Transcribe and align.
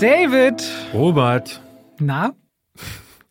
David! 0.00 0.62
Robert. 0.94 1.60
Na? 1.98 2.32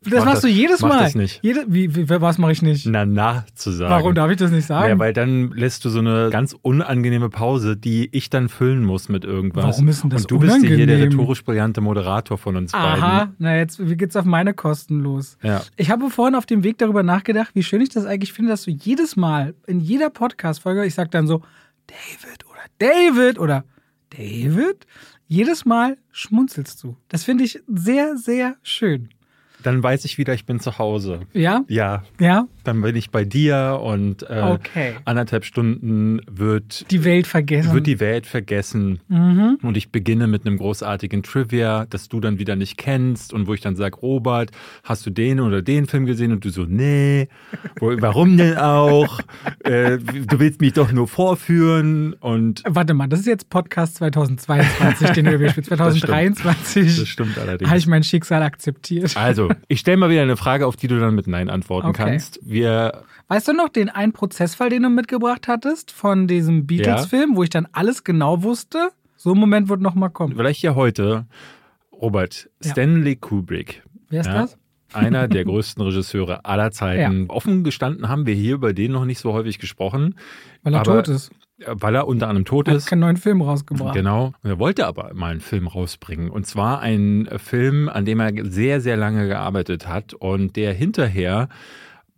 Das 0.02 0.14
Mach 0.20 0.26
machst 0.26 0.36
das- 0.36 0.42
du 0.44 0.48
jedes 0.48 0.82
mach 0.82 0.90
Mal. 0.90 1.00
das 1.04 1.16
nicht. 1.16 1.40
Jede, 1.44 1.66
wie, 1.68 1.94
wie, 1.94 2.10
was 2.10 2.38
mache 2.38 2.52
ich 2.54 2.62
nicht? 2.62 2.86
Na, 2.86 3.06
na 3.06 3.46
zu 3.56 3.72
sagen. 3.72 3.92
Warum 3.92 4.16
darf 4.16 4.32
ich 4.32 4.38
das 4.38 4.50
nicht 4.52 4.66
sagen? 4.66 4.88
Ja, 4.88 4.98
weil 5.00 5.12
dann 5.12 5.52
lässt 5.52 5.84
du 5.84 5.90
so 5.90 6.00
eine 6.00 6.30
ganz 6.32 6.56
unangenehme 6.62 7.30
Pause, 7.30 7.76
die 7.76 8.08
ich 8.16 8.30
dann 8.30 8.48
füllen 8.48 8.86
muss 8.86 9.10
mit 9.10 9.26
irgendwas. 9.26 9.66
Warum 9.66 9.88
ist 9.90 10.04
denn 10.04 10.10
das 10.12 10.22
Und 10.22 10.32
du 10.32 10.40
bist 10.40 10.58
hier 10.58 10.70
der 10.86 10.96
unangenehm? 10.96 11.20
rhetorisch 11.20 11.44
brillante 11.44 11.82
Moderator 11.82 12.38
von 12.38 12.56
uns 12.56 12.74
Aha, 12.74 13.34
na 13.40 13.58
jetzt 13.58 13.86
wie 13.90 13.98
geht's 13.98 14.16
auf 14.16 14.26
meine 14.26 14.54
Kosten 14.54 15.02
los? 15.02 15.38
beiden. 15.42 15.58
Ja. 15.58 15.64
Ich 15.76 15.90
habe 15.92 16.10
vorhin 16.10 16.36
auf 16.36 16.46
dem 16.46 16.64
Weg 16.64 16.78
darüber 16.78 17.04
nachgedacht, 17.04 17.50
wie 17.56 17.64
schön 17.64 17.82
ich 17.82 17.90
das 17.90 18.06
eigentlich 18.06 18.32
finde, 18.32 18.52
dass 18.52 18.64
du 18.64 18.72
jedes 18.72 19.16
Mal 19.18 19.54
in 19.68 19.80
jeder 19.82 20.10
Podcast-Folge, 20.12 20.86
ich 20.86 20.94
sag 20.94 21.12
dann 21.12 21.28
so, 21.28 21.42
David 21.88 22.46
oder 22.46 22.62
David 22.78 23.40
oder 23.40 23.64
David, 24.12 24.86
jedes 25.30 25.64
Mal 25.64 25.98
schmunzelst 26.12 26.84
du. 26.84 26.98
Das 27.08 27.24
finde 27.24 27.46
ich 27.46 27.62
sehr, 27.68 28.18
sehr 28.18 28.58
schön. 28.64 29.10
Dann 29.64 29.84
weiß 29.84 30.06
ich 30.06 30.18
wieder, 30.18 30.34
ich 30.34 30.46
bin 30.46 30.60
zu 30.60 30.78
Hause. 30.78 31.22
Ja? 31.34 31.64
Ja, 31.68 32.04
Ja? 32.20 32.48
dann 32.64 32.82
bin 32.82 32.96
ich 32.96 33.10
bei 33.10 33.26
dir 33.26 33.80
und 33.84 34.24
äh, 34.30 34.42
Okay. 34.44 34.94
anderthalb 35.06 35.44
Stunden 35.44 36.22
wird, 36.30 36.86
Die 36.92 37.04
Welt 37.04 37.26
vergessen. 37.28 37.74
wird 37.74 37.88
die 37.88 38.00
Welt 38.00 38.28
vergessen. 38.28 39.00
mhm. 39.08 39.58
Und 39.64 39.76
ich 39.76 39.92
beginne 39.92 40.28
mit 40.28 40.46
einem 40.46 40.58
großartigen 40.58 41.24
Trivia, 41.24 41.86
das 41.90 42.10
du 42.10 42.20
dann 42.20 42.38
wieder 42.40 42.56
nicht 42.56 42.78
kennst 42.78 43.34
und 43.34 43.48
wo 43.48 43.54
ich 43.56 43.62
dann 43.62 43.76
sage, 43.76 43.96
Robert, 43.98 44.52
hast 44.84 45.06
du 45.06 45.10
den 45.10 45.40
oder 45.40 45.62
den 45.62 45.88
Film 45.88 46.06
gesehen? 46.06 46.32
Und 46.32 46.46
du 46.46 46.50
so, 46.52 46.66
nee. 46.68 47.28
Warum 47.80 48.38
denn 48.38 48.58
auch? 48.58 49.20
äh, 49.64 49.98
du 49.98 50.40
willst 50.40 50.62
mich 50.62 50.74
doch 50.74 50.92
nur 50.92 51.08
vorführen 51.08 52.14
und 52.14 52.64
Warte 52.68 52.94
mal, 52.94 53.08
das 53.08 53.22
ist 53.22 53.26
jetzt 53.26 53.50
Podcast 53.50 53.96
2022, 53.96 55.10
den 55.12 55.26
wir 55.26 55.50
spielen. 55.50 55.50
Das 55.70 55.78
2023 55.78 57.10
stimmt 57.10 57.38
allerdings. 57.38 57.70
habe 57.70 57.80
ich 57.80 57.88
mein 57.88 58.04
Schicksal 58.04 58.44
akzeptiert. 58.44 59.16
Also, 59.18 59.49
ich 59.68 59.80
stelle 59.80 59.98
mal 59.98 60.10
wieder 60.10 60.22
eine 60.22 60.38
Frage, 60.38 60.66
auf 60.68 60.76
die 60.76 60.88
du 60.88 61.00
dann 61.00 61.16
mit 61.16 61.28
Nein 61.28 61.50
antworten 61.50 61.88
Okay. 61.90 62.04
kannst. 62.04 62.40
Wir, 62.44 63.04
Weißt 63.28 63.48
du 63.48 63.54
noch 63.54 63.70
den 63.70 63.90
einen 63.90 64.12
Prozessfall, 64.14 64.70
den 64.70 64.84
du 64.84 64.90
mitgebracht 64.90 65.48
hattest 65.48 65.92
von 65.92 66.28
diesem 66.28 66.66
Beatles-Film, 66.66 67.36
wo 67.36 67.44
ich 67.44 67.50
dann 67.50 67.68
alles 67.72 68.04
genau 68.04 68.44
wusste? 68.44 68.90
So 69.16 69.34
ein 69.34 69.38
Moment 69.40 69.70
wird 69.70 69.82
noch 69.82 69.96
mal 69.96 70.10
kommen. 70.10 70.36
vielleicht 70.36 70.62
ja 70.62 70.76
heute, 70.76 71.26
Robert, 71.92 72.50
Ja. 72.64 72.72
Stanley 72.72 73.16
Kubrick. 73.18 73.84
Wer 74.10 74.22
ist 74.22 74.28
Ja. 74.28 74.34
das? 74.42 74.58
Einer 74.94 75.28
der 75.28 75.44
größten 75.46 75.84
Regisseure 75.84 76.46
aller 76.46 76.72
Zeiten. 76.72 77.26
Offen 77.30 77.64
gestanden 77.64 78.10
haben 78.10 78.26
wir 78.26 78.34
hier 78.34 78.56
über 78.56 78.74
den 78.74 78.92
noch 78.94 79.06
nicht 79.06 79.20
so 79.20 79.34
häufig 79.34 79.60
gesprochen, 79.60 80.16
Weil 80.64 80.74
er 80.74 80.84
tot 80.84 81.08
ist. 81.08 81.32
Weil 81.66 81.96
er 81.96 82.08
unter 82.08 82.28
anderem 82.28 82.46
tot 82.46 82.68
Er 82.68 82.72
hat 82.74 82.78
ist. 82.80 82.86
keinen 82.88 83.00
neuen 83.00 83.18
Film 83.18 83.42
rausgebracht. 83.42 83.94
Genau. 83.96 84.34
Und 84.44 84.50
er 84.50 84.60
wollte 84.60 84.86
aber 84.88 85.12
mal 85.14 85.32
einen 85.32 85.42
Film 85.42 85.68
rausbringen. 85.68 86.30
Und 86.30 86.46
zwar 86.48 86.80
einen 86.80 87.28
Film, 87.40 87.90
an 87.90 88.06
dem 88.06 88.20
er 88.20 88.32
sehr, 88.46 88.82
sehr 88.82 88.98
lange 88.98 89.28
gearbeitet 89.28 89.88
hat 89.88 90.14
und 90.14 90.56
der 90.56 90.74
hinterher 90.74 91.50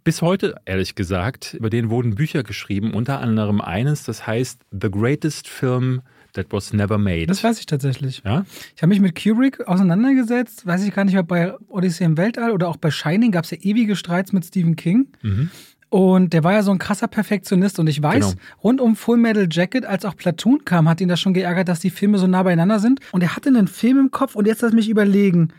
bis 0.04 0.22
heute, 0.24 0.56
ehrlich 0.66 0.96
gesagt, 0.96 1.54
über 1.54 1.70
den 1.70 1.90
wurden 1.92 2.16
Bücher 2.16 2.42
geschrieben, 2.44 2.94
unter 2.94 3.20
anderem 3.20 3.62
eines, 3.62 4.04
das 4.04 4.26
heißt 4.26 4.62
The 4.72 4.90
Greatest 4.90 5.48
Film 5.48 6.02
That 6.34 6.48
Was 6.50 6.74
Never 6.74 6.98
Made. 6.98 7.28
Das 7.28 7.44
weiß 7.44 7.60
ich 7.60 7.66
tatsächlich. 7.68 8.24
ja? 8.26 8.46
Ich 8.76 8.82
habe 8.82 8.88
mich 8.90 9.00
mit 9.02 9.22
Kubrick 9.22 9.68
auseinandergesetzt. 9.68 10.66
Weiß 10.66 10.84
ich 10.86 10.94
gar 10.94 11.04
nicht, 11.04 11.18
ob 11.18 11.28
bei 11.28 11.54
Odyssey 11.68 12.06
im 12.06 12.18
Weltall 12.18 12.52
oder 12.52 12.70
auch 12.70 12.78
bei 12.78 12.90
Shining 12.90 13.32
gab 13.32 13.44
es 13.44 13.52
ja 13.52 13.58
ewige 13.62 13.96
Streits 13.96 14.32
mit 14.32 14.46
Stephen 14.46 14.76
King. 14.76 15.08
Mhm. 15.22 15.50
Und 15.92 16.32
der 16.32 16.46
war 16.46 16.54
ja 16.54 16.64
so 16.64 16.72
ein 16.72 16.78
krasser 16.80 17.10
Perfektionist. 17.10 17.78
Und 17.78 17.88
ich 17.88 18.02
weiß, 18.02 18.30
Genau. 18.32 18.42
rund 18.64 18.80
um 18.80 18.96
Full 18.96 19.18
Metal 19.18 19.46
Jacket, 19.52 19.86
als 19.86 20.06
auch 20.06 20.16
Platoon 20.16 20.64
kam, 20.64 20.88
hat 20.88 21.02
ihn 21.02 21.10
das 21.10 21.20
schon 21.20 21.34
geärgert, 21.34 21.68
dass 21.68 21.82
die 21.82 21.90
Filme 21.90 22.18
so 22.18 22.28
nah 22.28 22.44
beieinander 22.44 22.80
sind. 22.80 23.02
Und 23.12 23.22
er 23.22 23.36
hatte 23.36 23.50
einen 23.50 23.68
Film 23.68 24.00
im 24.00 24.10
Kopf. 24.10 24.36
Und 24.36 24.48
jetzt 24.48 24.62
lass 24.62 24.72
mich 24.72 24.90
überlegen. 24.90 25.50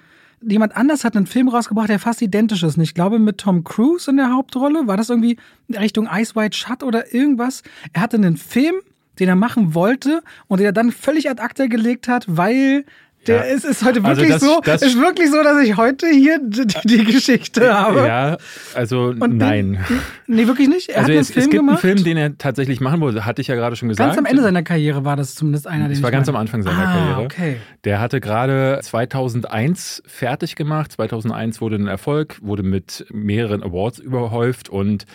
Jemand 0.40 0.74
anders 0.74 1.04
hat 1.04 1.16
einen 1.18 1.26
Film 1.26 1.48
rausgebracht, 1.48 1.90
der 1.90 1.98
fast 1.98 2.22
identisch 2.22 2.62
ist. 2.62 2.78
Und 2.78 2.82
ich 2.82 2.94
glaube, 2.94 3.18
mit 3.18 3.36
Tom 3.38 3.62
Cruise 3.62 4.10
in 4.10 4.16
der 4.16 4.32
Hauptrolle. 4.32 4.86
War 4.86 4.96
das 4.96 5.10
irgendwie 5.10 5.36
Richtung 5.70 6.08
Ice 6.10 6.34
White 6.34 6.56
Shut 6.56 6.82
oder 6.82 7.12
irgendwas? 7.12 7.62
Er 7.92 8.00
hatte 8.00 8.16
einen 8.16 8.38
Film, 8.38 8.76
den 9.18 9.28
er 9.28 9.36
machen 9.36 9.74
wollte 9.74 10.22
und 10.48 10.60
den 10.60 10.64
er 10.64 10.72
dann 10.72 10.92
völlig 10.92 11.28
ad 11.28 11.42
acta 11.42 11.66
gelegt 11.66 12.08
hat, 12.08 12.24
weil 12.26 12.86
der 13.26 13.36
Ja. 13.36 13.42
ist, 13.54 13.64
ist 13.64 13.84
heute 13.84 14.02
Also 14.04 14.20
wirklich 14.22 14.32
das- 14.32 14.40
so, 14.42 14.60
das- 14.64 14.82
ist 14.82 14.98
wirklich 14.98 15.30
so, 15.30 15.42
dass 15.42 15.62
ich 15.64 15.76
heute 15.76 16.06
hier 16.08 16.38
die, 16.42 16.66
die 16.84 17.04
Geschichte 17.04 17.72
habe. 17.72 18.00
Ja, 18.06 18.36
also 18.74 19.14
Und 19.18 19.36
nein. 19.36 19.78
Den, 19.88 19.98
nee, 20.36 20.46
wirklich 20.46 20.68
nicht. 20.68 20.88
Er 20.88 20.96
Also 20.98 21.04
hat 21.04 21.10
einen 21.12 21.20
es, 21.20 21.30
Film 21.30 21.38
es 21.44 21.50
gibt 21.50 21.60
gemacht. 21.60 21.84
einen 21.84 21.94
Film, 21.96 22.04
den 22.04 22.16
er 22.16 22.36
tatsächlich 22.38 22.80
machen 22.80 23.00
wollte, 23.00 23.24
hatte 23.24 23.40
ich 23.40 23.48
ja 23.48 23.54
gerade 23.54 23.76
schon 23.76 23.88
gesagt. 23.88 24.08
Ganz 24.08 24.18
am 24.18 24.26
Ende 24.26 24.42
seiner 24.42 24.62
Karriere 24.62 25.04
war 25.04 25.16
das 25.16 25.34
zumindest 25.34 25.66
einer, 25.66 25.84
den 25.84 25.92
Das 25.94 26.02
war 26.02 26.10
ganz 26.10 26.28
am 26.28 26.32
meine. 26.34 26.42
Anfang 26.42 26.62
seiner 26.62 26.78
ah, 26.78 26.94
Karriere. 26.94 27.20
okay. 27.22 27.56
Der 27.84 28.00
hatte 28.00 28.20
gerade 28.20 28.80
2001 28.82 30.02
fertig 30.06 30.56
gemacht. 30.56 30.92
2001 30.92 31.60
wurde 31.60 31.76
ein 31.76 31.86
Erfolg, 31.86 32.38
wurde 32.42 32.62
mit 32.62 33.06
mehreren 33.12 33.62
Awards 33.62 33.98
überhäuft 33.98 34.68
und 34.68 35.06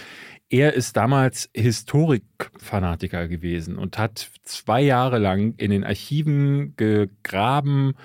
er 0.49 0.73
ist 0.73 0.95
damals 0.95 1.49
Historikfanatiker 1.53 3.27
gewesen 3.27 3.77
und 3.77 3.97
hat 3.97 4.31
zwei 4.43 4.81
Jahre 4.81 5.19
lang 5.19 5.55
in 5.57 5.71
den 5.71 5.83
Archiven 5.83 6.75
gegraben, 6.77 7.95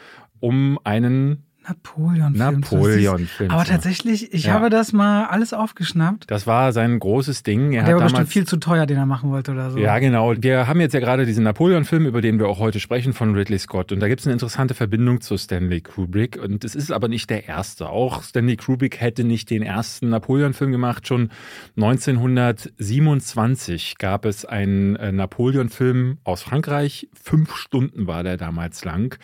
um 0.41 0.79
einen 0.83 1.45
Napoleon-Film. 1.67 2.61
Napoleon-Film 2.61 3.51
Aber 3.51 3.65
tatsächlich, 3.65 4.33
ich 4.33 4.45
Ja. 4.45 4.55
habe 4.55 4.71
das 4.71 4.93
mal 4.93 5.27
alles 5.27 5.53
aufgeschnappt. 5.53 6.31
Das 6.31 6.47
war 6.47 6.73
sein 6.73 6.99
großes 6.99 7.43
Ding. 7.43 7.73
Er 7.73 7.85
Der 7.85 7.97
war 7.97 8.05
bestimmt 8.05 8.29
viel 8.29 8.47
zu 8.47 8.57
teuer, 8.59 8.87
den 8.87 8.97
er 8.97 9.07
machen 9.07 9.31
wollte 9.31 9.53
oder 9.53 9.71
so. 9.71 9.79
Ja, 9.79 9.99
genau. 9.99 10.35
Wir 10.39 10.67
haben 10.67 10.81
jetzt 10.81 10.93
ja 10.93 11.01
gerade 11.01 11.27
diesen 11.27 11.45
Napoleon-Film, 11.45 12.07
über 12.07 12.21
den 12.21 12.39
wir 12.39 12.49
auch 12.49 12.59
heute 12.59 12.81
sprechen, 12.81 13.13
von 13.13 13.35
Ridley 13.35 13.59
Scott. 13.59 13.93
Und 13.93 14.01
da 14.01 14.09
gibt 14.09 14.21
es 14.21 14.27
eine 14.27 14.33
interessante 14.33 14.75
Verbindung 14.75 15.21
zu 15.21 15.37
Stanley 15.37 15.81
Kubrick. 15.81 16.39
Und 16.43 16.65
es 16.65 16.75
ist 16.75 16.93
aber 16.93 17.09
nicht 17.09 17.31
der 17.31 17.49
erste. 17.49 17.89
Auch 17.89 18.23
Stanley 18.23 18.57
Kubrick 18.57 19.01
hätte 19.01 19.25
nicht 19.25 19.51
den 19.51 19.63
ersten 19.63 20.09
Napoleon-Film 20.09 20.73
gemacht. 20.73 21.07
Schon 21.07 21.31
1927 21.77 23.97
gab 23.99 24.25
es 24.25 24.45
einen 24.45 24.97
äh, 24.97 25.13
Napoleon-Film 25.13 26.19
aus 26.25 26.43
Frankreich. 26.43 27.09
Fünf 27.15 27.57
Stunden 27.57 28.07
war 28.07 28.23
der 28.23 28.37
damals 28.37 28.85
lang. 28.85 29.19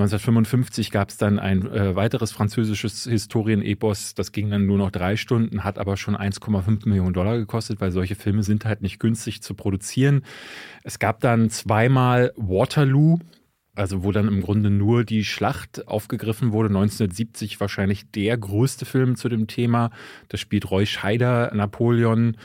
1955 0.00 0.90
gab 0.90 1.10
es 1.10 1.16
dann 1.16 1.38
ein 1.38 1.66
äh, 1.66 1.94
weiteres 1.94 2.32
französisches 2.32 3.04
Historienepos, 3.04 4.14
das 4.14 4.32
ging 4.32 4.50
dann 4.50 4.66
nur 4.66 4.78
noch 4.78 4.90
drei 4.90 5.16
Stunden, 5.16 5.62
hat 5.64 5.78
aber 5.78 5.96
schon 5.96 6.16
1,5 6.16 6.88
Millionen 6.88 7.12
Dollar 7.12 7.36
gekostet, 7.38 7.80
weil 7.80 7.92
solche 7.92 8.14
Filme 8.14 8.42
sind 8.42 8.64
halt 8.64 8.82
nicht 8.82 8.98
günstig 8.98 9.42
zu 9.42 9.54
produzieren. 9.54 10.22
Es 10.82 10.98
gab 10.98 11.20
dann 11.20 11.50
zweimal 11.50 12.32
Waterloo, 12.36 13.18
also 13.74 14.02
wo 14.02 14.12
dann 14.12 14.28
im 14.28 14.40
Grunde 14.40 14.70
nur 14.70 15.04
die 15.04 15.24
Schlacht 15.24 15.86
aufgegriffen 15.86 16.52
wurde. 16.52 16.68
1970 16.68 17.60
wahrscheinlich 17.60 18.10
der 18.10 18.36
größte 18.36 18.84
Film 18.84 19.16
zu 19.16 19.28
dem 19.28 19.46
Thema. 19.46 19.90
Da 20.28 20.38
spielt 20.38 20.70
Roy 20.70 20.86
Scheider 20.86 21.54
Napoleon 21.54 22.36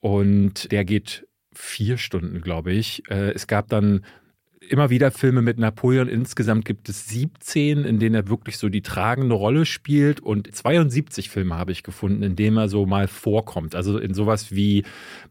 und 0.00 0.70
der 0.72 0.84
geht 0.84 1.26
vier 1.54 1.96
Stunden, 1.98 2.40
glaube 2.40 2.72
ich. 2.72 3.08
Äh, 3.10 3.30
Es 3.32 3.46
gab 3.46 3.68
dann 3.68 4.02
immer 4.68 4.90
wieder 4.90 5.10
Filme 5.10 5.42
mit 5.42 5.58
Napoleon. 5.58 6.08
Insgesamt 6.08 6.64
gibt 6.64 6.88
es 6.88 7.08
17, 7.08 7.84
in 7.84 7.98
denen 7.98 8.14
er 8.14 8.28
wirklich 8.28 8.58
so 8.58 8.68
die 8.68 8.82
tragende 8.82 9.34
Rolle 9.34 9.66
spielt. 9.66 10.20
Und 10.20 10.54
72 10.54 11.30
Filme 11.30 11.54
habe 11.56 11.72
ich 11.72 11.82
gefunden, 11.82 12.22
in 12.22 12.36
denen 12.36 12.56
er 12.56 12.68
so 12.68 12.86
mal 12.86 13.08
vorkommt. 13.08 13.74
Also 13.74 13.98
in 13.98 14.14
sowas 14.14 14.52
wie 14.52 14.84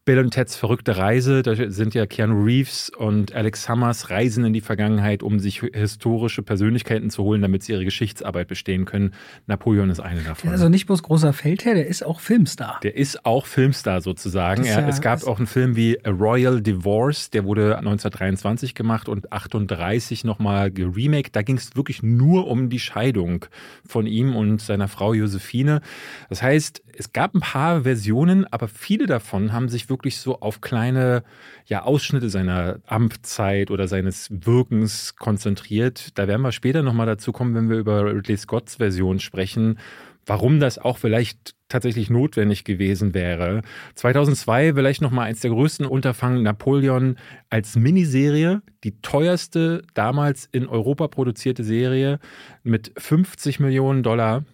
Bill 0.06 0.20
und 0.20 0.32
Ted's 0.32 0.56
verrückte 0.56 0.98
Reise. 0.98 1.42
Da 1.42 1.56
sind 1.72 1.94
ja 1.94 2.06
Keanu 2.06 2.44
Reeves 2.44 2.90
und 2.90 3.34
Alex 3.34 3.64
Summers 3.64 4.10
reisen 4.10 4.46
in 4.46 4.54
die 4.54 4.62
Vergangenheit, 4.62 5.24
um 5.24 5.40
sich 5.40 5.62
historische 5.74 6.42
Persönlichkeiten 6.44 7.10
zu 7.10 7.24
holen, 7.24 7.42
damit 7.42 7.64
sie 7.64 7.74
ihre 7.74 7.86
Geschichtsarbeit 7.86 8.48
bestehen 8.48 8.86
können. 8.86 9.14
Napoleon 9.48 9.90
ist 9.90 10.00
eine 10.00 10.20
Der 10.22 10.30
davon. 10.30 10.50
ist 10.50 10.54
also 10.54 10.70
nicht 10.70 10.86
bloß 10.86 11.04
großer 11.04 11.34
Feldherr, 11.34 11.74
der 11.76 11.88
ist 11.88 12.06
auch 12.06 12.20
Filmstar. 12.20 12.80
Der 12.84 12.96
ist 12.96 13.26
auch 13.26 13.46
Filmstar 13.46 14.02
sozusagen. 14.02 14.64
Ja- 14.64 14.88
es 14.88 15.02
gab 15.02 15.26
auch 15.26 15.38
einen 15.38 15.48
Film 15.48 15.76
wie 15.76 15.98
A 16.06 16.10
Royal 16.12 16.62
Divorce, 16.62 17.30
der 17.32 17.44
wurde 17.46 17.78
1923 17.78 18.76
gemacht 18.76 19.10
und 19.10 19.25
38 19.32 20.24
nochmal 20.24 20.72
geremaked. 20.72 21.36
Da 21.36 21.42
ging 21.42 21.58
es 21.58 21.76
wirklich 21.76 22.04
nur 22.04 22.48
um 22.48 22.70
die 22.70 22.80
Scheidung 22.80 23.46
von 23.88 24.08
ihm 24.08 24.36
und 24.36 24.62
seiner 24.62 24.88
Frau 24.88 25.14
Josephine. 25.14 25.82
Das 26.30 26.42
heißt, 26.42 26.84
es 26.98 27.14
gab 27.14 27.36
ein 27.36 27.42
paar 27.42 27.84
Versionen, 27.84 28.46
aber 28.52 28.68
viele 28.68 29.06
davon 29.06 29.52
haben 29.52 29.70
sich 29.70 29.90
wirklich 29.90 30.18
so 30.18 30.40
auf 30.40 30.62
kleine 30.62 31.24
ja, 31.66 31.84
Ausschnitte 31.84 32.30
seiner 32.30 32.80
Amtszeit 32.86 33.72
oder 33.72 33.88
seines 33.88 34.30
Wirkens 34.32 35.16
konzentriert. 35.16 36.18
Da 36.18 36.28
werden 36.28 36.42
wir 36.42 36.52
später 36.52 36.84
nochmal 36.84 37.08
dazu 37.08 37.32
kommen, 37.32 37.56
wenn 37.56 37.70
wir 37.70 37.78
über 37.78 38.06
Ridley 38.06 38.38
Scotts 38.38 38.76
Version 38.76 39.20
sprechen, 39.20 39.78
warum 40.26 40.60
das 40.60 40.78
auch 40.78 40.98
vielleicht 40.98 41.56
tatsächlich 41.70 42.10
notwendig 42.10 42.64
gewesen 42.64 43.14
wäre. 43.14 43.62
2002 43.96 44.74
vielleicht 44.74 45.02
noch 45.02 45.12
mal 45.12 45.24
eins 45.24 45.42
der 45.42 45.52
größten 45.52 45.86
Unterfangen 45.86 46.44
Napoleon 46.44 47.18
als 47.50 47.76
Miniserie, 47.76 48.62
die 48.84 49.02
teuerste 49.02 49.84
damals 49.94 50.48
in 50.52 50.68
Europa 50.68 51.08
produzierte 51.08 51.64
Serie 51.64 52.20
mit 52.64 52.92
50 52.98 53.60
Millionen 53.60 54.04
Dollar. 54.04 54.46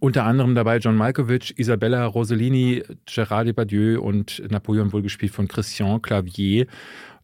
Unter 0.00 0.24
anderem 0.24 0.54
dabei 0.54 0.78
John 0.78 0.96
Malkovich, 0.96 1.58
Isabella 1.58 2.06
Rossellini, 2.06 2.82
Gerard 3.04 3.48
Depardieu 3.48 4.00
und 4.00 4.42
Napoleon 4.50 4.92
wohl 4.92 5.02
gespielt 5.02 5.32
von 5.32 5.46
Christian 5.46 6.00
Clavier. 6.00 6.66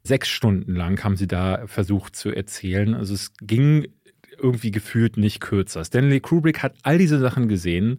Sechs 0.02 0.28
Stunden 0.28 0.74
lang 0.74 1.02
haben 1.02 1.16
sie 1.16 1.26
da 1.26 1.66
versucht 1.66 2.14
zu 2.14 2.30
erzählen. 2.30 2.94
Also 2.94 3.14
es 3.14 3.32
ging 3.40 3.88
irgendwie 4.40 4.70
gefühlt 4.70 5.16
nicht 5.16 5.40
kürzer. 5.40 5.84
Stanley 5.84 6.20
Kubrick 6.20 6.62
hat 6.62 6.74
all 6.82 6.98
diese 6.98 7.18
Sachen 7.18 7.48
gesehen 7.48 7.98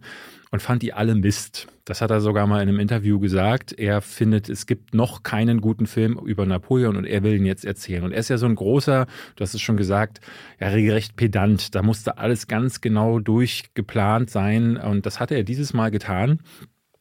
und 0.50 0.62
fand 0.62 0.82
die 0.82 0.92
alle 0.92 1.14
Mist. 1.14 1.68
Das 1.84 2.00
hat 2.00 2.10
er 2.10 2.20
sogar 2.20 2.46
mal 2.46 2.62
in 2.62 2.68
einem 2.68 2.80
Interview 2.80 3.18
gesagt. 3.18 3.72
Er 3.72 4.00
findet, 4.00 4.48
es 4.48 4.66
gibt 4.66 4.94
noch 4.94 5.22
keinen 5.22 5.60
guten 5.60 5.86
Film 5.86 6.18
über 6.18 6.46
Napoleon 6.46 6.96
und 6.96 7.04
er 7.04 7.22
will 7.22 7.34
ihn 7.34 7.46
jetzt 7.46 7.64
erzählen. 7.64 8.04
Und 8.04 8.12
er 8.12 8.20
ist 8.20 8.28
ja 8.28 8.38
so 8.38 8.46
ein 8.46 8.54
großer, 8.54 9.06
du 9.36 9.42
hast 9.42 9.54
es 9.54 9.60
schon 9.60 9.76
gesagt, 9.76 10.20
ja, 10.60 10.68
regelrecht 10.68 11.16
pedant. 11.16 11.74
Da 11.74 11.82
musste 11.82 12.18
alles 12.18 12.46
ganz 12.46 12.80
genau 12.80 13.20
durchgeplant 13.20 14.30
sein 14.30 14.76
und 14.76 15.06
das 15.06 15.20
hatte 15.20 15.34
er 15.34 15.44
dieses 15.44 15.72
Mal 15.72 15.90
getan. 15.90 16.40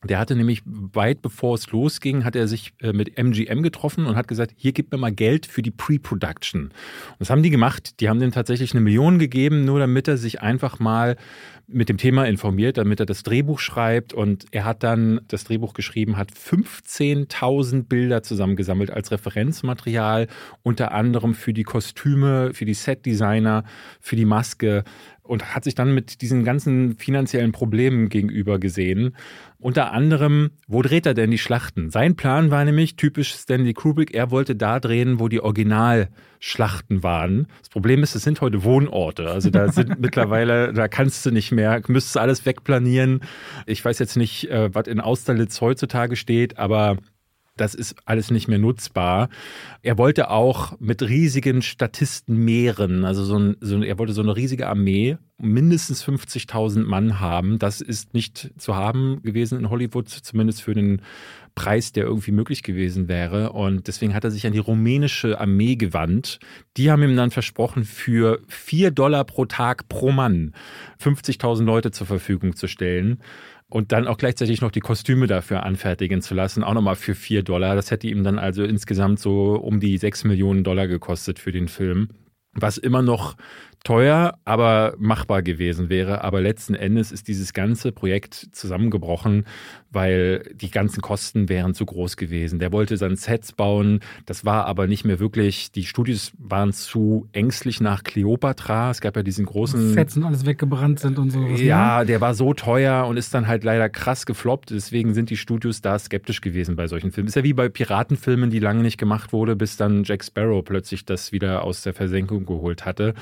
Der 0.08 0.20
hatte 0.20 0.36
nämlich 0.36 0.62
weit 0.66 1.22
bevor 1.22 1.56
es 1.56 1.72
losging, 1.72 2.24
hat 2.24 2.36
er 2.36 2.48
sich 2.48 2.74
äh, 2.82 2.94
mit 2.94 3.18
MGM 3.18 3.62
getroffen 3.62 4.06
und 4.06 4.16
hat 4.16 4.28
gesagt, 4.28 4.54
hier 4.56 4.72
gib 4.72 4.92
mir 4.92 4.98
mal 4.98 5.12
Geld 5.12 5.46
für 5.46 5.62
die 5.62 5.72
Pre-Production. 5.72 6.64
Und 6.64 6.72
das 7.20 7.30
haben 7.30 7.44
die 7.44 7.50
gemacht. 7.50 8.00
Die 8.00 8.10
haben 8.10 8.20
dem 8.20 8.32
tatsächlich 8.32 8.72
eine 8.72 8.82
Million 8.82 9.20
gegeben, 9.20 9.66
nur 9.66 9.80
damit 9.80 10.08
er 10.08 10.18
sich 10.18 10.42
einfach 10.42 10.80
mal 10.80 11.18
mit 11.70 11.90
dem 11.90 11.98
Thema 11.98 12.26
informiert, 12.26 12.78
damit 12.78 13.02
er 13.02 13.06
das 13.06 13.24
Drehbuch 13.24 13.60
schreibt. 13.60 14.14
Und 14.14 14.46
er 14.52 14.64
hat 14.64 14.84
dann 14.84 15.20
das 15.28 15.44
Drehbuch 15.44 15.74
geschrieben, 15.74 16.16
hat 16.16 16.32
15.000 16.32 17.84
Bilder 17.84 18.24
zusammengesammelt 18.24 18.90
als 18.90 19.12
Referenzmaterial, 19.12 20.28
unter 20.64 20.94
anderem 20.94 21.34
für 21.34 21.54
die 21.54 21.64
Kostüme, 21.64 22.54
für 22.54 22.64
die 22.64 22.74
Setdesigner, 22.74 23.66
für 24.00 24.16
die 24.16 24.26
Maske 24.26 24.86
und 25.28 25.56
hat 25.56 25.64
sich 25.64 25.76
dann 25.76 25.94
mit 25.94 26.22
diesen 26.22 26.44
ganzen 26.44 26.96
finanziellen 26.98 27.52
Problemen 27.52 28.10
gegenüber 28.10 28.60
gesehen. 28.60 29.16
Unter 29.60 29.92
anderem, 29.92 30.52
wo 30.68 30.82
dreht 30.82 31.06
er 31.06 31.14
denn 31.14 31.32
die 31.32 31.38
Schlachten? 31.38 31.90
Sein 31.90 32.16
Plan 32.16 32.52
war 32.52 32.64
nämlich 32.64 32.96
typisch 32.96 33.34
Stanley 33.34 33.74
Kubrick, 33.74 34.14
er 34.14 34.32
wollte 34.32 34.56
da 34.56 34.80
drehen, 34.80 35.20
wo 35.20 35.28
die 35.28 35.42
Originalschlachten 35.42 37.02
waren. 37.04 37.48
Das 37.60 37.70
Problem 37.70 38.04
ist, 38.04 38.16
es 38.16 38.24
sind 38.24 38.42
heute 38.42 38.64
Wohnorte. 38.64 39.30
Also 39.30 39.50
da 39.50 39.72
sind 39.72 40.00
mittlerweile, 40.00 40.74
da 40.74 40.88
kannst 40.88 41.26
du 41.26 41.32
nicht 41.32 41.52
mehr, 41.52 41.82
müsstest 41.88 42.18
alles 42.18 42.46
wegplanieren. 42.46 43.22
Ich 43.66 43.84
weiß 43.84 44.00
jetzt 44.00 44.16
nicht, 44.16 44.50
äh, 44.50 44.74
was 44.74 44.88
in 44.88 45.00
Austerlitz 45.00 45.60
heutzutage 45.62 46.16
steht, 46.16 46.58
aber 46.58 46.98
das 47.58 47.76
ist 47.76 47.96
alles 48.06 48.32
nicht 48.32 48.48
mehr 48.48 48.60
nutzbar. 48.60 49.30
Er 49.82 49.98
wollte 49.98 50.30
auch 50.30 50.80
mit 50.80 51.02
riesigen 51.02 51.62
Statisten 51.62 52.38
mehren, 52.38 53.06
also 53.06 53.24
so 53.24 53.38
ein, 53.38 53.58
so, 53.62 53.82
er 53.82 53.98
wollte 53.98 54.14
so 54.14 54.22
eine 54.22 54.36
riesige 54.36 54.68
Armee, 54.68 55.18
mindestens 55.38 56.04
50.000 56.04 56.84
Mann 56.84 57.20
haben. 57.20 57.60
Das 57.60 57.82
ist 57.82 58.14
nicht 58.14 58.52
zu 58.58 58.76
haben 58.76 59.22
gewesen 59.24 59.60
in 59.60 59.70
Hollywood, 59.70 60.10
zumindest 60.10 60.62
für 60.62 60.74
den 60.74 61.02
Preis, 61.54 61.92
der 61.92 62.06
irgendwie 62.06 62.32
möglich 62.32 62.62
gewesen 62.62 63.08
wäre. 63.08 63.52
Und 63.52 63.88
deswegen 63.88 64.14
hat 64.14 64.24
er 64.24 64.32
sich 64.32 64.46
an 64.46 64.54
die 64.54 64.60
rumänische 64.60 65.40
Armee 65.40 65.76
gewandt. 65.76 66.40
Die 66.78 66.92
haben 66.92 67.04
ihm 67.04 67.16
dann 67.16 67.32
versprochen, 67.32 67.84
für 67.84 68.42
4 68.48 68.92
Dollar 68.92 69.24
pro 69.26 69.46
Tag 69.46 69.90
pro 69.90 70.12
Mann 70.12 70.54
50.000 71.02 71.64
Leute 71.64 71.92
zur 71.92 72.08
Verfügung 72.08 72.56
zu 72.56 72.68
stellen 72.68 73.20
und 73.70 73.92
dann 73.92 74.08
auch 74.08 74.18
gleichzeitig 74.18 74.62
noch 74.62 74.72
die 74.72 74.80
Kostüme 74.80 75.28
dafür 75.28 75.64
anfertigen 75.64 76.22
zu 76.22 76.34
lassen, 76.34 76.64
auch 76.64 76.74
nochmal 76.74 76.96
für 76.96 77.16
vier 77.16 77.44
Dollar. 77.44 77.76
Das 77.76 77.92
hätte 77.92 78.08
ihm 78.08 78.24
dann 78.24 78.40
also 78.40 78.64
insgesamt 78.64 79.20
so 79.20 79.56
um 79.56 79.80
die 79.80 79.98
sechs 79.98 80.24
Millionen 80.24 80.64
Dollar 80.64 80.88
gekostet 80.88 81.40
für 81.40 81.52
den 81.52 81.68
Film. 81.68 82.10
Was 82.54 82.78
immer 82.78 83.02
noch 83.02 83.36
teuer, 83.84 84.38
aber 84.46 84.96
machbar 84.98 85.42
gewesen 85.42 85.90
wäre. 85.90 86.24
Aber 86.24 86.42
letzten 86.42 86.76
Endes 86.76 87.12
ist 87.12 87.28
dieses 87.28 87.54
ganze 87.54 87.92
Projekt 87.92 88.50
zusammengebrochen, 88.52 89.46
weil 89.92 90.44
die 90.56 90.70
ganzen 90.70 91.02
Kosten 91.02 91.50
wären 91.50 91.74
zu 91.74 91.86
groß 91.86 92.18
gewesen. 92.18 92.60
Der 92.60 92.72
wollte 92.72 92.98
dann 92.98 93.16
Sets 93.16 93.54
bauen, 93.54 94.02
das 94.26 94.44
war 94.44 94.66
aber 94.66 94.88
nicht 94.88 95.06
mehr 95.06 95.20
wirklich, 95.20 95.72
die 95.72 95.86
Studios 95.86 96.34
waren 96.38 96.74
zu 96.74 97.28
ängstlich 97.32 97.80
nach 97.80 98.04
Cleopatra. 98.04 98.92
Es 98.92 99.02
gab 99.02 99.16
ja 99.16 99.24
diesen 99.24 99.46
großen... 99.46 99.94
Sets 99.94 100.18
und 100.18 100.26
alles 100.26 100.46
weggebrannt 100.46 101.00
sind 101.00 101.18
und 101.18 101.32
so. 101.32 101.40
Ne? 101.40 101.62
Ja, 101.62 102.04
der 102.04 102.20
war 102.20 102.34
so 102.34 102.54
teuer 102.54 103.08
und 103.08 103.18
ist 103.18 103.34
dann 103.34 103.48
halt 103.48 103.64
leider 103.64 103.90
krass 103.90 104.26
gefloppt. 104.26 104.72
Deswegen 104.72 105.14
sind 105.14 105.30
die 105.30 105.38
Studios 105.38 105.82
da 105.82 105.98
skeptisch 105.98 106.42
gewesen 106.42 106.76
bei 106.76 106.88
solchen 106.88 107.12
Filmen. 107.12 107.30
Ist 107.30 107.36
ja 107.36 107.44
wie 107.44 107.54
bei 107.54 107.70
Piratenfilmen, 107.70 108.50
die 108.50 108.60
lange 108.60 108.82
nicht 108.82 108.98
gemacht 108.98 109.32
wurde, 109.32 109.56
bis 109.56 109.78
dann 109.78 110.04
Jack 110.04 110.24
Sparrow 110.24 110.64
plötzlich 110.64 111.06
das 111.06 111.32
wieder 111.32 111.64
aus 111.64 111.84
der 111.84 111.94
Versenkung 111.94 112.46
geholt 112.46 112.86
hatte 112.86 113.14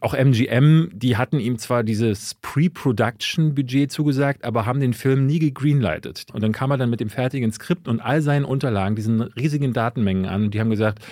auch 0.00 0.14
MGM, 0.14 0.90
die 0.92 1.16
hatten 1.16 1.40
ihm 1.40 1.58
zwar 1.58 1.82
dieses 1.82 2.34
Pre-Production-Budget 2.36 3.90
zugesagt, 3.90 4.44
aber 4.44 4.66
haben 4.66 4.80
den 4.80 4.94
Film 4.94 5.26
nie 5.26 5.38
gegreenlightet. 5.38 6.26
Und 6.32 6.42
dann 6.42 6.52
kam 6.52 6.70
er 6.70 6.76
dann 6.76 6.90
mit 6.90 7.00
dem 7.00 7.10
fertigen 7.10 7.52
Skript 7.52 7.88
und 7.88 8.00
all 8.00 8.22
seinen 8.22 8.44
Unterlagen, 8.44 8.96
diesen 8.96 9.20
riesigen 9.20 9.72
Datenmengen 9.72 10.26
an. 10.26 10.44
Und 10.44 10.54
die 10.54 10.60
haben 10.60 10.70
gesagt, 10.70 11.04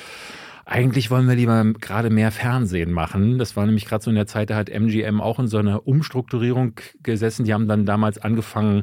eigentlich 0.64 1.10
wollen 1.10 1.28
wir 1.28 1.36
lieber 1.36 1.64
gerade 1.80 2.10
mehr 2.10 2.32
Fernsehen 2.32 2.90
machen. 2.90 3.38
Das 3.38 3.56
war 3.56 3.66
nämlich 3.66 3.86
gerade 3.86 4.02
so 4.02 4.10
in 4.10 4.16
der 4.16 4.26
Zeit, 4.26 4.50
da 4.50 4.56
hat 4.56 4.68
MGM 4.68 5.20
auch 5.20 5.38
in 5.38 5.46
so 5.46 5.58
einer 5.58 5.86
Umstrukturierung 5.86 6.72
gesessen. 7.02 7.44
Die 7.44 7.54
haben 7.54 7.68
dann 7.68 7.86
damals 7.86 8.18
angefangen, 8.18 8.82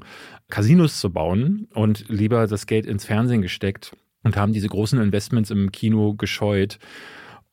Casinos 0.50 1.00
zu 1.00 1.12
bauen 1.12 1.68
und 1.74 2.06
lieber 2.08 2.48
das 2.48 2.68
Geld 2.68 2.86
ins 2.86 3.06
Fernsehen 3.06 3.42
gesteckt 3.42 3.98
und 4.24 4.38
haben 4.38 4.54
diese 4.54 4.70
großen 4.70 5.00
Investments 5.02 5.52
im 5.52 5.72
Kino 5.72 6.14
gescheut. 6.14 6.80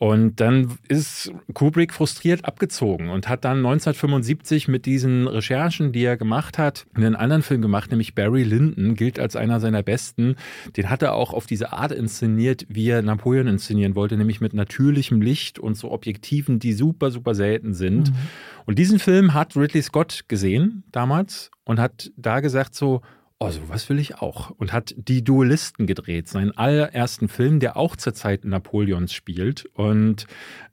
Und 0.02 0.40
dann 0.40 0.78
ist 0.88 1.30
Kubrick 1.52 1.92
frustriert 1.92 2.46
abgezogen 2.46 3.10
und 3.10 3.28
hat 3.28 3.44
dann 3.44 3.58
1975 3.58 4.66
mit 4.66 4.86
diesen 4.86 5.28
Recherchen, 5.28 5.92
die 5.92 6.02
er 6.02 6.16
gemacht 6.16 6.56
hat, 6.56 6.86
einen 6.94 7.14
anderen 7.14 7.42
Film 7.42 7.60
gemacht, 7.60 7.90
nämlich 7.90 8.14
Barry 8.14 8.42
Lyndon, 8.42 8.94
gilt 8.94 9.20
als 9.20 9.36
einer 9.36 9.60
seiner 9.60 9.82
besten. 9.82 10.36
Den 10.78 10.88
hat 10.88 11.02
er 11.02 11.12
auch 11.12 11.34
auf 11.34 11.46
diese 11.46 11.74
Art 11.74 11.92
inszeniert, 11.92 12.64
wie 12.70 12.88
er 12.88 13.02
Napoleon 13.02 13.46
inszenieren 13.46 13.94
wollte, 13.94 14.16
nämlich 14.16 14.40
mit 14.40 14.54
natürlichem 14.54 15.20
Licht 15.20 15.58
und 15.58 15.76
so 15.76 15.90
Objektiven, 15.90 16.60
die 16.60 16.72
super, 16.72 17.10
super 17.10 17.34
selten 17.34 17.74
sind. 17.74 18.08
Mhm. 18.08 18.16
Und 18.64 18.78
diesen 18.78 19.00
Film 19.00 19.34
hat 19.34 19.54
Ridley 19.54 19.82
Scott 19.82 20.24
gesehen 20.28 20.82
damals 20.92 21.50
und 21.64 21.78
hat 21.78 22.10
da 22.16 22.40
gesagt 22.40 22.74
so, 22.74 23.02
Oh, 23.42 23.48
sowas 23.48 23.88
will 23.88 23.98
ich 23.98 24.16
auch. 24.16 24.50
Und 24.50 24.74
hat 24.74 24.94
Die 24.98 25.24
Duellisten 25.24 25.86
gedreht, 25.86 26.28
seinen 26.28 26.54
allerersten 26.58 27.26
Film, 27.26 27.58
der 27.58 27.78
auch 27.78 27.96
zur 27.96 28.12
Zeit 28.12 28.44
Napoleons 28.44 29.14
spielt. 29.14 29.64
Und 29.72 30.26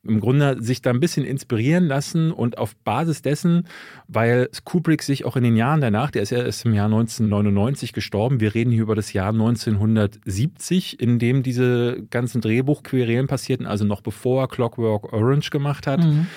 im 0.03 0.19
Grunde 0.19 0.61
sich 0.61 0.81
da 0.81 0.89
ein 0.89 0.99
bisschen 0.99 1.23
inspirieren 1.23 1.85
lassen 1.85 2.33
und 2.33 2.57
auf 2.57 2.75
Basis 2.75 3.21
dessen, 3.21 3.69
weil 4.09 4.49
Kubrick 4.65 5.01
sich 5.01 5.23
auch 5.23 5.37
in 5.37 5.43
den 5.43 5.55
Jahren 5.55 5.79
danach, 5.79 6.11
der 6.11 6.23
ist 6.23 6.31
ja 6.31 6.39
erst 6.39 6.65
im 6.65 6.73
Jahr 6.73 6.87
1999 6.87 7.93
gestorben, 7.93 8.41
wir 8.41 8.53
reden 8.53 8.71
hier 8.71 8.83
über 8.83 8.95
das 8.95 9.13
Jahr 9.13 9.29
1970, 9.29 10.99
in 10.99 11.19
dem 11.19 11.43
diese 11.43 12.03
ganzen 12.09 12.41
Drehbuchquerelen 12.41 13.27
passierten, 13.27 13.65
also 13.65 13.85
noch 13.85 14.01
bevor 14.01 14.49
Clockwork 14.49 15.13
Orange 15.13 15.51
gemacht 15.51 15.87
hat. 15.87 16.03
Mhm 16.03 16.27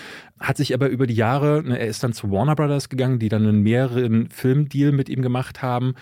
hat 0.40 0.56
sich 0.56 0.72
aber 0.74 0.88
über 0.88 1.06
die 1.06 1.14
Jahre, 1.14 1.62
ne, 1.62 1.78
er 1.78 1.86
ist 1.86 2.02
dann 2.02 2.12
zu 2.12 2.30
Warner 2.30 2.56
Brothers 2.56 2.88
gegangen, 2.88 3.18
die 3.18 3.28
dann 3.28 3.46
einen 3.46 3.62
mehreren 3.62 4.30
Filmdeal 4.30 4.92
mit 4.92 5.08
ihm 5.08 5.22
gemacht 5.22 5.62
haben. 5.62 5.94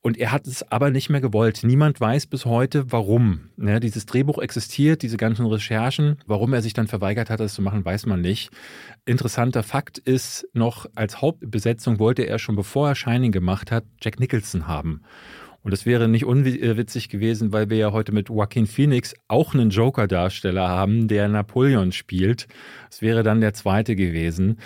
Und 0.00 0.18
er 0.18 0.32
hat 0.32 0.46
es 0.46 0.70
aber 0.70 0.90
nicht 0.90 1.08
mehr 1.08 1.22
gewollt. 1.22 1.60
Niemand 1.62 1.98
weiß 1.98 2.26
bis 2.26 2.44
heute, 2.44 2.92
warum. 2.92 3.48
Ja, 3.56 3.80
dieses 3.80 4.04
Drehbuch 4.04 4.38
existiert, 4.38 5.00
diese 5.00 5.16
ganzen 5.16 5.46
Recherchen. 5.46 6.18
Warum 6.26 6.52
er 6.52 6.60
sich 6.60 6.74
dann 6.74 6.88
verweigert 6.88 7.30
hat, 7.30 7.40
das 7.40 7.54
zu 7.54 7.62
machen, 7.62 7.86
weiß 7.86 8.04
man 8.04 8.20
nicht. 8.20 8.50
Interessanter 9.06 9.62
Fakt 9.62 9.96
ist 9.96 10.46
noch, 10.52 10.84
als 10.94 11.22
Hauptbesetzung 11.22 11.98
wollte 11.98 12.22
er 12.24 12.38
schon 12.38 12.54
bevor 12.54 12.88
er 12.88 12.94
Shining 12.94 13.32
gemacht 13.32 13.70
hat, 13.70 13.84
Jack 14.02 14.20
Nicholson 14.20 14.66
haben. 14.66 15.00
Und 15.64 15.72
das 15.72 15.86
wäre 15.86 16.08
nicht 16.08 16.26
unwitzig 16.26 17.08
gewesen, 17.08 17.50
weil 17.52 17.70
wir 17.70 17.78
ja 17.78 17.92
heute 17.92 18.12
mit 18.12 18.28
Joaquin 18.28 18.66
Phoenix 18.66 19.14
auch 19.28 19.54
einen 19.54 19.70
Joker-Darsteller 19.70 20.68
haben, 20.68 21.08
der 21.08 21.26
Napoleon 21.28 21.90
spielt. 21.90 22.46
Das 22.90 23.00
wäre 23.00 23.22
dann 23.22 23.40
der 23.40 23.54
zweite 23.54 23.96
gewesen. 23.96 24.58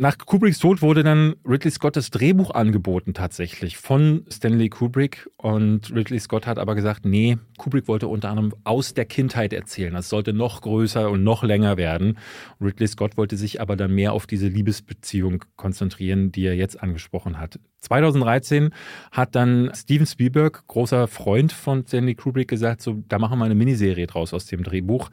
Nach 0.00 0.16
Kubricks 0.16 0.60
Tod 0.60 0.80
wurde 0.80 1.02
dann 1.02 1.34
Ridley 1.44 1.72
Scott 1.72 1.96
das 1.96 2.10
Drehbuch 2.10 2.52
angeboten 2.52 3.14
tatsächlich 3.14 3.78
von 3.78 4.24
Stanley 4.30 4.68
Kubrick 4.68 5.28
und 5.38 5.92
Ridley 5.92 6.20
Scott 6.20 6.46
hat 6.46 6.60
aber 6.60 6.76
gesagt, 6.76 7.04
nee, 7.04 7.36
Kubrick 7.56 7.88
wollte 7.88 8.06
unter 8.06 8.28
anderem 8.28 8.54
aus 8.62 8.94
der 8.94 9.06
Kindheit 9.06 9.52
erzählen. 9.52 9.92
Das 9.92 10.08
sollte 10.08 10.32
noch 10.32 10.60
größer 10.60 11.10
und 11.10 11.24
noch 11.24 11.42
länger 11.42 11.76
werden. 11.76 12.16
Ridley 12.60 12.86
Scott 12.86 13.16
wollte 13.16 13.36
sich 13.36 13.60
aber 13.60 13.74
dann 13.74 13.92
mehr 13.92 14.12
auf 14.12 14.28
diese 14.28 14.46
Liebesbeziehung 14.46 15.44
konzentrieren, 15.56 16.30
die 16.30 16.46
er 16.46 16.54
jetzt 16.54 16.80
angesprochen 16.80 17.40
hat. 17.40 17.58
2013 17.80 18.70
hat 19.10 19.34
dann 19.34 19.72
Steven 19.74 20.06
Spielberg, 20.06 20.64
großer 20.68 21.08
Freund 21.08 21.50
von 21.50 21.84
Stanley 21.84 22.14
Kubrick, 22.14 22.46
gesagt, 22.46 22.82
so, 22.82 23.02
da 23.08 23.18
machen 23.18 23.40
wir 23.40 23.46
eine 23.46 23.56
Miniserie 23.56 24.06
draus 24.06 24.32
aus 24.32 24.46
dem 24.46 24.62
Drehbuch. 24.62 25.10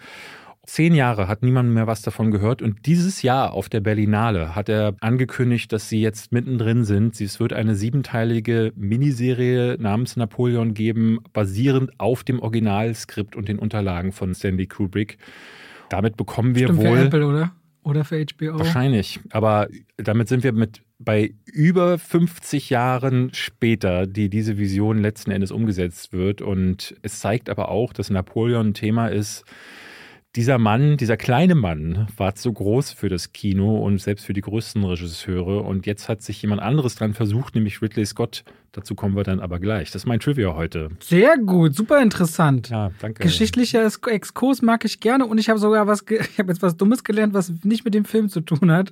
Zehn 0.66 0.96
Jahre 0.96 1.28
hat 1.28 1.44
niemand 1.44 1.74
mehr 1.74 1.88
was 1.88 2.02
davon 2.02 2.32
gehört 2.32 2.62
und 2.62 2.86
dieses 2.86 3.22
Jahr 3.22 3.54
auf 3.54 3.70
der 3.70 3.82
Berlinale 3.82 4.56
hat 4.56 4.70
er 4.70 4.96
angekündigt, 5.00 5.72
dass 5.72 5.90
sie 5.90 6.02
jetzt 6.02 6.32
mittendrin 6.32 6.84
sind. 6.84 7.20
Es 7.22 7.40
wird 7.40 7.54
eine 7.54 7.76
siebenteilige 7.76 8.74
Miniserie 8.76 9.78
namens 9.80 10.16
Napoleon 10.16 10.74
geben, 10.74 11.20
basierend 11.34 12.00
auf 12.00 12.24
dem 12.24 12.40
Originalskript 12.40 13.36
und 13.36 13.48
den 13.48 13.60
Unterlagen 13.60 14.12
von 14.12 14.34
Stanley 14.34 14.68
Kubrick. 14.68 15.18
Damit 15.90 16.18
bekommen 16.18 16.56
wir 16.56 16.68
Stimmt 16.68 16.80
wohl. 16.80 16.98
Für 16.98 17.06
Apple, 17.06 17.28
oder? 17.28 17.52
Oder 17.84 18.04
für 18.04 18.24
HBO? 18.26 18.58
Wahrscheinlich. 18.58 19.20
Aber 19.30 19.68
damit 19.98 20.28
sind 20.28 20.44
wir 20.44 20.54
mit 20.54 20.82
bei 20.98 21.34
über 21.46 22.00
50 22.00 22.72
Jahren 22.72 23.32
später, 23.34 24.08
die 24.08 24.30
diese 24.30 24.58
Vision 24.58 24.98
letzten 24.98 25.30
Endes 25.30 25.52
umgesetzt 25.52 26.12
wird. 26.12 26.42
Und 26.42 26.96
es 27.04 27.20
zeigt 27.20 27.50
aber 27.50 27.70
auch, 27.70 27.94
dass 27.94 28.10
Napoleon 28.10 28.70
ein 28.70 28.74
Thema 28.74 29.08
ist, 29.08 29.46
dieser 30.36 30.58
Mann, 30.58 30.98
dieser 30.98 31.18
kleine 31.18 31.56
Mann, 31.56 32.08
war 32.18 32.36
zu 32.36 32.52
groß 32.52 32.92
für 32.92 33.08
das 33.08 33.32
Kino 33.32 33.78
und 33.78 34.02
selbst 34.02 34.26
für 34.26 34.34
die 34.34 34.42
größten 34.42 34.84
Regisseure. 34.84 35.62
Und 35.62 35.86
jetzt 35.86 36.10
hat 36.10 36.22
sich 36.22 36.42
jemand 36.42 36.62
anderes 36.62 36.96
dran 36.96 37.14
versucht, 37.14 37.56
nämlich 37.56 37.82
Ridley 37.82 38.06
Scott. 38.06 38.44
Dazu 38.74 38.94
kommen 38.94 39.16
wir 39.16 39.24
dann 39.24 39.40
aber 39.40 39.60
gleich. 39.60 39.92
Das 39.92 40.04
ist 40.04 40.06
mein 40.06 40.20
Trivia 40.20 40.54
heute. 40.54 40.90
Sehr 41.00 41.38
gut, 41.38 41.74
super 41.74 42.02
interessant. 42.02 42.70
Ja, 42.70 42.92
danke. 43.00 43.24
Geschichtlicher 43.24 43.86
Exkurs 43.86 44.62
mag 44.62 44.84
ich 44.84 45.00
gerne 45.00 45.26
und 45.26 45.38
ich 45.38 45.50
habe 45.50 45.60
sogar 45.60 45.88
was, 45.88 46.04
ich 46.10 46.38
habe 46.38 46.52
jetzt 46.52 46.62
was 46.62 46.76
Dummes 46.76 47.06
gelernt, 47.06 47.34
was 47.34 47.54
nicht 47.64 47.86
mit 47.86 47.94
dem 47.94 48.04
Film 48.04 48.28
zu 48.28 48.42
tun 48.42 48.72
hat. 48.72 48.92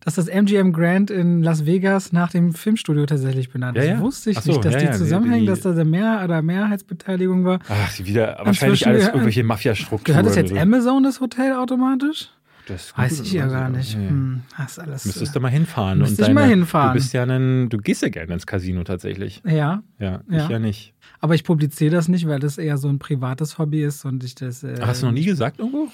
Dass 0.00 0.16
das 0.16 0.28
MGM 0.28 0.72
Grant 0.72 1.10
in 1.10 1.42
Las 1.42 1.64
Vegas 1.66 2.12
nach 2.12 2.30
dem 2.30 2.52
Filmstudio 2.52 3.06
tatsächlich 3.06 3.50
benannt 3.50 3.78
ist. 3.78 3.84
Ja, 3.86 3.94
ja. 3.94 4.00
wusste 4.00 4.30
ich 4.30 4.38
so, 4.40 4.52
nicht, 4.52 4.64
dass 4.64 4.74
ja, 4.74 4.78
die 4.80 4.84
ja, 4.86 4.92
zusammenhängen, 4.92 5.46
dass 5.46 5.60
da 5.60 5.70
eine 5.70 5.84
Mehr 5.86 6.20
oder 6.24 6.42
Mehrheitsbeteiligung 6.42 7.44
war. 7.44 7.58
Ach, 7.68 7.98
wieder 8.00 8.36
wahrscheinlich 8.44 8.82
Inzwischen- 8.82 8.88
alles 8.88 9.02
ja, 9.04 9.08
irgendwelche 9.10 9.44
Mafia-Strukturen. 9.44 10.04
Gehört 10.04 10.26
das 10.26 10.36
jetzt. 10.36 10.52
Amazon, 10.56 11.02
das 11.04 11.20
Hotel, 11.20 11.52
automatisch? 11.54 12.28
Das 12.66 12.96
Weiß 12.96 13.20
ich 13.20 13.32
ja 13.32 13.46
gar 13.46 13.68
nicht. 13.68 13.92
Ja, 13.94 14.00
ja. 14.00 14.08
Hm, 14.08 14.40
das 14.56 14.78
alles. 14.78 15.04
Müsstest 15.04 15.36
du 15.36 15.40
mal 15.40 15.50
hinfahren. 15.50 15.98
Müsste 15.98 16.22
ich 16.22 16.32
mal 16.32 16.48
hinfahren. 16.48 16.88
Du 16.88 16.94
bist 16.94 17.12
ja 17.12 17.22
ein, 17.24 17.68
du 17.68 17.76
gehst 17.76 18.00
ja 18.00 18.08
gerne 18.08 18.32
ins 18.32 18.46
Casino 18.46 18.84
tatsächlich. 18.84 19.42
äh, 19.44 19.56
ja, 19.56 19.82
Ja, 19.98 20.22
Ja. 20.30 20.44
ich 20.44 20.48
ja 20.50 20.58
nicht. 20.58 20.94
aber 21.20 21.34
ich 21.34 21.44
publiziere 21.44 21.94
das 21.94 22.08
nicht, 22.08 22.26
weil 22.26 22.38
das 22.40 22.56
eher 22.56 22.78
so 22.78 22.88
ein 22.88 22.98
privates 22.98 23.58
Hobby 23.58 23.84
ist 23.84 24.06
und 24.06 24.24
ich 24.24 24.34
das. 24.34 24.62
Äh, 24.64 24.76
Ach, 24.80 24.86
hast 24.86 25.02
du 25.02 25.06
noch 25.06 25.12
nie 25.12 25.24
gesagt 25.26 25.58
irgendwo? 25.58 25.88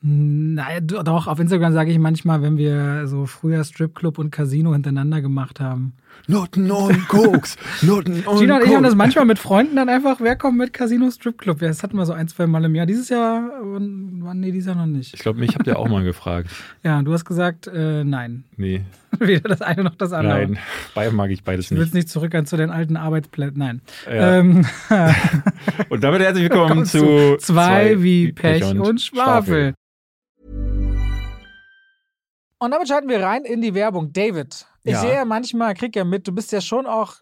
Nein, 0.00 0.86
do- 0.86 1.02
doch, 1.02 1.26
auf 1.26 1.40
Instagram 1.40 1.72
sage 1.72 1.90
ich 1.90 1.98
manchmal, 1.98 2.40
wenn 2.40 2.56
wir 2.56 3.08
so 3.08 3.26
früher 3.26 3.64
Stripclub 3.64 4.18
und 4.18 4.30
Casino 4.30 4.72
hintereinander 4.72 5.20
gemacht 5.20 5.58
haben. 5.58 5.94
Not 6.28 6.56
on 6.56 7.04
Koks. 7.08 7.56
Not 7.82 8.08
on 8.08 8.14
Gina 8.38 8.58
und 8.58 8.64
ich 8.64 8.74
haben 8.74 8.84
das 8.84 8.94
manchmal 8.94 9.24
mit 9.24 9.40
Freunden 9.40 9.74
dann 9.74 9.88
einfach, 9.88 10.20
wer 10.20 10.36
kommt 10.36 10.56
mit 10.56 10.72
Casino 10.72 11.10
Stripclub? 11.10 11.60
Ja, 11.62 11.68
das 11.68 11.82
hatten 11.82 11.96
wir 11.96 12.06
so 12.06 12.12
ein, 12.12 12.28
zwei 12.28 12.46
Mal 12.46 12.64
im 12.64 12.76
Jahr. 12.76 12.86
Dieses 12.86 13.08
Jahr, 13.08 13.50
wann- 13.60 14.38
nee, 14.38 14.52
dieses 14.52 14.68
Jahr 14.68 14.76
noch 14.76 14.86
nicht. 14.86 15.14
Ich 15.14 15.20
glaube, 15.20 15.40
mich 15.40 15.56
habt 15.56 15.66
ihr 15.66 15.76
auch 15.78 15.88
mal 15.88 16.04
gefragt. 16.04 16.48
Ja, 16.84 17.02
du 17.02 17.12
hast 17.12 17.24
gesagt, 17.24 17.66
äh, 17.66 18.04
nein. 18.04 18.44
Nee, 18.56 18.82
Weder 19.18 19.48
das 19.48 19.62
eine 19.62 19.82
noch 19.82 19.96
das 19.96 20.12
andere. 20.12 20.38
nein. 20.46 20.58
Beide 20.94 21.12
mag 21.14 21.30
ich 21.30 21.42
beides 21.42 21.68
Du 21.70 21.74
willst 21.76 21.92
nicht. 21.92 22.04
nicht 22.04 22.08
zurück 22.08 22.34
an 22.36 22.46
zu 22.46 22.56
den 22.56 22.70
alten 22.70 22.96
Arbeitsplätzen. 22.96 23.58
Nein. 23.58 23.80
Ja. 24.08 24.36
Ähm, 24.38 24.64
Und 25.88 26.04
damit 26.04 26.20
herzlich 26.22 26.44
willkommen 26.44 26.68
Kommt 26.72 26.86
zu 26.86 27.36
zwei 27.40 28.00
wie 28.00 28.30
Pech 28.32 28.64
und 28.64 29.00
Schwafel. 29.00 29.74
Und 32.58 32.70
damit 32.72 32.88
schalten 32.88 33.08
wir 33.08 33.22
rein 33.22 33.44
in 33.44 33.60
die 33.62 33.74
Werbung. 33.74 34.12
David, 34.12 34.66
ich 34.84 34.92
Ja. 34.92 35.00
sehe 35.00 35.14
ja 35.14 35.24
manchmal, 35.24 35.74
krieg 35.74 35.94
ja 35.96 36.04
mit, 36.04 36.26
du 36.26 36.32
bist 36.32 36.50
ja 36.52 36.60
schon 36.60 36.86
auch 36.86 37.14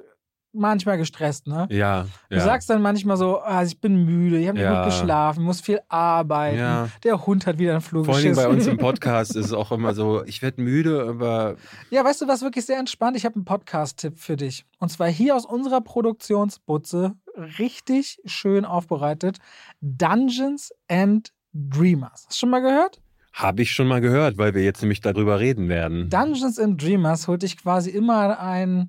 manchmal 0.59 0.97
gestresst, 0.97 1.47
ne? 1.47 1.69
Ja, 1.71 2.07
Du 2.31 2.37
ja. 2.37 2.41
sagst 2.43 2.71
dann 2.71 2.81
manchmal 2.81 3.19
so, 3.19 3.41
ah, 3.41 3.63
ich 3.63 3.79
bin 3.79 4.07
müde, 4.07 4.39
ich 4.39 4.49
habe 4.49 4.57
nicht 4.57 4.65
Ja. 4.65 4.85
gut 4.85 4.91
geschlafen, 4.93 5.45
muss 5.45 5.61
viel 5.61 5.81
arbeiten, 5.91 6.57
Ja. 6.57 6.89
der 7.05 7.27
Hund 7.27 7.47
hat 7.47 7.59
wieder 7.59 7.73
einen 7.73 7.83
Flug 7.83 8.07
Vor 8.07 8.15
allem 8.15 8.35
bei 8.35 8.49
uns 8.49 8.67
im. 8.67 8.79
Podcast 8.79 9.37
ist 9.37 9.47
es 9.47 9.53
auch 9.53 9.71
immer 9.71 9.93
so, 9.93 10.25
ich 10.25 10.41
werde 10.41 10.63
müde, 10.63 11.07
aber 11.07 11.57
Ja, 11.91 12.03
weißt 12.03 12.23
du, 12.23 12.29
was 12.29 12.41
wirklich 12.41 12.65
sehr 12.65 12.79
entspannt? 12.79 13.19
Ich 13.19 13.27
habe 13.27 13.35
einen 13.35 13.45
Podcast-Tipp 13.45 14.17
für 14.19 14.37
dich. 14.37 14.65
Und 14.79 14.89
zwar 14.91 15.09
hier 15.09 15.37
aus 15.37 15.45
unserer 15.45 15.83
Produktionsbutze, 15.83 17.15
richtig 17.59 18.19
schön 18.25 18.65
aufbereitet, 18.65 19.37
Dungeons 19.83 20.73
and 20.89 21.35
Dreamers. 21.53 22.25
Hast 22.27 22.33
du 22.33 22.37
schon 22.39 22.51
mal 22.51 22.61
gehört? 22.61 23.03
Habe 23.37 23.61
ich 23.61 23.71
schon 23.73 23.87
mal 23.87 24.01
gehört, 24.01 24.39
weil 24.39 24.55
wir 24.55 24.65
jetzt 24.65 24.81
nämlich 24.81 25.03
darüber 25.03 25.39
reden 25.39 25.69
werden. 25.69 26.09
Dungeons 26.09 26.59
and 26.59 26.83
Dreamers 26.83 27.29
holt 27.29 27.43
dich 27.43 27.59
quasi 27.59 27.91
immer 27.91 28.41
einen 28.41 28.89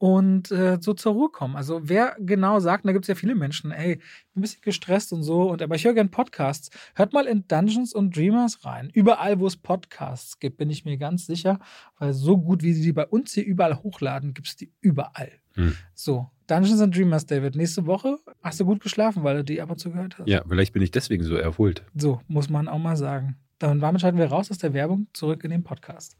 und 0.00 0.50
äh, 0.50 0.78
so 0.80 0.94
zur 0.94 1.12
Ruhe 1.12 1.28
kommen. 1.28 1.56
Also 1.56 1.82
wer 1.82 2.16
genau 2.18 2.58
sagt, 2.58 2.84
und 2.84 2.88
da 2.88 2.94
gibt 2.94 3.04
es 3.04 3.08
ja 3.08 3.14
viele 3.14 3.34
Menschen, 3.34 3.70
ey, 3.70 3.92
ich 3.92 3.98
bin 3.98 4.06
ein 4.36 4.40
bisschen 4.40 4.62
gestresst 4.62 5.12
und 5.12 5.22
so, 5.22 5.50
und 5.50 5.60
aber 5.60 5.74
ich 5.74 5.84
höre 5.84 5.92
gerne 5.92 6.08
Podcasts. 6.08 6.70
Hört 6.94 7.12
mal 7.12 7.26
in 7.26 7.46
Dungeons 7.48 7.94
and 7.94 8.16
Dreamers 8.16 8.64
rein. 8.64 8.88
Überall, 8.94 9.40
wo 9.40 9.46
es 9.46 9.58
Podcasts 9.58 10.38
gibt, 10.38 10.56
bin 10.56 10.70
ich 10.70 10.86
mir 10.86 10.96
ganz 10.96 11.26
sicher, 11.26 11.60
weil 11.98 12.14
so 12.14 12.38
gut, 12.38 12.62
wie 12.62 12.72
sie 12.72 12.82
die 12.82 12.94
bei 12.94 13.06
uns 13.06 13.34
hier 13.34 13.44
überall 13.44 13.76
hochladen, 13.82 14.32
gibt 14.32 14.48
es 14.48 14.56
die 14.56 14.72
überall. 14.80 15.32
Hm. 15.52 15.76
So, 15.92 16.30
Dungeons 16.46 16.80
and 16.80 16.96
Dreamers, 16.96 17.26
David. 17.26 17.54
Nächste 17.54 17.84
Woche 17.84 18.16
hast 18.40 18.58
du 18.58 18.64
gut 18.64 18.80
geschlafen, 18.80 19.22
weil 19.22 19.36
du 19.36 19.44
die 19.44 19.60
ab 19.60 19.70
und 19.70 19.78
zu 19.78 19.90
gehört 19.90 20.18
hast. 20.18 20.28
Ja, 20.28 20.42
vielleicht 20.48 20.72
bin 20.72 20.80
ich 20.80 20.92
deswegen 20.92 21.24
so 21.24 21.34
erholt. 21.34 21.84
So, 21.94 22.22
muss 22.26 22.48
man 22.48 22.68
auch 22.68 22.78
mal 22.78 22.96
sagen. 22.96 23.36
Dann 23.58 23.80
damit 23.80 24.00
schalten 24.00 24.16
wir 24.16 24.28
raus 24.28 24.50
aus 24.50 24.56
der 24.56 24.72
Werbung 24.72 25.08
zurück 25.12 25.44
in 25.44 25.50
den 25.50 25.62
Podcast. 25.62 26.16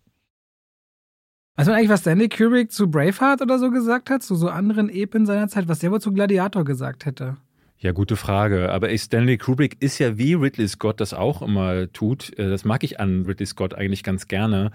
Weißt 1.57 1.69
du 1.69 1.73
eigentlich, 1.75 1.90
was 1.90 2.00
Stanley 2.00 2.28
Kubrick 2.28 2.73
zu 2.73 2.90
Braveheart 2.90 3.42
oder 3.42 3.59
so 3.59 3.71
gesagt 3.71 4.09
hat, 4.09 4.23
zu 4.23 4.35
so 4.35 4.49
anderen 4.49 4.88
Epen 4.88 5.26
seiner 5.26 5.49
Zeit, 5.49 5.69
was 5.69 5.80
der 5.80 5.90
wohl 5.90 6.00
zu 6.00 6.12
Gladiator 6.12 6.64
gesagt 6.64 7.04
hätte? 7.04 7.37
Ja, 7.78 7.92
gute 7.92 8.16
Frage. 8.16 8.71
Aber 8.73 8.90
ey, 8.90 8.99
Stanley 8.99 9.38
Kubrick 9.38 9.76
ist 9.80 9.99
ja 9.99 10.19
wie 10.19 10.35
Ridley 10.35 10.69
Scott 10.69 11.00
das 11.00 11.14
auch 11.14 11.40
immer 11.40 11.90
tut. 11.92 12.38
Äh, 12.38 12.50
Das 12.50 12.64
mag 12.64 12.85
ich 12.85 13.00
an 13.00 13.25
Ridley 13.26 13.47
Scott 13.47 13.75
eigentlich 13.75 14.02
ganz 14.02 14.28
gerne. 14.28 14.71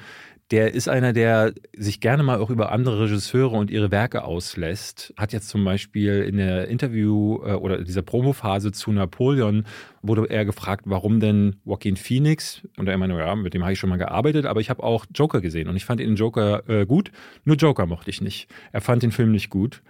Der 0.52 0.76
ist 0.76 0.88
einer, 0.88 1.12
der 1.12 1.54
sich 1.76 2.00
gerne 2.00 2.22
mal 2.22 2.40
auch 2.40 2.52
über 2.52 2.72
andere 2.72 3.06
Regisseure 3.06 3.56
und 3.56 3.72
ihre 3.72 3.90
Werke 3.90 4.24
auslässt. 4.24 5.12
Hat 5.18 5.34
jetzt 5.34 5.50
zum 5.50 5.66
Beispiel 5.66 6.22
in 6.22 6.38
der 6.38 6.68
Interview 6.68 7.40
äh, 7.44 7.54
oder 7.54 7.84
dieser 7.84 8.04
Promophase 8.04 8.72
zu 8.72 8.92
Napoleon 8.92 9.66
wurde 10.04 10.28
er 10.30 10.46
gefragt, 10.46 10.84
warum 10.86 11.20
denn 11.20 11.56
Joaquin 11.66 11.96
Phoenix? 11.96 12.62
Und 12.78 12.88
er 12.88 12.98
meinte, 12.98 13.18
ja, 13.18 13.34
mit 13.36 13.56
dem 13.56 13.64
habe 13.64 13.74
ich 13.74 13.80
schon 13.80 13.90
mal 13.90 13.98
gearbeitet, 13.98 14.46
aber 14.46 14.62
ich 14.62 14.70
habe 14.70 14.84
auch 14.84 15.06
Joker 15.16 15.42
gesehen 15.42 15.68
und 15.68 15.76
ich 15.78 15.86
fand 15.86 16.00
den 16.00 16.16
Joker 16.16 16.70
äh, 16.70 16.86
gut. 16.86 17.12
Nur 17.44 17.56
Joker 17.56 17.88
mochte 17.88 18.12
ich 18.12 18.22
nicht. 18.22 18.48
Er 18.72 18.82
fand 18.82 19.02
den 19.02 19.12
Film 19.12 19.32
nicht 19.32 19.50
gut. 19.50 19.82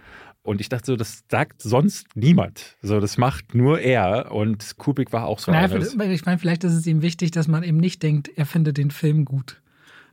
Und 0.42 0.62
ich 0.62 0.70
dachte 0.70 0.86
so, 0.86 0.96
das 0.96 1.24
sagt 1.30 1.62
sonst 1.64 2.08
niemand. 2.16 2.78
So, 2.82 3.00
das 3.00 3.18
macht 3.18 3.56
nur 3.56 3.80
er. 3.80 4.32
Und 4.32 4.78
Kubrick 4.78 5.12
war 5.12 5.26
auch 5.26 5.40
so 5.40 5.52
Naja, 5.52 5.76
ich 5.76 6.26
meine, 6.26 6.38
vielleicht 6.38 6.64
ist 6.64 6.74
es 6.74 6.86
ihm 6.86 7.02
wichtig, 7.02 7.32
dass 7.32 7.48
man 7.48 7.64
eben 7.64 7.78
nicht 7.78 8.04
denkt, 8.04 8.30
er 8.36 8.46
findet 8.46 8.78
den 8.78 8.92
Film 8.92 9.26
gut. 9.26 9.60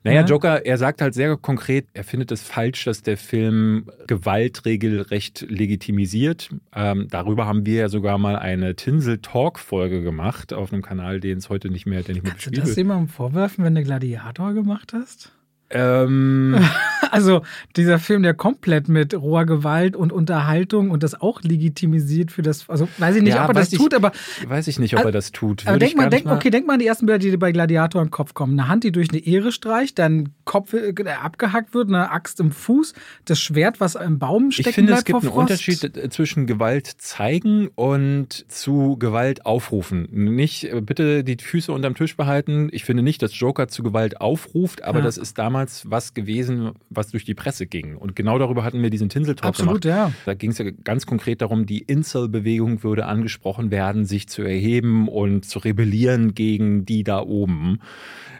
Naja, 0.04 0.22
Ja. 0.22 0.26
Joker, 0.26 0.66
er 0.66 0.78
sagt 0.78 1.00
halt 1.00 1.14
sehr 1.14 1.36
konkret, 1.36 1.86
er 1.94 2.04
findet 2.04 2.32
es 2.32 2.42
falsch, 2.42 2.84
dass 2.84 3.02
der 3.02 3.16
Film 3.16 3.90
Gewalt 4.06 4.64
regelrecht 4.64 5.46
legitimisiert. 5.48 6.50
Ähm, 6.74 7.06
darüber 7.10 7.46
haben 7.46 7.66
wir 7.66 7.74
ja 7.82 7.88
sogar 7.88 8.18
mal 8.18 8.36
eine 8.36 8.74
Tinsel-Talk-Folge 8.74 10.02
gemacht 10.02 10.52
auf 10.52 10.72
einem 10.72 10.82
Kanal, 10.82 11.20
den 11.20 11.38
es 11.38 11.48
heute 11.48 11.70
nicht 11.70 11.86
mehr, 11.86 12.02
der 12.02 12.14
nicht 12.14 12.24
mehr 12.24 12.32
Kannst 12.32 12.46
du 12.46 12.50
das 12.50 12.74
jemandem 12.76 13.08
vorwerfen, 13.08 13.64
wenn 13.64 13.74
du 13.74 13.82
Gladiator 13.82 14.54
gemacht 14.54 14.92
hast? 14.92 15.32
Ähm, 15.72 16.56
Also 17.10 17.42
dieser 17.76 17.98
Film, 17.98 18.22
der 18.22 18.32
komplett 18.32 18.88
mit 18.88 19.12
roher 19.12 19.44
Gewalt 19.44 19.96
und 19.96 20.12
Unterhaltung 20.12 20.90
und 20.90 21.02
das 21.02 21.20
auch 21.20 21.42
legitimisiert 21.42 22.30
für 22.30 22.40
das, 22.40 22.70
also 22.70 22.88
weiß 22.96 23.16
ich 23.16 23.22
nicht, 23.22 23.34
Ja, 23.34 23.42
ob 23.44 23.50
er 23.50 23.54
das 23.54 23.70
ich- 23.70 23.78
tut, 23.78 23.92
aber, 23.92 24.12
weiß 24.46 24.66
ich 24.68 24.78
nicht, 24.78 24.94
ob 24.94 25.00
Also- 25.00 25.08
er 25.10 25.12
das 25.12 25.30
tut. 25.30 25.62
aber 25.66 25.74
Würde 25.74 25.78
denk 25.80 25.90
ich 25.90 25.96
mal, 25.98 26.08
denk, 26.08 26.26
okay, 26.26 26.48
denk 26.48 26.66
mal 26.66 26.74
an 26.74 26.78
die 26.78 26.86
ersten 26.86 27.04
Bilder, 27.04 27.18
die 27.18 27.30
dir 27.30 27.38
bei 27.38 27.52
Gladiator 27.52 28.00
im 28.00 28.10
Kopf 28.10 28.32
kommen. 28.32 28.58
Eine 28.58 28.68
Hand, 28.68 28.84
die 28.84 28.92
durch 28.92 29.10
eine 29.10 29.18
Ehre 29.18 29.52
streicht, 29.52 29.98
dann 29.98 30.30
Kopf 30.46 30.72
äh, 30.72 30.94
abgehackt 31.22 31.74
wird, 31.74 31.88
eine 31.88 32.10
Axt 32.12 32.40
im 32.40 32.50
Fuß, 32.50 32.94
das 33.26 33.38
Schwert, 33.40 33.78
was 33.78 33.94
im 33.94 34.18
Baum 34.18 34.50
stecken 34.50 34.68
Ich 34.70 34.74
finde, 34.76 34.92
es 34.94 35.04
gibt 35.04 35.20
einen. 35.22 35.28
Unterschied 35.32 35.84
äh, 35.96 36.08
zwischen 36.08 36.46
Gewalt 36.46 36.86
zeigen 36.86 37.68
und 37.74 38.50
zu 38.50 38.96
Gewalt 38.96 39.44
aufrufen. 39.44 40.08
Nicht 40.12 40.64
äh, 40.72 40.80
bitte 40.80 41.24
die 41.24 41.36
Füße 41.36 41.70
unterm 41.72 41.94
Tisch 41.94 42.16
behalten. 42.16 42.70
Ich 42.72 42.84
finde 42.84 43.02
nicht, 43.02 43.20
dass 43.22 43.38
Joker 43.38 43.68
zu 43.68 43.82
Gewalt 43.82 44.20
aufruft, 44.22 44.82
aber 44.82 45.00
Ja. 45.00 45.04
das 45.04 45.18
ist 45.18 45.36
damals 45.36 45.61
damals 45.62 45.90
was 45.90 46.14
gewesen, 46.14 46.72
was 46.90 47.10
durch 47.10 47.24
die 47.24 47.34
Presse 47.34 47.66
ging. 47.66 47.96
Und 47.96 48.16
genau 48.16 48.38
darüber 48.38 48.64
hatten 48.64 48.82
wir 48.82 48.90
diesen 48.90 49.08
Tinseltalk 49.08 49.48
Absolut, 49.48 49.82
gemacht. 49.82 49.84
ja. 49.84 50.12
Da 50.26 50.34
ging 50.34 50.50
es 50.50 50.58
ja 50.58 50.70
ganz 50.84 51.06
konkret 51.06 51.40
darum, 51.40 51.66
die 51.66 51.78
Incel-Bewegung 51.78 52.82
würde 52.82 53.06
angesprochen 53.06 53.70
werden, 53.70 54.04
sich 54.04 54.28
zu 54.28 54.42
erheben 54.42 55.08
und 55.08 55.44
zu 55.44 55.58
rebellieren 55.60 56.34
gegen 56.34 56.84
die 56.84 57.04
da 57.04 57.20
oben. 57.20 57.78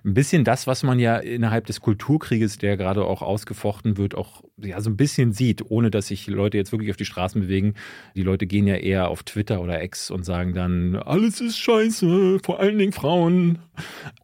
Ein 0.05 0.15
bisschen 0.15 0.43
das, 0.43 0.67
was 0.67 0.83
man 0.83 0.99
ja 0.99 1.17
innerhalb 1.17 1.67
des 1.67 1.81
Kulturkrieges, 1.81 2.59
der 2.59 2.77
gerade 2.77 3.05
auch 3.05 3.23
ausgefochten 3.23 3.97
wird, 3.97 4.17
auch 4.17 4.43
ja, 4.57 4.81
so 4.81 4.91
ein 4.91 4.97
bisschen 4.97 5.33
sieht, 5.33 5.71
ohne 5.71 5.93
dass 5.93 6.09
sich 6.09 6.27
Leute 6.27 6.57
jetzt 6.57 6.73
wirklich 6.73 6.91
auf 6.91 6.97
die 6.97 7.05
Straßen 7.05 7.41
bewegen. 7.41 7.75
Die 8.17 8.23
Leute 8.23 8.49
gehen 8.49 8.67
ja 8.67 8.75
eher 8.75 9.09
auf 9.09 9.23
Twitter 9.23 9.61
oder 9.61 9.83
X 9.83 10.11
und 10.11 10.25
sagen 10.25 10.55
dann, 10.55 10.97
alles 10.97 11.41
ist 11.41 11.57
scheiße, 11.59 12.41
vor 12.43 12.59
allen 12.59 12.79
Dingen 12.79 12.93
Frauen. 12.93 13.61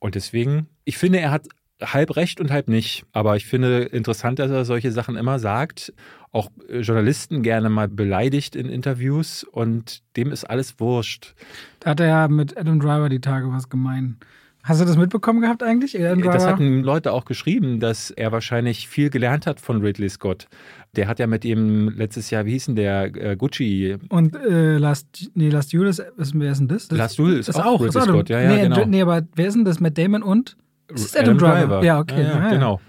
Und 0.01 0.17
deswegen, 0.17 0.67
ich 0.85 0.99
finde, 0.99 1.21
er 1.21 1.31
hat 1.31 1.47
halb 1.81 2.17
recht 2.17 2.41
und 2.41 2.51
halb 2.51 2.69
nicht. 2.69 3.05
Aber 3.13 3.37
ich 3.37 3.47
finde 3.47 3.83
interessant, 3.83 4.39
dass 4.39 4.51
er 4.51 4.65
solche 4.65 4.93
Sachen 4.93 5.17
immer 5.17 5.39
sagt, 5.39 5.93
auch 6.33 6.51
äh, 6.69 6.81
Journalisten 6.81 7.43
gerne 7.43 7.69
mal 7.71 7.89
beleidigt 7.89 8.57
in 8.57 8.69
Interviews 8.69 9.45
und 9.45 10.03
dem 10.17 10.33
ist 10.33 10.45
alles 10.45 10.79
wurscht. 10.81 11.35
Da 11.81 11.91
hat 11.91 12.01
er 12.01 12.07
ja 12.07 12.29
mit 12.29 12.57
Adam 12.57 12.81
Driver 12.81 13.09
die 13.09 13.21
Tage 13.21 13.51
was 13.53 13.69
gemein. 13.69 14.17
Hast 14.65 14.81
du 14.81 14.85
das 14.85 14.99
mitbekommen 14.99 15.41
gehabt 15.41 15.63
eigentlich? 15.63 15.99
Adam 15.99 16.21
Das 16.21 16.43
Driver? 16.43 16.53
hatten 16.53 16.83
Leute 16.83 17.13
auch 17.13 17.25
geschrieben, 17.25 17.81
dass 17.81 18.11
er 18.11 18.33
wahrscheinlich 18.33 18.89
viel 18.89 19.09
gelernt 19.09 19.47
hat 19.47 19.61
von 19.61 19.81
Ridley 19.81 20.11
Scott. 20.11 20.47
Der 20.97 21.07
hat 21.07 21.19
ja 21.21 21.27
mit 21.27 21.45
ihm 21.45 21.89
letztes 21.91 22.31
Jahr, 22.31 22.45
wie 22.45 22.53
hieß 22.53 22.67
denn 22.67 22.77
der, 22.77 23.05
äh, 23.17 23.37
Gucci, 23.37 23.97
Und 24.11 24.35
äh, 24.37 24.77
Last, 24.77 25.31
nee, 25.35 25.49
Last 25.49 25.73
Duel 25.73 25.87
ist, 25.87 26.01
ist, 26.01 26.39
wer 26.39 26.53
ist 26.53 26.59
denn 26.59 26.69
das? 26.69 26.89
das 26.89 26.99
Last 26.99 27.19
Duel 27.19 27.39
ist 27.39 27.55
auch 27.55 27.65
auch 27.65 27.81
Ridley 27.81 28.01
ist 28.03 28.09
Scott, 28.09 28.29
ja, 28.29 28.41
ja, 28.41 28.53
nee, 28.57 28.63
genau. 28.63 28.85
Nee, 28.85 29.03
aber 29.03 29.23
wer 29.37 29.47
ist 29.49 29.55
denn 29.55 29.65
das? 29.65 29.81
Matt 29.81 29.97
Damon 29.97 30.23
und? 30.23 30.57
Das 30.89 31.05
ist 31.05 31.19
Adam, 31.19 31.39
Driver. 31.39 31.83
Ja, 31.83 31.99
okay. 31.99 32.23
Ja, 32.23 32.41
ja. 32.41 32.51
Genau. 32.51 32.81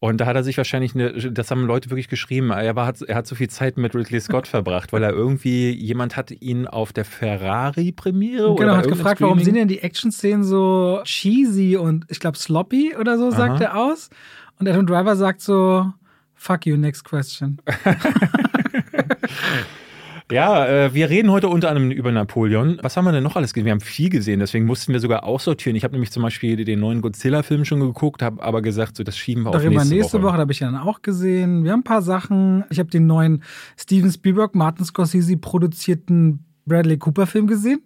Und 0.00 0.18
da 0.18 0.26
hat 0.26 0.36
er 0.36 0.44
sich 0.44 0.58
wahrscheinlich, 0.58 0.94
eine, 0.94 1.12
das 1.32 1.50
haben 1.50 1.64
Leute 1.64 1.88
wirklich 1.88 2.08
geschrieben, 2.08 2.50
er, 2.50 2.76
war, 2.76 2.92
er 3.06 3.16
hat 3.16 3.26
so 3.26 3.34
viel 3.34 3.48
Zeit 3.48 3.78
mit 3.78 3.94
Ridley 3.94 4.20
Scott 4.20 4.46
verbracht, 4.48 4.92
weil 4.92 5.02
er 5.02 5.12
irgendwie, 5.12 5.70
jemand 5.70 6.16
hat 6.16 6.30
ihn 6.30 6.66
auf 6.66 6.92
der 6.92 7.06
Ferrari-Premiere 7.06 8.50
oder 8.50 8.60
Genau, 8.60 8.72
bei 8.72 8.78
hat 8.80 8.88
gefragt, 8.88 9.22
warum 9.22 9.40
sind 9.40 9.54
denn 9.54 9.68
die 9.68 9.78
Action-Szenen 9.78 10.44
so 10.44 11.00
cheesy 11.04 11.78
und 11.78 12.04
ich 12.08 12.20
glaube 12.20 12.36
sloppy 12.36 12.94
oder 13.00 13.16
so, 13.16 13.30
sagt 13.30 13.62
Aha. 13.62 13.64
er 13.64 13.78
aus. 13.78 14.10
Und 14.58 14.68
Adam 14.68 14.86
Driver 14.86 15.16
sagt 15.16 15.40
so, 15.40 15.90
fuck 16.34 16.66
you, 16.66 16.76
next 16.76 17.04
question. 17.04 17.62
Ja, 20.30 20.66
äh, 20.66 20.94
wir 20.94 21.10
reden 21.10 21.30
heute 21.30 21.48
unter 21.48 21.68
anderem 21.70 21.90
über 21.90 22.10
Napoleon. 22.12 22.78
Was 22.82 22.96
haben 22.96 23.04
wir 23.04 23.12
denn 23.12 23.22
noch 23.22 23.36
alles 23.36 23.52
gesehen? 23.54 23.66
Wir 23.66 23.72
haben 23.72 23.80
viel 23.80 24.10
gesehen, 24.10 24.40
deswegen 24.40 24.64
mussten 24.66 24.92
wir 24.92 25.00
sogar 25.00 25.24
aussortieren. 25.24 25.76
Ich 25.76 25.84
habe 25.84 25.92
nämlich 25.92 26.10
zum 26.10 26.22
Beispiel 26.22 26.64
den 26.64 26.80
neuen 26.80 27.00
Godzilla-Film 27.02 27.64
schon 27.64 27.80
geguckt, 27.80 28.22
habe 28.22 28.42
aber 28.42 28.62
gesagt, 28.62 28.96
so 28.96 29.04
das 29.04 29.16
schieben 29.16 29.44
wir 29.44 29.50
auf 29.50 29.56
Darüber 29.56 29.70
nächste, 29.80 29.94
nächste 29.94 30.22
Woche, 30.22 30.34
da 30.36 30.40
habe 30.42 30.52
ich 30.52 30.60
ja 30.60 30.70
dann 30.70 30.80
auch 30.80 31.02
gesehen. 31.02 31.64
Wir 31.64 31.72
haben 31.72 31.80
ein 31.80 31.84
paar 31.84 32.02
Sachen. 32.02 32.64
Ich 32.70 32.78
habe 32.78 32.90
den 32.90 33.06
neuen 33.06 33.42
Steven 33.78 34.10
Spielberg, 34.10 34.54
Martin 34.54 34.84
Scorsese 34.84 35.36
produzierten 35.36 36.44
Bradley 36.66 36.96
Cooper-Film 36.98 37.46
gesehen. 37.46 37.80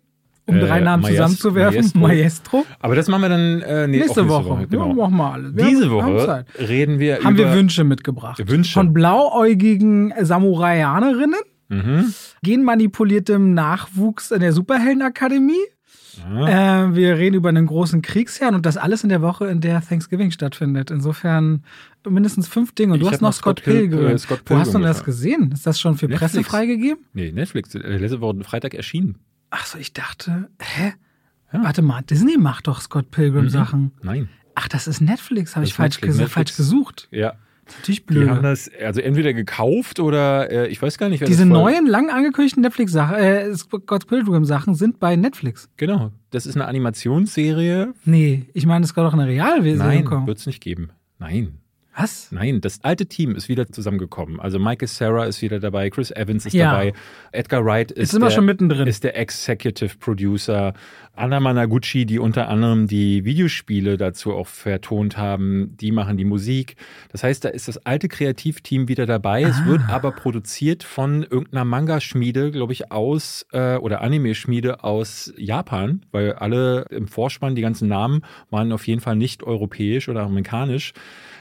Um 0.46 0.56
Äh, 0.56 0.60
drei 0.60 0.80
Namen 0.80 1.02
Maest- 1.02 1.12
zusammenzuwerfen. 1.16 1.76
Maestro. 1.94 1.98
Maestro. 2.00 2.64
Aber 2.80 2.94
das 2.96 3.06
machen 3.08 3.20
wir 3.22 3.28
dann 3.28 3.60
äh, 3.60 3.86
nee, 3.86 3.98
Nächste, 3.98 4.22
auch 4.22 4.28
Woche. 4.46 4.66
Genau. 4.70 4.88
Ja, 4.88 4.94
machen 4.94 5.16
wir 5.16 5.32
alles. 5.34 5.54
Wir 5.56 5.64
Diese 5.66 5.90
haben, 5.90 6.02
haben 6.02 6.14
Woche 6.14 6.26
Zeit. 6.26 6.46
reden 6.58 6.98
wir 6.98 7.18
haben 7.22 7.34
über 7.34 7.50
wir 7.50 7.54
Wünsche 7.54 7.84
mitgebracht. 7.84 8.42
Wünsche. 8.48 8.72
Von 8.72 8.94
blauäugigen 8.94 10.14
Samuraianerinnen, 10.20 11.38
Mhm. 11.68 12.12
genmanipuliertem 12.42 13.54
Nachwuchs 13.54 14.30
in 14.30 14.40
der 14.40 14.52
Superheldenakademie. 14.52 15.54
Ja. 16.18 16.86
Äh, 16.88 16.94
wir 16.96 17.16
reden 17.16 17.36
über 17.36 17.48
einen 17.48 17.66
großen 17.66 18.02
Kriegsherrn 18.02 18.54
und 18.56 18.66
das 18.66 18.76
alles 18.76 19.04
in 19.04 19.08
der 19.08 19.22
Woche, 19.22 19.46
in 19.46 19.60
der 19.60 19.80
Thanksgiving 19.80 20.30
stattfindet. 20.32 20.90
Insofern 20.90 21.62
mindestens 22.08 22.48
fünf 22.48 22.72
Dinge. 22.74 22.94
Und 22.94 23.00
du 23.00 23.06
Ich 23.06 23.12
hast 23.12 23.20
noch 23.20 23.32
Scott 23.32 23.60
Scott 23.60 23.68
Pil- 23.74 23.88
Pilgrim. 23.88 24.06
äh, 24.08 24.18
Scott 24.18 24.42
Wo 24.46 24.56
hast 24.56 24.68
du 24.68 24.72
Pilgrim 24.72 24.82
das 24.88 25.04
gesehen? 25.04 25.52
Ist 25.52 25.66
das 25.66 25.78
schon 25.78 25.96
für 25.96 26.06
Netflix. 26.08 26.32
Presse 26.32 26.44
freigegeben? 26.44 27.04
Nee, 27.12 27.30
Netflix, 27.30 27.74
äh, 27.74 27.78
letzte 27.98 28.20
Woche 28.20 28.42
Freitag 28.42 28.74
erschienen. 28.74 29.18
Achso, 29.50 29.78
ich 29.78 29.92
dachte, 29.92 30.48
hä? 30.60 30.94
Ja. 31.52 31.62
Warte 31.62 31.82
mal, 31.82 32.02
Disney 32.02 32.36
macht 32.36 32.66
doch 32.66 32.80
Scott 32.80 33.10
Pilgrim 33.10 33.44
Mhm. 33.44 33.48
Sachen. 33.50 33.92
Nein. 34.02 34.28
Ach, 34.56 34.66
das 34.68 34.88
ist 34.88 35.00
Netflix, 35.00 35.54
habe 35.54 35.64
ich 35.66 35.72
falsch, 35.74 35.96
Netflix. 35.96 36.16
Netflix. 36.16 36.32
falsch 36.34 36.56
gesucht. 36.56 37.08
Ja. 37.12 37.34
Natürlich 37.78 38.06
Die 38.06 38.28
haben 38.28 38.42
das 38.42 38.70
also 38.82 39.00
entweder 39.00 39.32
gekauft 39.32 40.00
oder 40.00 40.50
äh, 40.50 40.68
ich 40.68 40.80
weiß 40.80 40.98
gar 40.98 41.08
nicht, 41.08 41.20
wer 41.20 41.28
Diese 41.28 41.46
neuen, 41.46 41.86
lang 41.86 42.10
angekündigten 42.10 42.62
Netflix-Sachen, 42.62 43.16
äh, 43.16 43.54
Scott 43.54 44.06
Pilgrim-Sachen 44.06 44.74
sind 44.74 44.98
bei 44.98 45.16
Netflix. 45.16 45.68
Genau. 45.76 46.12
Das 46.30 46.46
ist 46.46 46.56
eine 46.56 46.66
Animationsserie. 46.66 47.94
Nee, 48.04 48.46
ich 48.52 48.66
meine, 48.66 48.84
es 48.84 48.90
soll 48.90 49.04
doch 49.04 49.14
eine 49.14 49.26
Realversion 49.26 49.78
Nein, 49.78 50.04
kommen. 50.04 50.26
wird 50.26 50.38
es 50.38 50.46
nicht 50.46 50.60
geben. 50.60 50.90
Nein. 51.18 51.58
Was? 52.00 52.30
Nein, 52.30 52.60
das 52.60 52.84
alte 52.84 53.06
Team 53.06 53.34
ist 53.34 53.48
wieder 53.48 53.66
zusammengekommen. 53.66 54.38
Also 54.38 54.58
Michael 54.60 54.86
Sarah 54.88 55.24
ist 55.24 55.42
wieder 55.42 55.58
dabei, 55.58 55.90
Chris 55.90 56.10
Evans 56.12 56.46
ist 56.46 56.52
Ja. 56.52 56.70
dabei, 56.70 56.92
Edgar 57.32 57.64
Wright 57.64 57.90
ist, 57.90 58.12
der, 58.12 58.30
schon 58.30 58.44
mittendrin. 58.44 58.86
ist 58.86 59.02
der 59.02 59.16
Executive 59.18 59.96
Producer, 59.98 60.74
Anna 61.16 61.40
Managuchi, 61.40 62.06
die 62.06 62.20
unter 62.20 62.48
anderem 62.48 62.86
die 62.86 63.24
Videospiele 63.24 63.96
dazu 63.96 64.32
auch 64.34 64.46
vertont 64.46 65.16
haben, 65.16 65.76
die 65.80 65.90
machen 65.90 66.16
die 66.16 66.24
Musik. 66.24 66.76
Das 67.10 67.24
heißt, 67.24 67.44
da 67.44 67.48
ist 67.48 67.66
das 67.66 67.78
alte 67.84 68.06
Kreativteam 68.06 68.86
wieder 68.86 69.04
dabei. 69.04 69.42
Es 69.42 69.64
wird 69.64 69.82
Ah. 69.88 69.94
aber 69.94 70.12
produziert 70.12 70.84
von 70.84 71.24
irgendeiner 71.24 71.64
Manga-Schmiede, 71.64 72.52
glaube 72.52 72.72
ich, 72.72 72.92
aus 72.92 73.44
äh, 73.52 73.74
oder 73.76 74.02
Anime-Schmiede 74.02 74.84
aus 74.84 75.32
Japan, 75.36 76.02
weil 76.12 76.34
alle 76.34 76.86
im 76.90 77.08
Vorspann, 77.08 77.56
die 77.56 77.62
ganzen 77.62 77.88
Namen 77.88 78.22
waren 78.50 78.70
auf 78.70 78.86
jeden 78.86 79.00
Fall 79.00 79.16
nicht 79.16 79.42
europäisch 79.42 80.08
oder 80.08 80.22
amerikanisch. 80.22 80.92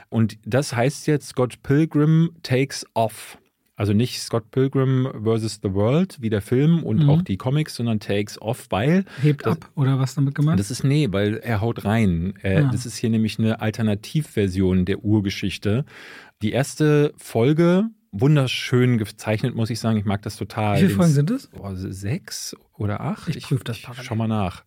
Und 0.10 0.38
das 0.46 0.76
heißt 0.76 1.08
jetzt 1.08 1.30
Scott 1.30 1.62
Pilgrim 1.64 2.32
Takes 2.44 2.86
Off. 2.94 3.38
Also 3.80 3.94
nicht 3.94 4.20
Scott 4.22 4.50
Pilgrim 4.50 5.08
vs. 5.24 5.60
The 5.62 5.74
World, 5.74 6.18
wie 6.20 6.32
der 6.32 6.42
Film 6.42 6.82
und 6.84 7.04
Mhm. 7.04 7.10
auch 7.12 7.22
die 7.22 7.38
Comics, 7.38 7.76
sondern 7.76 8.00
Takes 8.00 8.42
Off, 8.42 8.66
weil 8.72 9.06
Hebt 9.22 9.46
das, 9.46 9.54
ab, 9.58 9.70
oder 9.76 10.00
was 10.00 10.16
damit 10.16 10.34
gemeint? 10.34 10.60
das 10.60 10.72
ist 10.72 10.84
nee, 10.84 11.10
weil 11.12 11.36
er 11.38 11.62
haut 11.62 11.86
rein. 11.86 12.34
Äh, 12.42 12.62
Ja. 12.62 12.72
Das 12.72 12.88
ist 12.88 12.98
hier 12.98 13.12
nämlich 13.12 13.38
eine 13.38 13.62
Alternativversion 13.62 14.86
der 14.86 15.04
Urgeschichte. 15.04 15.86
Die 16.42 16.54
erste 16.54 17.14
Folge, 17.18 17.86
wunderschön 18.12 18.98
gezeichnet, 18.98 19.54
muss 19.56 19.70
ich 19.70 19.80
sagen. 19.80 20.00
Ich 20.00 20.06
mag 20.06 20.22
das 20.24 20.38
total. 20.38 20.78
Wie 20.78 20.86
viele 20.86 20.94
Folgen 20.96 21.12
sind 21.14 21.30
es? 21.30 21.48
Boah, 21.48 21.76
sechs 21.76 22.56
oder 22.74 23.02
acht? 23.02 23.36
Ich 23.36 23.44
prüf 23.46 23.64
das 23.64 23.78
ich, 23.78 23.84
parallel. 23.84 24.06
Schau 24.06 24.16
mal 24.16 24.28
nach. 24.28 24.64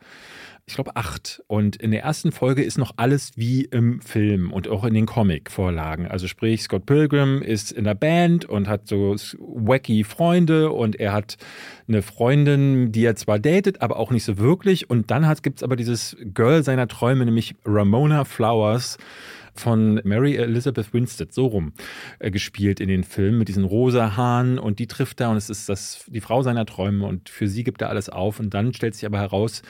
Ich 0.71 0.77
glaube 0.77 0.95
acht. 0.95 1.43
Und 1.49 1.75
in 1.75 1.91
der 1.91 2.05
ersten 2.05 2.31
Folge 2.31 2.63
ist 2.63 2.79
noch 2.79 2.93
alles 2.95 3.33
wie 3.35 3.65
im 3.65 4.01
Film 4.01 4.53
und 4.53 4.69
auch 4.69 4.85
in 4.85 4.95
den 4.95 5.05
Comic-Vorlagen. 5.05 6.07
Also 6.07 6.29
sprich, 6.29 6.63
Scott 6.63 6.87
Pilgrim 6.87 7.43
ist 7.43 7.73
in 7.73 7.83
der 7.83 7.97
Band 7.97 8.45
und 8.45 8.69
hat 8.69 8.87
so 8.87 9.17
wacky 9.41 10.05
Freunde 10.05 10.71
und 10.71 10.95
er 10.95 11.13
hat 11.13 11.39
eine 11.89 12.03
Freundin, 12.03 12.93
die 12.93 13.05
er 13.05 13.17
zwar 13.17 13.41
datet, 13.41 13.83
aber 13.83 13.97
auch 13.97 14.13
nicht 14.13 14.23
so 14.23 14.39
wirklich. 14.39 14.89
Und 14.89 15.11
dann 15.11 15.29
gibt 15.43 15.59
es 15.59 15.65
aber 15.65 15.75
dieses 15.75 16.17
Girl 16.35 16.63
seiner 16.63 16.87
Träume, 16.87 17.25
nämlich 17.25 17.57
Ramona 17.65 18.25
Flowers 18.25 18.97
von 19.53 20.01
Mary 20.05 20.37
Elizabeth 20.37 20.95
Winstead, 20.95 21.33
so 21.33 21.47
rum, 21.47 21.73
äh, 22.21 22.31
gespielt 22.31 22.79
in 22.79 22.89
den 22.89 23.03
Film 23.03 23.39
mit 23.39 23.49
diesen 23.49 23.65
rosa 23.65 24.17
Haaren 24.17 24.61
und 24.61 24.79
die 24.79 24.87
trifft 24.87 25.21
er 25.21 25.31
und 25.31 25.37
es 25.37 25.51
ist 25.51 25.69
das, 25.69 26.05
die 26.07 26.21
Frau 26.21 26.43
seiner 26.43 26.65
Träume 26.65 27.05
und 27.07 27.29
für 27.29 27.49
sie 27.49 27.65
gibt 27.65 27.83
er 27.83 27.89
alles 27.89 28.09
auf 28.09 28.39
und 28.39 28.55
dann 28.55 28.73
stellt 28.73 28.95
sich 28.95 29.05
aber 29.05 29.19
heraus, 29.19 29.63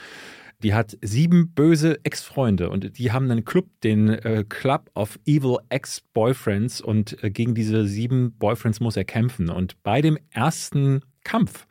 die 0.63 0.75
hat 0.75 0.97
sieben 1.03 1.53
böse 1.53 1.99
Ex-Freunde 2.05 2.71
und 2.71 2.99
die 2.99 3.13
haben 3.13 3.31
einen 3.31 3.45
Club, 3.45 3.69
den 3.83 4.09
äh, 4.09 4.45
Club 4.49 4.91
of 4.95 5.19
Evil 5.27 5.59
Ex-Boyfriends 5.69 6.81
und 6.81 7.23
äh, 7.23 7.31
gegen 7.31 7.55
diese 7.55 7.87
sieben 7.87 8.33
Boyfriends 8.39 8.81
muss 8.81 8.97
er 8.97 9.05
kämpfen 9.05 9.51
und 9.51 9.83
bei 9.83 10.01
dem 10.01 10.19
ersten 10.31 11.01
Kampf, 11.25 11.67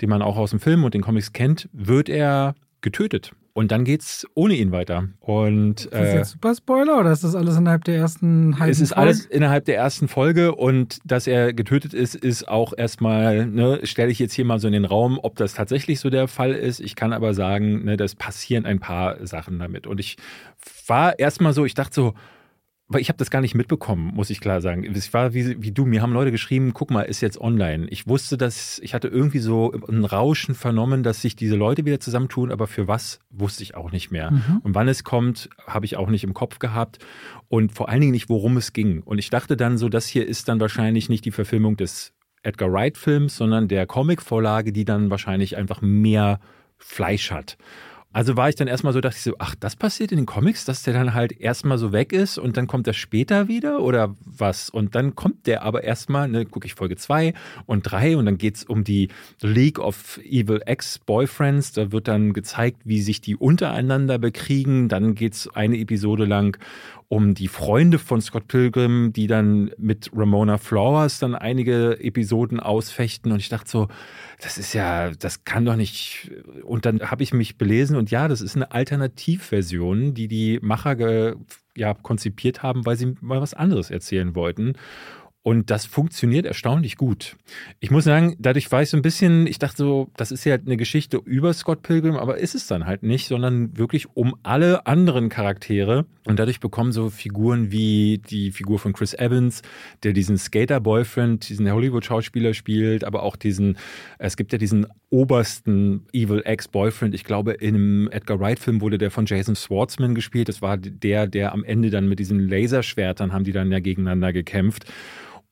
den 0.00 0.10
man 0.10 0.22
auch 0.22 0.36
aus 0.36 0.50
dem 0.50 0.60
Film 0.60 0.84
und 0.84 0.94
den 0.94 1.02
Comics 1.02 1.32
kennt, 1.32 1.68
wird 1.72 2.08
er 2.08 2.54
getötet. 2.80 3.32
Und 3.58 3.72
dann 3.72 3.82
geht's 3.82 4.24
ohne 4.34 4.54
ihn 4.54 4.70
weiter. 4.70 5.08
Und 5.18 5.80
Ist 5.86 5.92
das 5.92 6.00
äh, 6.00 6.16
jetzt 6.18 6.30
Super 6.30 6.54
Spoiler 6.54 7.00
oder 7.00 7.10
ist 7.10 7.24
das 7.24 7.34
alles 7.34 7.56
innerhalb 7.56 7.82
der 7.82 7.96
ersten 7.96 8.56
halben 8.56 8.70
es 8.70 8.78
ist 8.78 8.90
Folge? 8.90 9.02
alles 9.02 9.26
innerhalb 9.26 9.64
der 9.64 9.74
ersten 9.74 10.06
Folge 10.06 10.54
und 10.54 11.00
dass 11.04 11.26
er 11.26 11.52
getötet 11.52 11.92
ist, 11.92 12.14
ist 12.14 12.46
auch 12.46 12.72
erstmal, 12.76 13.46
ne, 13.46 13.80
stelle 13.82 14.12
ich 14.12 14.20
jetzt 14.20 14.34
hier 14.34 14.44
mal 14.44 14.60
so 14.60 14.68
in 14.68 14.74
den 14.74 14.84
Raum, 14.84 15.18
ob 15.20 15.34
das 15.34 15.54
tatsächlich 15.54 15.98
so 15.98 16.08
der 16.08 16.28
Fall 16.28 16.52
ist. 16.52 16.78
Ich 16.78 16.94
kann 16.94 17.12
aber 17.12 17.34
sagen, 17.34 17.84
ne, 17.84 17.96
das 17.96 18.14
passieren 18.14 18.64
ein 18.64 18.78
paar 18.78 19.26
Sachen 19.26 19.58
damit. 19.58 19.88
Und 19.88 19.98
ich 19.98 20.18
war 20.86 21.18
erstmal 21.18 21.52
so, 21.52 21.64
ich 21.64 21.74
dachte 21.74 21.94
so, 21.96 22.14
weil 22.88 23.02
ich 23.02 23.10
habe 23.10 23.18
das 23.18 23.30
gar 23.30 23.42
nicht 23.42 23.54
mitbekommen, 23.54 24.12
muss 24.14 24.30
ich 24.30 24.40
klar 24.40 24.62
sagen. 24.62 24.82
Es 24.84 25.12
war 25.12 25.34
wie, 25.34 25.62
wie 25.62 25.72
du, 25.72 25.84
mir 25.84 26.00
haben 26.00 26.14
Leute 26.14 26.32
geschrieben, 26.32 26.72
guck 26.72 26.90
mal, 26.90 27.02
ist 27.02 27.20
jetzt 27.20 27.38
online. 27.38 27.86
Ich 27.90 28.08
wusste, 28.08 28.38
dass, 28.38 28.78
ich 28.82 28.94
hatte 28.94 29.08
irgendwie 29.08 29.40
so 29.40 29.72
ein 29.88 30.06
Rauschen 30.06 30.54
vernommen, 30.54 31.02
dass 31.02 31.20
sich 31.20 31.36
diese 31.36 31.54
Leute 31.54 31.84
wieder 31.84 32.00
zusammentun, 32.00 32.50
aber 32.50 32.66
für 32.66 32.88
was, 32.88 33.20
wusste 33.30 33.62
ich 33.62 33.74
auch 33.74 33.92
nicht 33.92 34.10
mehr. 34.10 34.30
Mhm. 34.30 34.60
Und 34.62 34.74
wann 34.74 34.88
es 34.88 35.04
kommt, 35.04 35.50
habe 35.66 35.84
ich 35.84 35.98
auch 35.98 36.08
nicht 36.08 36.24
im 36.24 36.32
Kopf 36.32 36.58
gehabt. 36.58 36.98
Und 37.48 37.72
vor 37.72 37.90
allen 37.90 38.00
Dingen 38.00 38.12
nicht, 38.12 38.30
worum 38.30 38.56
es 38.56 38.72
ging. 38.72 39.02
Und 39.02 39.18
ich 39.18 39.28
dachte 39.28 39.58
dann 39.58 39.76
so, 39.76 39.90
das 39.90 40.06
hier 40.06 40.26
ist 40.26 40.48
dann 40.48 40.58
wahrscheinlich 40.58 41.10
nicht 41.10 41.26
die 41.26 41.30
Verfilmung 41.30 41.76
des 41.76 42.14
Edgar 42.42 42.72
Wright-Films, 42.72 43.36
sondern 43.36 43.68
der 43.68 43.86
Comic-Vorlage, 43.86 44.72
die 44.72 44.86
dann 44.86 45.10
wahrscheinlich 45.10 45.58
einfach 45.58 45.82
mehr 45.82 46.40
Fleisch 46.78 47.32
hat. 47.32 47.58
Also 48.10 48.36
war 48.36 48.48
ich 48.48 48.54
dann 48.54 48.68
erstmal 48.68 48.94
so, 48.94 49.02
dachte 49.02 49.16
ich 49.18 49.22
so, 49.22 49.34
ach, 49.38 49.54
das 49.54 49.76
passiert 49.76 50.12
in 50.12 50.16
den 50.16 50.26
Comics, 50.26 50.64
dass 50.64 50.82
der 50.82 50.94
dann 50.94 51.12
halt 51.12 51.38
erstmal 51.38 51.76
so 51.76 51.92
weg 51.92 52.14
ist 52.14 52.38
und 52.38 52.56
dann 52.56 52.66
kommt 52.66 52.86
er 52.86 52.94
später 52.94 53.48
wieder 53.48 53.80
oder 53.80 54.16
was? 54.24 54.70
Und 54.70 54.94
dann 54.94 55.14
kommt 55.14 55.46
der 55.46 55.62
aber 55.62 55.84
erstmal, 55.84 56.26
ne, 56.26 56.46
gucke 56.46 56.66
ich 56.66 56.74
Folge 56.74 56.96
2 56.96 57.34
und 57.66 57.82
3 57.82 58.16
und 58.16 58.24
dann 58.24 58.38
geht 58.38 58.56
es 58.56 58.64
um 58.64 58.82
die 58.82 59.08
League 59.42 59.78
of 59.78 60.18
Evil 60.24 60.62
Ex-Boyfriends. 60.64 61.72
Da 61.72 61.92
wird 61.92 62.08
dann 62.08 62.32
gezeigt, 62.32 62.80
wie 62.84 63.02
sich 63.02 63.20
die 63.20 63.36
untereinander 63.36 64.18
bekriegen. 64.18 64.88
Dann 64.88 65.14
geht 65.14 65.34
es 65.34 65.54
eine 65.54 65.76
Episode 65.76 66.24
lang 66.24 66.58
um 67.08 67.34
die 67.34 67.48
Freunde 67.48 67.98
von 67.98 68.20
Scott 68.20 68.48
Pilgrim, 68.48 69.12
die 69.14 69.26
dann 69.26 69.70
mit 69.78 70.10
Ramona 70.14 70.58
Flowers 70.58 71.18
dann 71.18 71.34
einige 71.34 71.98
Episoden 72.00 72.60
ausfechten. 72.60 73.32
Und 73.32 73.38
ich 73.40 73.48
dachte 73.48 73.70
so, 73.70 73.88
das 74.40 74.58
ist 74.58 74.74
ja, 74.74 75.10
das 75.10 75.44
kann 75.44 75.64
doch 75.64 75.76
nicht. 75.76 76.30
Und 76.62 76.84
dann 76.84 77.00
habe 77.00 77.22
ich 77.22 77.32
mich 77.32 77.56
belesen 77.56 77.96
und 77.96 78.10
ja, 78.10 78.28
das 78.28 78.42
ist 78.42 78.56
eine 78.56 78.72
Alternativversion, 78.72 80.12
die 80.12 80.28
die 80.28 80.58
Macher 80.60 81.36
ja, 81.74 81.94
konzipiert 81.94 82.62
haben, 82.62 82.84
weil 82.84 82.96
sie 82.96 83.16
mal 83.20 83.40
was 83.40 83.54
anderes 83.54 83.90
erzählen 83.90 84.34
wollten. 84.34 84.74
Und 85.42 85.70
das 85.70 85.86
funktioniert 85.86 86.46
erstaunlich 86.46 86.96
gut. 86.96 87.36
Ich 87.80 87.90
muss 87.90 88.04
sagen, 88.04 88.36
dadurch 88.38 88.70
war 88.70 88.82
ich 88.82 88.90
so 88.90 88.96
ein 88.96 89.02
bisschen, 89.02 89.46
ich 89.46 89.58
dachte 89.58 89.78
so, 89.78 90.10
das 90.16 90.30
ist 90.30 90.44
ja 90.44 90.56
eine 90.56 90.76
Geschichte 90.76 91.20
über 91.24 91.54
Scott 91.54 91.82
Pilgrim, 91.82 92.16
aber 92.16 92.38
ist 92.38 92.54
es 92.54 92.66
dann 92.66 92.86
halt 92.86 93.02
nicht, 93.02 93.28
sondern 93.28 93.76
wirklich 93.78 94.08
um 94.14 94.34
alle 94.42 94.86
anderen 94.86 95.28
Charaktere. 95.28 96.06
Und 96.26 96.38
dadurch 96.38 96.60
bekommen 96.60 96.92
so 96.92 97.08
Figuren 97.08 97.70
wie 97.70 98.18
die 98.18 98.50
Figur 98.50 98.78
von 98.78 98.92
Chris 98.92 99.14
Evans, 99.14 99.62
der 100.02 100.12
diesen 100.12 100.36
Skater-Boyfriend, 100.36 101.48
diesen 101.48 101.70
Hollywood-Schauspieler 101.70 102.52
spielt, 102.52 103.04
aber 103.04 103.22
auch 103.22 103.36
diesen, 103.36 103.78
es 104.18 104.36
gibt 104.36 104.52
ja 104.52 104.58
diesen 104.58 104.86
obersten 105.10 106.06
Evil 106.12 106.42
Ex-Boyfriend. 106.44 107.14
Ich 107.14 107.24
glaube, 107.24 107.52
in 107.52 107.74
einem 107.74 108.08
Edgar 108.10 108.40
Wright-Film 108.40 108.80
wurde 108.80 108.98
der 108.98 109.10
von 109.10 109.26
Jason 109.26 109.56
Schwartzman 109.56 110.14
gespielt. 110.14 110.48
Das 110.48 110.60
war 110.60 110.76
der, 110.76 111.26
der 111.26 111.52
am 111.52 111.64
Ende 111.64 111.90
dann 111.90 112.08
mit 112.08 112.18
diesen 112.18 112.40
Laserschwertern 112.40 113.32
haben 113.32 113.44
die 113.44 113.52
dann 113.52 113.72
ja 113.72 113.80
gegeneinander 113.80 114.32
gekämpft. 114.32 114.84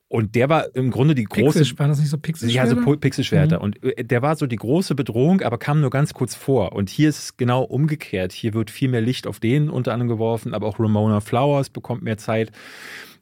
Und 0.09 0.37
der 0.37 0.49
war 0.49 0.75
im 0.77 0.93
Grunde 0.93 1.17
die 1.17 1.25
große. 1.25 1.59
Pixel, 1.59 1.79
war 1.79 1.89
das 1.89 1.99
nicht 1.99 2.11
so 2.11 2.19
Pixelschwerter? 2.19 2.77
Ja, 2.77 2.85
so 2.85 2.97
Pixelschwerter. 2.97 3.57
Mhm. 3.57 3.63
Und 3.63 3.83
äh, 3.83 4.05
der 4.05 4.23
war 4.23 4.37
so 4.37 4.47
die 4.47 4.57
große 4.57 4.95
Bedrohung, 4.95 5.41
aber 5.41 5.59
kam 5.59 5.81
nur 5.81 5.91
ganz 5.91 6.15
kurz 6.15 6.35
vor. 6.35 6.73
Und 6.73 6.91
hier 6.91 7.09
ist 7.09 7.19
es 7.19 7.37
genau 7.37 7.63
umgekehrt. 7.63 8.33
Hier 8.33 8.55
wird 8.55 8.71
viel 8.71 8.89
mehr 8.89 9.01
Licht 9.01 9.27
auf 9.27 9.41
den 9.41 9.69
unter 9.69 9.93
anderem 9.93 10.09
geworfen, 10.09 10.55
aber 10.55 10.69
auch 10.69 10.79
Ramona 10.79 11.21
Flowers 11.21 11.71
bekommt 11.71 12.03
mehr 12.03 12.19
Zeit 12.19 12.53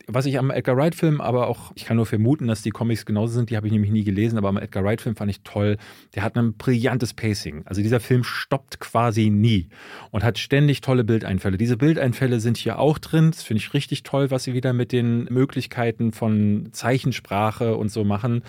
was 0.07 0.27
ich 0.27 0.39
am 0.39 0.51
Edgar 0.51 0.77
Wright-Film 0.77 1.21
aber 1.21 1.49
auch, 1.49 1.73
ich 1.75 1.85
kann 1.85 1.97
nur 1.97 2.07
vermuten, 2.07 2.47
dass 2.47 2.63
die 2.63 2.71
Comics 2.71 3.07
genauso 3.07 3.35
sind, 3.35 3.51
die 3.51 3.57
habe 3.57 3.67
ich 3.67 3.73
nämlich 3.73 3.91
nie 3.91 4.05
gelesen, 4.05 4.39
aber 4.39 4.49
am 4.49 4.57
Edgar 4.57 4.85
Wright-Film 4.85 5.17
fand 5.17 5.31
ich 5.31 5.43
toll. 5.43 5.77
Der 6.15 6.23
hat 6.23 6.37
ein 6.37 6.55
brillantes 6.55 7.15
Pacing. 7.15 7.63
Also 7.67 7.83
dieser 7.83 8.01
Film 8.01 8.25
stoppt 8.25 8.81
quasi 8.81 9.31
nie 9.31 9.69
und 10.11 10.23
hat 10.23 10.39
ständig 10.39 10.81
tolle 10.81 11.05
Bildeinfälle. 11.05 11.57
Diese 11.57 11.77
Bildeinfälle 11.77 12.41
sind 12.41 12.57
hier 12.57 12.79
auch 12.79 12.99
drin. 12.99 13.31
Das 13.31 13.43
finde 13.43 13.63
ich 13.63 13.75
richtig 13.75 14.03
toll, 14.03 14.31
was 14.31 14.45
sie 14.45 14.55
wieder 14.55 14.73
mit 14.73 14.93
den 14.93 15.25
Möglichkeiten 15.25 16.13
von 16.13 16.69
Zeichensprache 16.73 17.77
und 17.77 17.91
so 17.91 18.05
machen 18.05 18.43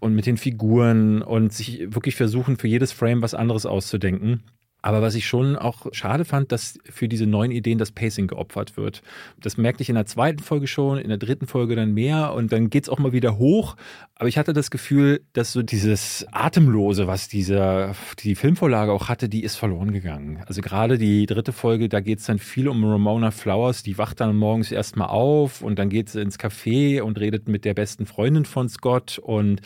und 0.00 0.14
mit 0.14 0.26
den 0.26 0.36
Figuren 0.36 1.22
und 1.22 1.52
sich 1.52 1.94
wirklich 1.94 2.16
versuchen, 2.16 2.56
für 2.56 2.68
jedes 2.68 2.92
Frame 2.92 3.22
was 3.22 3.34
anderes 3.34 3.66
auszudenken. 3.66 4.42
Aber 4.82 5.02
was 5.02 5.14
ich 5.16 5.26
schon 5.26 5.56
auch 5.56 5.86
schade 5.92 6.24
fand, 6.24 6.52
dass 6.52 6.78
für 6.84 7.08
diese 7.08 7.26
neuen 7.26 7.50
Ideen 7.50 7.78
das 7.78 7.90
Pacing 7.90 8.28
geopfert 8.28 8.76
wird. 8.76 9.02
Das 9.40 9.56
merkte 9.56 9.82
ich 9.82 9.88
in 9.88 9.96
der 9.96 10.06
zweiten 10.06 10.38
Folge 10.38 10.68
schon, 10.68 10.98
in 10.98 11.08
der 11.08 11.18
dritten 11.18 11.46
Folge 11.46 11.74
dann 11.74 11.92
mehr 11.92 12.32
und 12.34 12.52
dann 12.52 12.70
geht 12.70 12.84
es 12.84 12.88
auch 12.88 12.98
mal 12.98 13.12
wieder 13.12 13.38
hoch. 13.38 13.76
Aber 14.14 14.28
ich 14.28 14.38
hatte 14.38 14.52
das 14.52 14.70
Gefühl, 14.70 15.20
dass 15.32 15.52
so 15.52 15.62
dieses 15.62 16.24
Atemlose, 16.30 17.06
was 17.06 17.28
diese, 17.28 17.94
die 18.20 18.34
Filmvorlage 18.34 18.92
auch 18.92 19.08
hatte, 19.08 19.28
die 19.28 19.42
ist 19.42 19.56
verloren 19.56 19.92
gegangen. 19.92 20.42
Also 20.46 20.62
gerade 20.62 20.98
die 20.98 21.26
dritte 21.26 21.52
Folge, 21.52 21.88
da 21.88 22.00
geht 22.00 22.20
es 22.20 22.26
dann 22.26 22.38
viel 22.38 22.68
um 22.68 22.84
Ramona 22.84 23.30
Flowers, 23.30 23.82
die 23.82 23.98
wacht 23.98 24.20
dann 24.20 24.36
morgens 24.36 24.72
erstmal 24.72 25.08
auf 25.08 25.62
und 25.62 25.78
dann 25.78 25.90
geht 25.90 26.08
sie 26.08 26.22
ins 26.22 26.38
Café 26.38 27.02
und 27.02 27.18
redet 27.18 27.48
mit 27.48 27.64
der 27.64 27.74
besten 27.74 28.06
Freundin 28.06 28.44
von 28.44 28.68
Scott. 28.68 29.18
Und 29.18 29.60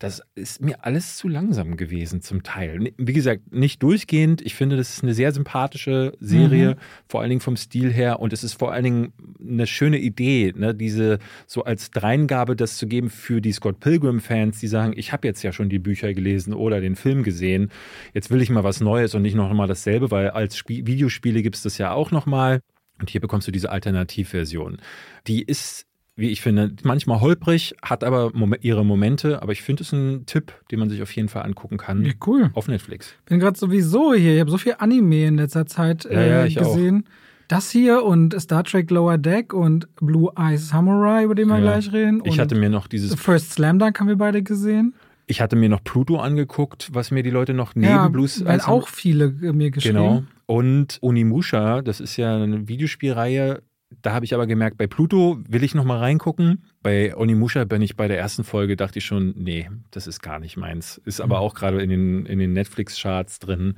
das 0.00 0.20
ist 0.34 0.60
mir 0.60 0.84
alles 0.84 1.16
zu 1.16 1.28
langsam 1.28 1.76
gewesen 1.76 2.20
zum 2.20 2.42
Teil. 2.42 2.92
Wie 2.98 3.12
gesagt, 3.12 3.54
nicht 3.54 3.82
durchgehend. 3.82 4.42
Ich 4.42 4.54
finde, 4.54 4.63
finde, 4.64 4.76
das 4.76 4.96
ist 4.96 5.02
eine 5.02 5.12
sehr 5.12 5.32
sympathische 5.32 6.14
Serie, 6.20 6.70
mhm. 6.70 6.78
vor 7.06 7.20
allen 7.20 7.28
Dingen 7.28 7.42
vom 7.42 7.56
Stil 7.56 7.92
her. 7.92 8.20
Und 8.20 8.32
es 8.32 8.42
ist 8.42 8.54
vor 8.54 8.72
allen 8.72 8.84
Dingen 8.84 9.12
eine 9.38 9.66
schöne 9.66 9.98
Idee, 9.98 10.54
ne? 10.56 10.74
diese 10.74 11.18
so 11.46 11.64
als 11.64 11.90
Dreingabe 11.90 12.56
das 12.56 12.78
zu 12.78 12.86
geben 12.86 13.10
für 13.10 13.42
die 13.42 13.52
Scott 13.52 13.80
Pilgrim-Fans, 13.80 14.58
die 14.60 14.68
sagen, 14.68 14.94
ich 14.96 15.12
habe 15.12 15.28
jetzt 15.28 15.42
ja 15.42 15.52
schon 15.52 15.68
die 15.68 15.78
Bücher 15.78 16.14
gelesen 16.14 16.54
oder 16.54 16.80
den 16.80 16.96
Film 16.96 17.22
gesehen. 17.22 17.70
Jetzt 18.14 18.30
will 18.30 18.40
ich 18.40 18.48
mal 18.48 18.64
was 18.64 18.80
Neues 18.80 19.14
und 19.14 19.22
nicht 19.22 19.34
noch 19.34 19.52
mal 19.52 19.66
dasselbe, 19.66 20.10
weil 20.10 20.30
als 20.30 20.56
Sp 20.56 20.86
Videospiele 20.86 21.42
gibt 21.42 21.56
es 21.56 21.62
das 21.62 21.76
ja 21.76 21.92
auch 21.92 22.10
noch 22.10 22.24
mal. 22.24 22.60
Und 22.98 23.10
hier 23.10 23.20
bekommst 23.20 23.46
du 23.46 23.52
diese 23.52 23.70
Alternativversion. 23.70 24.78
Die 25.26 25.42
ist 25.42 25.86
wie 26.16 26.30
ich 26.30 26.40
finde, 26.40 26.72
manchmal 26.84 27.20
holprig, 27.20 27.74
hat 27.82 28.04
aber 28.04 28.32
ihre 28.60 28.84
Momente. 28.84 29.42
Aber 29.42 29.52
ich 29.52 29.62
finde 29.62 29.82
es 29.82 29.92
ein 29.92 30.26
Tipp, 30.26 30.52
den 30.70 30.78
man 30.78 30.88
sich 30.88 31.02
auf 31.02 31.10
jeden 31.12 31.28
Fall 31.28 31.42
angucken 31.42 31.76
kann. 31.76 32.04
Ja, 32.04 32.12
cool. 32.26 32.50
Auf 32.54 32.68
Netflix. 32.68 33.14
Bin 33.26 33.40
gerade 33.40 33.58
sowieso 33.58 34.14
hier. 34.14 34.34
Ich 34.34 34.40
habe 34.40 34.50
so 34.50 34.58
viel 34.58 34.76
Anime 34.78 35.26
in 35.26 35.36
letzter 35.36 35.66
Zeit 35.66 36.04
äh, 36.04 36.44
ja, 36.44 36.62
gesehen. 36.62 37.04
Auch. 37.06 37.48
Das 37.48 37.70
hier 37.70 38.04
und 38.04 38.40
Star 38.40 38.64
Trek 38.64 38.90
Lower 38.90 39.18
Deck 39.18 39.52
und 39.52 39.88
Blue 39.96 40.30
Eyes 40.36 40.68
Samurai, 40.68 41.24
über 41.24 41.34
den 41.34 41.48
wir 41.48 41.58
ja. 41.58 41.62
gleich 41.62 41.92
reden. 41.92 42.22
ich 42.24 42.38
hatte 42.38 42.54
mir 42.54 42.70
noch 42.70 42.86
dieses. 42.86 43.14
First 43.16 43.52
Slam 43.52 43.78
Dunk 43.78 43.98
haben 44.00 44.08
wir 44.08 44.16
beide 44.16 44.42
gesehen. 44.42 44.94
Ich 45.26 45.40
hatte 45.40 45.56
mir 45.56 45.68
noch 45.68 45.82
Pluto 45.82 46.18
angeguckt, 46.18 46.90
was 46.92 47.10
mir 47.10 47.22
die 47.22 47.30
Leute 47.30 47.54
noch 47.54 47.74
neben 47.74 47.86
ja, 47.86 48.08
Blues. 48.08 48.44
Weil 48.44 48.60
auch 48.60 48.88
viele 48.88 49.30
mir 49.30 49.70
geschrieben. 49.70 49.96
Genau. 49.96 50.22
Und 50.46 50.98
Unimusha, 51.00 51.80
das 51.80 52.00
ist 52.00 52.16
ja 52.16 52.36
eine 52.36 52.68
Videospielreihe, 52.68 53.62
da 54.02 54.12
habe 54.12 54.24
ich 54.24 54.34
aber 54.34 54.46
gemerkt, 54.46 54.76
bei 54.76 54.86
Pluto 54.86 55.38
will 55.48 55.62
ich 55.64 55.74
noch 55.74 55.84
mal 55.84 55.98
reingucken. 55.98 56.64
Bei 56.84 57.16
Onimusha 57.16 57.64
bin 57.64 57.80
ich 57.80 57.96
bei 57.96 58.08
der 58.08 58.18
ersten 58.18 58.44
Folge, 58.44 58.76
dachte 58.76 58.98
ich 58.98 59.06
schon, 59.06 59.32
nee, 59.38 59.70
das 59.90 60.06
ist 60.06 60.20
gar 60.20 60.38
nicht 60.38 60.58
meins. 60.58 61.00
Ist 61.06 61.22
aber 61.22 61.36
mhm. 61.36 61.42
auch 61.42 61.54
gerade 61.54 61.82
in 61.82 61.88
den, 61.88 62.26
in 62.26 62.38
den 62.38 62.52
Netflix-Charts 62.52 63.38
drin. 63.38 63.76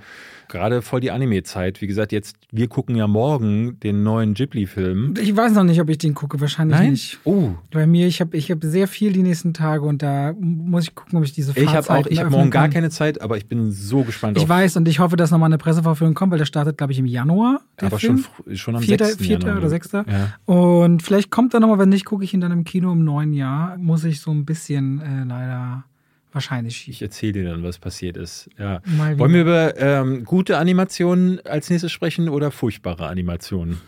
Gerade 0.49 0.83
voll 0.83 0.99
die 0.99 1.13
Anime-Zeit. 1.13 1.81
Wie 1.81 1.87
gesagt, 1.87 2.11
jetzt, 2.11 2.37
wir 2.51 2.67
gucken 2.67 2.97
ja 2.97 3.07
morgen 3.07 3.79
den 3.79 4.03
neuen 4.03 4.35
Ghibli-Film. 4.35 5.15
Ich 5.21 5.37
weiß 5.37 5.53
noch 5.53 5.63
nicht, 5.63 5.81
ob 5.81 5.89
ich 5.89 5.99
den 5.99 6.15
gucke, 6.15 6.41
wahrscheinlich 6.41 6.79
Nein? 6.81 6.91
nicht. 6.91 7.21
Oh. 7.23 7.51
Bei 7.71 7.87
mir, 7.87 8.09
ich 8.09 8.21
habe 8.21 8.37
ich 8.37 8.51
hab 8.51 8.59
sehr 8.65 8.89
viel 8.89 9.13
die 9.13 9.23
nächsten 9.23 9.55
Tage 9.55 9.83
und 9.83 10.03
da 10.03 10.35
muss 10.41 10.89
ich 10.89 10.97
gucken, 10.97 11.17
ob 11.17 11.25
ich 11.25 11.33
diese 11.33 11.53
Ich 11.57 11.69
habe 11.69 11.89
auch, 11.89 12.07
ich 12.09 12.19
habe 12.19 12.31
morgen 12.31 12.51
gar 12.51 12.69
keine 12.69 12.91
Zeit, 12.91 13.21
aber 13.21 13.37
ich 13.37 13.47
bin 13.47 13.71
so 13.71 14.03
gespannt 14.03 14.37
ich 14.37 14.49
weiß 14.49 14.77
und 14.79 14.89
ich 14.89 14.99
hoffe, 14.99 15.17
dass 15.17 15.31
nochmal 15.31 15.47
eine 15.47 15.59
Presseverführung 15.59 16.15
kommt, 16.15 16.33
weil 16.33 16.39
der 16.39 16.45
startet, 16.45 16.77
glaube 16.77 16.93
ich, 16.93 16.99
im 16.99 17.07
Januar. 17.07 17.61
aber 17.81 18.01
Film. 18.01 18.25
schon, 18.47 18.57
schon 18.57 18.75
am 18.75 18.83
4. 18.83 18.99
6. 18.99 19.29
Januar. 19.29 19.59
oder 19.59 19.69
6. 19.69 19.93
Ja. 19.93 20.05
Und 20.45 21.05
vielleicht 21.05 21.31
kommt 21.31 21.55
er 21.55 21.61
nochmal, 21.61 21.79
wenn 21.79 21.91
nicht, 21.91 22.05
gucke 22.05 22.25
ich 22.25 22.35
ihn 22.35 22.41
dann 22.41 22.51
im 22.51 22.65
Kino 22.65 22.96
im 22.97 23.05
neuen 23.05 23.33
Jahr 23.33 23.77
muss 23.79 24.05
ich 24.05 24.21
so 24.21 24.31
ein 24.31 24.45
bisschen 24.45 25.01
äh, 25.01 25.25
leider 25.25 25.85
wahrscheinlich 26.33 26.77
schieben. 26.77 26.93
Ich 26.93 27.03
erzähle 27.03 27.33
dir 27.33 27.51
dann, 27.51 27.63
was 27.63 27.79
passiert 27.79 28.17
ist. 28.17 28.49
Ja. 28.59 28.81
Wollen 29.17 29.33
wir 29.33 29.41
über 29.41 29.77
ähm, 29.79 30.25
gute 30.25 30.59
Animationen 30.59 31.41
als 31.47 31.71
nächstes 31.71 31.93
sprechen 31.93 32.29
oder 32.29 32.51
furchtbare 32.51 33.07
Animationen? 33.09 33.79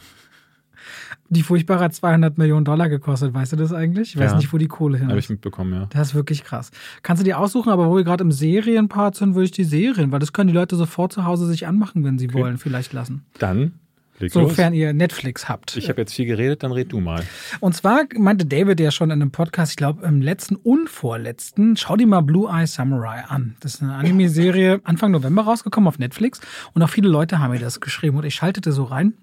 Die 1.30 1.42
furchtbare 1.42 1.84
hat 1.84 1.94
200 1.94 2.38
Millionen 2.38 2.64
Dollar 2.64 2.88
gekostet, 2.88 3.34
weißt 3.34 3.52
du 3.52 3.56
das 3.56 3.72
eigentlich? 3.72 4.14
Ich 4.14 4.20
weiß 4.20 4.36
nicht, 4.36 4.50
wo 4.50 4.56
die 4.56 4.66
Kohle 4.66 4.96
hin 4.96 5.08
ist. 5.08 5.10
Habe 5.10 5.20
ich 5.20 5.28
mitbekommen, 5.28 5.74
ja. 5.74 5.86
Das 5.90 6.08
ist 6.08 6.14
wirklich 6.14 6.42
krass. 6.42 6.70
Kannst 7.02 7.20
du 7.20 7.24
dir 7.24 7.38
aussuchen, 7.38 7.70
aber 7.70 7.86
wo 7.86 7.96
wir 7.96 8.04
gerade 8.04 8.24
im 8.24 8.32
Serienpart 8.32 9.14
sind, 9.14 9.34
würde 9.34 9.44
ich 9.44 9.50
die 9.50 9.64
Serien, 9.64 10.10
weil 10.10 10.20
das 10.20 10.32
können 10.32 10.48
die 10.48 10.54
Leute 10.54 10.76
sofort 10.76 11.12
zu 11.12 11.24
Hause 11.24 11.46
sich 11.46 11.66
anmachen, 11.66 12.02
wenn 12.04 12.18
sie 12.18 12.28
okay. 12.28 12.38
wollen, 12.38 12.56
vielleicht 12.56 12.94
lassen. 12.94 13.26
Dann 13.38 13.72
Leg 14.20 14.32
Sofern 14.32 14.72
los. 14.72 14.80
ihr 14.80 14.92
Netflix 14.92 15.48
habt. 15.48 15.76
Ich 15.76 15.88
habe 15.88 16.00
jetzt 16.00 16.14
viel 16.14 16.26
geredet, 16.26 16.62
dann 16.62 16.72
red 16.72 16.92
du 16.92 17.00
mal. 17.00 17.24
Und 17.60 17.74
zwar 17.74 18.04
meinte 18.16 18.46
David 18.46 18.80
ja 18.80 18.90
schon 18.90 19.10
in 19.10 19.22
einem 19.22 19.30
Podcast, 19.30 19.72
ich 19.72 19.76
glaube 19.76 20.04
im 20.06 20.20
letzten 20.20 20.56
und 20.56 20.88
vorletzten, 20.88 21.76
schau 21.76 21.96
dir 21.96 22.06
mal 22.06 22.20
Blue 22.20 22.50
Eye 22.50 22.66
Samurai 22.66 23.24
an. 23.28 23.56
Das 23.60 23.74
ist 23.74 23.82
eine 23.82 23.94
Anime-Serie 23.94 24.80
Anfang 24.84 25.10
November 25.12 25.42
rausgekommen 25.42 25.88
auf 25.88 25.98
Netflix 25.98 26.40
und 26.74 26.82
auch 26.82 26.90
viele 26.90 27.08
Leute 27.08 27.38
haben 27.38 27.52
mir 27.52 27.58
das 27.58 27.80
geschrieben 27.80 28.16
und 28.16 28.24
ich 28.24 28.34
schaltete 28.34 28.72
so 28.72 28.84
rein 28.84 29.14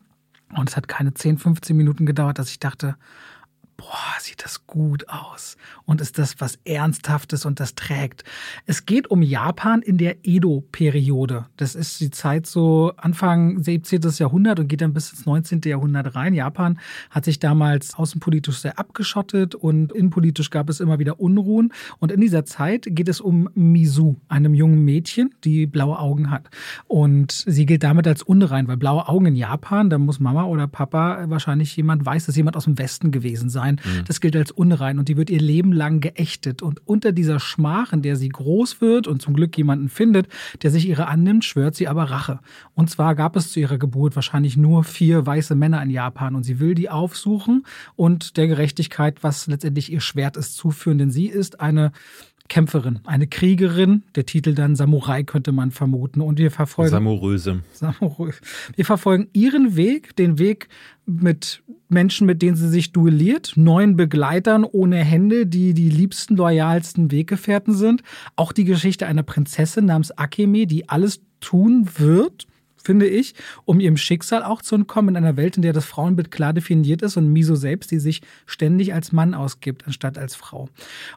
und 0.56 0.70
es 0.70 0.78
hat 0.78 0.88
keine 0.88 1.14
10, 1.14 1.38
15 1.38 1.76
Minuten 1.76 2.06
gedauert, 2.06 2.40
dass 2.40 2.50
ich 2.50 2.60
dachte, 2.60 2.96
boah, 3.78 4.16
sieht 4.20 4.44
das 4.44 4.68
gut 4.68 5.08
aus 5.10 5.58
und 5.86 6.02
ist 6.02 6.18
das 6.18 6.40
was 6.40 6.58
Ernsthaftes 6.66 7.46
und 7.46 7.60
das 7.60 7.76
trägt. 7.76 8.24
Es 8.66 8.86
geht 8.86 9.10
um 9.10 9.22
Japan 9.22 9.82
in 9.82 9.98
der 9.98 10.18
Edo-Periode. 10.24 11.46
Das 11.58 11.76
ist 11.76 12.00
die 12.00 12.12
Zeit 12.12 12.48
so 12.48 12.94
Anfang 12.98 13.62
17. 13.62 14.02
Jahrhundert 14.18 14.60
und 14.60 14.68
geht 14.68 14.82
dann 14.82 14.94
bis 14.94 15.12
ins 15.12 15.26
19. 15.26 15.62
Jahrhundert 15.66 16.16
rein. 16.16 16.34
Japan 16.34 16.80
hat 17.10 17.26
sich 17.26 17.40
damals 17.40 17.96
außenpolitisch 17.96 18.58
sehr 18.60 18.80
abgeschottet 18.80 19.56
und 19.56 19.92
innenpolitisch 19.92 20.50
gab 20.50 20.70
es 20.70 20.80
immer 20.80 21.00
wieder 21.00 21.20
Unruhen. 21.20 21.74
Und 22.00 22.12
in 22.12 22.22
dieser 22.22 22.46
Zeit 22.46 22.88
geht 22.90 23.10
es 23.10 23.20
um 23.20 23.50
Misu, 23.56 24.16
einem 24.30 24.54
jungen 24.54 24.84
Mädchen, 24.86 25.34
die 25.44 25.66
blaue 25.66 26.00
Augen 26.00 26.32
hat. 26.32 26.50
Und 26.88 27.32
sie 27.32 27.66
gilt 27.66 27.84
damit 27.84 28.08
als 28.08 28.24
unrein, 28.24 28.68
weil 28.68 28.78
blaue 28.78 29.08
Augen 29.08 29.26
in 29.26 29.36
Japan, 29.36 29.90
da 29.90 29.98
muss 29.98 30.20
Mama 30.20 30.46
oder 30.46 30.68
Papa 30.68 31.26
wahrscheinlich 31.28 31.76
jemand 31.76 32.06
weiß, 32.06 32.26
dass 32.28 32.36
jemand 32.36 32.56
aus 32.56 32.66
dem 32.66 32.78
Westen 32.78 33.12
gewesen 33.12 33.50
sein 33.50 33.65
sein. 33.66 33.82
Mhm. 33.84 34.04
Das 34.06 34.22
gilt 34.22 34.36
als 34.36 34.52
unrein 34.52 35.00
und 35.00 35.10
die 35.10 35.18
wird 35.18 35.30
ihr 35.30 35.40
Leben 35.40 35.72
lang 35.72 36.00
geächtet. 36.00 36.62
Und 36.62 36.82
unter 36.88 37.12
dieser 37.12 37.40
Schmach, 37.40 37.94
in 37.94 38.02
der 38.02 38.16
sie 38.16 38.30
groß 38.30 38.82
wird 38.82 39.08
und 39.08 39.22
zum 39.22 39.34
Glück 39.34 39.58
jemanden 39.58 39.90
findet, 39.90 40.28
der 40.62 40.72
sich 40.72 40.88
ihre 40.88 41.08
annimmt, 41.08 41.46
schwört 41.46 41.76
sie 41.76 41.88
aber 41.88 42.04
Rache. 42.06 42.40
Und 42.74 42.90
zwar 42.90 43.16
gab 43.16 43.36
es 43.36 43.52
zu 43.52 43.60
ihrer 43.60 43.78
Geburt 43.78 44.16
wahrscheinlich 44.16 44.58
nur 44.58 44.84
vier 44.84 45.26
weiße 45.26 45.56
Männer 45.56 45.82
in 45.82 45.90
Japan 45.90 46.36
und 46.36 46.44
sie 46.44 46.60
will 46.60 46.76
die 46.76 46.90
aufsuchen 46.90 47.66
und 47.96 48.38
der 48.38 48.48
Gerechtigkeit, 48.48 49.24
was 49.24 49.48
letztendlich 49.48 49.92
ihr 49.92 50.02
Schwert 50.02 50.38
ist, 50.38 50.56
zuführen, 50.56 50.98
denn 50.98 51.12
sie 51.12 51.28
ist 51.28 51.60
eine 51.60 51.92
Kämpferin, 52.48 53.00
eine 53.06 53.28
Kriegerin. 53.28 54.04
Der 54.16 54.26
Titel 54.26 54.54
dann 54.54 54.76
Samurai 54.76 55.24
könnte 55.24 55.52
man 55.52 55.72
vermuten. 55.72 56.22
Und 56.22 56.38
wir 56.38 56.52
verfolgen. 56.52 56.92
Samuröse. 56.92 57.62
Samuröse. 57.74 58.40
Wir 58.76 58.86
verfolgen 58.86 59.28
ihren 59.34 59.76
Weg, 59.76 60.16
den 60.16 60.38
Weg 60.38 60.70
mit 61.06 61.64
Menschen, 61.90 62.28
mit 62.28 62.42
denen 62.42 62.56
sie 62.56 62.70
sich 62.70 62.92
duelliert, 62.92 63.54
neuen 63.56 63.96
Begleitern 63.96 64.64
ohne 64.64 64.98
Hände, 64.98 65.48
die 65.48 65.74
die 65.74 65.90
liebsten, 65.90 66.36
loyalsten 66.36 67.12
Weggefährten 67.12 67.74
sind. 67.74 68.04
Auch 68.36 68.52
die 68.52 68.66
Geschichte 68.66 69.08
einer 69.08 69.24
Prinzessin 69.24 69.86
namens 69.86 70.12
Akemi, 70.12 70.68
die 70.68 70.90
alles 70.90 71.22
tun 71.40 71.88
wird, 71.98 72.48
finde 72.86 73.08
ich, 73.08 73.34
um 73.66 73.80
ihrem 73.80 73.98
Schicksal 73.98 74.44
auch 74.44 74.62
zu 74.62 74.76
entkommen 74.76 75.10
in 75.10 75.18
einer 75.18 75.38
Welt, 75.38 75.58
in 75.58 75.64
der 75.64 75.74
das 75.74 75.86
Frauenbild 75.86 76.32
klar 76.32 76.54
definiert 76.54 77.02
ist 77.02 77.18
und 77.18 77.34
Miso 77.34 77.56
selbst, 77.56 77.92
die 77.92 78.00
sich 78.00 78.22
ständig 78.46 78.94
als 78.94 79.12
Mann 79.12 79.34
ausgibt, 79.34 79.88
anstatt 79.88 80.18
als 80.18 80.36
Frau. 80.36 80.70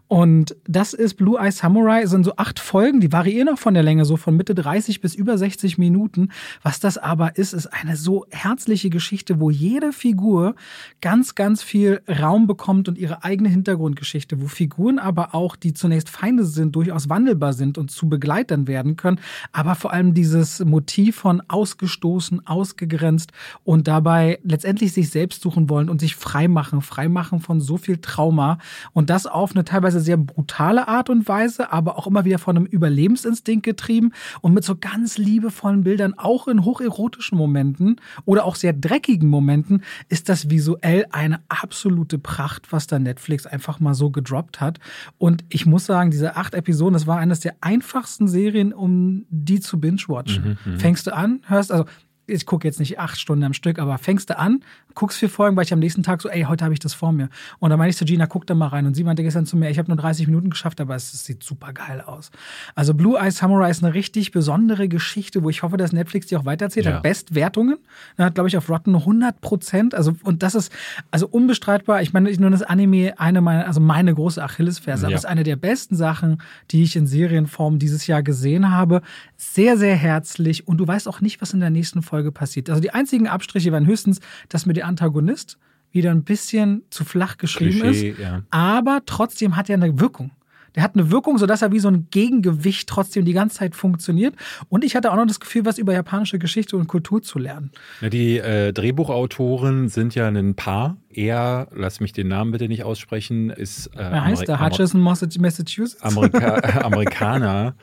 Und 0.07 0.57
das 0.66 0.94
ist 0.94 1.14
Blue 1.14 1.38
Eye 1.38 1.52
Samurai, 1.52 2.07
sind 2.07 2.24
so 2.24 2.35
acht 2.37 2.59
Folgen, 2.59 3.00
die 3.00 3.12
variieren 3.12 3.48
auch 3.50 3.59
von 3.59 3.74
der 3.74 3.83
Länge, 3.83 4.04
so 4.04 4.16
von 4.16 4.37
Mitte 4.37 4.54
30 4.54 5.00
bis 5.00 5.14
über 5.14 5.37
60 5.37 5.78
Minuten. 5.78 6.31
Was 6.62 6.81
das 6.81 6.98
aber 6.98 7.37
ist, 7.37 7.52
ist 7.52 7.66
eine 7.66 7.96
so 7.96 8.26
herzliche 8.31 8.90
Geschichte, 8.90 9.40
wo 9.40 9.50
jede 9.50 9.92
Figur 9.92 10.54
ganz, 11.00 11.35
ganz 11.35 11.62
viel 11.62 12.00
Raum 12.09 12.46
bekommt 12.46 12.88
und 12.88 12.96
ihre 12.96 13.24
eigene 13.24 13.48
Hintergrundgeschichte, 13.48 14.40
wo 14.40 14.46
Figuren 14.46 14.98
aber 14.98 15.35
auch, 15.35 15.57
die 15.57 15.74
zunächst 15.74 16.09
Feinde 16.09 16.44
sind, 16.44 16.74
durchaus 16.74 17.09
wandelbar 17.09 17.52
sind 17.52 17.76
und 17.76 17.90
zu 17.90 18.09
Begleitern 18.09 18.66
werden 18.66 18.96
können, 18.96 19.20
aber 19.52 19.74
vor 19.74 19.92
allem 19.92 20.14
dieses 20.14 20.64
Motiv 20.64 21.16
von 21.16 21.42
ausgestoßen, 21.59 22.47
ausgegrenzt 22.47 23.33
und 23.64 23.88
dabei 23.88 24.38
letztendlich 24.44 24.92
sich 24.92 25.11
selbst 25.11 25.42
suchen 25.42 25.68
wollen 25.68 25.88
und 25.90 26.01
sich 26.01 26.14
freimachen, 26.14 26.83
freimachen 26.83 27.40
von 27.40 27.61
so 27.61 27.79
viel 27.79 27.97
Trauma 27.97 28.59
und 28.92 29.11
das 29.11 29.27
auf 29.27 29.51
eine 29.57 29.64
teilweise 29.64 29.99
sehr 29.99 30.16
brutale 30.16 30.87
Art 30.87 31.11
und 31.11 31.27
Weise, 31.27 31.73
aber 31.73 31.99
auch 31.99 32.07
immer 32.07 32.25
wieder 32.25 32.38
von 32.38 32.57
einem 32.57 32.66
Überlebensinstinkt 32.66 33.64
getrieben 33.64 34.12
und 34.40 34.55
mit 34.55 34.62
so 34.62 34.77
ganz 34.77 35.18
liebevollen 35.18 35.83
Bildern, 35.83 36.14
auch 36.16 36.47
in 36.47 36.64
hocherotischen 36.64 37.37
Momenten 37.37 38.01
oder 38.25 38.44
auch 38.44 38.55
sehr 38.55 38.73
dreckigen 38.73 39.29
Momenten, 39.29 39.83
ist 40.09 40.29
das 40.29 40.51
visuell 40.51 41.07
eine 41.11 41.40
absolute 41.49 42.18
Pracht, 42.18 42.71
was 42.71 42.87
da 42.87 43.01
Netflix 43.01 43.47
einfach 43.47 43.81
mal 43.81 43.94
so 43.94 44.11
gedroppt 44.11 44.61
hat. 44.61 44.79
Und 45.18 45.44
ich 45.49 45.66
muss 45.66 45.87
sagen, 45.87 46.12
diese 46.12 46.37
acht 46.37 46.55
Episoden, 46.55 46.92
das 46.92 47.09
war 47.09 47.18
eines 47.18 47.40
der 47.40 47.57
einfachsten 47.61 48.29
Serien, 48.29 48.73
um 48.73 49.27
die 49.31 49.59
zu 49.59 49.81
binge-watchen. 49.81 50.59
Mhm, 50.64 50.73
mhm. 50.73 50.79
Fängst 50.79 51.09
du 51.09 51.14
an, 51.14 51.40
hörst, 51.49 51.73
also 51.73 51.87
ich 52.29 52.47
gucke 52.47 52.67
jetzt 52.67 52.79
nicht 52.79 52.99
acht 52.99 53.19
Stunden 53.19 53.45
am 53.45 53.55
Stück, 53.55 53.79
aber 53.79 53.99
fängst 53.99 54.31
du 54.31 54.38
an, 54.38 54.62
guckst 54.95 55.19
vier 55.19 55.31
Folgen, 55.31 55.57
weil 55.57 55.64
ich 55.64 55.73
am 55.73 55.79
nächsten 55.79 56.03
Tag 56.03 56.21
so, 56.21 56.29
ey, 56.29 56.43
heute 56.43 56.64
habe 56.64 56.75
ich 56.75 56.81
das 56.81 56.93
vor 56.93 57.12
mir. 57.12 57.29
Und 57.61 57.71
dann 57.71 57.79
meine 57.79 57.91
ich 57.91 57.97
zu 57.97 58.05
Gina, 58.05 58.27
guck 58.27 58.47
da 58.47 58.55
mal 58.55 58.67
rein. 58.67 58.85
Und 58.85 58.95
sie 58.95 59.05
meinte 59.05 59.23
gestern 59.23 59.47
zu 59.47 59.57
mir, 59.57 59.71
ich 59.71 59.79
habe 59.79 59.88
nur 59.88 59.97
30 59.97 60.27
Minuten 60.27 60.51
geschafft, 60.51 60.81
aber 60.81 60.97
es, 60.97 61.14
es, 61.14 61.25
sieht 61.25 61.43
super 61.45 61.73
geil 61.73 62.01
aus. 62.01 62.31
Also 62.75 62.95
Blue 62.95 63.17
Eye 63.19 63.31
Samurai 63.31 63.71
ist 63.71 63.85
eine 63.85 63.95
richtig 63.95 64.33
besondere 64.33 64.88
Geschichte, 64.88 65.43
wo 65.45 65.51
ich 65.51 65.62
hoffe, 65.62 65.77
dass 65.77 65.93
Netflix 65.93 66.27
die 66.27 66.37
auch 66.37 66.45
weiterzählt. 66.45 66.87
Ja. 66.87 66.95
Hat 66.95 67.03
Bestwertungen. 67.03 67.79
Hat, 68.19 68.35
glaube 68.35 68.49
ich, 68.49 68.57
auf 68.57 68.69
Rotten 68.69 68.95
100 68.95 69.41
Prozent. 69.41 69.95
Also, 69.95 70.17
und 70.25 70.43
das 70.43 70.57
ist 70.57 70.73
also 71.12 71.29
unbestreitbar. 71.29 72.03
Ich 72.03 72.12
meine, 72.12 72.33
nur 72.33 72.51
das 72.51 72.62
Anime 72.62 73.19
eine 73.19 73.41
meiner, 73.41 73.67
also 73.67 73.81
meine 73.81 74.14
große 74.14 74.43
Achillesferse, 74.43 75.03
ja. 75.03 75.09
aber 75.09 75.14
es 75.14 75.23
ist 75.23 75.31
eine 75.31 75.45
der 75.45 75.57
besten 75.57 75.95
Sachen, 75.95 76.43
die 76.71 76.83
ich 76.83 76.97
in 76.97 77.07
Serienform 77.07 77.79
dieses 77.79 78.09
Jahr 78.09 78.25
gesehen 78.25 78.73
habe. 78.73 79.03
Sehr, 79.37 79.77
sehr 79.77 79.95
herzlich. 79.95 80.67
Und 80.67 80.79
du 80.79 80.87
weißt 80.88 81.07
auch 81.07 81.21
nicht, 81.21 81.41
was 81.41 81.53
in 81.53 81.61
der 81.61 81.71
nächsten 81.71 82.03
Folge 82.03 82.17
passiert. 82.33 82.70
Also 82.70 82.81
die 82.81 82.90
einzigen 82.90 83.26
Abstriche 83.26 83.72
waren 83.72 83.87
höchstens, 83.87 84.20
dass 84.48 84.66
mir 84.66 84.74
der 84.74 84.87
Antagonist 84.87 85.59
wieder 85.90 86.11
ein 86.11 86.24
bisschen 86.24 86.83
zu 86.90 87.04
flach 87.04 87.38
geschrieben 87.38 87.81
Klischee, 87.81 88.11
ist. 88.11 88.18
Ja. 88.18 88.42
Aber 88.50 89.02
trotzdem 89.07 89.57
hat 89.57 89.70
er 89.70 89.74
eine 89.74 90.00
Wirkung. 90.00 90.31
Der 90.74 90.83
hat 90.83 90.94
eine 90.94 91.11
Wirkung, 91.11 91.38
sodass 91.38 91.62
er 91.62 91.72
wie 91.72 91.78
so 91.78 91.88
ein 91.88 92.07
Gegengewicht 92.11 92.88
trotzdem 92.88 93.24
die 93.24 93.33
ganze 93.33 93.57
Zeit 93.57 93.74
funktioniert. 93.74 94.35
Und 94.68 94.85
ich 94.85 94.94
hatte 94.94 95.11
auch 95.11 95.16
noch 95.16 95.26
das 95.26 95.40
Gefühl, 95.40 95.64
was 95.64 95.78
über 95.78 95.92
japanische 95.92 96.38
Geschichte 96.38 96.76
und 96.76 96.87
Kultur 96.87 97.22
zu 97.22 97.38
lernen. 97.38 97.72
Ja, 98.00 98.09
die 98.11 98.38
äh, 98.38 98.72
Drehbuchautoren 98.72 99.88
sind 99.88 100.14
ja 100.14 100.28
ein 100.28 100.54
Paar. 100.54 100.96
Er, 101.09 101.68
lass 101.74 102.00
mich 102.00 102.12
den 102.12 102.28
Namen 102.28 102.52
bitte 102.52 102.68
nicht 102.68 102.85
aussprechen, 102.85 103.50
ist. 103.50 103.88
Äh, 103.96 104.02
er 104.02 104.24
heißt 104.24 104.46
der 104.46 104.61
Hutchison, 104.61 105.00
Massachusetts. 105.00 106.00
Amerika 106.02 106.57
Amerikaner 106.85 107.74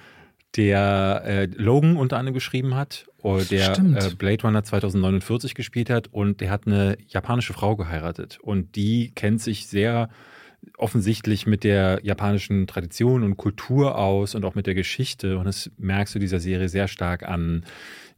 der 0.58 1.22
äh, 1.26 1.46
Logan 1.46 1.98
unter 1.98 2.18
anderem 2.18 2.34
geschrieben 2.34 2.76
hat, 2.76 3.08
äh, 3.24 3.44
der 3.46 3.78
äh, 3.78 4.16
Blade 4.18 4.44
Runner 4.44 4.64
2049 4.64 5.56
gespielt 5.56 5.90
hat 5.90 6.08
und 6.12 6.42
der 6.42 6.52
hat 6.52 6.68
eine 6.68 6.98
japanische 7.08 7.54
Frau 7.54 7.76
geheiratet 7.76 8.40
und 8.42 8.76
die 8.76 9.12
kennt 9.16 9.42
sich 9.42 9.68
sehr 9.68 10.10
offensichtlich 10.78 11.46
mit 11.46 11.64
der 11.64 12.00
japanischen 12.04 12.68
Tradition 12.68 13.24
und 13.24 13.38
Kultur 13.38 13.98
aus 13.98 14.36
und 14.36 14.46
auch 14.46 14.56
mit 14.56 14.68
der 14.68 14.76
Geschichte 14.76 15.38
und 15.38 15.46
das 15.46 15.72
merkst 15.78 16.16
du 16.16 16.20
dieser 16.20 16.40
Serie 16.40 16.70
sehr 16.70 16.88
stark 16.88 17.24
an. 17.24 17.66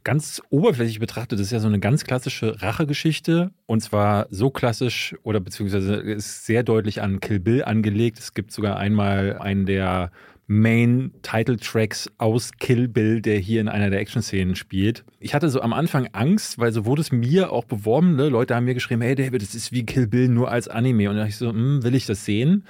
Ganz 0.04 0.40
oberflächlich 0.48 1.00
betrachtet, 1.00 1.38
das 1.38 1.46
ist 1.46 1.52
ja 1.52 1.60
so 1.60 1.66
eine 1.66 1.80
ganz 1.80 2.04
klassische 2.04 2.62
Rachegeschichte 2.62 3.50
und 3.66 3.80
zwar 3.82 4.26
so 4.30 4.48
klassisch 4.48 5.14
oder 5.22 5.40
beziehungsweise 5.40 5.96
ist 5.96 6.46
sehr 6.46 6.62
deutlich 6.62 7.02
an 7.02 7.20
Kill 7.20 7.40
Bill 7.40 7.64
angelegt. 7.64 8.18
Es 8.18 8.32
gibt 8.32 8.52
sogar 8.52 8.78
einmal 8.78 9.36
einen 9.38 9.66
der 9.66 10.10
Main-Title-Tracks 10.48 12.10
aus 12.16 12.52
Kill 12.58 12.88
Bill, 12.88 13.20
der 13.20 13.38
hier 13.38 13.60
in 13.60 13.68
einer 13.68 13.90
der 13.90 14.00
Action-Szenen 14.00 14.56
spielt. 14.56 15.04
Ich 15.20 15.34
hatte 15.34 15.50
so 15.50 15.60
am 15.60 15.74
Anfang 15.74 16.08
Angst, 16.12 16.58
weil 16.58 16.72
so 16.72 16.86
wurde 16.86 17.02
es 17.02 17.12
mir 17.12 17.52
auch 17.52 17.64
beworben. 17.64 18.16
Ne? 18.16 18.30
Leute 18.30 18.56
haben 18.56 18.64
mir 18.64 18.74
geschrieben, 18.74 19.02
hey 19.02 19.14
David, 19.14 19.42
das 19.42 19.54
ist 19.54 19.72
wie 19.72 19.84
Kill 19.84 20.06
Bill 20.06 20.28
nur 20.28 20.50
als 20.50 20.66
Anime. 20.66 21.10
Und 21.10 21.16
da 21.16 21.20
dachte 21.20 21.30
ich 21.30 21.36
so, 21.36 21.50
hm, 21.50 21.82
will 21.84 21.94
ich 21.94 22.06
das 22.06 22.24
sehen? 22.24 22.64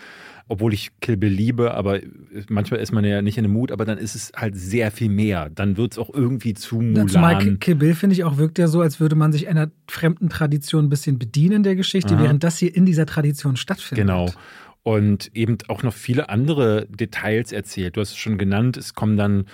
Obwohl 0.48 0.72
ich 0.72 0.90
Kill 1.00 1.16
Bill 1.18 1.30
liebe, 1.30 1.74
aber 1.74 2.00
manchmal 2.48 2.80
ist 2.80 2.90
man 2.90 3.04
ja 3.04 3.22
nicht 3.22 3.36
in 3.36 3.44
dem 3.44 3.52
Mut, 3.52 3.70
aber 3.70 3.84
dann 3.84 3.98
ist 3.98 4.14
es 4.14 4.32
halt 4.34 4.56
sehr 4.56 4.90
viel 4.90 5.10
mehr. 5.10 5.50
Dann 5.50 5.76
wird 5.76 5.92
es 5.92 5.98
auch 5.98 6.12
irgendwie 6.12 6.54
zu 6.54 6.80
Mulan. 6.80 7.08
Zumal 7.08 7.56
Kill 7.58 7.74
Bill, 7.76 7.94
finde 7.94 8.14
ich, 8.14 8.24
auch 8.24 8.38
wirkt 8.38 8.58
ja 8.58 8.66
so, 8.66 8.80
als 8.80 8.98
würde 8.98 9.14
man 9.14 9.30
sich 9.30 9.46
einer 9.46 9.70
fremden 9.86 10.30
Tradition 10.30 10.86
ein 10.86 10.88
bisschen 10.88 11.18
bedienen 11.18 11.62
der 11.62 11.76
Geschichte, 11.76 12.14
Aha. 12.14 12.24
während 12.24 12.42
das 12.42 12.58
hier 12.58 12.74
in 12.74 12.86
dieser 12.86 13.06
Tradition 13.06 13.56
stattfindet. 13.56 14.06
Genau 14.06 14.30
und 14.82 15.30
eben 15.34 15.58
auch 15.68 15.82
noch 15.82 15.92
viele 15.92 16.28
andere 16.28 16.86
Details 16.86 17.52
erzählt. 17.52 17.96
Du 17.96 18.00
hast 18.00 18.10
es 18.10 18.16
schon 18.16 18.38
genannt, 18.38 18.76
es 18.76 18.94
kommen 18.94 19.16
dann 19.16 19.46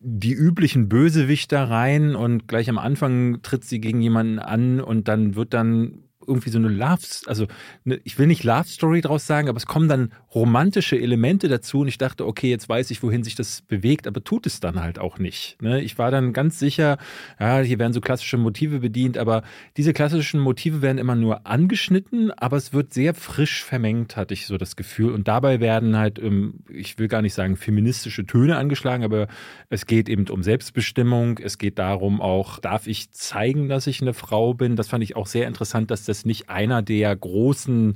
die 0.00 0.34
üblichen 0.34 0.88
Bösewichter 0.88 1.64
rein 1.64 2.14
und 2.14 2.46
gleich 2.46 2.68
am 2.68 2.78
Anfang 2.78 3.42
tritt 3.42 3.64
sie 3.64 3.80
gegen 3.80 4.00
jemanden 4.00 4.38
an 4.38 4.80
und 4.80 5.08
dann 5.08 5.34
wird 5.34 5.54
dann 5.54 6.05
irgendwie 6.26 6.50
so 6.50 6.58
eine 6.58 6.68
Love, 6.68 7.02
also 7.26 7.46
eine, 7.84 8.00
ich 8.04 8.18
will 8.18 8.26
nicht 8.26 8.44
Love 8.44 8.68
Story 8.68 9.00
draus 9.00 9.26
sagen, 9.26 9.48
aber 9.48 9.56
es 9.56 9.66
kommen 9.66 9.88
dann 9.88 10.12
romantische 10.34 10.98
Elemente 10.98 11.48
dazu 11.48 11.80
und 11.80 11.88
ich 11.88 11.98
dachte, 11.98 12.26
okay, 12.26 12.50
jetzt 12.50 12.68
weiß 12.68 12.90
ich, 12.90 13.02
wohin 13.02 13.24
sich 13.24 13.34
das 13.34 13.62
bewegt, 13.62 14.06
aber 14.06 14.22
tut 14.22 14.46
es 14.46 14.60
dann 14.60 14.82
halt 14.82 14.98
auch 14.98 15.18
nicht. 15.18 15.60
Ne? 15.62 15.80
Ich 15.80 15.98
war 15.98 16.10
dann 16.10 16.32
ganz 16.32 16.58
sicher, 16.58 16.98
ja, 17.40 17.60
hier 17.60 17.78
werden 17.78 17.92
so 17.92 18.00
klassische 18.00 18.36
Motive 18.36 18.80
bedient, 18.80 19.18
aber 19.18 19.42
diese 19.76 19.92
klassischen 19.92 20.40
Motive 20.40 20.82
werden 20.82 20.98
immer 20.98 21.14
nur 21.14 21.46
angeschnitten, 21.46 22.30
aber 22.32 22.56
es 22.56 22.72
wird 22.72 22.92
sehr 22.92 23.14
frisch 23.14 23.64
vermengt, 23.64 24.16
hatte 24.16 24.34
ich 24.34 24.46
so 24.46 24.58
das 24.58 24.76
Gefühl. 24.76 25.12
Und 25.12 25.28
dabei 25.28 25.60
werden 25.60 25.96
halt, 25.96 26.18
ähm, 26.18 26.60
ich 26.68 26.98
will 26.98 27.08
gar 27.08 27.22
nicht 27.22 27.34
sagen 27.34 27.56
feministische 27.56 28.26
Töne 28.26 28.56
angeschlagen, 28.56 29.04
aber 29.04 29.28
es 29.68 29.86
geht 29.86 30.08
eben 30.08 30.28
um 30.28 30.42
Selbstbestimmung, 30.42 31.38
es 31.38 31.58
geht 31.58 31.78
darum 31.78 32.20
auch, 32.20 32.58
darf 32.58 32.86
ich 32.86 33.10
zeigen, 33.10 33.68
dass 33.68 33.86
ich 33.86 34.02
eine 34.02 34.14
Frau 34.14 34.54
bin? 34.54 34.76
Das 34.76 34.88
fand 34.88 35.02
ich 35.02 35.16
auch 35.16 35.26
sehr 35.26 35.46
interessant, 35.46 35.90
dass 35.90 36.04
das 36.04 36.15
ist 36.18 36.26
nicht 36.26 36.48
einer 36.48 36.82
der 36.82 37.14
großen 37.14 37.94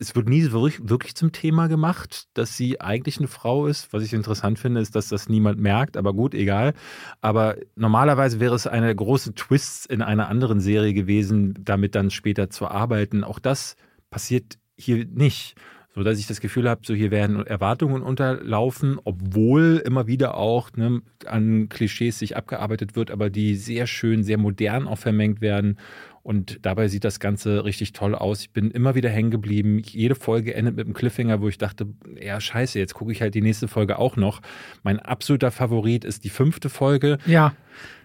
es 0.00 0.14
wird 0.14 0.28
nie 0.28 0.52
wirklich 0.52 1.16
zum 1.16 1.32
Thema 1.32 1.66
gemacht, 1.66 2.28
dass 2.34 2.56
sie 2.56 2.80
eigentlich 2.80 3.18
eine 3.18 3.26
Frau 3.26 3.66
ist. 3.66 3.92
Was 3.92 4.04
ich 4.04 4.12
interessant 4.12 4.58
finde, 4.58 4.80
ist, 4.80 4.94
dass 4.94 5.08
das 5.08 5.28
niemand 5.28 5.58
merkt, 5.58 5.96
aber 5.96 6.12
gut, 6.12 6.34
egal. 6.34 6.74
Aber 7.20 7.56
normalerweise 7.74 8.38
wäre 8.38 8.54
es 8.54 8.68
eine 8.68 8.94
große 8.94 9.34
Twists 9.34 9.86
in 9.86 10.00
einer 10.02 10.28
anderen 10.28 10.60
Serie 10.60 10.94
gewesen, 10.94 11.58
damit 11.64 11.96
dann 11.96 12.10
später 12.12 12.48
zu 12.48 12.68
arbeiten. 12.68 13.24
Auch 13.24 13.40
das 13.40 13.74
passiert 14.08 14.58
hier 14.76 15.04
nicht. 15.04 15.56
So 15.94 16.04
dass 16.04 16.20
ich 16.20 16.28
das 16.28 16.40
Gefühl 16.40 16.68
habe, 16.68 16.82
so 16.84 16.94
hier 16.94 17.10
werden 17.10 17.44
Erwartungen 17.44 18.02
unterlaufen, 18.02 19.00
obwohl 19.02 19.82
immer 19.84 20.06
wieder 20.06 20.36
auch 20.36 20.70
ne, 20.76 21.02
an 21.26 21.68
Klischees 21.68 22.20
sich 22.20 22.36
abgearbeitet 22.36 22.94
wird, 22.94 23.10
aber 23.10 23.30
die 23.30 23.56
sehr 23.56 23.88
schön, 23.88 24.22
sehr 24.22 24.38
modern 24.38 24.86
auch 24.86 24.98
vermengt 24.98 25.40
werden 25.40 25.76
und 26.28 26.58
dabei 26.60 26.88
sieht 26.88 27.04
das 27.04 27.20
Ganze 27.20 27.64
richtig 27.64 27.94
toll 27.94 28.14
aus. 28.14 28.42
Ich 28.42 28.50
bin 28.50 28.70
immer 28.70 28.94
wieder 28.94 29.08
hängen 29.08 29.30
geblieben. 29.30 29.78
Jede 29.78 30.14
Folge 30.14 30.54
endet 30.54 30.76
mit 30.76 30.84
einem 30.84 30.92
Cliffhanger, 30.92 31.40
wo 31.40 31.48
ich 31.48 31.56
dachte, 31.56 31.86
ja, 32.20 32.38
scheiße, 32.38 32.78
jetzt 32.78 32.92
gucke 32.92 33.12
ich 33.12 33.22
halt 33.22 33.34
die 33.34 33.40
nächste 33.40 33.66
Folge 33.66 33.98
auch 33.98 34.16
noch. 34.16 34.42
Mein 34.82 35.00
absoluter 35.00 35.50
Favorit 35.50 36.04
ist 36.04 36.24
die 36.24 36.28
fünfte 36.28 36.68
Folge. 36.68 37.16
Ja. 37.24 37.54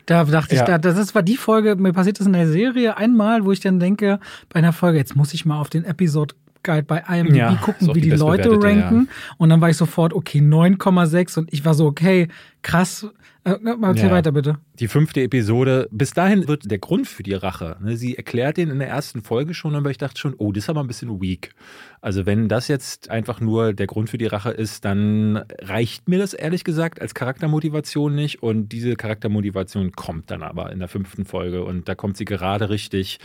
Da 0.06 0.24
dachte 0.24 0.56
ja. 0.56 0.74
ich, 0.74 0.82
das 0.82 1.14
war 1.14 1.22
die 1.22 1.36
Folge, 1.36 1.76
mir 1.76 1.92
passiert 1.92 2.18
das 2.18 2.26
in 2.26 2.32
der 2.32 2.48
Serie 2.48 2.96
einmal, 2.96 3.44
wo 3.44 3.52
ich 3.52 3.60
dann 3.60 3.82
denke, 3.82 4.22
bei 4.48 4.60
einer 4.60 4.72
Folge, 4.72 5.00
jetzt 5.00 5.18
muss 5.18 5.34
ich 5.34 5.46
mal 5.46 5.60
auf 5.60 5.70
den 5.70 5.84
Episode 5.84 6.34
Guide 6.64 6.84
bei 6.84 7.00
IMDb 7.00 7.36
Ja, 7.36 7.56
gucken, 7.56 7.90
wie 7.90 8.00
die, 8.00 8.10
die 8.10 8.16
Leute 8.16 8.52
ranken. 8.52 9.10
Und 9.38 9.50
dann 9.50 9.60
war 9.60 9.70
ich 9.70 9.76
sofort, 9.76 10.14
okay, 10.14 10.40
9,6 10.40 11.40
und 11.40 11.52
ich 11.52 11.66
war 11.66 11.74
so, 11.74 11.88
okay, 11.88 12.30
krass. 12.62 13.06
Äh, 13.46 13.58
mal 13.60 13.90
erzähl 13.90 14.06
Ja. 14.06 14.12
weiter 14.12 14.32
bitte. 14.32 14.58
Die 14.80 14.88
fünfte 14.88 15.22
Episode, 15.22 15.90
bis 15.92 16.12
dahin 16.12 16.48
wird 16.48 16.72
der 16.72 16.78
Grund 16.78 17.08
für 17.08 17.24
die 17.24 17.34
Rache. 17.34 17.76
Ne, 17.82 17.98
sie 17.98 18.16
erklärt 18.16 18.56
den 18.56 18.70
in 18.70 18.80
der 18.80 18.88
ersten 18.88 19.22
Folge 19.22 19.54
schon, 19.54 19.76
aber 19.76 19.90
ich 19.92 19.98
dachte 19.98 20.18
schon, 20.20 20.34
oh, 20.38 20.54
das 20.54 20.64
ist 20.66 20.70
aber 20.70 20.80
ein 20.82 20.88
bisschen 20.88 21.22
weak. 21.22 21.54
Also 22.00 22.26
wenn 22.26 22.48
das 22.48 22.70
jetzt 22.70 23.10
einfach 23.10 23.42
nur 23.42 23.74
der 23.74 23.88
Grund 23.88 24.10
für 24.10 24.18
die 24.18 24.28
Rache 24.28 24.52
ist, 24.52 24.86
dann 24.86 25.44
reicht 25.62 26.08
mir 26.08 26.20
das 26.20 26.34
ehrlich 26.34 26.64
gesagt 26.64 27.02
als 27.02 27.14
Charaktermotivation 27.14 28.16
nicht. 28.16 28.42
Und 28.42 28.70
diese 28.70 28.96
Charaktermotivation 28.96 29.92
kommt 29.92 30.32
dann 30.32 30.42
aber 30.42 30.72
in 30.72 30.80
der 30.80 30.88
fünften 30.88 31.26
Folge 31.26 31.66
und 31.66 31.90
da 31.90 31.96
kommt 31.96 32.16
sie 32.16 32.26
gerade 32.26 32.70
richtig. 32.70 33.20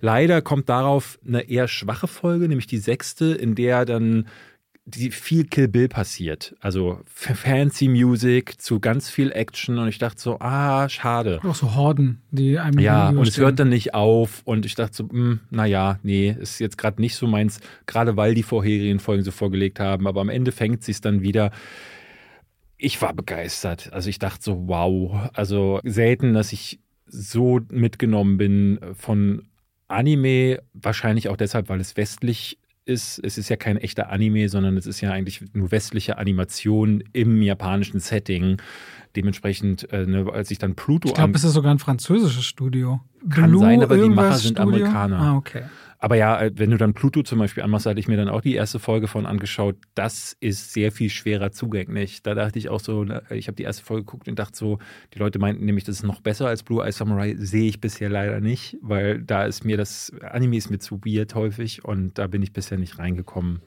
Leider 0.00 0.42
kommt 0.42 0.68
darauf 0.68 1.18
eine 1.26 1.48
eher 1.48 1.68
schwache 1.68 2.08
Folge, 2.08 2.48
nämlich 2.48 2.66
die 2.66 2.78
sechste, 2.78 3.26
in 3.26 3.54
der 3.54 3.84
dann 3.84 4.26
die 4.90 5.10
viel 5.10 5.44
Kill 5.44 5.68
Bill 5.68 5.88
passiert. 5.88 6.54
Also 6.60 7.00
fancy 7.06 7.88
Music 7.88 8.60
zu 8.60 8.80
ganz 8.80 9.08
viel 9.10 9.32
Action 9.32 9.78
und 9.78 9.88
ich 9.88 9.98
dachte 9.98 10.20
so, 10.20 10.38
ah, 10.40 10.88
schade. 10.88 11.40
Auch 11.42 11.54
so 11.54 11.74
Horden, 11.74 12.22
die 12.30 12.58
einem 12.58 12.78
Ja, 12.78 13.08
und 13.10 13.26
es 13.26 13.38
hört 13.38 13.58
dann 13.58 13.68
nicht 13.70 13.94
auf 13.94 14.42
und 14.44 14.66
ich 14.66 14.74
dachte 14.74 14.96
so, 14.96 15.08
hm, 15.08 15.40
naja, 15.50 15.98
nee, 16.02 16.36
ist 16.38 16.60
jetzt 16.60 16.78
gerade 16.78 17.00
nicht 17.00 17.16
so 17.16 17.26
meins, 17.26 17.60
gerade 17.86 18.16
weil 18.16 18.34
die 18.34 18.42
vorherigen 18.42 19.00
Folgen 19.00 19.22
so 19.22 19.30
vorgelegt 19.30 19.80
haben, 19.80 20.06
aber 20.06 20.20
am 20.20 20.28
Ende 20.28 20.52
fängt 20.52 20.84
sie 20.84 20.92
es 20.92 21.00
dann 21.00 21.22
wieder. 21.22 21.50
Ich 22.76 23.00
war 23.02 23.12
begeistert. 23.12 23.92
Also 23.92 24.08
ich 24.08 24.18
dachte 24.18 24.42
so, 24.42 24.68
wow, 24.68 25.30
also 25.34 25.80
selten, 25.84 26.34
dass 26.34 26.52
ich 26.52 26.80
so 27.06 27.60
mitgenommen 27.70 28.38
bin 28.38 28.78
von 28.94 29.48
Anime, 29.90 30.62
wahrscheinlich 30.72 31.28
auch 31.28 31.36
deshalb, 31.36 31.68
weil 31.68 31.80
es 31.80 31.96
westlich 31.96 32.58
ist. 32.90 33.18
Es 33.24 33.38
ist 33.38 33.48
ja 33.48 33.56
kein 33.56 33.76
echter 33.78 34.10
Anime, 34.10 34.48
sondern 34.48 34.76
es 34.76 34.86
ist 34.86 35.00
ja 35.00 35.10
eigentlich 35.12 35.42
nur 35.54 35.70
westliche 35.70 36.18
Animation 36.18 37.02
im 37.12 37.40
japanischen 37.40 38.00
Setting. 38.00 38.60
Dementsprechend, 39.16 39.92
äh, 39.92 40.06
ne, 40.06 40.30
als 40.32 40.50
ich 40.50 40.58
dann 40.58 40.74
Pluto 40.74 41.08
Ich 41.08 41.14
glaube, 41.14 41.34
es 41.34 41.44
ist 41.44 41.54
sogar 41.54 41.72
ein 41.72 41.78
französisches 41.78 42.44
Studio. 42.44 43.00
Kann 43.28 43.58
sein, 43.58 43.82
aber 43.82 43.96
die 43.96 44.08
Macher 44.08 44.36
sind 44.36 44.56
Studio? 44.56 44.62
Amerikaner. 44.62 45.20
Ah, 45.20 45.36
okay. 45.36 45.62
Aber 46.02 46.16
ja, 46.16 46.40
äh, 46.40 46.50
wenn 46.54 46.70
du 46.70 46.78
dann 46.78 46.94
Pluto 46.94 47.22
zum 47.22 47.38
Beispiel 47.38 47.62
anmachst, 47.62 47.84
hatte 47.84 48.00
ich 48.00 48.08
mir 48.08 48.16
dann 48.16 48.30
auch 48.30 48.40
die 48.40 48.54
erste 48.54 48.78
Folge 48.78 49.06
von 49.06 49.26
angeschaut. 49.26 49.76
Das 49.94 50.34
ist 50.40 50.72
sehr 50.72 50.92
viel 50.92 51.10
schwerer 51.10 51.52
zugänglich. 51.52 52.22
Da 52.22 52.34
dachte 52.34 52.58
ich 52.58 52.70
auch 52.70 52.80
so, 52.80 53.04
na, 53.04 53.22
ich 53.30 53.48
habe 53.48 53.56
die 53.56 53.64
erste 53.64 53.84
Folge 53.84 54.04
geguckt 54.04 54.26
und 54.26 54.38
dachte 54.38 54.56
so, 54.56 54.78
die 55.12 55.18
Leute 55.18 55.38
meinten 55.38 55.66
nämlich, 55.66 55.84
das 55.84 55.96
ist 55.96 56.02
noch 56.04 56.22
besser 56.22 56.46
als 56.48 56.62
Blue 56.62 56.82
Eye 56.82 56.92
Samurai. 56.92 57.36
Sehe 57.36 57.68
ich 57.68 57.82
bisher 57.82 58.08
leider 58.08 58.40
nicht, 58.40 58.78
weil 58.80 59.20
da 59.20 59.44
ist 59.44 59.64
mir 59.64 59.76
das 59.76 60.10
Anime 60.22 60.56
ist 60.56 60.70
mir 60.70 60.78
zu 60.78 61.00
weird 61.04 61.34
häufig 61.34 61.84
und 61.84 62.18
da 62.18 62.26
bin 62.26 62.42
ich 62.42 62.54
bisher 62.54 62.78
nicht 62.78 62.98
reingekommen. 62.98 63.60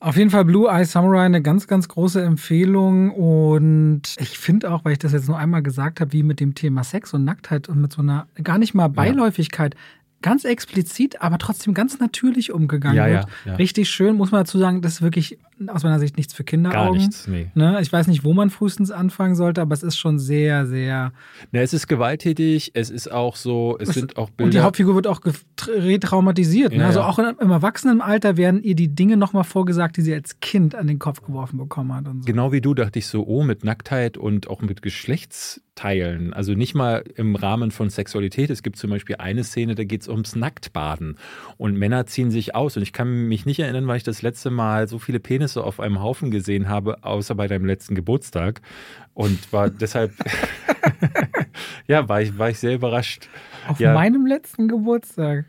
Auf 0.00 0.16
jeden 0.16 0.30
Fall 0.30 0.44
Blue 0.44 0.68
Eye 0.70 0.84
Samurai 0.84 1.24
eine 1.24 1.42
ganz, 1.42 1.66
ganz 1.66 1.88
große 1.88 2.22
Empfehlung. 2.22 3.10
Und 3.10 4.02
ich 4.20 4.38
finde 4.38 4.70
auch, 4.72 4.84
weil 4.84 4.92
ich 4.92 4.98
das 4.98 5.12
jetzt 5.12 5.26
nur 5.26 5.36
einmal 5.38 5.62
gesagt 5.62 6.00
habe, 6.00 6.12
wie 6.12 6.22
mit 6.22 6.38
dem 6.38 6.54
Thema 6.54 6.84
Sex 6.84 7.12
und 7.14 7.24
Nacktheit 7.24 7.68
und 7.68 7.80
mit 7.80 7.92
so 7.92 8.02
einer 8.02 8.28
gar 8.44 8.58
nicht 8.58 8.74
mal 8.74 8.88
Beiläufigkeit, 8.88 9.74
ganz 10.22 10.44
explizit, 10.44 11.20
aber 11.20 11.38
trotzdem 11.38 11.74
ganz 11.74 11.98
natürlich 11.98 12.52
umgegangen 12.52 12.96
Ja, 12.96 13.06
ja, 13.06 13.14
wird. 13.20 13.26
ja. 13.44 13.54
Richtig 13.56 13.88
schön, 13.88 14.16
muss 14.16 14.30
man 14.30 14.40
dazu 14.42 14.58
sagen, 14.58 14.82
das 14.82 14.94
ist 14.94 15.02
wirklich 15.02 15.38
aus 15.66 15.82
meiner 15.82 15.98
Sicht 15.98 16.16
nichts 16.16 16.34
für 16.34 16.44
Kinderaugen. 16.44 16.92
Gar 16.94 17.06
nichts, 17.06 17.26
nee. 17.26 17.50
Ne? 17.54 17.78
Ich 17.80 17.92
weiß 17.92 18.06
nicht, 18.06 18.24
wo 18.24 18.32
man 18.32 18.50
frühestens 18.50 18.90
anfangen 18.90 19.34
sollte, 19.34 19.60
aber 19.60 19.74
es 19.74 19.82
ist 19.82 19.98
schon 19.98 20.18
sehr, 20.18 20.66
sehr. 20.66 21.12
Na, 21.52 21.60
es 21.60 21.72
ist 21.72 21.88
gewalttätig, 21.88 22.72
es 22.74 22.90
ist 22.90 23.10
auch 23.10 23.36
so, 23.36 23.76
es 23.80 23.90
sind 23.90 24.16
auch 24.16 24.30
Bilder. 24.30 24.44
Und 24.44 24.54
die 24.54 24.60
Hauptfigur 24.60 24.94
wird 24.94 25.06
auch 25.06 25.20
retraumatisiert. 25.66 26.72
Ne? 26.72 26.78
Ja, 26.78 26.86
Also 26.86 27.00
ja. 27.00 27.06
auch 27.06 27.18
in, 27.18 27.34
im 27.40 27.50
Erwachsenenalter 27.50 28.36
werden 28.36 28.62
ihr 28.62 28.74
die 28.74 28.94
Dinge 28.94 29.16
nochmal 29.16 29.44
vorgesagt, 29.44 29.96
die 29.96 30.02
sie 30.02 30.14
als 30.14 30.40
Kind 30.40 30.74
an 30.74 30.86
den 30.86 30.98
Kopf 30.98 31.22
geworfen 31.22 31.58
bekommen 31.58 31.94
hat. 31.94 32.06
Und 32.06 32.22
so. 32.22 32.26
Genau 32.26 32.52
wie 32.52 32.60
du 32.60 32.74
dachte 32.74 32.98
ich 32.98 33.06
so, 33.06 33.26
oh, 33.26 33.42
mit 33.42 33.64
Nacktheit 33.64 34.16
und 34.16 34.48
auch 34.48 34.60
mit 34.60 34.82
Geschlechtsteilen. 34.82 36.32
Also 36.32 36.54
nicht 36.54 36.74
mal 36.74 37.04
im 37.16 37.36
Rahmen 37.36 37.70
von 37.70 37.90
Sexualität. 37.90 38.50
Es 38.50 38.62
gibt 38.62 38.76
zum 38.76 38.90
Beispiel 38.90 39.16
eine 39.16 39.44
Szene, 39.44 39.74
da 39.74 39.84
geht 39.84 40.02
es 40.02 40.08
ums 40.08 40.36
Nacktbaden. 40.36 41.16
Und 41.56 41.76
Männer 41.76 42.06
ziehen 42.06 42.30
sich 42.30 42.54
aus. 42.54 42.76
Und 42.76 42.82
ich 42.82 42.92
kann 42.92 43.28
mich 43.28 43.46
nicht 43.46 43.60
erinnern, 43.60 43.86
weil 43.86 43.96
ich 43.96 44.04
das 44.04 44.22
letzte 44.22 44.50
Mal 44.50 44.88
so 44.88 44.98
viele 44.98 45.20
Penisse 45.48 45.64
auf 45.64 45.80
einem 45.80 46.02
Haufen 46.02 46.30
gesehen 46.30 46.68
habe, 46.68 47.02
außer 47.02 47.34
bei 47.34 47.46
deinem 47.48 47.64
letzten 47.64 47.94
Geburtstag. 47.94 48.60
Und 49.14 49.52
war 49.52 49.70
deshalb, 49.80 50.12
ja, 51.86 52.08
war 52.08 52.20
ich, 52.22 52.38
war 52.38 52.50
ich 52.50 52.58
sehr 52.58 52.74
überrascht. 52.74 53.28
Auf 53.66 53.80
ja. 53.80 53.94
meinem 53.94 54.26
letzten 54.26 54.68
Geburtstag. 54.68 55.46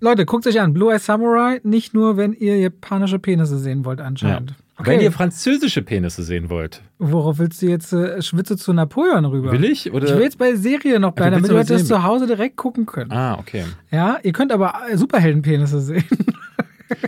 Leute, 0.00 0.24
guckt 0.24 0.46
euch 0.46 0.60
an. 0.60 0.72
Blue 0.72 0.92
Eye 0.92 0.98
Samurai, 0.98 1.60
nicht 1.62 1.92
nur, 1.92 2.16
wenn 2.16 2.32
ihr 2.32 2.58
japanische 2.58 3.18
Penisse 3.18 3.58
sehen 3.58 3.84
wollt, 3.84 3.98
Ja. 4.00 4.06
anscheinend. 4.06 4.54
Wenn 4.78 5.00
ihr 5.00 5.12
französische 5.12 5.82
Penisse 5.82 6.24
sehen 6.24 6.48
wollt, 6.50 6.80
Worauf 6.98 7.38
willst 7.38 7.62
du 7.62 7.66
jetzt 7.66 7.92
äh, 7.92 8.20
Schwitze 8.20 8.56
zu 8.56 8.72
Napoleon 8.72 9.26
rüber? 9.26 9.52
will 9.52 9.64
ich? 9.64 9.92
Oder? 9.92 10.08
Ich 10.08 10.14
will 10.14 10.22
jetzt 10.22 10.38
bei 10.38 10.54
Serie 10.56 10.98
noch 10.98 11.12
bleiben, 11.12 11.36
willst 11.36 11.50
damit 11.50 11.60
was 11.70 11.80
das 11.80 11.86
zu 11.86 12.02
Hause 12.02 12.26
direkt 12.26 12.56
gucken 12.56 12.86
können. 12.86 13.12
ah, 13.12 13.38
okay. 13.38 13.64
Ja, 13.92 14.18
ihr 14.22 14.32
könnt 14.32 14.50
aber 14.50 14.74
äh, 14.90 14.96
Superheldenpenisse 14.96 15.80
sehen. 15.80 16.04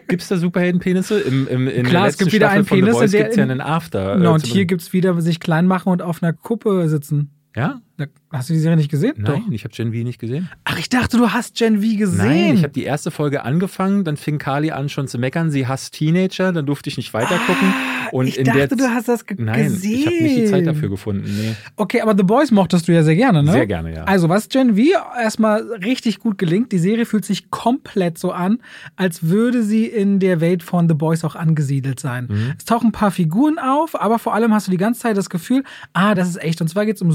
Gibt 0.08 0.22
es 0.22 0.28
da 0.28 0.36
Superheldenpenisse? 0.36 1.20
Im, 1.20 1.46
im, 1.48 1.68
in 1.68 1.86
Klar, 1.86 2.08
es 2.08 2.18
gibt 2.18 2.32
wieder 2.32 2.46
Staffel 2.50 2.56
einen 2.78 2.84
Penis, 2.84 3.10
der 3.10 3.22
gibt's 3.22 3.36
ja 3.36 3.44
in- 3.44 3.50
einen 3.50 3.60
After. 3.60 4.16
No, 4.16 4.30
äh, 4.30 4.34
und 4.34 4.46
hier 4.46 4.64
gibt's 4.66 4.92
wieder 4.92 5.20
sich 5.20 5.40
klein 5.40 5.66
machen 5.66 5.90
und 5.90 6.02
auf 6.02 6.22
einer 6.22 6.32
Kuppe 6.32 6.88
sitzen. 6.88 7.30
Ja? 7.56 7.80
Hast 8.32 8.48
du 8.50 8.54
die 8.54 8.58
Serie 8.58 8.76
nicht 8.76 8.90
gesehen? 8.90 9.14
Nein, 9.18 9.44
ich 9.52 9.62
habe 9.62 9.72
Gen 9.72 9.92
V 9.92 9.98
nicht 9.98 10.18
gesehen. 10.18 10.48
Ach, 10.64 10.76
ich 10.76 10.88
dachte, 10.88 11.16
du 11.16 11.30
hast 11.30 11.54
Gen 11.54 11.80
V 11.80 11.96
gesehen. 11.96 12.16
Nein, 12.26 12.54
ich 12.56 12.62
habe 12.64 12.72
die 12.72 12.82
erste 12.82 13.12
Folge 13.12 13.44
angefangen, 13.44 14.02
dann 14.02 14.16
fing 14.16 14.38
Kali 14.38 14.72
an 14.72 14.88
schon 14.88 15.06
zu 15.06 15.18
meckern, 15.18 15.50
sie 15.52 15.68
hasst 15.68 15.94
Teenager, 15.94 16.52
dann 16.52 16.66
durfte 16.66 16.90
ich 16.90 16.96
nicht 16.96 17.14
weiter 17.14 17.38
gucken. 17.46 17.72
Und 18.10 18.26
Ah, 18.26 18.28
ich 18.28 18.36
dachte, 18.44 18.76
du 18.76 18.84
hast 18.90 19.08
das 19.08 19.24
ge 19.26 19.36
Nein, 19.40 19.64
gesehen. 19.64 19.92
ich 20.00 20.06
habe 20.06 20.22
nicht 20.22 20.36
die 20.36 20.44
Zeit 20.46 20.66
dafür 20.66 20.88
gefunden. 20.88 21.24
Nee. 21.24 21.54
Okay, 21.76 22.00
aber 22.00 22.16
The 22.16 22.24
Boys 22.24 22.50
mochtest 22.50 22.86
du 22.88 22.92
ja 22.92 23.02
sehr 23.04 23.16
gerne, 23.16 23.42
ne? 23.44 23.52
Sehr 23.52 23.66
gerne, 23.66 23.94
ja. 23.94 24.04
Also, 24.04 24.28
was 24.28 24.48
Gen 24.48 24.76
V 24.76 24.82
erstmal 25.20 25.62
richtig 25.84 26.18
gut 26.18 26.36
gelingt, 26.36 26.72
die 26.72 26.78
Serie 26.78 27.06
fühlt 27.06 27.24
sich 27.24 27.50
komplett 27.50 28.18
so 28.18 28.32
an, 28.32 28.58
als 28.96 29.22
würde 29.28 29.62
sie 29.62 29.86
in 29.86 30.18
der 30.18 30.40
Welt 30.40 30.62
von 30.64 30.88
The 30.88 30.94
Boys 30.94 31.24
auch 31.24 31.34
angesiedelt 31.36 32.00
sein. 32.00 32.26
Mhm. 32.28 32.52
Es 32.58 32.64
tauchen 32.64 32.88
ein 32.88 32.92
paar 32.92 33.10
Figuren 33.12 33.58
auf, 33.58 34.00
aber 34.00 34.18
vor 34.18 34.34
allem 34.34 34.52
hast 34.52 34.66
du 34.66 34.70
die 34.72 34.76
ganze 34.76 35.00
Zeit 35.00 35.16
das 35.16 35.30
Gefühl, 35.30 35.62
ah, 35.92 36.14
das 36.14 36.28
ist 36.28 36.42
echt. 36.42 36.60
Und 36.60 36.68
zwar 36.68 36.86
geht 36.86 36.96
es 36.96 37.02
um 37.02 37.12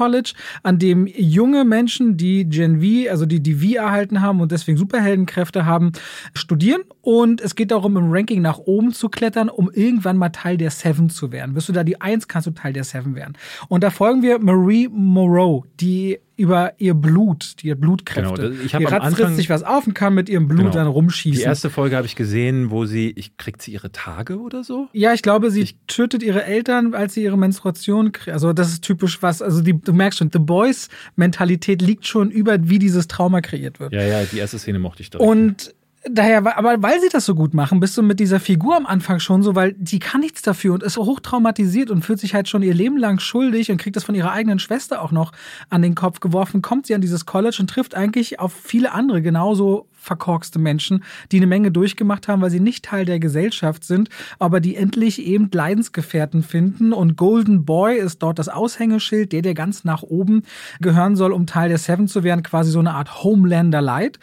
Superhelden-College, 0.00 0.32
an 0.62 0.78
dem 0.78 1.06
junge 1.06 1.64
Menschen, 1.64 2.16
die 2.16 2.44
Gen 2.48 2.80
V, 2.80 3.10
also 3.10 3.26
die 3.26 3.40
die 3.40 3.54
V 3.54 3.76
erhalten 3.76 4.20
haben 4.20 4.40
und 4.40 4.52
deswegen 4.52 4.78
Superheldenkräfte 4.78 5.66
haben, 5.66 5.92
studieren. 6.34 6.82
Und 7.02 7.40
es 7.40 7.54
geht 7.54 7.70
darum, 7.70 7.96
im 7.96 8.10
Ranking 8.10 8.42
nach 8.42 8.58
oben 8.58 8.92
zu 8.92 9.08
klettern, 9.08 9.48
um 9.48 9.70
irgendwann 9.70 10.16
mal 10.16 10.30
Teil 10.30 10.56
der 10.56 10.70
Seven 10.70 11.10
zu 11.10 11.32
werden. 11.32 11.54
Bist 11.54 11.68
du 11.68 11.72
da 11.72 11.84
die 11.84 12.00
Eins, 12.00 12.28
kannst 12.28 12.46
du 12.46 12.52
Teil 12.52 12.72
der 12.72 12.84
Seven 12.84 13.14
werden. 13.14 13.36
Und 13.68 13.82
da 13.84 13.90
folgen 13.90 14.22
wir 14.22 14.38
Marie 14.38 14.88
Moreau, 14.88 15.64
die 15.80 16.18
über 16.40 16.72
ihr 16.78 16.94
Blut, 16.94 17.62
die 17.62 17.70
hat 17.70 17.80
Blutkräfte. 17.80 18.50
Genau, 18.50 18.62
ich 18.64 18.72
die 18.72 18.84
ratzt 18.84 19.06
Anfang- 19.06 19.36
sich 19.36 19.50
was 19.50 19.62
auf 19.62 19.86
und 19.86 19.94
kann 19.94 20.14
mit 20.14 20.28
ihrem 20.28 20.48
Blut 20.48 20.60
Genau. 20.60 20.70
dann 20.72 20.86
rumschießen. 20.86 21.38
Die 21.38 21.44
erste 21.44 21.68
Folge 21.70 21.96
habe 21.96 22.06
ich 22.06 22.16
gesehen, 22.16 22.70
wo 22.70 22.86
sie, 22.86 23.10
ich 23.14 23.36
kriegt 23.36 23.60
sie 23.62 23.72
ihre 23.72 23.92
Tage 23.92 24.38
oder 24.40 24.64
so? 24.64 24.88
Ja, 24.92 25.12
ich 25.12 25.22
glaube, 25.22 25.50
sie 25.50 25.68
tötet 25.86 26.22
ihre 26.22 26.44
Eltern, 26.44 26.94
als 26.94 27.14
sie 27.14 27.22
ihre 27.22 27.36
Menstruation 27.38 28.12
kriegt. 28.12 28.30
Also 28.32 28.52
das 28.52 28.70
ist 28.70 28.82
typisch 28.82 29.22
was, 29.22 29.42
also 29.42 29.60
die, 29.62 29.78
du 29.78 29.92
merkst 29.92 30.18
schon, 30.18 30.30
The 30.32 30.38
Boys 30.38 30.88
Mentalität 31.16 31.82
liegt 31.82 32.06
schon 32.06 32.30
über, 32.30 32.68
wie 32.68 32.78
dieses 32.78 33.06
Trauma 33.08 33.40
kreiert 33.40 33.78
wird. 33.80 33.92
Ja, 33.92 34.02
ja, 34.02 34.22
die 34.24 34.38
erste 34.38 34.58
Szene 34.58 34.78
mochte 34.78 35.02
ich 35.02 35.10
direkt. 35.10 35.28
Und 35.28 35.74
daher, 36.08 36.56
aber 36.56 36.82
weil 36.82 37.00
sie 37.00 37.08
das 37.10 37.26
so 37.26 37.34
gut 37.34 37.54
machen, 37.54 37.80
bist 37.80 37.96
du 37.96 38.02
mit 38.02 38.20
dieser 38.20 38.40
Figur 38.40 38.76
am 38.76 38.86
Anfang 38.86 39.20
schon 39.20 39.42
so, 39.42 39.54
weil 39.54 39.74
die 39.74 39.98
kann 39.98 40.20
nichts 40.20 40.42
dafür 40.42 40.74
und 40.74 40.82
ist 40.82 40.96
hochtraumatisiert 40.96 41.90
und 41.90 42.04
fühlt 42.04 42.20
sich 42.20 42.34
halt 42.34 42.48
schon 42.48 42.62
ihr 42.62 42.74
Leben 42.74 42.96
lang 42.96 43.20
schuldig 43.20 43.70
und 43.70 43.78
kriegt 43.78 43.96
das 43.96 44.04
von 44.04 44.14
ihrer 44.14 44.32
eigenen 44.32 44.58
Schwester 44.58 45.02
auch 45.02 45.12
noch 45.12 45.32
an 45.68 45.82
den 45.82 45.94
Kopf 45.94 46.20
geworfen, 46.20 46.62
kommt 46.62 46.86
sie 46.86 46.94
an 46.94 47.00
dieses 47.00 47.26
College 47.26 47.58
und 47.60 47.68
trifft 47.68 47.94
eigentlich 47.94 48.40
auf 48.40 48.52
viele 48.52 48.92
andere 48.92 49.22
genauso 49.22 49.88
verkorkste 50.00 50.58
Menschen, 50.58 51.04
die 51.30 51.36
eine 51.36 51.46
Menge 51.46 51.70
durchgemacht 51.70 52.26
haben, 52.26 52.40
weil 52.40 52.50
sie 52.50 52.60
nicht 52.60 52.86
Teil 52.86 53.04
der 53.04 53.20
Gesellschaft 53.20 53.84
sind, 53.84 54.08
aber 54.38 54.60
die 54.60 54.74
endlich 54.74 55.24
eben 55.24 55.50
Leidensgefährten 55.52 56.42
finden. 56.42 56.92
Und 56.92 57.16
Golden 57.16 57.64
Boy 57.64 57.98
ist 57.98 58.22
dort 58.22 58.38
das 58.38 58.48
Aushängeschild, 58.48 59.32
der, 59.32 59.42
der 59.42 59.54
ganz 59.54 59.84
nach 59.84 60.02
oben 60.02 60.42
gehören 60.80 61.16
soll, 61.16 61.32
um 61.32 61.46
Teil 61.46 61.68
der 61.68 61.78
Seven 61.78 62.08
zu 62.08 62.24
werden, 62.24 62.42
quasi 62.42 62.70
so 62.70 62.78
eine 62.78 62.94
Art 62.94 63.22
Homelander 63.22 63.82
Light. 63.82 64.18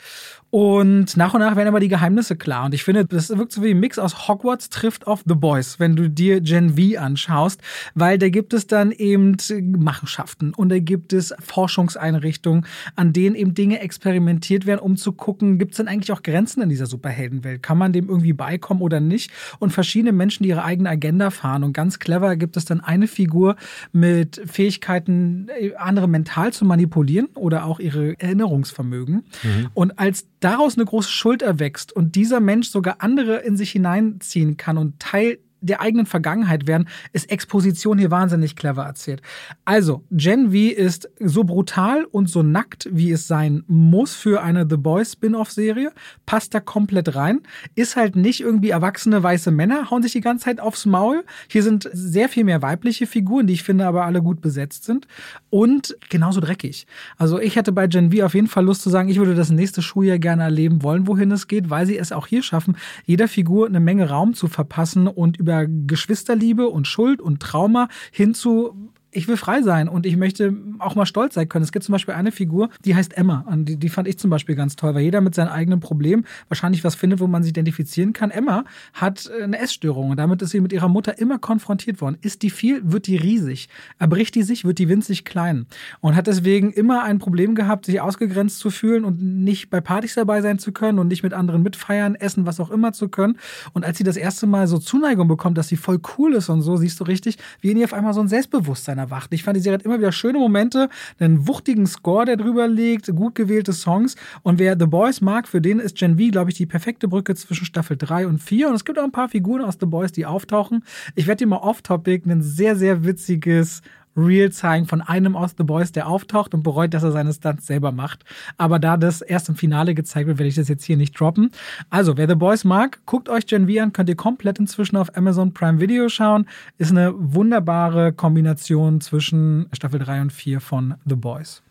Und 0.49 1.17
nach 1.17 1.33
und 1.33 1.41
nach 1.41 1.57
werden 1.57 1.67
aber 1.67 1.81
die 1.81 1.89
Geheimnisse 1.89 2.37
klar. 2.37 2.65
Und 2.65 2.73
ich 2.73 2.83
finde, 2.83 3.05
das 3.05 3.29
wirkt 3.29 3.51
so 3.51 3.61
wie 3.63 3.71
ein 3.71 3.79
Mix 3.79 3.99
aus 3.99 4.27
Hogwarts 4.27 4.69
trifft 4.69 5.05
auf 5.05 5.23
The 5.27 5.35
Boys, 5.35 5.79
wenn 5.79 5.97
du 5.97 6.09
dir 6.09 6.39
Gen 6.39 6.77
V 6.77 6.99
anschaust, 6.99 7.61
weil 7.95 8.17
da 8.17 8.29
gibt 8.29 8.53
es 8.53 8.65
dann 8.65 8.91
eben 8.91 9.35
Machenschaften 9.77 10.53
und 10.53 10.69
da 10.69 10.79
gibt 10.79 11.11
es 11.11 11.33
Forschungseinrichtungen, 11.39 12.65
an 12.95 13.11
denen 13.11 13.35
eben 13.35 13.55
Dinge 13.55 13.81
experimentiert 13.81 14.65
werden, 14.65 14.79
um 14.79 14.95
zu 14.95 15.11
gucken, 15.11 15.57
gibt 15.57 15.71
es 15.71 15.77
denn 15.77 15.89
eigentlich 15.89 16.13
auch 16.13 16.23
Grenzen 16.23 16.61
in 16.61 16.69
dieser 16.69 16.85
Superheldenwelt? 16.85 17.61
Kann 17.61 17.77
man 17.77 17.91
dem 17.91 18.07
irgendwie 18.07 18.33
beikommen 18.33 18.81
oder 18.81 19.01
nicht? 19.01 19.31
Und 19.59 19.71
verschiedene 19.71 20.13
Menschen, 20.13 20.43
die 20.43 20.49
ihre 20.49 20.63
eigene 20.63 20.89
Agenda 20.89 21.29
fahren. 21.29 21.65
Und 21.65 21.73
ganz 21.73 21.99
clever 21.99 22.37
gibt 22.37 22.55
es 22.55 22.63
dann 22.63 22.79
eine 22.79 23.07
Figur 23.07 23.57
mit 23.91 24.41
Fähigkeiten, 24.45 25.49
äh, 25.59 25.75
andere 25.75 26.07
mental 26.07 26.53
zu 26.53 26.63
manipulieren 26.63 27.27
oder 27.35 27.65
auch 27.65 27.79
ihre 27.79 28.17
Erinnerungsvermögen. 28.19 29.25
Mhm. 29.43 29.67
Und 29.73 29.99
als 29.99 30.25
daraus 30.39 30.75
eine 30.75 30.85
große 30.85 31.11
Schuld 31.11 31.41
erwächst 31.41 31.93
und 31.93 32.15
dieser 32.15 32.39
Mensch 32.39 32.69
sogar 32.69 32.97
andere 32.99 33.37
in 33.37 33.57
sich 33.57 33.71
hineinziehen 33.71 34.57
kann 34.57 34.77
und 34.77 34.99
Teil 34.99 35.39
der 35.61 35.81
eigenen 35.81 36.05
Vergangenheit 36.05 36.67
werden, 36.67 36.87
ist 37.13 37.29
Exposition 37.31 37.97
hier 37.97 38.11
wahnsinnig 38.11 38.55
clever 38.55 38.83
erzählt. 38.83 39.21
Also, 39.65 40.03
Gen 40.11 40.51
V 40.51 40.57
ist 40.57 41.09
so 41.19 41.43
brutal 41.43 42.05
und 42.05 42.29
so 42.29 42.43
nackt, 42.43 42.89
wie 42.91 43.11
es 43.11 43.27
sein 43.27 43.63
muss 43.67 44.13
für 44.13 44.41
eine 44.41 44.67
The 44.69 44.77
Boys 44.77 45.13
Spin-off-Serie, 45.13 45.91
passt 46.25 46.53
da 46.53 46.59
komplett 46.59 47.15
rein, 47.15 47.41
ist 47.75 47.95
halt 47.95 48.15
nicht 48.15 48.41
irgendwie 48.41 48.69
erwachsene 48.69 49.21
weiße 49.21 49.51
Männer, 49.51 49.89
hauen 49.89 50.03
sich 50.03 50.11
die 50.11 50.21
ganze 50.21 50.45
Zeit 50.45 50.59
aufs 50.59 50.85
Maul. 50.85 51.23
Hier 51.49 51.63
sind 51.63 51.89
sehr 51.91 52.29
viel 52.29 52.43
mehr 52.43 52.61
weibliche 52.61 53.07
Figuren, 53.07 53.47
die 53.47 53.53
ich 53.53 53.63
finde 53.63 53.87
aber 53.87 54.05
alle 54.05 54.21
gut 54.21 54.41
besetzt 54.41 54.83
sind 54.83 55.07
und 55.49 55.97
genauso 56.09 56.39
dreckig. 56.39 56.87
Also, 57.17 57.39
ich 57.39 57.55
hätte 57.55 57.71
bei 57.71 57.87
Gen 57.87 58.11
V 58.11 58.25
auf 58.25 58.33
jeden 58.33 58.47
Fall 58.47 58.65
Lust 58.65 58.83
zu 58.83 58.89
sagen, 58.89 59.09
ich 59.09 59.17
würde 59.17 59.35
das 59.35 59.49
nächste 59.49 59.81
Schuljahr 59.81 60.19
gerne 60.19 60.43
erleben 60.43 60.83
wollen, 60.83 61.07
wohin 61.07 61.31
es 61.31 61.47
geht, 61.47 61.69
weil 61.69 61.85
sie 61.85 61.97
es 61.97 62.11
auch 62.11 62.27
hier 62.27 62.43
schaffen, 62.43 62.77
jeder 63.05 63.27
Figur 63.27 63.67
eine 63.67 63.79
Menge 63.79 64.09
Raum 64.09 64.33
zu 64.33 64.47
verpassen 64.47 65.07
und 65.07 65.37
über 65.37 65.46
Geschwisterliebe 65.87 66.67
und 66.67 66.87
Schuld 66.87 67.21
und 67.21 67.41
Trauma 67.41 67.87
hin 68.11 68.33
zu 68.33 68.91
ich 69.17 69.27
will 69.27 69.35
frei 69.35 69.63
sein 69.63 69.89
und 69.89 70.05
ich 70.05 70.15
möchte 70.15 70.55
auch 70.77 70.93
mal 70.93 71.07
stolz 71.07 71.33
sein 71.33 71.49
können. 71.49 71.63
Es 71.63 71.71
gibt 71.71 71.83
zum 71.83 71.93
Beispiel 71.93 72.13
eine 72.13 72.31
Figur, 72.31 72.69
die 72.85 72.95
heißt 72.95 73.17
Emma. 73.17 73.43
Die, 73.51 73.75
die 73.75 73.89
fand 73.89 74.07
ich 74.07 74.19
zum 74.19 74.29
Beispiel 74.29 74.55
ganz 74.55 74.75
toll, 74.75 74.93
weil 74.93 75.01
jeder 75.01 75.21
mit 75.21 75.33
seinem 75.33 75.49
eigenen 75.49 75.79
Problem 75.79 76.23
wahrscheinlich 76.49 76.83
was 76.83 76.93
findet, 76.93 77.19
wo 77.19 77.25
man 77.25 77.41
sich 77.41 77.49
identifizieren 77.49 78.13
kann. 78.13 78.29
Emma 78.29 78.63
hat 78.93 79.29
äh, 79.39 79.43
eine 79.43 79.57
Essstörung 79.57 80.11
und 80.11 80.17
damit 80.17 80.41
ist 80.43 80.51
sie 80.51 80.61
mit 80.61 80.71
ihrer 80.71 80.87
Mutter 80.87 81.17
immer 81.17 81.39
konfrontiert 81.39 81.99
worden. 81.99 82.19
Ist 82.21 82.43
die 82.43 82.51
viel, 82.51 82.81
wird 82.83 83.07
die 83.07 83.17
riesig. 83.17 83.69
Erbricht 83.97 84.35
die 84.35 84.43
sich, 84.43 84.65
wird 84.65 84.77
die 84.77 84.87
winzig 84.87 85.25
klein. 85.25 85.65
Und 85.99 86.15
hat 86.15 86.27
deswegen 86.27 86.71
immer 86.71 87.03
ein 87.03 87.17
Problem 87.17 87.55
gehabt, 87.55 87.87
sich 87.87 87.99
ausgegrenzt 87.99 88.59
zu 88.59 88.69
fühlen 88.69 89.03
und 89.03 89.19
nicht 89.19 89.71
bei 89.71 89.81
Partys 89.81 90.13
dabei 90.13 90.41
sein 90.41 90.59
zu 90.59 90.71
können 90.71 90.99
und 90.99 91.07
nicht 91.07 91.23
mit 91.23 91.33
anderen 91.33 91.63
mitfeiern, 91.63 92.13
essen, 92.13 92.45
was 92.45 92.59
auch 92.59 92.69
immer 92.69 92.93
zu 92.93 93.09
können. 93.09 93.37
Und 93.73 93.83
als 93.83 93.97
sie 93.97 94.03
das 94.03 94.15
erste 94.15 94.45
Mal 94.45 94.67
so 94.67 94.77
Zuneigung 94.77 95.27
bekommt, 95.27 95.57
dass 95.57 95.69
sie 95.69 95.77
voll 95.77 95.99
cool 96.17 96.35
ist 96.35 96.49
und 96.49 96.61
so, 96.61 96.77
siehst 96.77 96.99
du 96.99 97.03
richtig, 97.03 97.39
wie 97.61 97.71
in 97.71 97.77
ihr 97.77 97.85
auf 97.85 97.93
einmal 97.93 98.13
so 98.13 98.21
ein 98.21 98.27
Selbstbewusstsein 98.27 98.67
Bewusstsein 98.67 98.99
erwacht. 99.07 99.33
Ich 99.33 99.43
fand, 99.43 99.57
die 99.57 99.61
Serie 99.61 99.79
hat 99.79 99.85
immer 99.85 99.97
wieder 99.97 100.11
schöne 100.11 100.39
Momente, 100.39 100.89
einen 101.19 101.47
wuchtigen 101.47 101.87
Score, 101.87 102.25
der 102.25 102.37
drüber 102.37 102.67
liegt, 102.67 103.07
gut 103.15 103.35
gewählte 103.35 103.73
Songs. 103.73 104.15
Und 104.43 104.59
wer 104.59 104.77
The 104.77 104.85
Boys 104.85 105.21
mag, 105.21 105.47
für 105.47 105.61
den 105.61 105.79
ist 105.79 105.97
Gen 105.97 106.17
V, 106.17 106.31
glaube 106.31 106.51
ich, 106.51 106.57
die 106.57 106.65
perfekte 106.65 107.07
Brücke 107.07 107.35
zwischen 107.35 107.65
Staffel 107.65 107.97
3 107.97 108.27
und 108.27 108.39
4. 108.39 108.69
Und 108.69 108.75
es 108.75 108.85
gibt 108.85 108.99
auch 108.99 109.03
ein 109.03 109.11
paar 109.11 109.29
Figuren 109.29 109.63
aus 109.63 109.77
The 109.79 109.85
Boys, 109.85 110.11
die 110.11 110.25
auftauchen. 110.25 110.83
Ich 111.15 111.27
werde 111.27 111.39
dir 111.39 111.47
mal 111.47 111.57
off-topic 111.57 112.29
ein 112.29 112.41
sehr, 112.41 112.75
sehr 112.75 113.03
witziges 113.03 113.81
Reel 114.17 114.51
zeigen 114.51 114.85
von 114.85 115.01
einem 115.01 115.35
aus 115.35 115.55
The 115.57 115.63
Boys, 115.63 115.91
der 115.91 116.07
auftaucht 116.07 116.53
und 116.53 116.63
bereut, 116.63 116.93
dass 116.93 117.03
er 117.03 117.11
seine 117.11 117.31
Stunts 117.31 117.67
selber 117.67 117.91
macht. 117.91 118.25
Aber 118.57 118.79
da 118.79 118.97
das 118.97 119.21
erst 119.21 119.49
im 119.49 119.55
Finale 119.55 119.93
gezeigt 119.93 120.27
wird, 120.27 120.39
werde 120.39 120.49
ich 120.49 120.55
das 120.55 120.67
jetzt 120.67 120.83
hier 120.83 120.97
nicht 120.97 121.17
droppen. 121.19 121.51
Also, 121.89 122.17
wer 122.17 122.27
The 122.27 122.35
Boys 122.35 122.63
mag, 122.63 122.99
guckt 123.05 123.29
euch 123.29 123.45
Gen 123.45 123.69
V 123.69 123.81
an, 123.81 123.93
könnt 123.93 124.09
ihr 124.09 124.15
komplett 124.15 124.59
inzwischen 124.59 124.97
auf 124.97 125.15
Amazon 125.15 125.53
Prime 125.53 125.79
Video 125.79 126.09
schauen. 126.09 126.47
Ist 126.77 126.91
eine 126.91 127.13
wunderbare 127.15 128.11
Kombination 128.11 129.01
zwischen 129.01 129.67
Staffel 129.71 129.99
3 129.99 130.21
und 130.21 130.33
4 130.33 130.59
von 130.59 130.95
The 131.05 131.15
Boys. 131.15 131.61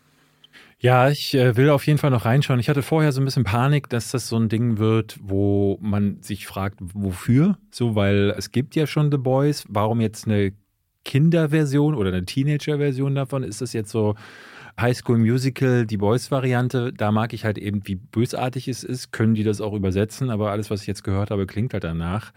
Ja, 0.79 1.09
ich 1.09 1.33
äh, 1.33 1.57
will 1.57 1.71
auf 1.71 1.87
jeden 1.87 1.97
Fall 1.97 2.11
noch 2.11 2.25
reinschauen. 2.25 2.59
Ich 2.59 2.69
hatte 2.69 2.83
vorher 2.83 3.11
so 3.11 3.19
ein 3.19 3.25
bisschen 3.25 3.43
Panik, 3.43 3.89
dass 3.89 4.11
das 4.11 4.27
so 4.27 4.37
ein 4.37 4.47
Ding 4.47 4.77
wird, 4.77 5.17
wo 5.23 5.79
man 5.81 6.21
sich 6.21 6.45
fragt, 6.45 6.79
wofür? 6.79 7.57
So, 7.71 7.95
weil 7.95 8.33
es 8.37 8.51
gibt 8.51 8.75
ja 8.75 8.85
schon 8.85 9.11
The 9.11 9.17
Boys. 9.17 9.65
Warum 9.69 10.01
jetzt 10.01 10.27
eine 10.27 10.53
Kinderversion 11.07 11.95
oder 11.95 12.09
eine 12.09 12.25
Teenager-Version 12.25 13.15
davon 13.15 13.41
ist 13.41 13.61
das 13.61 13.73
jetzt 13.73 13.89
so 13.89 14.13
High 14.79 14.95
School 14.95 15.17
Musical, 15.17 15.87
die 15.87 15.97
Boys-Variante. 15.97 16.93
Da 16.93 17.11
mag 17.11 17.33
ich 17.33 17.45
halt 17.45 17.57
eben, 17.57 17.87
wie 17.87 17.95
bösartig 17.95 18.67
es 18.67 18.83
ist. 18.83 19.11
Können 19.11 19.33
die 19.33 19.43
das 19.43 19.59
auch 19.59 19.73
übersetzen? 19.73 20.29
Aber 20.29 20.51
alles, 20.51 20.69
was 20.69 20.81
ich 20.81 20.87
jetzt 20.87 21.03
gehört 21.03 21.31
habe, 21.31 21.47
klingt 21.47 21.73
halt 21.73 21.83
danach. 21.83 22.31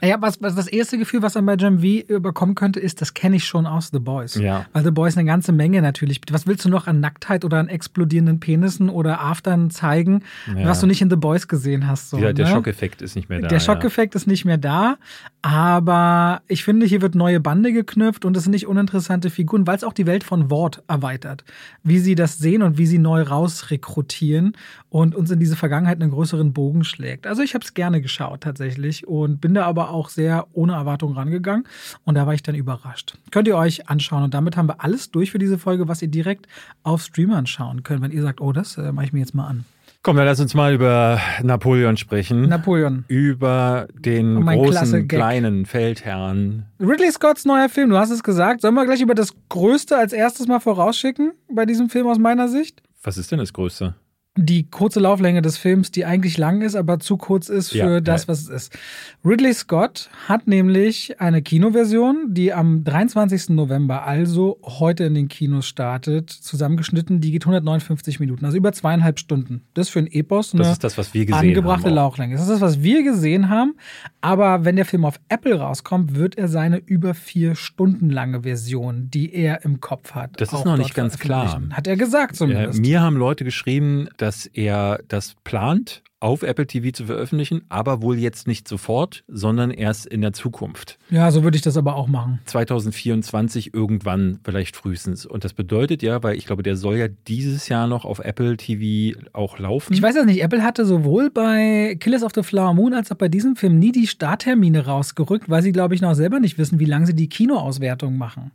Naja, 0.00 0.16
was, 0.20 0.40
was 0.40 0.54
das 0.54 0.68
erste 0.68 0.96
Gefühl, 0.96 1.22
was 1.22 1.34
man 1.34 1.46
bei 1.46 1.56
Jam 1.56 1.80
V 1.80 1.84
überkommen 1.84 2.54
könnte, 2.54 2.78
ist, 2.78 3.00
das 3.00 3.14
kenne 3.14 3.36
ich 3.36 3.44
schon 3.44 3.66
aus 3.66 3.90
The 3.92 3.98
Boys. 3.98 4.36
Ja. 4.36 4.66
Weil 4.72 4.84
The 4.84 4.90
Boys 4.90 5.16
eine 5.16 5.26
ganze 5.26 5.52
Menge 5.52 5.82
natürlich. 5.82 6.20
Was 6.30 6.46
willst 6.46 6.64
du 6.64 6.68
noch 6.68 6.86
an 6.86 7.00
Nacktheit 7.00 7.44
oder 7.44 7.58
an 7.58 7.68
explodierenden 7.68 8.38
Penissen 8.38 8.90
oder 8.90 9.20
Aftern 9.20 9.70
zeigen, 9.70 10.22
ja. 10.46 10.66
was 10.66 10.80
du 10.80 10.86
nicht 10.86 11.02
in 11.02 11.10
The 11.10 11.16
Boys 11.16 11.48
gesehen 11.48 11.88
hast? 11.88 12.10
So, 12.10 12.18
ja, 12.18 12.32
der 12.32 12.46
ne? 12.46 12.52
Schockeffekt 12.52 13.02
ist 13.02 13.16
nicht 13.16 13.28
mehr 13.28 13.40
da. 13.40 13.48
Der 13.48 13.60
Schockeffekt 13.60 14.14
ja. 14.14 14.18
ist 14.18 14.26
nicht 14.26 14.44
mehr 14.44 14.58
da. 14.58 14.98
Aber 15.42 16.42
ich 16.48 16.64
finde, 16.64 16.86
hier 16.86 17.00
wird 17.00 17.14
neue 17.14 17.40
Bande 17.40 17.72
geknüpft 17.72 18.24
und 18.24 18.36
es 18.36 18.44
sind 18.44 18.52
nicht 18.52 18.66
uninteressante 18.66 19.30
Figuren, 19.30 19.66
weil 19.66 19.76
es 19.76 19.84
auch 19.84 19.92
die 19.92 20.06
Welt 20.06 20.24
von 20.24 20.50
Wort 20.50 20.82
erweitert. 20.88 21.44
Wie 21.82 21.98
sie 21.98 22.14
das 22.14 22.38
sehen 22.38 22.62
und 22.62 22.78
wie 22.78 22.86
sie 22.86 22.98
neu 22.98 23.22
rausrekrutieren 23.22 24.56
und 24.90 25.14
uns 25.14 25.30
in 25.30 25.38
diese 25.38 25.56
Vergangenheit 25.56 26.00
einen 26.00 26.10
größeren 26.10 26.52
Bogen 26.52 26.84
schlägt. 26.84 27.26
Also 27.26 27.42
ich 27.42 27.54
habe 27.54 27.64
es 27.64 27.74
gerne 27.74 28.00
geschaut 28.00 28.42
tatsächlich 28.42 29.06
und 29.06 29.40
bin 29.40 29.54
da 29.54 29.64
aber 29.64 29.87
auch 29.88 30.08
sehr 30.08 30.46
ohne 30.52 30.74
Erwartung 30.74 31.14
rangegangen 31.14 31.66
und 32.04 32.14
da 32.14 32.26
war 32.26 32.34
ich 32.34 32.42
dann 32.42 32.54
überrascht. 32.54 33.16
Könnt 33.30 33.48
ihr 33.48 33.56
euch 33.56 33.88
anschauen 33.88 34.22
und 34.22 34.34
damit 34.34 34.56
haben 34.56 34.68
wir 34.68 34.82
alles 34.82 35.10
durch 35.10 35.30
für 35.30 35.38
diese 35.38 35.58
Folge, 35.58 35.88
was 35.88 36.02
ihr 36.02 36.08
direkt 36.08 36.46
auf 36.82 37.02
Streamern 37.02 37.46
schauen 37.46 37.82
könnt, 37.82 38.02
wenn 38.02 38.12
ihr 38.12 38.22
sagt, 38.22 38.40
oh, 38.40 38.52
das 38.52 38.76
äh, 38.78 38.92
mache 38.92 39.06
ich 39.06 39.12
mir 39.12 39.20
jetzt 39.20 39.34
mal 39.34 39.46
an. 39.46 39.64
Komm, 40.02 40.16
dann 40.16 40.26
lass 40.26 40.38
uns 40.38 40.54
mal 40.54 40.72
über 40.72 41.20
Napoleon 41.42 41.96
sprechen. 41.96 42.48
Napoleon. 42.48 43.04
Über 43.08 43.88
den 43.94 44.46
großen, 44.46 45.08
kleinen 45.08 45.66
Feldherrn. 45.66 46.66
Ridley 46.80 47.10
Scotts 47.10 47.44
neuer 47.44 47.68
Film, 47.68 47.90
du 47.90 47.98
hast 47.98 48.10
es 48.10 48.22
gesagt. 48.22 48.60
Sollen 48.60 48.74
wir 48.74 48.86
gleich 48.86 49.00
über 49.00 49.14
das 49.14 49.34
Größte 49.48 49.96
als 49.96 50.12
erstes 50.12 50.46
mal 50.46 50.60
vorausschicken 50.60 51.32
bei 51.52 51.66
diesem 51.66 51.90
Film 51.90 52.06
aus 52.06 52.18
meiner 52.18 52.48
Sicht? 52.48 52.80
Was 53.02 53.18
ist 53.18 53.32
denn 53.32 53.38
das 53.38 53.52
Größte? 53.52 53.96
Die 54.40 54.70
kurze 54.70 55.00
Lauflänge 55.00 55.42
des 55.42 55.58
Films, 55.58 55.90
die 55.90 56.04
eigentlich 56.04 56.38
lang 56.38 56.62
ist, 56.62 56.76
aber 56.76 57.00
zu 57.00 57.16
kurz 57.16 57.48
ist 57.48 57.70
für 57.70 57.94
ja, 57.94 58.00
das, 58.00 58.28
was 58.28 58.42
es 58.42 58.48
ist. 58.48 58.78
Ridley 59.24 59.52
Scott 59.52 60.10
hat 60.28 60.46
nämlich 60.46 61.20
eine 61.20 61.42
Kinoversion, 61.42 62.26
die 62.28 62.52
am 62.52 62.84
23. 62.84 63.50
November, 63.50 64.06
also 64.06 64.60
heute 64.62 65.04
in 65.04 65.14
den 65.14 65.28
Kinos 65.28 65.66
startet, 65.66 66.30
zusammengeschnitten. 66.30 67.20
Die 67.20 67.32
geht 67.32 67.42
159 67.42 68.20
Minuten, 68.20 68.44
also 68.44 68.56
über 68.56 68.72
zweieinhalb 68.72 69.18
Stunden. 69.18 69.62
Das 69.74 69.88
ist 69.88 69.92
für 69.92 69.98
ein 69.98 70.06
Epos 70.06 70.54
eine 70.54 70.62
das 70.62 70.72
ist 70.72 70.84
das, 70.84 70.96
was 70.96 71.14
wir 71.14 71.26
gesehen 71.26 71.40
angebrachte 71.40 71.88
haben 71.88 71.94
Lauflänge. 71.94 72.34
Das 72.34 72.42
ist 72.42 72.50
das, 72.50 72.60
was 72.60 72.82
wir 72.82 73.02
gesehen 73.02 73.48
haben. 73.48 73.74
Aber 74.20 74.64
wenn 74.64 74.76
der 74.76 74.84
Film 74.84 75.04
auf 75.04 75.20
Apple 75.28 75.58
rauskommt, 75.58 76.14
wird 76.16 76.36
er 76.36 76.48
seine 76.48 76.78
über 76.78 77.14
vier 77.14 77.54
Stunden 77.54 78.10
lange 78.10 78.42
Version, 78.42 79.10
die 79.10 79.32
er 79.32 79.64
im 79.64 79.80
Kopf 79.80 80.12
hat. 80.12 80.40
Das 80.40 80.52
ist 80.52 80.64
noch 80.64 80.76
nicht 80.76 80.94
ganz 80.94 81.18
klar. 81.18 81.62
Hat 81.70 81.86
er 81.86 81.96
gesagt 81.96 82.36
zumindest. 82.36 82.78
Ja, 82.78 82.80
mir 82.80 83.00
haben 83.00 83.16
Leute 83.16 83.44
geschrieben, 83.44 84.08
dass 84.16 84.46
er 84.46 85.00
das 85.08 85.36
plant, 85.44 86.02
auf 86.20 86.42
Apple 86.42 86.66
TV 86.66 86.90
zu 86.90 87.04
veröffentlichen, 87.06 87.62
aber 87.68 88.02
wohl 88.02 88.18
jetzt 88.18 88.46
nicht 88.46 88.66
sofort, 88.66 89.24
sondern 89.28 89.70
erst 89.70 90.06
in 90.06 90.20
der 90.20 90.32
Zukunft. 90.32 90.98
Ja, 91.10 91.30
so 91.30 91.44
würde 91.44 91.56
ich 91.56 91.62
das 91.62 91.76
aber 91.76 91.94
auch 91.94 92.08
machen. 92.08 92.40
2024 92.46 93.72
irgendwann 93.72 94.40
vielleicht 94.44 94.76
frühestens. 94.76 95.26
Und 95.26 95.44
das 95.44 95.52
bedeutet 95.52 96.02
ja, 96.02 96.22
weil 96.22 96.36
ich 96.36 96.46
glaube, 96.46 96.62
der 96.62 96.76
soll 96.76 96.96
ja 96.96 97.08
dieses 97.08 97.68
Jahr 97.68 97.86
noch 97.86 98.04
auf 98.04 98.18
Apple 98.18 98.56
TV 98.56 99.18
auch 99.32 99.58
laufen. 99.58 99.92
Ich 99.92 100.02
weiß 100.02 100.14
das 100.14 100.26
nicht. 100.26 100.42
Apple 100.42 100.62
hatte 100.62 100.84
sowohl 100.84 101.30
bei 101.30 101.96
Killers 102.00 102.22
of 102.22 102.32
the 102.34 102.42
Flower 102.42 102.74
Moon 102.74 102.94
als 102.94 103.12
auch 103.12 103.16
bei 103.16 103.28
diesem 103.28 103.56
Film 103.56 103.78
nie 103.78 103.92
die 103.92 104.06
Starttermine 104.06 104.86
rausgerückt, 104.86 105.48
weil 105.48 105.62
sie, 105.62 105.72
glaube 105.72 105.94
ich, 105.94 106.00
noch 106.00 106.14
selber 106.14 106.40
nicht 106.40 106.58
wissen, 106.58 106.80
wie 106.80 106.84
lange 106.84 107.06
sie 107.06 107.14
die 107.14 107.28
Kinoauswertung 107.28 108.16
machen. 108.16 108.50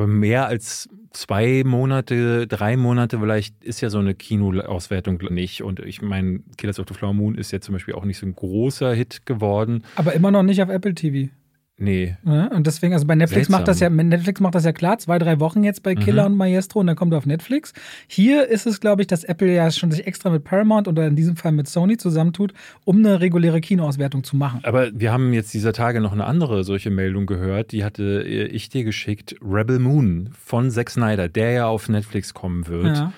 Aber 0.00 0.06
mehr 0.06 0.46
als 0.46 0.88
zwei 1.10 1.62
Monate, 1.62 2.46
drei 2.46 2.78
Monate 2.78 3.18
vielleicht 3.18 3.62
ist 3.62 3.82
ja 3.82 3.90
so 3.90 3.98
eine 3.98 4.14
Kinoauswertung 4.14 5.20
nicht. 5.28 5.62
Und 5.62 5.78
ich 5.80 6.00
meine, 6.00 6.40
Killers 6.56 6.80
of 6.80 6.86
the 6.88 6.94
Flower 6.94 7.12
Moon 7.12 7.34
ist 7.34 7.50
ja 7.50 7.60
zum 7.60 7.74
Beispiel 7.74 7.92
auch 7.92 8.06
nicht 8.06 8.16
so 8.16 8.24
ein 8.24 8.34
großer 8.34 8.94
Hit 8.94 9.26
geworden. 9.26 9.84
Aber 9.96 10.14
immer 10.14 10.30
noch 10.30 10.42
nicht 10.42 10.62
auf 10.62 10.70
Apple 10.70 10.94
TV. 10.94 11.30
Nee. 11.80 12.18
Ja, 12.26 12.48
und 12.48 12.66
deswegen, 12.66 12.92
also 12.92 13.06
bei 13.06 13.14
Netflix 13.14 13.46
Seltsam. 13.46 13.60
macht 13.60 13.68
das 13.68 13.80
ja, 13.80 13.88
Netflix 13.88 14.38
macht 14.38 14.54
das 14.54 14.66
ja 14.66 14.72
klar, 14.72 14.98
zwei, 14.98 15.18
drei 15.18 15.40
Wochen 15.40 15.64
jetzt 15.64 15.82
bei 15.82 15.94
Killer 15.94 16.28
mhm. 16.28 16.32
und 16.32 16.38
Maestro 16.38 16.80
und 16.80 16.86
dann 16.86 16.94
kommt 16.94 17.14
er 17.14 17.18
auf 17.18 17.24
Netflix. 17.24 17.72
Hier 18.06 18.46
ist 18.46 18.66
es, 18.66 18.80
glaube 18.80 19.00
ich, 19.00 19.08
dass 19.08 19.24
Apple 19.24 19.50
ja 19.50 19.70
schon 19.70 19.90
sich 19.90 20.06
extra 20.06 20.28
mit 20.28 20.44
Paramount 20.44 20.88
oder 20.88 21.06
in 21.06 21.16
diesem 21.16 21.36
Fall 21.36 21.52
mit 21.52 21.68
Sony 21.68 21.96
zusammentut, 21.96 22.52
um 22.84 22.98
eine 22.98 23.20
reguläre 23.20 23.62
Kinoauswertung 23.62 24.24
zu 24.24 24.36
machen. 24.36 24.60
Aber 24.64 24.90
wir 24.92 25.10
haben 25.10 25.32
jetzt 25.32 25.54
dieser 25.54 25.72
Tage 25.72 26.02
noch 26.02 26.12
eine 26.12 26.26
andere 26.26 26.64
solche 26.64 26.90
Meldung 26.90 27.24
gehört, 27.24 27.72
die 27.72 27.82
hatte 27.82 28.22
ich 28.22 28.68
dir 28.68 28.84
geschickt. 28.84 29.36
Rebel 29.42 29.78
Moon 29.78 30.28
von 30.38 30.70
Zack 30.70 30.90
Snyder, 30.90 31.30
der 31.30 31.50
ja 31.52 31.66
auf 31.66 31.88
Netflix 31.88 32.34
kommen 32.34 32.66
wird. 32.66 32.98
Ja. 32.98 33.12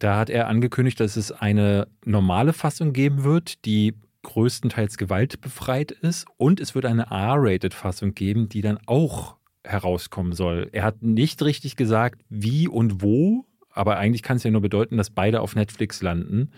Da 0.00 0.16
hat 0.16 0.28
er 0.28 0.48
angekündigt, 0.48 0.98
dass 0.98 1.16
es 1.16 1.30
eine 1.30 1.86
normale 2.04 2.52
Fassung 2.52 2.92
geben 2.92 3.22
wird, 3.22 3.64
die 3.64 3.94
größtenteils 4.22 4.98
gewaltbefreit 4.98 5.90
ist 5.92 6.26
und 6.36 6.60
es 6.60 6.74
wird 6.74 6.84
eine 6.84 7.10
R-Rated-Fassung 7.10 8.14
geben, 8.14 8.48
die 8.48 8.60
dann 8.60 8.78
auch 8.86 9.36
herauskommen 9.64 10.32
soll. 10.32 10.68
Er 10.72 10.84
hat 10.84 11.02
nicht 11.02 11.42
richtig 11.42 11.76
gesagt, 11.76 12.22
wie 12.28 12.68
und 12.68 13.02
wo, 13.02 13.46
aber 13.70 13.96
eigentlich 13.98 14.22
kann 14.22 14.38
es 14.38 14.44
ja 14.44 14.50
nur 14.50 14.60
bedeuten, 14.60 14.96
dass 14.96 15.10
beide 15.10 15.40
auf 15.40 15.54
Netflix 15.54 16.02
landen. 16.02 16.50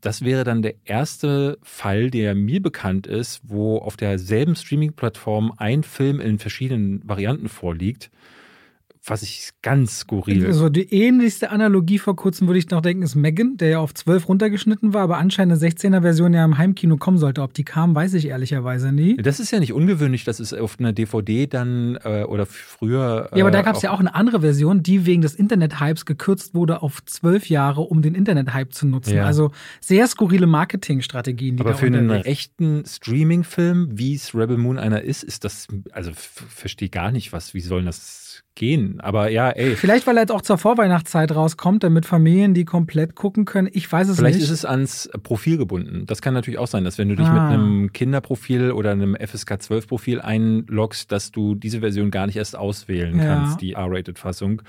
das 0.00 0.22
wäre 0.24 0.42
dann 0.42 0.62
der 0.62 0.74
erste 0.84 1.58
Fall, 1.62 2.10
der 2.10 2.34
mir 2.34 2.60
bekannt 2.60 3.06
ist, 3.06 3.40
wo 3.44 3.78
auf 3.78 3.96
derselben 3.96 4.56
Streaming-Plattform 4.56 5.52
ein 5.58 5.84
Film 5.84 6.20
in 6.20 6.40
verschiedenen 6.40 7.08
Varianten 7.08 7.48
vorliegt 7.48 8.10
was 9.04 9.22
ich 9.22 9.50
ganz 9.62 10.00
skurril. 10.00 10.46
Also 10.46 10.68
die 10.68 10.92
ähnlichste 10.92 11.50
Analogie 11.50 11.98
vor 11.98 12.14
kurzem 12.14 12.46
würde 12.46 12.60
ich 12.60 12.70
noch 12.70 12.80
denken, 12.82 13.02
ist 13.02 13.16
Megan, 13.16 13.56
der 13.56 13.68
ja 13.68 13.78
auf 13.80 13.92
12 13.92 14.28
runtergeschnitten 14.28 14.94
war, 14.94 15.02
aber 15.02 15.18
anscheinend 15.18 15.60
eine 15.60 15.70
16er-Version 15.70 16.32
ja 16.32 16.44
im 16.44 16.56
Heimkino 16.56 16.96
kommen 16.98 17.18
sollte. 17.18 17.42
Ob 17.42 17.52
die 17.52 17.64
kam, 17.64 17.96
weiß 17.96 18.14
ich 18.14 18.28
ehrlicherweise 18.28 18.92
nie. 18.92 19.16
Das 19.16 19.40
ist 19.40 19.50
ja 19.50 19.58
nicht 19.58 19.72
ungewöhnlich, 19.72 20.22
dass 20.22 20.38
es 20.38 20.54
auf 20.54 20.78
einer 20.78 20.92
DVD 20.92 21.48
dann 21.48 21.98
äh, 22.04 22.22
oder 22.22 22.46
früher. 22.46 23.30
Äh, 23.32 23.38
ja, 23.38 23.44
aber 23.44 23.50
da 23.50 23.62
gab 23.62 23.74
es 23.74 23.82
ja 23.82 23.90
auch 23.90 23.98
eine 23.98 24.14
andere 24.14 24.40
Version, 24.40 24.84
die 24.84 25.04
wegen 25.04 25.22
des 25.22 25.34
Internet-Hypes 25.34 26.06
gekürzt 26.06 26.54
wurde 26.54 26.80
auf 26.82 27.04
12 27.04 27.48
Jahre, 27.48 27.80
um 27.80 28.02
den 28.02 28.14
Internet-Hype 28.14 28.72
zu 28.72 28.86
nutzen. 28.86 29.16
Ja. 29.16 29.24
Also 29.24 29.50
sehr 29.80 30.06
skurrile 30.06 30.46
Marketingstrategien, 30.46 31.56
die 31.56 31.60
aber 31.60 31.70
da 31.70 31.76
für 31.76 31.86
einen 31.86 32.10
echten 32.10 32.84
Streaming-Film, 32.86 33.88
wie 33.90 34.14
es 34.14 34.32
Rebel 34.32 34.58
Moon 34.58 34.78
einer 34.78 35.02
ist, 35.02 35.24
ist 35.24 35.42
das, 35.42 35.66
also 35.90 36.12
verstehe 36.14 36.88
gar 36.88 37.10
nicht, 37.10 37.32
was, 37.32 37.52
wie 37.52 37.60
sollen 37.60 37.86
das 37.86 38.21
gehen. 38.54 39.00
Aber 39.00 39.30
ja, 39.30 39.50
ey. 39.50 39.76
Vielleicht, 39.76 40.06
weil 40.06 40.16
er 40.16 40.22
jetzt 40.22 40.32
auch 40.32 40.42
zur 40.42 40.58
Vorweihnachtszeit 40.58 41.34
rauskommt, 41.34 41.82
damit 41.82 42.06
Familien 42.06 42.54
die 42.54 42.64
komplett 42.64 43.14
gucken 43.14 43.44
können. 43.44 43.68
Ich 43.72 43.90
weiß 43.90 44.08
es 44.08 44.16
Vielleicht 44.16 44.36
nicht. 44.36 44.44
Vielleicht 44.44 44.52
ist 44.52 44.58
es 44.58 44.64
ans 44.64 45.10
Profil 45.22 45.56
gebunden. 45.56 46.04
Das 46.06 46.20
kann 46.20 46.34
natürlich 46.34 46.58
auch 46.58 46.66
sein, 46.66 46.84
dass 46.84 46.98
wenn 46.98 47.08
du 47.08 47.16
dich 47.16 47.26
ah. 47.26 47.32
mit 47.32 47.42
einem 47.42 47.92
Kinderprofil 47.92 48.72
oder 48.72 48.90
einem 48.90 49.16
FSK 49.16 49.62
12 49.62 49.88
Profil 49.88 50.20
einloggst, 50.20 51.10
dass 51.10 51.32
du 51.32 51.54
diese 51.54 51.80
Version 51.80 52.10
gar 52.10 52.26
nicht 52.26 52.36
erst 52.36 52.56
auswählen 52.56 53.18
ja. 53.18 53.24
kannst, 53.24 53.60
die 53.60 53.72
R-Rated-Fassung. 53.72 54.62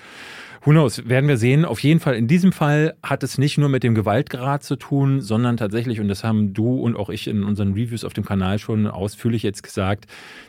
Who 0.66 0.72
knows, 0.72 1.10
werden 1.10 1.28
wir 1.28 1.36
sehen. 1.36 1.66
Auf 1.66 1.82
jeden 1.82 2.00
Fall, 2.00 2.16
in 2.16 2.30
diesem 2.30 2.54
Fall 2.54 2.96
hat 3.04 3.22
es 3.22 3.38
nicht 3.38 3.58
nur 3.58 3.68
mit 3.68 3.84
dem 3.84 3.96
Gewaltgrad 3.96 4.64
zu 4.64 4.78
tun, 4.78 5.20
sondern 5.20 5.58
tatsächlich, 5.58 6.00
und 6.00 6.08
das 6.08 6.24
haben 6.24 6.54
du 6.54 6.80
und 6.80 6.96
auch 6.96 7.10
ich 7.10 7.28
in 7.28 7.44
unseren 7.44 7.74
Reviews 7.74 8.06
auf 8.06 8.14
dem 8.14 8.24
Kanal 8.24 8.60
schon 8.60 8.88
ausführlich 8.88 9.44
jetzt 9.44 9.62
gesagt, 9.62 10.06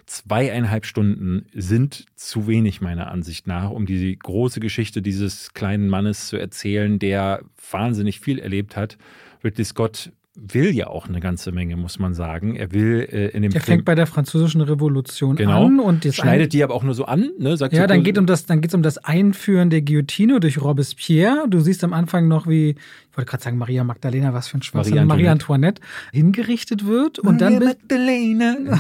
zweieinhalb 0.06 0.86
Stunden 0.86 1.46
sind 1.52 2.06
zu 2.14 2.46
wenig 2.46 2.80
meiner 2.80 3.10
Ansicht 3.10 3.48
nach, 3.48 3.70
um 3.70 3.86
die 3.86 4.16
große 4.16 4.60
Geschichte 4.60 5.02
dieses 5.02 5.52
kleinen 5.52 5.88
Mannes 5.88 6.28
zu 6.28 6.36
erzählen, 6.36 7.00
der 7.00 7.42
wahnsinnig 7.72 8.20
viel 8.20 8.38
erlebt 8.38 8.76
hat. 8.76 8.98
Ridley 9.42 9.64
Scott 9.64 10.12
will 10.36 10.74
ja 10.74 10.88
auch 10.88 11.08
eine 11.08 11.20
ganze 11.20 11.52
Menge, 11.52 11.76
muss 11.76 11.98
man 11.98 12.12
sagen. 12.12 12.56
Er 12.56 12.72
will 12.72 13.06
äh, 13.10 13.28
in 13.28 13.42
dem 13.42 13.52
Er 13.52 13.60
fängt 13.60 13.84
bei 13.84 13.94
der 13.94 14.06
französischen 14.06 14.60
Revolution 14.60 15.36
genau, 15.36 15.66
an 15.66 15.78
und 15.78 16.04
schneidet 16.12 16.52
die 16.52 16.64
aber 16.64 16.74
auch 16.74 16.82
nur 16.82 16.94
so 16.94 17.04
an. 17.04 17.30
Ne? 17.38 17.56
Sagt 17.56 17.72
ja, 17.72 17.82
so, 17.82 17.86
dann 17.86 18.02
geht 18.02 18.18
um 18.18 18.26
das, 18.26 18.44
dann 18.44 18.60
geht 18.60 18.70
es 18.70 18.74
um 18.74 18.82
das 18.82 18.98
Einführen 18.98 19.70
der 19.70 19.82
Guillotine 19.82 20.40
durch 20.40 20.60
Robespierre. 20.60 21.46
Du 21.48 21.60
siehst 21.60 21.84
am 21.84 21.92
Anfang 21.92 22.26
noch, 22.26 22.48
wie 22.48 22.74
ich 23.14 23.18
wollte 23.18 23.30
gerade 23.30 23.44
sagen 23.44 23.58
Maria 23.58 23.84
Magdalena, 23.84 24.34
was 24.34 24.48
für 24.48 24.58
ein 24.58 24.62
Schwachsinn, 24.62 24.94
Maria, 24.94 25.06
Maria 25.06 25.30
Antoinette 25.30 25.80
hingerichtet 26.12 26.84
wird 26.84 27.20
und 27.20 27.40
Maria 27.40 27.60
dann 27.60 27.68
Magdalena. 27.68 28.56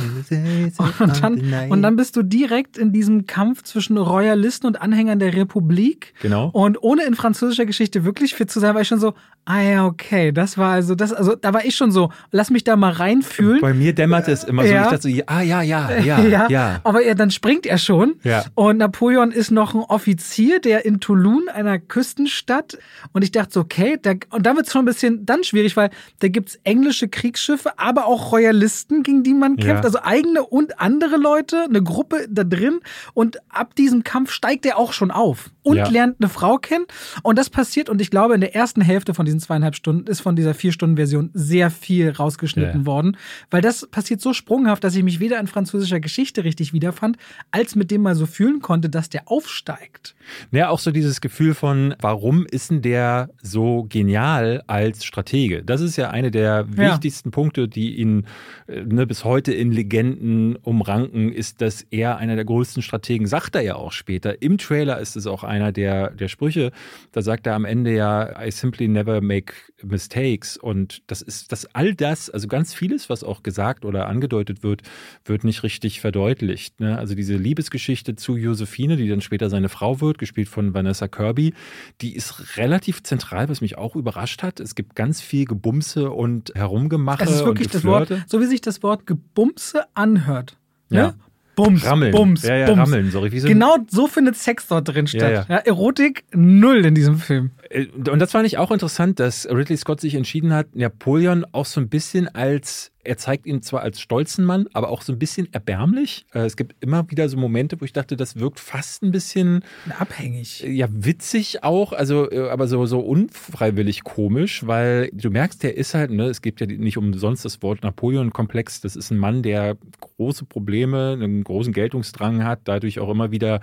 und, 0.98 1.22
dann, 1.22 1.70
und 1.70 1.82
dann 1.82 1.94
bist 1.94 2.16
du 2.16 2.24
direkt 2.24 2.76
in 2.76 2.92
diesem 2.92 3.28
Kampf 3.28 3.62
zwischen 3.62 3.96
Royalisten 3.96 4.66
und 4.66 4.82
Anhängern 4.82 5.20
der 5.20 5.36
Republik. 5.36 6.14
Genau. 6.20 6.48
Und 6.48 6.82
ohne 6.82 7.04
in 7.04 7.14
französischer 7.14 7.64
Geschichte 7.64 8.04
wirklich 8.04 8.34
fit 8.34 8.50
zu 8.50 8.58
sein, 8.58 8.74
war 8.74 8.80
ich 8.80 8.88
schon 8.88 8.98
so, 8.98 9.14
ah 9.44 9.60
ja, 9.60 9.86
okay, 9.86 10.32
das 10.32 10.58
war 10.58 10.72
also 10.72 10.96
das, 10.96 11.12
also 11.12 11.36
da 11.44 11.52
war 11.52 11.64
ich 11.64 11.76
schon 11.76 11.92
so, 11.92 12.10
lass 12.30 12.50
mich 12.50 12.64
da 12.64 12.74
mal 12.74 12.92
reinfühlen. 12.92 13.60
Bei 13.60 13.74
mir 13.74 13.94
dämmerte 13.94 14.32
es 14.32 14.44
immer 14.44 14.66
so, 14.66 14.72
ja. 14.72 14.84
ich 14.84 14.90
dachte 14.90 15.10
so, 15.10 15.22
ah 15.26 15.42
ja, 15.42 15.60
ja, 15.60 15.98
ja, 15.98 16.20
ja, 16.20 16.48
ja. 16.48 16.80
Aber 16.84 17.02
er, 17.02 17.14
dann 17.14 17.30
springt 17.30 17.66
er 17.66 17.76
schon. 17.76 18.14
Ja. 18.22 18.44
Und 18.54 18.78
Napoleon 18.78 19.30
ist 19.30 19.50
noch 19.50 19.74
ein 19.74 19.80
Offizier, 19.80 20.58
der 20.60 20.86
in 20.86 21.00
Toulon, 21.00 21.48
einer 21.52 21.78
Küstenstadt. 21.78 22.78
Und 23.12 23.22
ich 23.22 23.30
dachte 23.30 23.52
so, 23.52 23.60
okay, 23.60 23.98
da 24.00 24.14
und 24.30 24.46
da 24.46 24.56
wird 24.56 24.66
es 24.66 24.72
schon 24.72 24.82
ein 24.82 24.86
bisschen 24.86 25.26
dann 25.26 25.44
schwierig, 25.44 25.76
weil 25.76 25.90
da 26.20 26.28
gibt 26.28 26.48
es 26.48 26.60
englische 26.64 27.08
Kriegsschiffe, 27.08 27.78
aber 27.78 28.06
auch 28.06 28.32
Royalisten, 28.32 29.02
gegen 29.02 29.22
die 29.22 29.34
man 29.34 29.56
kämpft. 29.56 29.84
Ja. 29.84 29.88
Also 29.88 29.98
eigene 30.02 30.42
und 30.44 30.80
andere 30.80 31.16
Leute, 31.16 31.64
eine 31.64 31.82
Gruppe 31.82 32.26
da 32.30 32.44
drin. 32.44 32.80
Und 33.12 33.38
ab 33.50 33.74
diesem 33.74 34.02
Kampf 34.02 34.30
steigt 34.30 34.64
er 34.64 34.78
auch 34.78 34.94
schon 34.94 35.10
auf 35.10 35.50
und 35.62 35.76
ja. 35.76 35.88
lernt 35.88 36.16
eine 36.20 36.28
Frau 36.28 36.58
kennen. 36.58 36.86
Und 37.22 37.38
das 37.38 37.50
passiert, 37.50 37.90
und 37.90 38.00
ich 38.00 38.10
glaube, 38.10 38.34
in 38.34 38.40
der 38.40 38.54
ersten 38.54 38.80
Hälfte 38.80 39.14
von 39.14 39.24
diesen 39.24 39.40
zweieinhalb 39.40 39.74
Stunden 39.74 40.06
ist 40.06 40.20
von 40.20 40.36
dieser 40.36 40.54
Vier-Stunden-Version 40.54 41.30
sehr 41.34 41.70
viel 41.70 42.10
rausgeschnitten 42.10 42.80
ja. 42.82 42.86
worden, 42.86 43.16
weil 43.50 43.60
das 43.60 43.86
passiert 43.88 44.20
so 44.20 44.32
sprunghaft, 44.32 44.84
dass 44.84 44.94
ich 44.94 45.02
mich 45.02 45.20
weder 45.20 45.38
in 45.40 45.48
französischer 45.48 46.00
Geschichte 46.00 46.44
richtig 46.44 46.72
wiederfand, 46.72 47.18
als 47.50 47.74
mit 47.74 47.90
dem 47.90 48.02
mal 48.02 48.14
so 48.14 48.26
fühlen 48.26 48.60
konnte, 48.60 48.88
dass 48.88 49.10
der 49.10 49.28
aufsteigt. 49.30 50.14
Ja, 50.52 50.68
auch 50.68 50.78
so 50.78 50.92
dieses 50.92 51.20
Gefühl 51.20 51.54
von, 51.54 51.94
warum 52.00 52.46
ist 52.46 52.70
denn 52.70 52.82
der 52.82 53.30
so 53.42 53.86
genial 53.88 54.62
als 54.68 55.04
Stratege? 55.04 55.62
Das 55.64 55.80
ist 55.80 55.96
ja 55.96 56.10
eine 56.10 56.30
der 56.30 56.66
ja. 56.76 56.92
wichtigsten 56.92 57.32
Punkte, 57.32 57.68
die 57.68 57.96
ihn 57.96 58.26
äh, 58.66 58.82
ne, 58.82 59.06
bis 59.06 59.24
heute 59.24 59.52
in 59.52 59.72
Legenden 59.72 60.56
umranken, 60.56 61.32
ist, 61.32 61.60
dass 61.60 61.82
er 61.90 62.18
einer 62.18 62.36
der 62.36 62.44
größten 62.44 62.82
Strategen, 62.82 63.26
sagt 63.26 63.56
er 63.56 63.62
ja 63.62 63.74
auch 63.74 63.92
später. 63.92 64.40
Im 64.40 64.58
Trailer 64.58 65.00
ist 65.00 65.16
es 65.16 65.26
auch 65.26 65.42
einer 65.42 65.72
der, 65.72 66.10
der 66.10 66.28
Sprüche. 66.28 66.70
Da 67.12 67.22
sagt 67.22 67.46
er 67.46 67.54
am 67.54 67.64
Ende 67.64 67.92
ja, 67.94 68.40
I 68.40 68.50
simply 68.50 68.86
never 68.86 69.20
make 69.20 69.54
mistakes. 69.82 70.56
Und 70.56 71.02
das 71.08 71.23
ist, 71.24 71.52
das 71.52 71.66
all 71.74 71.94
das, 71.94 72.30
also 72.30 72.48
ganz 72.48 72.74
vieles, 72.74 73.10
was 73.10 73.24
auch 73.24 73.42
gesagt 73.42 73.84
oder 73.84 74.06
angedeutet 74.06 74.62
wird, 74.62 74.82
wird 75.24 75.44
nicht 75.44 75.62
richtig 75.62 76.00
verdeutlicht. 76.00 76.80
Ne? 76.80 76.98
Also 76.98 77.14
diese 77.14 77.36
Liebesgeschichte 77.36 78.16
zu 78.16 78.36
Josephine, 78.36 78.96
die 78.96 79.08
dann 79.08 79.20
später 79.20 79.50
seine 79.50 79.68
Frau 79.68 80.00
wird, 80.00 80.18
gespielt 80.18 80.48
von 80.48 80.74
Vanessa 80.74 81.08
Kirby, 81.08 81.54
die 82.00 82.14
ist 82.14 82.56
relativ 82.56 83.02
zentral, 83.02 83.48
was 83.48 83.60
mich 83.60 83.76
auch 83.78 83.96
überrascht 83.96 84.42
hat. 84.42 84.60
Es 84.60 84.74
gibt 84.74 84.94
ganz 84.94 85.20
viel 85.20 85.44
Gebumse 85.44 86.10
und 86.10 86.52
Herumgemache. 86.54 87.24
Es 87.24 87.30
ist 87.30 87.44
wirklich 87.44 87.68
das 87.68 87.84
Wort, 87.84 88.12
so 88.26 88.40
wie 88.40 88.46
sich 88.46 88.60
das 88.60 88.82
Wort 88.82 89.06
Gebumse 89.06 89.84
anhört. 89.94 90.56
Ne? 90.90 90.98
Ja. 90.98 91.14
Bums, 91.56 91.84
rammeln. 91.84 92.12
Bums, 92.12 92.42
ja, 92.42 92.56
ja, 92.56 92.66
Bums. 92.66 92.80
Rammeln, 92.80 93.10
sorry. 93.10 93.32
Wie 93.32 93.40
so 93.40 93.48
genau 93.48 93.76
so 93.88 94.08
findet 94.08 94.36
Sex 94.36 94.66
dort 94.66 94.88
drin 94.88 95.06
statt. 95.06 95.46
Ja. 95.48 95.58
Erotik 95.58 96.24
null 96.32 96.84
in 96.84 96.94
diesem 96.94 97.18
Film. 97.18 97.52
Äh, 97.74 97.88
und 98.10 98.18
das 98.18 98.30
fand 98.30 98.46
ich 98.46 98.58
auch 98.58 98.70
interessant, 98.70 99.20
dass 99.20 99.46
Ridley 99.46 99.76
Scott 99.76 100.00
sich 100.00 100.14
entschieden 100.14 100.52
hat, 100.54 100.74
Napoleon 100.74 101.44
auch 101.52 101.66
so 101.66 101.80
ein 101.80 101.88
bisschen 101.88 102.28
als 102.34 102.92
er 103.04 103.18
zeigt 103.18 103.46
ihn 103.46 103.62
zwar 103.62 103.82
als 103.82 104.00
stolzen 104.00 104.44
Mann, 104.44 104.66
aber 104.72 104.88
auch 104.88 105.02
so 105.02 105.12
ein 105.12 105.18
bisschen 105.18 105.52
erbärmlich. 105.52 106.24
Äh, 106.32 106.40
es 106.40 106.56
gibt 106.56 106.74
immer 106.80 107.10
wieder 107.10 107.28
so 107.28 107.36
Momente, 107.36 107.80
wo 107.80 107.84
ich 107.84 107.92
dachte, 107.92 108.16
das 108.16 108.36
wirkt 108.36 108.60
fast 108.60 109.02
ein 109.02 109.10
bisschen 109.10 109.62
abhängig. 109.98 110.64
Äh, 110.64 110.70
ja, 110.70 110.88
witzig 110.90 111.62
auch, 111.62 111.92
also 111.92 112.30
aber 112.50 112.66
so, 112.66 112.86
so 112.86 113.00
unfreiwillig 113.00 114.04
komisch, 114.04 114.66
weil 114.66 115.10
du 115.12 115.30
merkst, 115.30 115.62
der 115.62 115.76
ist 115.76 115.94
halt, 115.94 116.10
ne, 116.10 116.24
es 116.24 116.42
gibt 116.42 116.60
ja 116.60 116.66
nicht 116.66 116.96
umsonst 116.96 117.44
das 117.44 117.62
Wort 117.62 117.82
Napoleon-Komplex. 117.82 118.80
Das 118.80 118.96
ist 118.96 119.10
ein 119.10 119.18
Mann, 119.18 119.42
der 119.42 119.76
große 120.00 120.46
Probleme, 120.46 121.12
einen 121.12 121.44
großen 121.44 121.72
Geltungsdrang 121.72 122.44
hat, 122.44 122.60
dadurch 122.64 123.00
auch 123.00 123.10
immer 123.10 123.30
wieder 123.30 123.60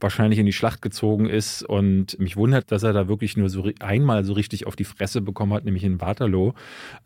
wahrscheinlich 0.00 0.38
in 0.38 0.46
die 0.46 0.52
Schlacht 0.52 0.82
gezogen 0.82 1.28
ist. 1.28 1.62
Und 1.62 2.18
mich 2.18 2.36
wundert, 2.36 2.70
dass 2.70 2.82
er 2.82 2.92
da 2.92 3.08
wirklich 3.08 3.36
nur 3.36 3.48
so 3.54 3.70
einmal 3.80 4.24
so 4.24 4.32
richtig 4.32 4.66
auf 4.66 4.76
die 4.76 4.84
Fresse 4.84 5.20
bekommen 5.20 5.54
hat, 5.54 5.64
nämlich 5.64 5.84
in 5.84 6.00
Waterloo. 6.00 6.52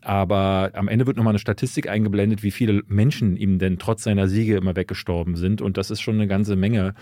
Aber 0.01 0.71
am 0.73 0.87
Ende 0.87 1.07
wird 1.07 1.17
nochmal 1.17 1.31
eine 1.31 1.39
Statistik 1.39 1.87
eingeblendet, 1.87 2.43
wie 2.43 2.51
viele 2.51 2.83
Menschen 2.87 3.37
ihm 3.37 3.59
denn 3.59 3.79
trotz 3.79 4.03
seiner 4.03 4.27
Siege 4.27 4.57
immer 4.57 4.75
weggestorben 4.75 5.35
sind. 5.35 5.61
Und 5.61 5.77
das 5.77 5.91
ist 5.91 6.01
schon 6.01 6.15
eine 6.15 6.27
ganze 6.27 6.55
Menge. 6.55 6.95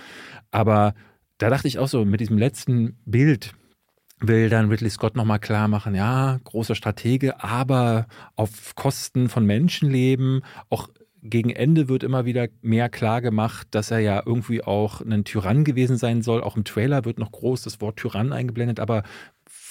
Aber 0.52 0.94
da 1.38 1.50
dachte 1.50 1.68
ich 1.68 1.80
auch 1.80 1.88
so, 1.88 2.06
mit 2.06 2.20
diesem 2.20 2.38
letzten 2.38 2.98
Bild, 3.06 3.54
will 4.20 4.50
dann 4.50 4.70
Ridley 4.70 4.90
Scott 4.90 5.16
nochmal 5.16 5.40
klar 5.40 5.68
machen, 5.68 5.94
ja, 5.94 6.40
großer 6.44 6.76
Stratege, 6.76 7.44
aber 7.44 8.08
auf 8.36 8.76
Kosten 8.76 9.30
von 9.30 9.46
Menschenleben. 9.46 10.42
Auch 10.70 10.90
gegen 11.22 11.50
Ende 11.50 11.88
wird 11.88 12.04
immer 12.04 12.26
wieder 12.26 12.48
mehr 12.62 12.90
klar 12.90 13.22
gemacht, 13.22 13.68
dass 13.72 13.92
er 13.92 14.00
ja 14.00 14.24
irgendwie 14.26 14.64
auch 14.64 15.02
ein 15.02 15.24
Tyrann 15.24 15.64
gewesen 15.64 15.98
sein 15.98 16.22
soll. 16.22 16.42
Auch 16.42 16.58
im 16.58 16.64
Trailer 16.64 17.06
wird 17.06 17.20
noch 17.20 17.32
groß 17.32 17.64
das 17.64 17.82
Wort 17.82 17.98
Tyrann 17.98 18.34
eingeblendet, 18.34 18.80
aber 18.80 19.04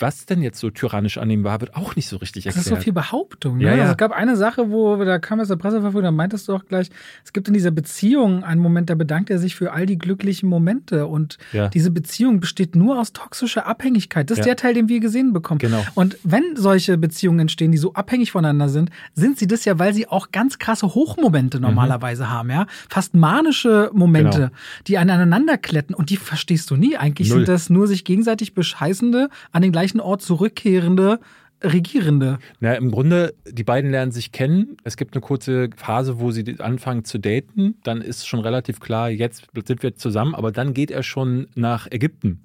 was 0.01 0.27
denn 0.27 0.43
jetzt 0.43 0.59
so 0.59 0.71
tyrannisch 0.71 1.19
an 1.19 1.31
ihm 1.31 1.45
war, 1.45 1.61
wird 1.61 1.75
auch 1.75 1.97
nicht 1.97 2.09
so 2.09 2.17
richtig 2.17 2.47
erklärt. 2.47 2.67
Das 2.67 2.73
ist 2.73 2.77
so 2.77 2.83
viel 2.83 2.93
Behauptung. 2.93 3.59
Ne? 3.59 3.65
Ja, 3.65 3.75
ja. 3.75 3.81
Also 3.83 3.93
es 3.93 3.97
gab 3.97 4.13
eine 4.13 4.37
Sache, 4.37 4.71
wo 4.71 4.97
da 4.97 5.19
kam 5.19 5.41
es 5.41 5.49
der 5.49 5.57
Presseverfügung, 5.57 6.03
da 6.03 6.11
meintest 6.11 6.49
du 6.49 6.55
auch 6.55 6.65
gleich, 6.67 6.91
es 7.25 7.33
gibt 7.33 7.49
in 7.49 7.55
dieser 7.55 7.71
Beziehung 7.71 8.45
einen 8.45 8.61
Moment, 8.61 8.91
da 8.91 8.95
bedankt 8.95 9.31
er 9.31 9.39
sich 9.39 9.55
für 9.55 9.73
all 9.73 9.87
die 9.87 9.99
glücklichen 9.99 10.49
Momente. 10.49 11.07
Und 11.07 11.39
ja. 11.53 11.69
diese 11.69 11.91
Beziehung 11.91 12.41
besteht 12.41 12.77
nur 12.77 13.01
aus 13.01 13.13
toxischer 13.13 13.67
Abhängigkeit. 13.67 14.31
Das 14.31 14.39
ist 14.39 14.45
der 14.45 14.57
Teil, 14.57 14.75
den 14.75 14.89
wir 14.89 15.01
gesehen 15.01 15.33
bekommen. 15.33 15.59
Genau. 15.59 15.85
Und 15.95 16.19
wenn 16.25 16.57
solche 16.57 16.99
Beziehungen 16.99 17.41
entstehen, 17.41 17.73
die 17.73 17.79
so 17.79 17.95
abhängig 17.95 18.33
voneinander 18.33 18.69
sind, 18.69 18.91
sind 19.15 19.39
sie 19.39 19.47
das 19.47 19.65
ja, 19.65 19.79
weil 19.79 19.95
sie 19.95 20.09
auch 20.09 20.31
ganz 20.31 20.59
krasse 20.59 20.95
Hochmomente 20.95 21.61
normalerweise 21.61 22.25
mhm. 22.25 22.31
haben, 22.31 22.51
ja. 22.51 22.67
Fast 22.89 23.15
manische 23.15 23.91
Momente, 23.93 24.39
genau. 24.39 24.51
die 24.87 24.99
aneinander 24.99 25.57
kletten 25.59 25.95
und 25.95 26.11
die 26.11 26.17
verstehst 26.17 26.71
du 26.71 26.77
nie. 26.77 26.97
Eigentlich 26.97 27.31
Null. 27.31 27.39
sind 27.39 27.49
das 27.49 27.71
nur 27.71 27.87
sich 27.87 28.05
gegenseitig 28.05 28.55
bescheißende 28.55 29.29
an 29.53 29.63
den 29.63 29.73
gleichen 29.73 29.86
gleichen 29.87 30.01
Ort 30.01 30.23
zurückkehrende 30.23 31.21
Regierende. 31.63 32.39
Na, 32.61 32.75
im 32.75 32.91
Grunde, 32.91 33.35
die 33.49 33.65
beiden 33.65 33.91
lernen 33.91 34.13
sich 34.13 34.33
kennen. 34.33 34.77
Es 34.85 34.97
gibt 34.97 35.15
eine 35.15 35.21
kurze 35.23 35.71
Phase, 35.77 36.19
wo 36.19 36.31
sie 36.33 36.57
anfangen 36.59 37.05
zu 37.05 37.19
daten. 37.19 37.77
Dann 37.85 38.03
ist 38.03 38.27
schon 38.27 38.41
relativ 38.41 38.81
klar, 38.81 39.11
jetzt 39.11 39.47
sind 39.65 39.83
wir 39.83 39.95
zusammen, 39.95 40.35
aber 40.35 40.53
dann 40.53 40.75
geht 40.75 40.91
er 40.91 41.03
schon 41.03 41.47
nach 41.55 41.91
Ägypten 41.91 42.43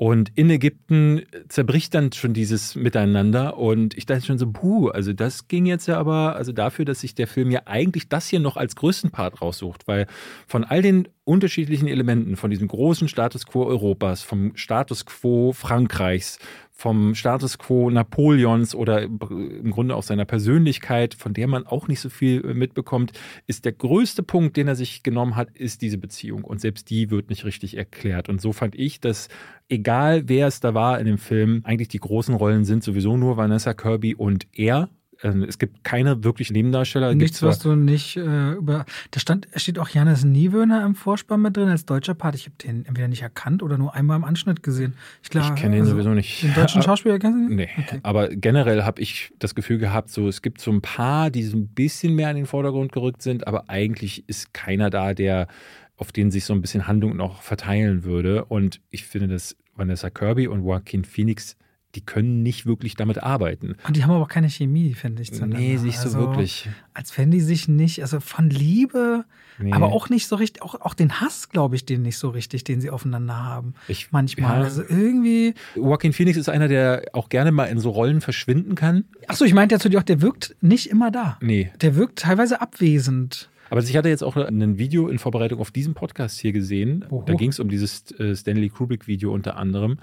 Und 0.00 0.32
in 0.34 0.48
Ägypten 0.48 1.26
zerbricht 1.50 1.92
dann 1.92 2.10
schon 2.12 2.32
dieses 2.32 2.74
Miteinander 2.74 3.58
und 3.58 3.98
ich 3.98 4.06
dachte 4.06 4.24
schon 4.24 4.38
so, 4.38 4.50
puh, 4.50 4.88
also 4.88 5.12
das 5.12 5.46
ging 5.46 5.66
jetzt 5.66 5.88
ja 5.88 5.98
aber, 5.98 6.36
also 6.36 6.52
dafür, 6.52 6.86
dass 6.86 7.00
sich 7.00 7.14
der 7.14 7.26
Film 7.26 7.50
ja 7.50 7.60
eigentlich 7.66 8.08
das 8.08 8.26
hier 8.26 8.40
noch 8.40 8.56
als 8.56 8.76
größten 8.76 9.10
Part 9.10 9.42
raussucht, 9.42 9.86
weil 9.86 10.06
von 10.46 10.64
all 10.64 10.80
den 10.80 11.06
unterschiedlichen 11.24 11.86
Elementen, 11.86 12.36
von 12.36 12.50
diesem 12.50 12.66
großen 12.66 13.08
Status 13.08 13.44
quo 13.44 13.66
Europas, 13.66 14.22
vom 14.22 14.56
Status 14.56 15.04
quo 15.04 15.52
Frankreichs, 15.52 16.38
vom 16.80 17.14
Status 17.14 17.58
quo 17.58 17.90
Napoleons 17.90 18.74
oder 18.74 19.02
im 19.02 19.70
Grunde 19.70 19.94
auch 19.94 20.02
seiner 20.02 20.24
Persönlichkeit, 20.24 21.12
von 21.12 21.34
der 21.34 21.46
man 21.46 21.66
auch 21.66 21.88
nicht 21.88 22.00
so 22.00 22.08
viel 22.08 22.42
äh, 22.42 22.54
mitbekommt, 22.54 23.12
ist 23.46 23.66
der 23.66 23.72
größte 23.72 24.22
Punkt, 24.22 24.56
den 24.56 24.66
er 24.66 24.76
sich 24.76 25.02
genommen 25.02 25.36
hat, 25.36 25.50
ist 25.50 25.82
diese 25.82 25.98
Beziehung. 25.98 26.42
Und 26.42 26.62
selbst 26.62 26.88
die 26.88 27.10
wird 27.10 27.28
nicht 27.28 27.44
richtig 27.44 27.76
erklärt. 27.76 28.30
Und 28.30 28.40
so 28.40 28.52
fand 28.52 28.76
ich, 28.76 28.98
dass 28.98 29.28
egal 29.68 30.30
wer 30.30 30.46
es 30.46 30.60
da 30.60 30.72
war 30.72 30.98
in 30.98 31.04
dem 31.04 31.18
Film, 31.18 31.60
eigentlich 31.64 31.88
die 31.88 32.00
großen 32.00 32.34
Rollen 32.34 32.64
sind 32.64 32.82
sowieso 32.82 33.18
nur 33.18 33.36
Vanessa 33.36 33.74
Kirby 33.74 34.14
und 34.14 34.46
er. 34.52 34.88
Ähm, 35.22 35.42
es 35.44 35.58
gibt 35.58 35.84
keine 35.84 36.24
wirklichen 36.24 36.54
Nebendarsteller. 36.54 37.14
Nichts, 37.14 37.42
was 37.42 37.58
du 37.58 37.74
nicht 37.74 38.16
äh, 38.16 38.52
über. 38.52 38.86
Da 39.10 39.20
stand, 39.20 39.48
steht 39.56 39.78
auch 39.78 39.88
Janis 39.88 40.24
Niewöhner 40.24 40.84
im 40.84 40.94
Vorspann 40.94 41.42
mit 41.42 41.56
drin 41.56 41.68
als 41.68 41.84
deutscher 41.84 42.14
Part. 42.14 42.34
Ich 42.34 42.46
habe 42.46 42.56
den 42.56 42.86
entweder 42.86 43.08
nicht 43.08 43.22
erkannt 43.22 43.62
oder 43.62 43.76
nur 43.76 43.94
einmal 43.94 44.16
im 44.16 44.24
Anschnitt 44.24 44.62
gesehen. 44.62 44.94
Ich, 45.22 45.34
ich 45.34 45.54
kenne 45.54 45.76
ihn 45.76 45.82
also, 45.82 45.92
sowieso 45.92 46.10
nicht. 46.10 46.42
Den 46.42 46.54
deutschen 46.54 46.82
Schauspieler 46.82 47.18
kennst 47.18 47.50
du? 47.50 47.54
Nee. 47.54 47.68
Okay. 47.76 48.00
Aber 48.02 48.28
generell 48.28 48.82
habe 48.84 49.00
ich 49.02 49.32
das 49.38 49.54
Gefühl 49.54 49.78
gehabt, 49.78 50.10
so 50.10 50.28
es 50.28 50.42
gibt 50.42 50.60
so 50.60 50.70
ein 50.70 50.80
paar, 50.80 51.30
die 51.30 51.42
so 51.42 51.56
ein 51.56 51.68
bisschen 51.68 52.14
mehr 52.14 52.30
in 52.30 52.36
den 52.36 52.46
Vordergrund 52.46 52.92
gerückt 52.92 53.22
sind, 53.22 53.46
aber 53.46 53.68
eigentlich 53.68 54.28
ist 54.28 54.54
keiner 54.54 54.90
da, 54.90 55.14
der 55.14 55.48
auf 55.96 56.12
den 56.12 56.30
sich 56.30 56.46
so 56.46 56.54
ein 56.54 56.62
bisschen 56.62 56.86
Handlung 56.86 57.14
noch 57.14 57.42
verteilen 57.42 58.04
würde. 58.04 58.46
Und 58.46 58.80
ich 58.90 59.04
finde, 59.04 59.28
dass 59.28 59.54
Vanessa 59.76 60.08
Kirby 60.08 60.48
und 60.48 60.64
Joaquin 60.64 61.04
Phoenix 61.04 61.56
die 61.94 62.00
können 62.02 62.42
nicht 62.42 62.66
wirklich 62.66 62.94
damit 62.94 63.22
arbeiten. 63.22 63.76
Und 63.86 63.96
die 63.96 64.04
haben 64.04 64.10
aber 64.10 64.22
auch 64.22 64.28
keine 64.28 64.48
Chemie, 64.48 64.94
finde 64.94 65.22
ich. 65.22 65.32
Nee, 65.32 65.76
nicht 65.76 65.98
so 65.98 66.04
also, 66.04 66.18
wirklich. 66.18 66.68
Als 66.94 67.16
wenn 67.18 67.30
die 67.30 67.40
sich 67.40 67.66
nicht, 67.66 68.02
also 68.02 68.20
von 68.20 68.48
Liebe, 68.48 69.24
nee. 69.58 69.72
aber 69.72 69.86
auch 69.86 70.08
nicht 70.08 70.28
so 70.28 70.36
richtig, 70.36 70.62
auch, 70.62 70.80
auch 70.80 70.94
den 70.94 71.20
Hass, 71.20 71.48
glaube 71.48 71.74
ich, 71.74 71.84
den 71.84 72.02
nicht 72.02 72.18
so 72.18 72.28
richtig, 72.28 72.62
den 72.62 72.80
sie 72.80 72.90
aufeinander 72.90 73.42
haben. 73.42 73.74
Ich, 73.88 74.12
manchmal. 74.12 74.58
Ja, 74.58 74.64
also 74.64 74.82
irgendwie. 74.82 75.54
Joaquin 75.74 76.12
Phoenix 76.12 76.36
ist 76.36 76.48
einer, 76.48 76.68
der 76.68 77.06
auch 77.12 77.28
gerne 77.28 77.50
mal 77.50 77.66
in 77.66 77.80
so 77.80 77.90
Rollen 77.90 78.20
verschwinden 78.20 78.76
kann. 78.76 79.04
Achso, 79.26 79.44
ich 79.44 79.54
meinte 79.54 79.74
ja 79.74 79.80
zu 79.80 79.88
dir 79.88 79.98
auch, 79.98 80.04
der 80.04 80.22
wirkt 80.22 80.56
nicht 80.60 80.88
immer 80.90 81.10
da. 81.10 81.38
Nee. 81.40 81.72
Der 81.80 81.96
wirkt 81.96 82.20
teilweise 82.20 82.60
abwesend. 82.60 83.50
Aber 83.70 83.80
ich 83.80 83.96
hatte 83.96 84.08
jetzt 84.08 84.24
auch 84.24 84.36
ein 84.36 84.78
Video 84.78 85.06
in 85.06 85.20
Vorbereitung 85.20 85.60
auf 85.60 85.70
diesen 85.70 85.94
Podcast 85.94 86.40
hier 86.40 86.52
gesehen. 86.52 87.04
Oho. 87.08 87.22
Da 87.24 87.34
ging 87.34 87.50
es 87.50 87.60
um 87.60 87.68
dieses 87.68 88.10
äh, 88.18 88.34
Stanley 88.34 88.68
Kubrick-Video 88.68 89.32
unter 89.32 89.56
anderem. 89.56 89.98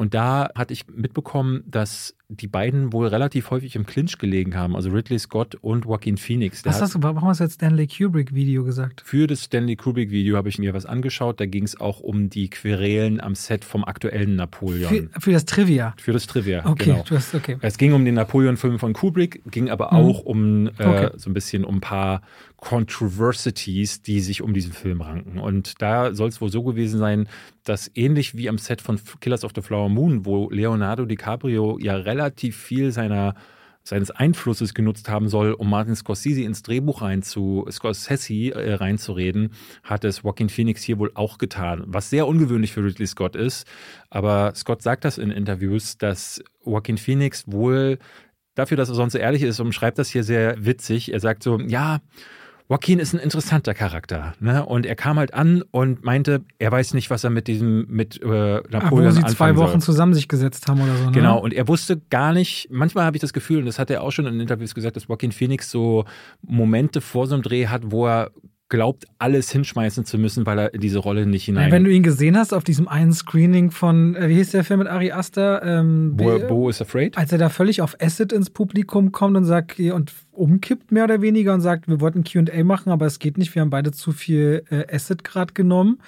Und 0.00 0.14
da 0.14 0.48
hatte 0.54 0.72
ich 0.72 0.86
mitbekommen, 0.88 1.62
dass 1.66 2.16
die 2.30 2.46
beiden 2.46 2.90
wohl 2.94 3.08
relativ 3.08 3.50
häufig 3.50 3.76
im 3.76 3.84
Clinch 3.84 4.16
gelegen 4.16 4.56
haben, 4.56 4.74
also 4.74 4.88
Ridley 4.88 5.18
Scott 5.18 5.56
und 5.56 5.84
Joaquin 5.84 6.16
Phoenix. 6.16 6.64
was 6.64 6.80
hast 6.80 6.94
du, 6.94 7.02
warum 7.02 7.22
hast 7.28 7.40
du 7.40 7.44
jetzt 7.44 7.56
Stanley 7.56 7.86
Kubrick-Video 7.86 8.64
gesagt? 8.64 9.02
Für 9.04 9.26
das 9.26 9.44
Stanley 9.44 9.76
Kubrick-Video 9.76 10.38
habe 10.38 10.48
ich 10.48 10.58
mir 10.58 10.72
was 10.72 10.86
angeschaut. 10.86 11.38
Da 11.38 11.44
ging 11.44 11.64
es 11.64 11.78
auch 11.78 12.00
um 12.00 12.30
die 12.30 12.48
Querelen 12.48 13.20
am 13.20 13.34
Set 13.34 13.62
vom 13.62 13.84
aktuellen 13.84 14.36
Napoleon. 14.36 15.10
Für, 15.12 15.20
für 15.20 15.32
das 15.32 15.44
Trivia? 15.44 15.92
Für 15.98 16.12
das 16.12 16.26
Trivia, 16.26 16.64
okay, 16.64 16.92
genau. 16.92 17.04
Du 17.06 17.16
hast, 17.16 17.34
okay. 17.34 17.58
Es 17.60 17.76
ging 17.76 17.92
um 17.92 18.02
den 18.02 18.14
Napoleon-Film 18.14 18.78
von 18.78 18.94
Kubrick, 18.94 19.42
ging 19.50 19.68
aber 19.68 19.92
mhm. 19.92 19.98
auch 19.98 20.20
um 20.20 20.66
äh, 20.68 20.70
okay. 20.78 21.10
so 21.16 21.28
ein 21.28 21.34
bisschen 21.34 21.64
um 21.64 21.76
ein 21.76 21.80
paar 21.80 22.22
Controversities, 22.56 24.02
die 24.02 24.20
sich 24.20 24.40
um 24.42 24.54
diesen 24.54 24.72
Film 24.72 25.00
ranken. 25.00 25.38
Und 25.38 25.82
da 25.82 26.14
soll 26.14 26.28
es 26.28 26.40
wohl 26.40 26.50
so 26.50 26.62
gewesen 26.62 26.98
sein, 26.98 27.28
dass 27.64 27.90
ähnlich 27.94 28.36
wie 28.36 28.48
am 28.48 28.58
Set 28.58 28.80
von 28.80 29.00
Killers 29.20 29.44
of 29.44 29.52
the 29.54 29.62
Flower 29.62 29.88
Moon, 29.90 30.24
wo 30.24 30.48
Leonardo 30.50 31.04
DiCaprio 31.04 31.78
ja 31.80 31.96
relativ 31.96 32.56
viel 32.56 32.92
seiner 32.92 33.34
seines 33.82 34.10
Einflusses 34.10 34.74
genutzt 34.74 35.08
haben 35.08 35.28
soll, 35.28 35.52
um 35.52 35.68
Martin 35.70 35.96
Scorsese 35.96 36.42
ins 36.42 36.62
Drehbuch 36.62 37.02
rein 37.02 37.22
zu, 37.22 37.66
Scorsese 37.70 38.54
äh, 38.54 38.74
reinzureden, 38.74 39.52
hat 39.82 40.04
es 40.04 40.22
Joaquin 40.22 40.48
Phoenix 40.48 40.82
hier 40.82 40.98
wohl 40.98 41.10
auch 41.14 41.38
getan, 41.38 41.84
was 41.86 42.10
sehr 42.10 42.26
ungewöhnlich 42.26 42.72
für 42.72 42.84
Ridley 42.84 43.06
Scott 43.06 43.36
ist. 43.36 43.66
Aber 44.10 44.52
Scott 44.54 44.82
sagt 44.82 45.04
das 45.04 45.18
in 45.18 45.30
Interviews, 45.30 45.96
dass 45.96 46.42
Joaquin 46.64 46.98
Phoenix 46.98 47.44
wohl 47.46 47.98
dafür, 48.54 48.76
dass 48.76 48.90
er 48.90 48.94
sonst 48.94 49.14
so 49.14 49.18
ehrlich 49.18 49.42
ist, 49.42 49.60
umschreibt 49.60 49.98
das 49.98 50.10
hier 50.10 50.24
sehr 50.24 50.64
witzig. 50.64 51.12
Er 51.12 51.20
sagt 51.20 51.42
so, 51.42 51.58
ja, 51.58 52.00
Joaquin 52.70 53.00
ist 53.00 53.12
ein 53.12 53.18
interessanter 53.18 53.74
Charakter. 53.74 54.34
Ne? 54.38 54.64
Und 54.64 54.86
er 54.86 54.94
kam 54.94 55.18
halt 55.18 55.34
an 55.34 55.64
und 55.72 56.04
meinte, 56.04 56.44
er 56.60 56.70
weiß 56.70 56.94
nicht, 56.94 57.10
was 57.10 57.24
er 57.24 57.30
mit 57.30 57.48
diesem, 57.48 57.84
mit 57.88 58.22
äh, 58.22 58.26
Napoleon 58.28 58.72
Ach, 58.80 58.90
wo 58.92 59.10
sie 59.10 59.34
zwei 59.34 59.56
Wochen 59.56 59.80
soll. 59.80 59.80
zusammen 59.80 60.14
sich 60.14 60.28
gesetzt 60.28 60.68
haben 60.68 60.80
oder 60.80 60.94
so. 60.94 61.06
Ne? 61.06 61.10
Genau, 61.10 61.40
und 61.40 61.52
er 61.52 61.66
wusste 61.66 62.00
gar 62.10 62.32
nicht, 62.32 62.68
manchmal 62.70 63.06
habe 63.06 63.16
ich 63.16 63.20
das 63.20 63.32
Gefühl, 63.32 63.58
und 63.58 63.66
das 63.66 63.80
hat 63.80 63.90
er 63.90 64.04
auch 64.04 64.12
schon 64.12 64.26
in 64.26 64.38
Interviews 64.38 64.72
gesagt, 64.72 64.94
dass 64.94 65.08
Joaquin 65.08 65.32
Phoenix 65.32 65.68
so 65.68 66.04
Momente 66.42 67.00
vor 67.00 67.26
so 67.26 67.34
einem 67.34 67.42
Dreh 67.42 67.66
hat, 67.66 67.90
wo 67.90 68.06
er 68.06 68.30
glaubt, 68.70 69.06
alles 69.18 69.50
hinschmeißen 69.50 70.06
zu 70.06 70.16
müssen, 70.16 70.46
weil 70.46 70.58
er 70.58 70.74
in 70.74 70.80
diese 70.80 70.98
Rolle 70.98 71.26
nicht 71.26 71.44
hinein. 71.44 71.66
Ja, 71.66 71.72
wenn 71.72 71.84
du 71.84 71.90
ihn 71.90 72.02
gesehen 72.02 72.38
hast 72.38 72.54
auf 72.54 72.64
diesem 72.64 72.88
einen 72.88 73.12
Screening 73.12 73.70
von, 73.70 74.16
äh, 74.16 74.28
wie 74.28 74.36
hieß 74.36 74.52
der 74.52 74.64
Film 74.64 74.78
mit 74.78 74.88
Ari 74.88 75.12
Aster? 75.12 75.62
Ähm, 75.62 76.16
Bo, 76.16 76.38
Bo 76.38 76.68
is 76.70 76.80
Afraid? 76.80 77.18
Als 77.18 77.32
er 77.32 77.38
da 77.38 77.50
völlig 77.50 77.82
auf 77.82 77.96
Acid 78.00 78.32
ins 78.32 78.48
Publikum 78.48 79.12
kommt 79.12 79.36
und 79.36 79.44
sagt, 79.44 79.78
und 79.78 80.12
umkippt 80.32 80.92
mehr 80.92 81.04
oder 81.04 81.20
weniger 81.20 81.52
und 81.52 81.60
sagt, 81.60 81.88
wir 81.88 82.00
wollten 82.00 82.24
QA 82.24 82.64
machen, 82.64 82.90
aber 82.90 83.06
es 83.06 83.18
geht 83.18 83.36
nicht, 83.36 83.54
wir 83.54 83.60
haben 83.60 83.70
beide 83.70 83.90
zu 83.90 84.12
viel 84.12 84.64
äh, 84.70 84.94
Acid 84.94 85.24
gerade 85.24 85.52
genommen. 85.52 85.98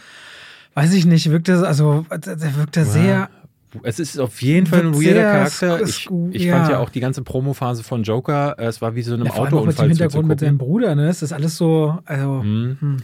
Weiß 0.74 0.94
ich 0.94 1.04
nicht, 1.04 1.30
wirkt 1.30 1.50
er, 1.50 1.64
also, 1.64 2.06
der 2.10 2.56
wirkt 2.56 2.78
er 2.78 2.86
sehr 2.86 3.28
es 3.82 3.98
ist 3.98 4.18
auf 4.18 4.42
jeden 4.42 4.66
Fall 4.66 4.80
ein 4.80 4.94
weirder 4.94 5.22
Charakter. 5.22 5.82
Ich, 5.82 6.08
ich 6.32 6.44
ja. 6.44 6.56
fand 6.56 6.70
ja 6.70 6.78
auch 6.78 6.90
die 6.90 7.00
ganze 7.00 7.22
Promophase 7.22 7.82
von 7.82 8.02
Joker, 8.02 8.56
äh, 8.58 8.66
es 8.66 8.82
war 8.82 8.94
wie 8.94 9.02
so 9.02 9.14
ein 9.14 9.24
ja, 9.24 9.32
Autounfall. 9.32 9.66
Mit 9.66 9.78
dem 9.78 9.88
Hintergrund 9.88 10.28
mit 10.28 10.40
seinem 10.40 10.58
Bruder, 10.58 10.94
ne? 10.94 11.08
Es 11.08 11.22
ist 11.22 11.32
alles 11.32 11.56
so, 11.56 11.98
also. 12.04 12.42
Hm. 12.42 12.76
Hm. 12.80 12.96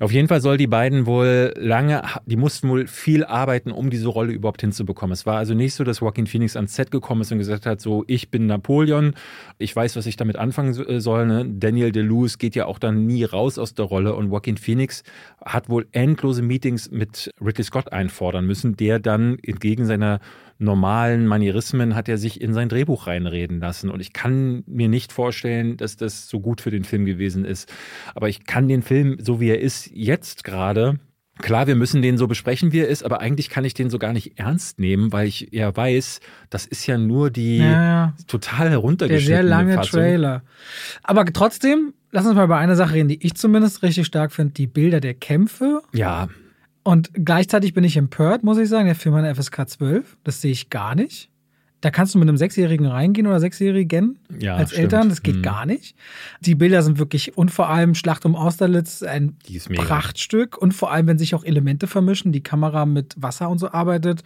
Auf 0.00 0.12
jeden 0.12 0.28
Fall 0.28 0.40
soll 0.40 0.56
die 0.56 0.66
beiden 0.66 1.06
wohl 1.06 1.54
lange, 1.56 2.02
die 2.26 2.36
mussten 2.36 2.68
wohl 2.68 2.86
viel 2.86 3.24
arbeiten, 3.24 3.70
um 3.70 3.90
diese 3.90 4.08
Rolle 4.08 4.32
überhaupt 4.32 4.60
hinzubekommen. 4.60 5.12
Es 5.12 5.26
war 5.26 5.36
also 5.36 5.54
nicht 5.54 5.74
so, 5.74 5.84
dass 5.84 6.00
Joaquin 6.00 6.26
Phoenix 6.26 6.56
ans 6.56 6.74
Set 6.74 6.90
gekommen 6.90 7.22
ist 7.22 7.32
und 7.32 7.38
gesagt 7.38 7.66
hat, 7.66 7.80
so, 7.80 8.04
ich 8.06 8.30
bin 8.30 8.46
Napoleon, 8.46 9.14
ich 9.58 9.74
weiß, 9.74 9.96
was 9.96 10.06
ich 10.06 10.16
damit 10.16 10.36
anfangen 10.36 10.74
äh, 10.86 11.00
soll. 11.00 11.26
Ne? 11.26 11.46
Daniel 11.48 11.92
DeLuise 11.92 12.38
geht 12.38 12.54
ja 12.54 12.66
auch 12.66 12.78
dann 12.78 13.06
nie 13.06 13.24
raus 13.24 13.58
aus 13.58 13.74
der 13.74 13.84
Rolle 13.84 14.14
und 14.14 14.30
Joaquin 14.30 14.56
Phoenix 14.56 15.02
hat 15.44 15.68
wohl 15.68 15.86
endlose 15.92 16.42
Meetings 16.42 16.90
mit 16.90 17.30
Ridley 17.40 17.64
Scott 17.64 17.92
einfordern 17.92 18.46
müssen, 18.46 18.76
der 18.76 18.98
dann 18.98 19.38
entgegen 19.42 19.86
seiner 19.86 20.20
normalen 20.58 21.26
Manierismen 21.26 21.94
hat 21.94 22.08
er 22.08 22.18
sich 22.18 22.40
in 22.40 22.52
sein 22.52 22.68
Drehbuch 22.68 23.06
reinreden 23.06 23.60
lassen. 23.60 23.90
Und 23.90 24.00
ich 24.00 24.12
kann 24.12 24.64
mir 24.66 24.88
nicht 24.88 25.12
vorstellen, 25.12 25.76
dass 25.76 25.96
das 25.96 26.28
so 26.28 26.40
gut 26.40 26.60
für 26.60 26.70
den 26.70 26.84
Film 26.84 27.04
gewesen 27.04 27.44
ist. 27.44 27.72
Aber 28.14 28.28
ich 28.28 28.44
kann 28.44 28.68
den 28.68 28.82
Film, 28.82 29.18
so 29.20 29.40
wie 29.40 29.50
er 29.50 29.60
ist, 29.60 29.90
jetzt 29.92 30.44
gerade 30.44 30.98
Klar, 31.38 31.68
wir 31.68 31.76
müssen 31.76 32.02
den 32.02 32.18
so 32.18 32.26
besprechen, 32.26 32.72
wie 32.72 32.80
er 32.80 32.88
ist, 32.88 33.04
aber 33.04 33.20
eigentlich 33.20 33.48
kann 33.48 33.64
ich 33.64 33.72
den 33.72 33.90
so 33.90 33.98
gar 33.98 34.12
nicht 34.12 34.38
ernst 34.38 34.80
nehmen, 34.80 35.12
weil 35.12 35.28
ich 35.28 35.48
ja 35.52 35.74
weiß, 35.74 36.20
das 36.50 36.66
ist 36.66 36.86
ja 36.86 36.98
nur 36.98 37.30
die 37.30 37.58
ja, 37.58 37.84
ja. 37.84 38.14
total 38.26 38.70
heruntergeschnittene 38.70 39.36
Der 39.36 39.42
sehr 39.42 39.48
lange 39.48 39.74
Fassung. 39.74 40.00
Trailer. 40.00 40.42
Aber 41.04 41.24
trotzdem, 41.26 41.94
lass 42.10 42.26
uns 42.26 42.34
mal 42.34 42.44
über 42.44 42.56
eine 42.56 42.74
Sache 42.74 42.94
reden, 42.94 43.08
die 43.08 43.24
ich 43.24 43.34
zumindest 43.34 43.84
richtig 43.84 44.06
stark 44.06 44.32
finde, 44.32 44.54
die 44.54 44.66
Bilder 44.66 45.00
der 45.00 45.14
Kämpfe. 45.14 45.80
Ja. 45.92 46.28
Und 46.82 47.10
gleichzeitig 47.12 47.74
bin 47.74 47.84
ich 47.84 47.96
empört, 47.96 48.42
muss 48.44 48.58
ich 48.58 48.68
sagen. 48.68 48.86
Der 48.86 48.94
Film 48.94 49.14
hat 49.14 49.24
eine 49.24 49.34
FSK 49.34 49.68
12. 49.68 50.16
Das 50.24 50.40
sehe 50.40 50.52
ich 50.52 50.70
gar 50.70 50.94
nicht. 50.94 51.30
Da 51.80 51.90
kannst 51.90 52.14
du 52.14 52.18
mit 52.18 52.28
einem 52.28 52.36
Sechsjährigen 52.36 52.86
reingehen 52.86 53.26
oder 53.26 53.38
Sechsjährigen 53.38 54.18
ja, 54.40 54.56
als 54.56 54.70
stimmt. 54.70 54.84
Eltern. 54.84 55.08
Das 55.08 55.22
geht 55.22 55.36
mhm. 55.36 55.42
gar 55.42 55.64
nicht. 55.64 55.94
Die 56.40 56.56
Bilder 56.56 56.82
sind 56.82 56.98
wirklich, 56.98 57.36
und 57.36 57.50
vor 57.50 57.68
allem 57.68 57.94
Schlacht 57.94 58.24
um 58.24 58.34
Austerlitz, 58.34 59.02
ein 59.02 59.36
Prachtstück. 59.74 60.58
Und 60.58 60.72
vor 60.72 60.90
allem, 60.90 61.06
wenn 61.06 61.18
sich 61.18 61.34
auch 61.34 61.44
Elemente 61.44 61.86
vermischen, 61.86 62.32
die 62.32 62.42
Kamera 62.42 62.84
mit 62.84 63.14
Wasser 63.16 63.48
und 63.48 63.58
so 63.58 63.70
arbeitet. 63.70 64.24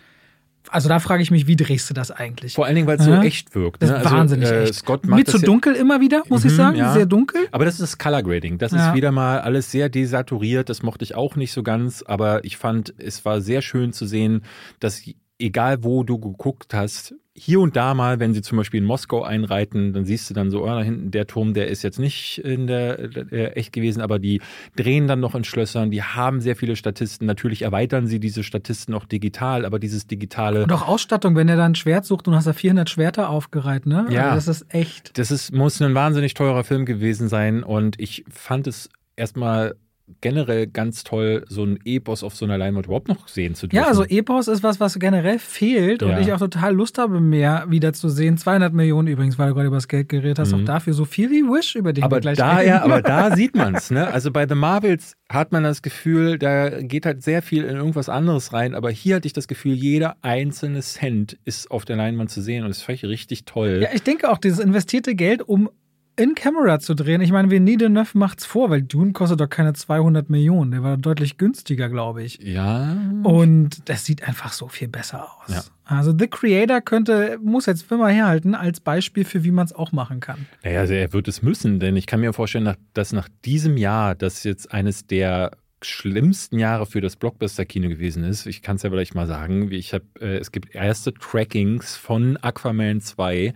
Also 0.70 0.88
da 0.88 1.00
frage 1.00 1.22
ich 1.22 1.30
mich, 1.30 1.46
wie 1.46 1.56
drehst 1.56 1.90
du 1.90 1.94
das 1.94 2.10
eigentlich? 2.10 2.54
Vor 2.54 2.66
allen 2.66 2.74
Dingen, 2.74 2.86
weil 2.86 2.98
es 2.98 3.04
so 3.04 3.12
echt 3.14 3.54
wirkt. 3.54 3.82
Ne? 3.82 3.88
Das 3.88 3.98
ist 3.98 4.04
also, 4.04 4.16
wahnsinnig 4.16 4.50
äh, 4.50 4.62
echt. 4.64 4.74
Scott 4.74 5.06
macht 5.06 5.18
Mir 5.18 5.24
zu 5.24 5.38
dunkel 5.38 5.74
immer 5.74 6.00
wieder, 6.00 6.22
muss 6.28 6.44
mhm, 6.44 6.50
ich 6.50 6.56
sagen. 6.56 6.76
Ja. 6.76 6.92
Sehr 6.92 7.06
dunkel. 7.06 7.48
Aber 7.50 7.64
das 7.64 7.74
ist 7.74 7.80
das 7.80 7.98
Color 7.98 8.22
Grading. 8.22 8.58
Das 8.58 8.72
ja. 8.72 8.88
ist 8.88 8.94
wieder 8.94 9.12
mal 9.12 9.40
alles 9.40 9.70
sehr 9.70 9.88
desaturiert. 9.88 10.68
Das 10.68 10.82
mochte 10.82 11.04
ich 11.04 11.14
auch 11.14 11.36
nicht 11.36 11.52
so 11.52 11.62
ganz. 11.62 12.02
Aber 12.02 12.44
ich 12.44 12.56
fand, 12.56 12.94
es 12.98 13.24
war 13.24 13.40
sehr 13.40 13.62
schön 13.62 13.92
zu 13.92 14.06
sehen, 14.06 14.44
dass 14.80 15.02
egal 15.38 15.82
wo 15.82 16.04
du 16.04 16.18
geguckt 16.18 16.72
hast, 16.74 17.14
hier 17.34 17.60
und 17.60 17.76
da 17.76 17.94
mal, 17.94 18.20
wenn 18.20 18.34
sie 18.34 18.42
zum 18.42 18.58
Beispiel 18.58 18.78
in 18.80 18.86
Moskau 18.86 19.22
einreiten, 19.22 19.94
dann 19.94 20.04
siehst 20.04 20.28
du 20.28 20.34
dann 20.34 20.50
so, 20.50 20.64
oh, 20.64 20.66
da 20.66 20.82
hinten 20.82 21.10
der 21.10 21.26
Turm, 21.26 21.54
der 21.54 21.68
ist 21.68 21.82
jetzt 21.82 21.98
nicht 21.98 22.38
in 22.38 22.66
der, 22.66 23.08
der 23.08 23.56
echt 23.56 23.72
gewesen, 23.72 24.02
aber 24.02 24.18
die 24.18 24.42
drehen 24.76 25.08
dann 25.08 25.20
noch 25.20 25.34
in 25.34 25.44
Schlössern, 25.44 25.90
die 25.90 26.02
haben 26.02 26.40
sehr 26.42 26.56
viele 26.56 26.76
Statisten. 26.76 27.26
Natürlich 27.26 27.62
erweitern 27.62 28.06
sie 28.06 28.20
diese 28.20 28.42
Statisten 28.42 28.94
auch 28.94 29.06
digital, 29.06 29.64
aber 29.64 29.78
dieses 29.78 30.06
digitale. 30.06 30.62
Und 30.62 30.72
auch 30.72 30.86
Ausstattung, 30.86 31.34
wenn 31.34 31.48
er 31.48 31.56
dann 31.56 31.72
ein 31.72 31.74
Schwert 31.74 32.04
sucht 32.04 32.28
und 32.28 32.34
hast 32.34 32.46
da 32.46 32.52
400 32.52 32.90
Schwerter 32.90 33.30
aufgereiht, 33.30 33.86
ne? 33.86 34.06
Ja. 34.10 34.30
Also 34.30 34.50
das 34.50 34.60
ist 34.60 34.74
echt. 34.74 35.18
Das 35.18 35.30
ist, 35.30 35.52
muss 35.52 35.80
ein 35.80 35.94
wahnsinnig 35.94 36.34
teurer 36.34 36.64
Film 36.64 36.84
gewesen 36.84 37.28
sein 37.28 37.62
und 37.62 37.98
ich 37.98 38.24
fand 38.30 38.66
es 38.66 38.90
erstmal 39.16 39.76
generell 40.20 40.66
ganz 40.66 41.04
toll, 41.04 41.44
so 41.48 41.64
ein 41.64 41.78
Epos 41.84 42.22
auf 42.22 42.34
so 42.34 42.44
einer 42.44 42.58
Leinwand 42.58 42.86
überhaupt 42.86 43.08
noch 43.08 43.28
sehen 43.28 43.54
zu 43.54 43.66
dürfen. 43.66 43.82
Ja, 43.82 43.88
also 43.88 44.04
Epos 44.04 44.48
ist 44.48 44.62
was, 44.62 44.80
was 44.80 44.98
generell 44.98 45.38
fehlt 45.38 46.02
und 46.02 46.10
Ja. 46.10 46.20
ich 46.20 46.32
auch 46.32 46.38
total 46.38 46.74
Lust 46.74 46.98
habe, 46.98 47.20
mehr 47.20 47.64
wieder 47.68 47.92
zu 47.92 48.08
sehen. 48.08 48.36
200 48.36 48.72
Millionen 48.72 49.08
übrigens, 49.08 49.38
weil 49.38 49.48
du 49.48 49.54
gerade 49.54 49.66
über 49.68 49.76
das 49.76 49.88
Geld 49.88 50.08
geredet 50.08 50.38
hast, 50.38 50.52
auch 50.54 50.64
dafür 50.64 50.92
so 50.92 51.04
viel 51.04 51.30
wie 51.30 51.42
Wish, 51.42 51.74
über 51.76 51.92
den 51.92 52.02
Mhm. 52.02 52.04
aber 52.04 52.16
wir 52.16 52.20
gleich 52.20 52.38
da, 52.38 52.56
reden. 52.56 52.68
ja, 52.68 52.82
aber 52.82 53.02
da 53.02 53.30
sieht 53.36 53.54
man 53.56 53.74
es. 53.74 53.90
Ne? 53.90 54.06
Also 54.06 54.30
bei 54.30 54.46
The 54.48 54.54
Marvels 54.54 55.14
hat 55.28 55.52
man 55.52 55.62
das 55.62 55.82
Gefühl, 55.82 56.38
da 56.38 56.82
geht 56.82 57.06
halt 57.06 57.22
sehr 57.22 57.42
viel 57.42 57.64
in 57.64 57.76
irgendwas 57.76 58.08
anderes 58.08 58.52
rein. 58.52 58.74
Aber 58.74 58.90
hier 58.90 59.16
hatte 59.16 59.26
ich 59.26 59.32
das 59.32 59.48
Gefühl, 59.48 59.72
jeder 59.74 60.16
einzelne 60.22 60.80
Cent 60.80 61.38
ist 61.44 61.70
auf 61.70 61.84
der 61.84 61.96
Leinwand 61.96 62.30
zu 62.30 62.42
sehen 62.42 62.62
und 62.64 62.68
das 62.68 62.82
fand 62.82 62.96
ich 63.02 63.04
richtig 63.08 63.44
toll. 63.44 63.80
Ja, 63.82 63.88
ich 63.94 64.02
denke 64.02 64.30
auch, 64.30 64.38
dieses 64.38 64.58
investierte 64.58 65.14
Geld, 65.14 65.42
um 65.42 65.70
in 66.16 66.34
Camera 66.34 66.78
zu 66.78 66.94
drehen. 66.94 67.20
Ich 67.20 67.32
meine, 67.32 67.48
Denis 67.48 67.80
Villeneuve 67.80 68.18
macht's 68.18 68.44
vor, 68.44 68.70
weil 68.70 68.82
Dune 68.82 69.12
kostet 69.12 69.40
doch 69.40 69.48
keine 69.48 69.72
200 69.72 70.28
Millionen. 70.30 70.70
Der 70.70 70.82
war 70.82 70.96
deutlich 70.96 71.38
günstiger, 71.38 71.88
glaube 71.88 72.22
ich. 72.22 72.38
Ja. 72.42 72.96
Und 73.22 73.88
das 73.88 74.04
sieht 74.04 74.26
einfach 74.26 74.52
so 74.52 74.68
viel 74.68 74.88
besser 74.88 75.24
aus. 75.24 75.54
Ja. 75.54 75.62
Also 75.84 76.14
The 76.16 76.28
Creator 76.28 76.80
könnte, 76.80 77.38
muss 77.42 77.66
jetzt 77.66 77.82
Firma 77.82 78.08
herhalten 78.08 78.54
als 78.54 78.80
Beispiel 78.80 79.24
für, 79.24 79.44
wie 79.44 79.50
man 79.50 79.66
es 79.66 79.72
auch 79.72 79.92
machen 79.92 80.20
kann. 80.20 80.46
Naja, 80.62 80.80
also 80.80 80.94
er 80.94 81.12
wird 81.12 81.28
es 81.28 81.42
müssen, 81.42 81.80
denn 81.80 81.96
ich 81.96 82.06
kann 82.06 82.20
mir 82.20 82.32
vorstellen, 82.32 82.74
dass 82.94 83.12
nach 83.12 83.28
diesem 83.44 83.76
Jahr, 83.76 84.14
das 84.14 84.44
jetzt 84.44 84.72
eines 84.72 85.06
der 85.06 85.52
schlimmsten 85.84 86.58
Jahre 86.58 86.86
für 86.86 87.00
das 87.00 87.16
Blockbuster-Kino 87.16 87.88
gewesen 87.88 88.24
ist. 88.24 88.46
Ich 88.46 88.62
kann 88.62 88.76
es 88.76 88.82
ja 88.82 88.90
vielleicht 88.90 89.14
mal 89.14 89.26
sagen. 89.26 89.70
wie 89.70 89.76
Ich 89.76 89.92
hab, 89.92 90.02
äh, 90.20 90.36
es 90.38 90.52
gibt 90.52 90.74
erste 90.74 91.12
Trackings 91.12 91.96
von 91.96 92.36
Aquaman 92.36 93.00
2. 93.00 93.52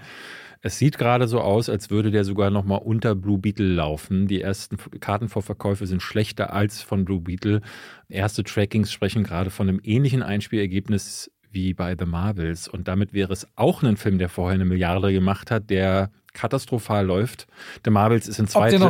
Es 0.66 0.78
sieht 0.78 0.98
gerade 0.98 1.28
so 1.28 1.40
aus, 1.40 1.68
als 1.68 1.90
würde 1.90 2.10
der 2.10 2.24
sogar 2.24 2.50
noch 2.50 2.64
mal 2.64 2.78
unter 2.78 3.14
Blue 3.14 3.38
Beetle 3.38 3.68
laufen. 3.68 4.26
Die 4.26 4.40
ersten 4.40 4.78
Kartenvorverkäufe 4.98 5.86
sind 5.86 6.02
schlechter 6.02 6.52
als 6.52 6.82
von 6.82 7.04
Blue 7.04 7.20
Beetle. 7.20 7.60
Erste 8.08 8.42
Trackings 8.42 8.90
sprechen 8.90 9.22
gerade 9.22 9.50
von 9.50 9.68
einem 9.68 9.80
ähnlichen 9.84 10.24
Einspielergebnis 10.24 11.30
wie 11.52 11.72
bei 11.72 11.94
The 11.96 12.04
Marvels. 12.04 12.66
Und 12.66 12.88
damit 12.88 13.12
wäre 13.12 13.32
es 13.32 13.46
auch 13.54 13.84
ein 13.84 13.96
Film, 13.96 14.18
der 14.18 14.28
vorher 14.28 14.56
eine 14.56 14.64
Milliarde 14.64 15.12
gemacht 15.12 15.52
hat, 15.52 15.70
der 15.70 16.10
katastrophal 16.32 17.06
läuft. 17.06 17.46
The 17.84 17.90
Marvels 17.92 18.26
ist 18.26 18.40
in 18.40 18.48
zwei 18.48 18.70
in, 18.70 18.82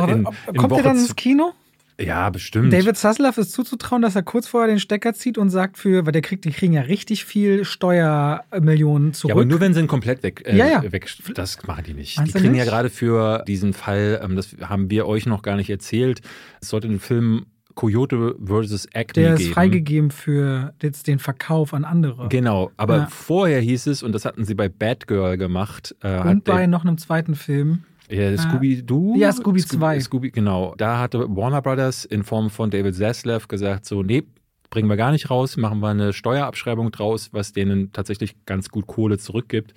in 0.47 0.57
kommt 0.57 0.71
Woche 0.71 0.81
der 0.81 0.93
dann 0.93 0.97
ins 0.97 1.15
Kino? 1.15 1.53
Ja, 1.99 2.29
bestimmt. 2.29 2.71
David 2.71 2.95
Zaslav 2.95 3.37
ist 3.39 3.51
zuzutrauen, 3.53 4.03
dass 4.03 4.15
er 4.15 4.21
kurz 4.21 4.47
vorher 4.47 4.67
den 4.67 4.79
Stecker 4.79 5.13
zieht 5.15 5.37
und 5.39 5.49
sagt 5.49 5.77
für, 5.79 6.05
weil 6.05 6.11
der 6.11 6.21
kriegt, 6.21 6.45
die 6.45 6.51
kriegen 6.51 6.73
ja 6.73 6.81
richtig 6.81 7.25
viel 7.25 7.65
Steuermillionen 7.65 9.13
zurück. 9.13 9.29
ja, 9.29 9.35
aber 9.35 9.45
nur 9.45 9.59
wenn 9.59 9.73
sie 9.73 9.79
ihn 9.81 9.87
komplett 9.87 10.23
weg, 10.23 10.43
äh, 10.45 10.55
Ja, 10.55 10.67
ja. 10.67 10.91
weg 10.91 11.07
das 11.33 11.57
machen 11.65 11.83
die 11.87 11.93
nicht. 11.93 12.17
Meinst 12.17 12.33
die 12.35 12.39
kriegen 12.39 12.51
nicht? 12.53 12.59
ja 12.59 12.65
gerade 12.65 12.89
für 12.89 13.43
diesen 13.47 13.73
Fall, 13.73 14.21
ähm, 14.23 14.35
das 14.35 14.55
haben 14.61 14.89
wir 14.89 15.07
euch 15.07 15.25
noch 15.25 15.41
gar 15.41 15.55
nicht 15.55 15.69
erzählt, 15.69 16.21
es 16.61 16.69
sollte 16.69 16.87
einen 16.87 16.99
Film 16.99 17.45
Coyote 17.75 18.35
vs. 18.43 18.87
Acme 18.93 19.13
der 19.23 19.33
ist 19.33 19.39
geben. 19.39 19.53
freigegeben 19.53 20.11
für 20.11 20.73
jetzt 20.81 21.05
den 21.07 21.19
Verkauf 21.19 21.73
an 21.75 21.83
andere. 21.85 22.27
Genau, 22.29 22.71
aber 22.75 22.97
Ja. 22.97 23.07
vorher 23.11 23.59
hieß 23.61 23.85
es, 23.87 24.01
und 24.01 24.13
das 24.13 24.25
hatten 24.25 24.45
sie 24.45 24.55
bei 24.55 24.67
Batgirl 24.67 25.37
gemacht, 25.37 25.95
äh, 26.01 26.19
und 26.21 26.43
bei 26.43 26.65
noch 26.65 26.83
einem 26.85 26.97
zweiten 26.97 27.35
Film. 27.35 27.83
Ja, 28.09 28.37
Scooby-Doo? 28.37 29.15
Ja, 29.17 29.31
Scooby 29.31 29.61
2. 29.63 29.99
Scooby, 29.99 30.31
genau. 30.31 30.73
Da 30.77 30.99
hatte 30.99 31.19
Warner 31.35 31.61
Brothers 31.61 32.05
in 32.05 32.23
Form 32.23 32.49
von 32.49 32.69
David 32.69 32.95
Zaslav 32.95 33.47
gesagt, 33.47 33.85
so, 33.85 34.03
nee, 34.03 34.23
bringen 34.69 34.89
wir 34.89 34.97
gar 34.97 35.11
nicht 35.11 35.29
raus, 35.29 35.57
machen 35.57 35.79
wir 35.79 35.89
eine 35.89 36.13
Steuerabschreibung 36.13 36.91
draus, 36.91 37.29
was 37.33 37.53
denen 37.53 37.91
tatsächlich 37.91 38.35
ganz 38.45 38.69
gut 38.69 38.87
Kohle 38.87 39.17
zurückgibt. 39.17 39.73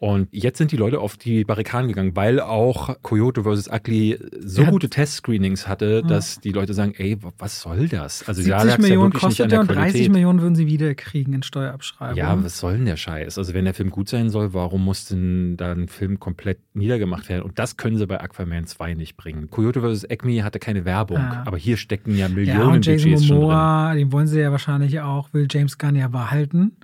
Und 0.00 0.28
jetzt 0.30 0.58
sind 0.58 0.70
die 0.70 0.76
Leute 0.76 1.00
auf 1.00 1.16
die 1.16 1.42
Barrikaden 1.42 1.88
gegangen, 1.88 2.14
weil 2.14 2.38
auch 2.38 3.02
Coyote 3.02 3.42
vs. 3.42 3.68
Ugly 3.68 4.16
so 4.38 4.64
hat- 4.64 4.70
gute 4.70 4.88
Testscreenings 4.88 5.66
hatte, 5.66 6.04
dass 6.04 6.38
die 6.38 6.52
Leute 6.52 6.72
sagen, 6.72 6.94
ey, 6.96 7.18
was 7.38 7.60
soll 7.60 7.88
das? 7.88 8.22
Also 8.28 8.42
da 8.48 8.60
70 8.60 8.68
lag's 8.70 8.70
ja 8.70 8.78
Millionen 8.78 9.12
kostet 9.12 9.52
er 9.52 9.60
und 9.60 9.66
30 9.66 9.76
Qualität. 9.92 10.12
Millionen 10.12 10.40
würden 10.40 10.54
sie 10.54 10.68
wieder 10.68 10.94
kriegen 10.94 11.32
in 11.32 11.42
Steuerabschreibung. 11.42 12.16
Ja, 12.16 12.44
was 12.44 12.58
soll 12.60 12.74
denn 12.74 12.84
der 12.86 12.96
Scheiß? 12.96 13.38
Also 13.38 13.54
wenn 13.54 13.64
der 13.64 13.74
Film 13.74 13.90
gut 13.90 14.08
sein 14.08 14.30
soll, 14.30 14.54
warum 14.54 14.84
muss 14.84 15.06
denn 15.06 15.56
da 15.56 15.72
ein 15.72 15.88
Film 15.88 16.20
komplett 16.20 16.58
niedergemacht 16.74 17.28
werden? 17.28 17.42
Und 17.42 17.58
das 17.58 17.76
können 17.76 17.96
sie 17.96 18.06
bei 18.06 18.20
Aquaman 18.20 18.66
2 18.66 18.94
nicht 18.94 19.16
bringen. 19.16 19.50
Coyote 19.50 19.80
vs. 19.80 20.04
Acme 20.04 20.44
hatte 20.44 20.60
keine 20.60 20.84
Werbung, 20.84 21.18
Ah. 21.18 21.42
aber 21.44 21.56
hier 21.58 21.76
stecken 21.76 22.12
ja 22.12 22.28
ja, 22.28 22.28
Millionen 22.28 22.76
und 22.76 22.86
Jason 22.86 23.10
Budgets. 23.10 23.28
Momoa, 23.30 23.94
den 23.94 24.12
wollen 24.12 24.28
sie 24.28 24.38
ja 24.38 24.52
wahrscheinlich 24.52 25.00
auch, 25.00 25.32
will 25.32 25.48
James 25.50 25.76
Gunn 25.76 25.96
ja 25.96 26.06
behalten. 26.06 26.76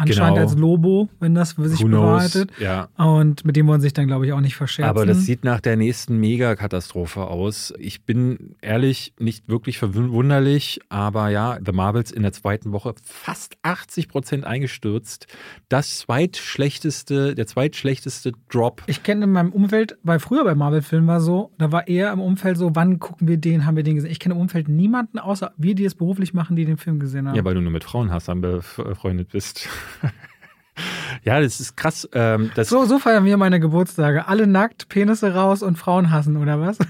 Anscheinend 0.00 0.36
Genau. 0.36 0.48
als 0.48 0.58
Lobo, 0.58 1.08
wenn 1.20 1.34
das 1.34 1.52
für 1.52 1.68
sich 1.68 1.84
bewahrheitet. 1.84 2.50
Ja. 2.58 2.88
Und 2.96 3.44
mit 3.44 3.54
dem 3.56 3.66
wollen 3.66 3.80
sie 3.80 3.86
sich 3.86 3.92
dann, 3.92 4.06
glaube 4.06 4.24
ich, 4.24 4.32
auch 4.32 4.40
nicht 4.40 4.56
verscherzen. 4.56 4.88
Aber 4.88 5.04
das 5.04 5.26
sieht 5.26 5.44
nach 5.44 5.60
der 5.60 5.76
nächsten 5.76 6.16
Megakatastrophe 6.16 7.26
aus. 7.26 7.74
Ich 7.78 8.04
bin 8.04 8.56
ehrlich 8.62 9.12
nicht 9.18 9.48
wirklich 9.48 9.76
verwunderlich, 9.78 10.80
aber 10.88 11.28
ja, 11.28 11.58
The 11.64 11.72
Marvels 11.72 12.10
in 12.10 12.22
der 12.22 12.32
zweiten 12.32 12.72
Woche 12.72 12.94
fast 13.04 13.56
80 13.62 14.08
Prozent 14.08 14.44
eingestürzt. 14.46 15.26
Das 15.68 15.98
zweitschlechteste, 15.98 17.34
der 17.34 17.46
zweitschlechteste 17.46 18.32
Drop. 18.50 18.82
Ich 18.86 19.02
kenne 19.02 19.24
in 19.24 19.32
meinem 19.32 19.52
Umfeld, 19.52 19.98
weil 20.02 20.18
früher 20.18 20.44
bei 20.44 20.54
Marvel-Filmen 20.54 21.06
war 21.06 21.20
so, 21.20 21.52
da 21.58 21.72
war 21.72 21.88
eher 21.88 22.12
im 22.12 22.20
Umfeld 22.20 22.56
so, 22.56 22.70
wann 22.74 22.98
gucken 22.98 23.28
wir 23.28 23.36
den, 23.36 23.66
haben 23.66 23.76
wir 23.76 23.82
den 23.82 23.96
gesehen. 23.96 24.10
Ich 24.10 24.18
kenne 24.20 24.34
im 24.34 24.40
Umfeld 24.40 24.68
niemanden, 24.68 25.18
außer 25.18 25.52
wir, 25.56 25.74
die 25.74 25.84
es 25.84 25.94
beruflich 25.94 26.32
machen, 26.34 26.56
die 26.56 26.64
den 26.64 26.78
Film 26.78 26.98
gesehen 27.00 27.28
haben. 27.28 27.34
Ja, 27.36 27.44
weil 27.44 27.54
du 27.54 27.60
nur 27.60 27.72
mit 27.72 27.84
Frauenhassern 27.84 28.40
befreundet 28.40 29.28
bist. 29.28 29.68
ja, 31.24 31.40
das 31.40 31.60
ist 31.60 31.76
krass. 31.76 32.08
Ähm, 32.12 32.50
das, 32.54 32.68
so, 32.68 32.84
so 32.84 32.98
feiern 32.98 33.24
wir 33.24 33.36
meine 33.36 33.60
Geburtstage. 33.60 34.26
Alle 34.26 34.46
nackt, 34.46 34.88
Penisse 34.88 35.34
raus 35.34 35.62
und 35.62 35.76
Frauen 35.76 36.10
hassen, 36.10 36.36
oder 36.36 36.60
was? 36.60 36.78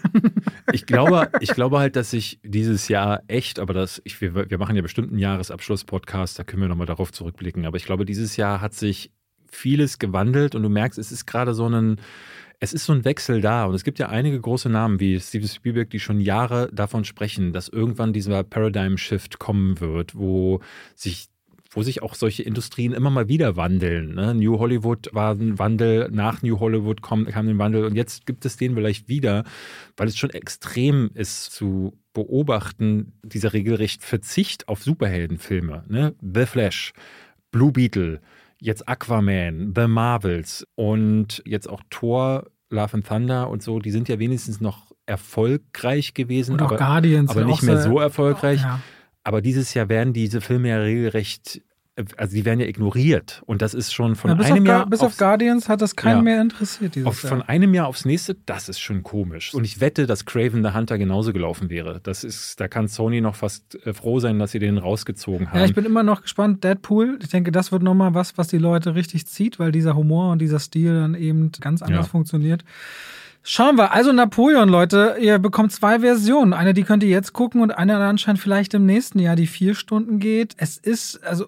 Ich 0.72 0.86
glaube, 0.86 1.30
ich 1.40 1.50
glaube 1.50 1.80
halt, 1.80 1.96
dass 1.96 2.12
sich 2.12 2.38
dieses 2.44 2.86
Jahr 2.86 3.22
echt, 3.26 3.58
aber 3.58 3.74
das, 3.74 4.00
ich, 4.04 4.20
wir, 4.20 4.48
wir 4.48 4.58
machen 4.58 4.76
ja 4.76 4.82
bestimmt 4.82 5.10
einen 5.10 5.18
Jahresabschluss-Podcast, 5.18 6.38
da 6.38 6.44
können 6.44 6.62
wir 6.62 6.68
nochmal 6.68 6.86
darauf 6.86 7.10
zurückblicken. 7.10 7.66
Aber 7.66 7.76
ich 7.76 7.84
glaube, 7.84 8.04
dieses 8.04 8.36
Jahr 8.36 8.60
hat 8.60 8.74
sich 8.74 9.10
vieles 9.50 9.98
gewandelt 9.98 10.54
und 10.54 10.62
du 10.62 10.68
merkst, 10.68 10.98
es 10.98 11.10
ist 11.10 11.26
gerade 11.26 11.54
so 11.54 11.68
ein, 11.68 12.00
es 12.60 12.72
ist 12.72 12.84
so 12.84 12.92
ein 12.92 13.04
Wechsel 13.04 13.40
da. 13.40 13.64
Und 13.64 13.74
es 13.74 13.84
gibt 13.84 13.98
ja 13.98 14.10
einige 14.10 14.40
große 14.40 14.68
Namen 14.68 15.00
wie 15.00 15.18
Steven 15.18 15.48
Spielberg, 15.48 15.90
die 15.90 15.98
schon 15.98 16.20
Jahre 16.20 16.68
davon 16.72 17.04
sprechen, 17.04 17.52
dass 17.52 17.68
irgendwann 17.68 18.12
dieser 18.12 18.44
Paradigm-Shift 18.44 19.38
kommen 19.38 19.80
wird, 19.80 20.14
wo 20.14 20.60
sich 20.94 21.29
wo 21.70 21.82
sich 21.82 22.02
auch 22.02 22.14
solche 22.14 22.42
Industrien 22.42 22.92
immer 22.92 23.10
mal 23.10 23.28
wieder 23.28 23.56
wandeln. 23.56 24.14
Ne? 24.14 24.34
New 24.34 24.58
Hollywood 24.58 25.08
war 25.12 25.34
ein 25.34 25.58
Wandel, 25.58 26.08
nach 26.10 26.42
New 26.42 26.58
Hollywood 26.58 27.00
kam, 27.00 27.26
kam 27.26 27.48
ein 27.48 27.58
Wandel 27.58 27.84
und 27.84 27.94
jetzt 27.94 28.26
gibt 28.26 28.44
es 28.44 28.56
den 28.56 28.74
vielleicht 28.74 29.08
wieder, 29.08 29.44
weil 29.96 30.08
es 30.08 30.18
schon 30.18 30.30
extrem 30.30 31.10
ist 31.14 31.52
zu 31.52 31.96
beobachten, 32.12 33.12
dieser 33.22 33.52
regelrecht 33.52 34.02
Verzicht 34.02 34.68
auf 34.68 34.82
Superheldenfilme. 34.82 35.84
Ne? 35.88 36.14
The 36.20 36.46
Flash, 36.46 36.92
Blue 37.52 37.70
Beetle, 37.70 38.20
jetzt 38.60 38.88
Aquaman, 38.88 39.72
The 39.74 39.86
Marvels 39.86 40.66
und 40.74 41.40
jetzt 41.46 41.68
auch 41.68 41.82
Thor, 41.88 42.46
Love 42.70 42.94
and 42.94 43.06
Thunder 43.06 43.48
und 43.48 43.62
so, 43.62 43.78
die 43.78 43.92
sind 43.92 44.08
ja 44.08 44.18
wenigstens 44.18 44.60
noch 44.60 44.90
erfolgreich 45.06 46.14
gewesen, 46.14 46.58
aber, 46.60 46.76
Guardians. 46.76 47.30
aber 47.30 47.44
nicht 47.44 47.62
mehr 47.62 47.80
so 47.80 47.98
erfolgreich. 48.00 48.60
Ja. 48.60 48.80
Aber 49.24 49.40
dieses 49.42 49.74
Jahr 49.74 49.88
werden 49.88 50.12
diese 50.12 50.40
Filme 50.40 50.68
ja 50.70 50.78
regelrecht, 50.78 51.60
also 52.16 52.34
die 52.34 52.46
werden 52.46 52.60
ja 52.60 52.66
ignoriert. 52.66 53.42
Und 53.44 53.60
das 53.60 53.74
ist 53.74 53.92
schon 53.92 54.16
von 54.16 54.30
Ja, 54.30 54.34
bis 54.36 54.46
einem 54.46 54.64
Jahr 54.64 54.86
bis 54.88 55.00
auf 55.00 55.18
Guardians 55.18 55.68
hat 55.68 55.82
das 55.82 55.96
keinen 55.96 56.18
Ja. 56.18 56.22
mehr 56.22 56.40
interessiert 56.40 56.94
dieses 56.94 57.06
auf, 57.06 57.18
von 57.18 57.42
einem 57.42 57.74
Jahr 57.74 57.88
aufs 57.88 58.06
nächste, 58.06 58.34
das 58.46 58.70
ist 58.70 58.78
schon 58.80 59.02
komisch. 59.02 59.52
Und 59.52 59.64
ich 59.64 59.80
wette, 59.82 60.06
dass 60.06 60.24
Craven 60.24 60.64
the 60.64 60.70
Hunter 60.72 60.96
genauso 60.96 61.34
gelaufen 61.34 61.68
wäre. 61.68 62.00
Das 62.02 62.24
ist, 62.24 62.58
da 62.58 62.68
kann 62.68 62.88
Sony 62.88 63.20
noch 63.20 63.34
fast 63.34 63.74
äh, 63.84 63.92
froh 63.92 64.18
sein, 64.20 64.38
dass 64.38 64.52
sie 64.52 64.58
den 64.60 64.78
rausgezogen 64.78 65.50
haben. 65.50 65.58
Ja, 65.58 65.64
ich 65.66 65.74
bin 65.74 65.84
immer 65.84 66.02
noch 66.02 66.22
gespannt. 66.22 66.64
Deadpool, 66.64 67.18
ich 67.20 67.28
denke, 67.28 67.52
das 67.52 67.70
wird 67.72 67.82
nochmal 67.82 68.14
was, 68.14 68.38
was 68.38 68.48
die 68.48 68.58
Leute 68.58 68.94
richtig 68.94 69.26
zieht, 69.26 69.58
weil 69.58 69.70
dieser 69.70 69.94
Humor 69.94 70.32
und 70.32 70.38
dieser 70.40 70.60
Stil 70.60 70.94
dann 70.94 71.14
eben 71.14 71.50
ganz 71.60 71.82
anders 71.82 72.06
Ja. 72.06 72.10
funktioniert. 72.10 72.64
Schauen 73.42 73.76
wir. 73.78 73.92
Also 73.92 74.12
Napoleon, 74.12 74.68
Leute, 74.68 75.16
ihr 75.20 75.38
bekommt 75.38 75.72
zwei 75.72 76.00
Versionen. 76.00 76.52
Eine, 76.52 76.74
die 76.74 76.82
könnt 76.82 77.02
ihr 77.02 77.08
jetzt 77.08 77.32
gucken 77.32 77.62
und 77.62 77.70
eine 77.70 77.96
anscheinend 77.96 78.40
vielleicht 78.40 78.74
im 78.74 78.84
nächsten 78.84 79.18
Jahr, 79.18 79.34
die 79.34 79.46
vier 79.46 79.74
Stunden 79.74 80.18
geht. 80.18 80.54
Es 80.58 80.76
ist, 80.76 81.24
also, 81.24 81.46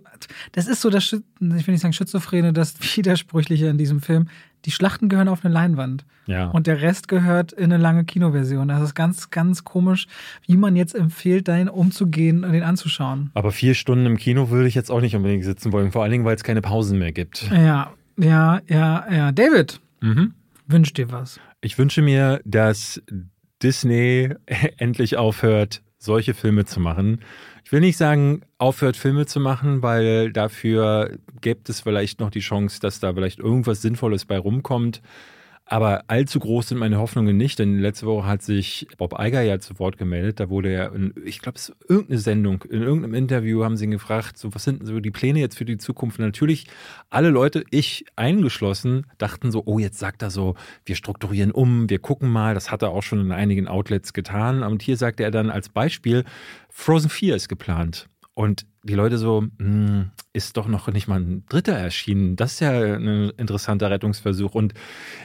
das 0.52 0.66
ist 0.68 0.80
so 0.80 0.88
das, 0.88 1.04
ich 1.04 1.10
will 1.40 1.72
nicht 1.72 1.80
sagen 1.80 1.92
Schizophrene, 1.92 2.52
das 2.54 2.74
Widersprüchliche 2.96 3.66
in 3.66 3.76
diesem 3.76 4.00
Film. 4.00 4.28
Die 4.64 4.70
Schlachten 4.70 5.08
gehören 5.08 5.28
auf 5.28 5.44
eine 5.44 5.52
Leinwand. 5.52 6.04
ja. 6.26 6.46
Und 6.46 6.66
der 6.68 6.80
Rest 6.80 7.08
gehört 7.08 7.52
in 7.52 7.64
eine 7.64 7.78
lange 7.82 8.04
Kinoversion. 8.04 8.68
Das 8.68 8.80
ist 8.80 8.94
ganz, 8.94 9.28
ganz 9.30 9.64
komisch, 9.64 10.06
wie 10.46 10.56
man 10.56 10.76
jetzt 10.76 10.94
empfiehlt, 10.94 11.48
dahin 11.48 11.68
umzugehen 11.68 12.44
und 12.44 12.52
den 12.52 12.62
anzuschauen. 12.62 13.30
aber 13.34 13.50
vier 13.50 13.74
Stunden 13.74 14.06
im 14.06 14.16
Kino 14.16 14.48
würde 14.50 14.68
ich 14.68 14.76
jetzt 14.76 14.90
auch 14.90 15.00
nicht 15.00 15.16
unbedingt 15.16 15.42
sitzen 15.44 15.72
wollen, 15.72 15.90
vor 15.90 16.02
allen 16.04 16.12
Dingen, 16.12 16.24
weil 16.24 16.36
es 16.36 16.44
keine 16.44 16.62
Pausen 16.62 16.98
mehr 17.00 17.10
gibt. 17.12 17.50
Ja, 17.50 17.92
ja, 18.16 18.60
ja, 18.68 19.04
ja. 19.12 19.32
David, 19.32 19.80
Mhm. 20.00 20.32
wünsch 20.68 20.92
dir 20.94 21.10
was. 21.10 21.40
Ich 21.64 21.78
wünsche 21.78 22.02
mir, 22.02 22.40
dass 22.44 23.00
Disney 23.62 24.34
endlich 24.78 25.16
aufhört, 25.16 25.80
solche 25.96 26.34
Filme 26.34 26.64
zu 26.64 26.80
machen. 26.80 27.20
Ich 27.64 27.70
will 27.70 27.78
nicht 27.78 27.96
sagen, 27.96 28.42
aufhört, 28.58 28.96
Filme 28.96 29.26
zu 29.26 29.38
machen, 29.38 29.80
weil 29.80 30.32
dafür 30.32 31.18
gibt 31.40 31.68
es 31.68 31.80
vielleicht 31.80 32.18
noch 32.18 32.30
die 32.30 32.40
Chance, 32.40 32.80
dass 32.80 32.98
da 32.98 33.14
vielleicht 33.14 33.38
irgendwas 33.38 33.80
Sinnvolles 33.80 34.24
bei 34.24 34.38
rumkommt. 34.38 35.02
Aber 35.72 36.04
allzu 36.08 36.38
groß 36.38 36.68
sind 36.68 36.76
meine 36.76 36.98
Hoffnungen 36.98 37.34
nicht, 37.38 37.58
denn 37.58 37.78
letzte 37.78 38.04
Woche 38.04 38.26
hat 38.26 38.42
sich 38.42 38.86
Bob 38.98 39.18
Eiger 39.18 39.40
ja 39.40 39.58
zu 39.58 39.78
Wort 39.78 39.96
gemeldet. 39.96 40.38
Da 40.38 40.50
wurde 40.50 40.68
er, 40.68 40.92
in, 40.92 41.14
ich 41.24 41.38
glaube, 41.38 41.56
es 41.56 41.70
ist 41.70 41.76
irgendeine 41.88 42.18
Sendung, 42.18 42.62
in 42.68 42.82
irgendeinem 42.82 43.14
Interview 43.14 43.64
haben 43.64 43.78
sie 43.78 43.86
ihn 43.86 43.90
gefragt, 43.90 44.36
so 44.36 44.54
was 44.54 44.64
sind 44.64 44.86
so 44.86 45.00
die 45.00 45.10
Pläne 45.10 45.40
jetzt 45.40 45.56
für 45.56 45.64
die 45.64 45.78
Zukunft? 45.78 46.18
Und 46.18 46.26
natürlich 46.26 46.66
alle 47.08 47.30
Leute, 47.30 47.64
ich 47.70 48.04
eingeschlossen, 48.16 49.06
dachten 49.16 49.50
so, 49.50 49.62
oh, 49.64 49.78
jetzt 49.78 49.98
sagt 49.98 50.20
er 50.20 50.28
so, 50.28 50.56
wir 50.84 50.94
strukturieren 50.94 51.52
um, 51.52 51.88
wir 51.88 52.00
gucken 52.00 52.28
mal. 52.28 52.52
Das 52.52 52.70
hat 52.70 52.82
er 52.82 52.90
auch 52.90 53.02
schon 53.02 53.22
in 53.22 53.32
einigen 53.32 53.66
Outlets 53.66 54.12
getan. 54.12 54.64
Und 54.64 54.82
hier 54.82 54.98
sagte 54.98 55.22
er 55.22 55.30
dann 55.30 55.48
als 55.48 55.70
Beispiel, 55.70 56.24
Frozen 56.68 57.08
4 57.08 57.34
ist 57.34 57.48
geplant. 57.48 58.10
Und 58.34 58.66
die 58.82 58.94
Leute 58.94 59.18
so, 59.18 59.44
hm, 59.58 60.10
ist 60.32 60.56
doch 60.56 60.66
noch 60.66 60.88
nicht 60.88 61.08
mal 61.08 61.20
ein 61.20 61.44
dritter 61.48 61.74
erschienen. 61.74 62.36
Das 62.36 62.54
ist 62.54 62.60
ja 62.60 62.72
ein 62.72 63.30
interessanter 63.36 63.90
Rettungsversuch. 63.90 64.54
Und 64.54 64.74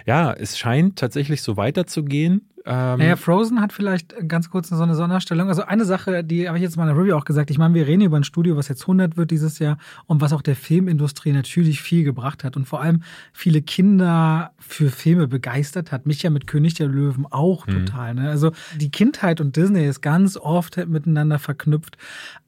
ja, 0.05 0.34
es 0.34 0.58
scheint 0.58 0.97
tatsächlich 0.97 1.41
so 1.41 1.58
weiterzugehen. 1.58 2.49
Ähm 2.68 2.99
naja, 2.99 3.16
Frozen 3.16 3.62
hat 3.62 3.72
vielleicht 3.72 4.14
ganz 4.28 4.49
kurz 4.49 4.68
so 4.68 4.84
eine 4.84 4.93
Sonderstellung. 4.93 5.47
Also 5.47 5.64
eine 5.64 5.86
Sache, 5.86 6.26
die 6.26 6.49
habe 6.49 6.58
ich 6.58 6.62
jetzt 6.62 6.76
mal 6.76 6.84
in 6.84 6.93
der 6.93 7.01
Review 7.01 7.16
auch 7.16 7.24
gesagt. 7.24 7.49
Ich 7.49 7.58
meine, 7.58 7.74
wir 7.74 7.88
reden 7.88 8.01
über 8.01 8.18
ein 8.18 8.26
Studio, 8.26 8.58
was 8.58 8.68
jetzt 8.68 8.82
100 8.82 9.16
wird 9.16 9.32
dieses 9.32 9.60
Jahr 9.60 9.78
und 10.05 10.20
was 10.20 10.34
auch 10.34 10.41
der 10.41 10.58
Filmindustrie 10.58 11.32
natürlich 11.32 11.82
viel 11.82 12.03
gebracht 12.03 12.43
hat 12.43 12.58
und 12.58 12.66
vor 12.66 12.82
allem 12.82 13.03
viele 13.32 13.62
Kinder 13.62 14.51
für 14.60 14.89
Filme 14.89 15.30
begeistert 15.30 15.93
hat. 15.93 16.05
Mich 16.05 16.24
ja 16.24 16.30
mit 16.30 16.45
König 16.45 16.74
der 16.74 16.88
Löwen 16.88 17.26
auch 17.26 17.66
mhm. 17.68 17.86
total. 17.86 18.16
Ne? 18.16 18.30
Also 18.30 18.51
die 18.76 18.91
Kindheit 18.91 19.39
und 19.39 19.55
Disney 19.55 19.86
ist 19.86 20.01
ganz 20.01 20.36
oft 20.36 20.76
miteinander 20.88 21.39
verknüpft. 21.39 21.97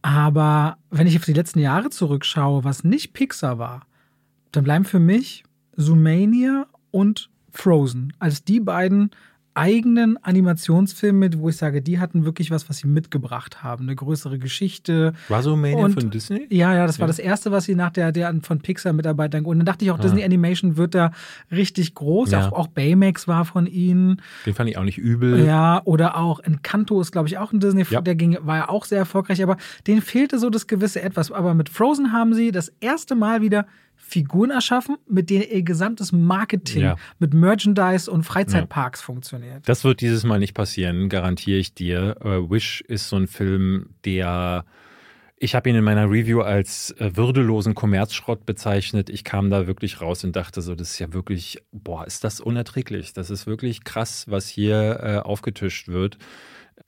Aber 0.01 0.77
wenn 0.99 1.07
ich 1.07 1.15
auf 1.15 1.23
die 1.23 1.31
letzten 1.31 1.59
Jahre 1.59 1.89
zurückschaue, 1.89 2.65
was 2.65 2.83
nicht 2.83 3.13
Pixar 3.13 3.57
war, 3.57 3.87
dann 4.51 4.65
bleiben 4.65 4.83
für 4.83 4.99
mich 4.99 5.45
Zoomania 5.77 6.67
und 6.91 7.29
Frozen 7.51 8.11
als 8.19 8.43
die 8.43 8.59
beiden 8.59 9.11
eigenen 9.59 10.17
Animationsfilme, 10.23 11.29
wo 11.37 11.49
ich 11.49 11.57
sage, 11.57 11.81
die 11.81 11.99
hatten 11.99 12.23
wirklich 12.23 12.49
was, 12.49 12.69
was 12.69 12.77
sie 12.77 12.87
mitgebracht 12.87 13.61
haben. 13.61 13.83
Eine 13.83 13.95
größere 13.95 14.39
Geschichte. 14.39 15.13
War 15.27 15.43
so 15.43 15.57
Mania 15.57 15.89
von 15.89 16.09
Disney? 16.09 16.47
Ja, 16.49 16.73
ja, 16.73 16.87
das 16.87 16.97
ja. 16.97 17.01
war 17.01 17.07
das 17.07 17.19
erste, 17.19 17.51
was 17.51 17.65
sie 17.65 17.75
nach 17.75 17.91
der, 17.91 18.13
der 18.13 18.33
von 18.41 18.59
Pixar-Mitarbeitern. 18.59 19.43
Und 19.43 19.59
dann 19.59 19.65
dachte 19.65 19.83
ich 19.83 19.91
auch, 19.91 19.99
ah. 19.99 20.01
Disney 20.01 20.23
Animation 20.23 20.77
wird 20.77 20.95
da 20.95 21.11
richtig 21.51 21.93
groß. 21.93 22.31
Ja. 22.31 22.47
Auch, 22.47 22.53
auch 22.53 22.67
Baymax 22.67 23.27
war 23.27 23.43
von 23.43 23.67
ihnen. 23.67 24.21
Den 24.45 24.53
fand 24.53 24.69
ich 24.69 24.77
auch 24.77 24.83
nicht 24.83 24.97
übel. 24.97 25.45
Ja, 25.45 25.81
oder 25.83 26.17
auch 26.17 26.39
Encanto 26.39 27.01
ist, 27.01 27.11
glaube 27.11 27.27
ich, 27.27 27.37
auch 27.37 27.51
ein 27.51 27.59
Disney. 27.59 27.85
Ja. 27.89 27.99
Der 27.99 28.15
ging, 28.15 28.37
war 28.41 28.57
ja 28.57 28.69
auch 28.69 28.85
sehr 28.85 28.99
erfolgreich, 28.99 29.43
aber 29.43 29.57
denen 29.87 30.01
fehlte 30.01 30.39
so 30.39 30.49
das 30.49 30.67
gewisse 30.67 31.01
Etwas. 31.01 31.31
Aber 31.31 31.53
mit 31.53 31.67
Frozen 31.67 32.13
haben 32.13 32.33
sie 32.33 32.51
das 32.51 32.71
erste 32.79 33.15
Mal 33.15 33.41
wieder 33.41 33.65
Figuren 33.99 34.49
erschaffen, 34.49 34.97
mit 35.07 35.29
denen 35.29 35.43
ihr 35.43 35.61
gesamtes 35.61 36.11
Marketing 36.11 36.81
ja. 36.81 36.95
mit 37.19 37.33
Merchandise 37.33 38.09
und 38.09 38.23
Freizeitparks 38.23 39.01
ja. 39.01 39.05
funktioniert. 39.05 39.67
Das 39.67 39.83
wird 39.83 40.01
dieses 40.01 40.23
Mal 40.23 40.39
nicht 40.39 40.53
passieren, 40.53 41.09
garantiere 41.09 41.59
ich 41.59 41.73
dir. 41.73 42.15
Uh, 42.23 42.49
Wish 42.49 42.81
ist 42.81 43.09
so 43.09 43.17
ein 43.17 43.27
Film, 43.27 43.89
der 44.05 44.65
ich 45.41 45.55
habe 45.55 45.69
ihn 45.69 45.75
in 45.75 45.85
meiner 45.85 46.09
Review 46.09 46.41
als 46.41 46.91
äh, 46.99 47.15
würdelosen 47.15 47.73
Kommerzschrott 47.73 48.45
bezeichnet. 48.45 49.09
Ich 49.09 49.23
kam 49.23 49.49
da 49.49 49.67
wirklich 49.67 50.01
raus 50.01 50.23
und 50.25 50.35
dachte 50.35 50.61
so, 50.61 50.75
das 50.75 50.91
ist 50.91 50.99
ja 50.99 51.13
wirklich, 51.13 51.59
boah, 51.71 52.05
ist 52.05 52.25
das 52.25 52.41
unerträglich. 52.41 53.13
Das 53.13 53.29
ist 53.29 53.47
wirklich 53.47 53.85
krass, 53.85 54.25
was 54.27 54.49
hier 54.49 54.99
äh, 55.01 55.17
aufgetischt 55.19 55.87
wird 55.87 56.17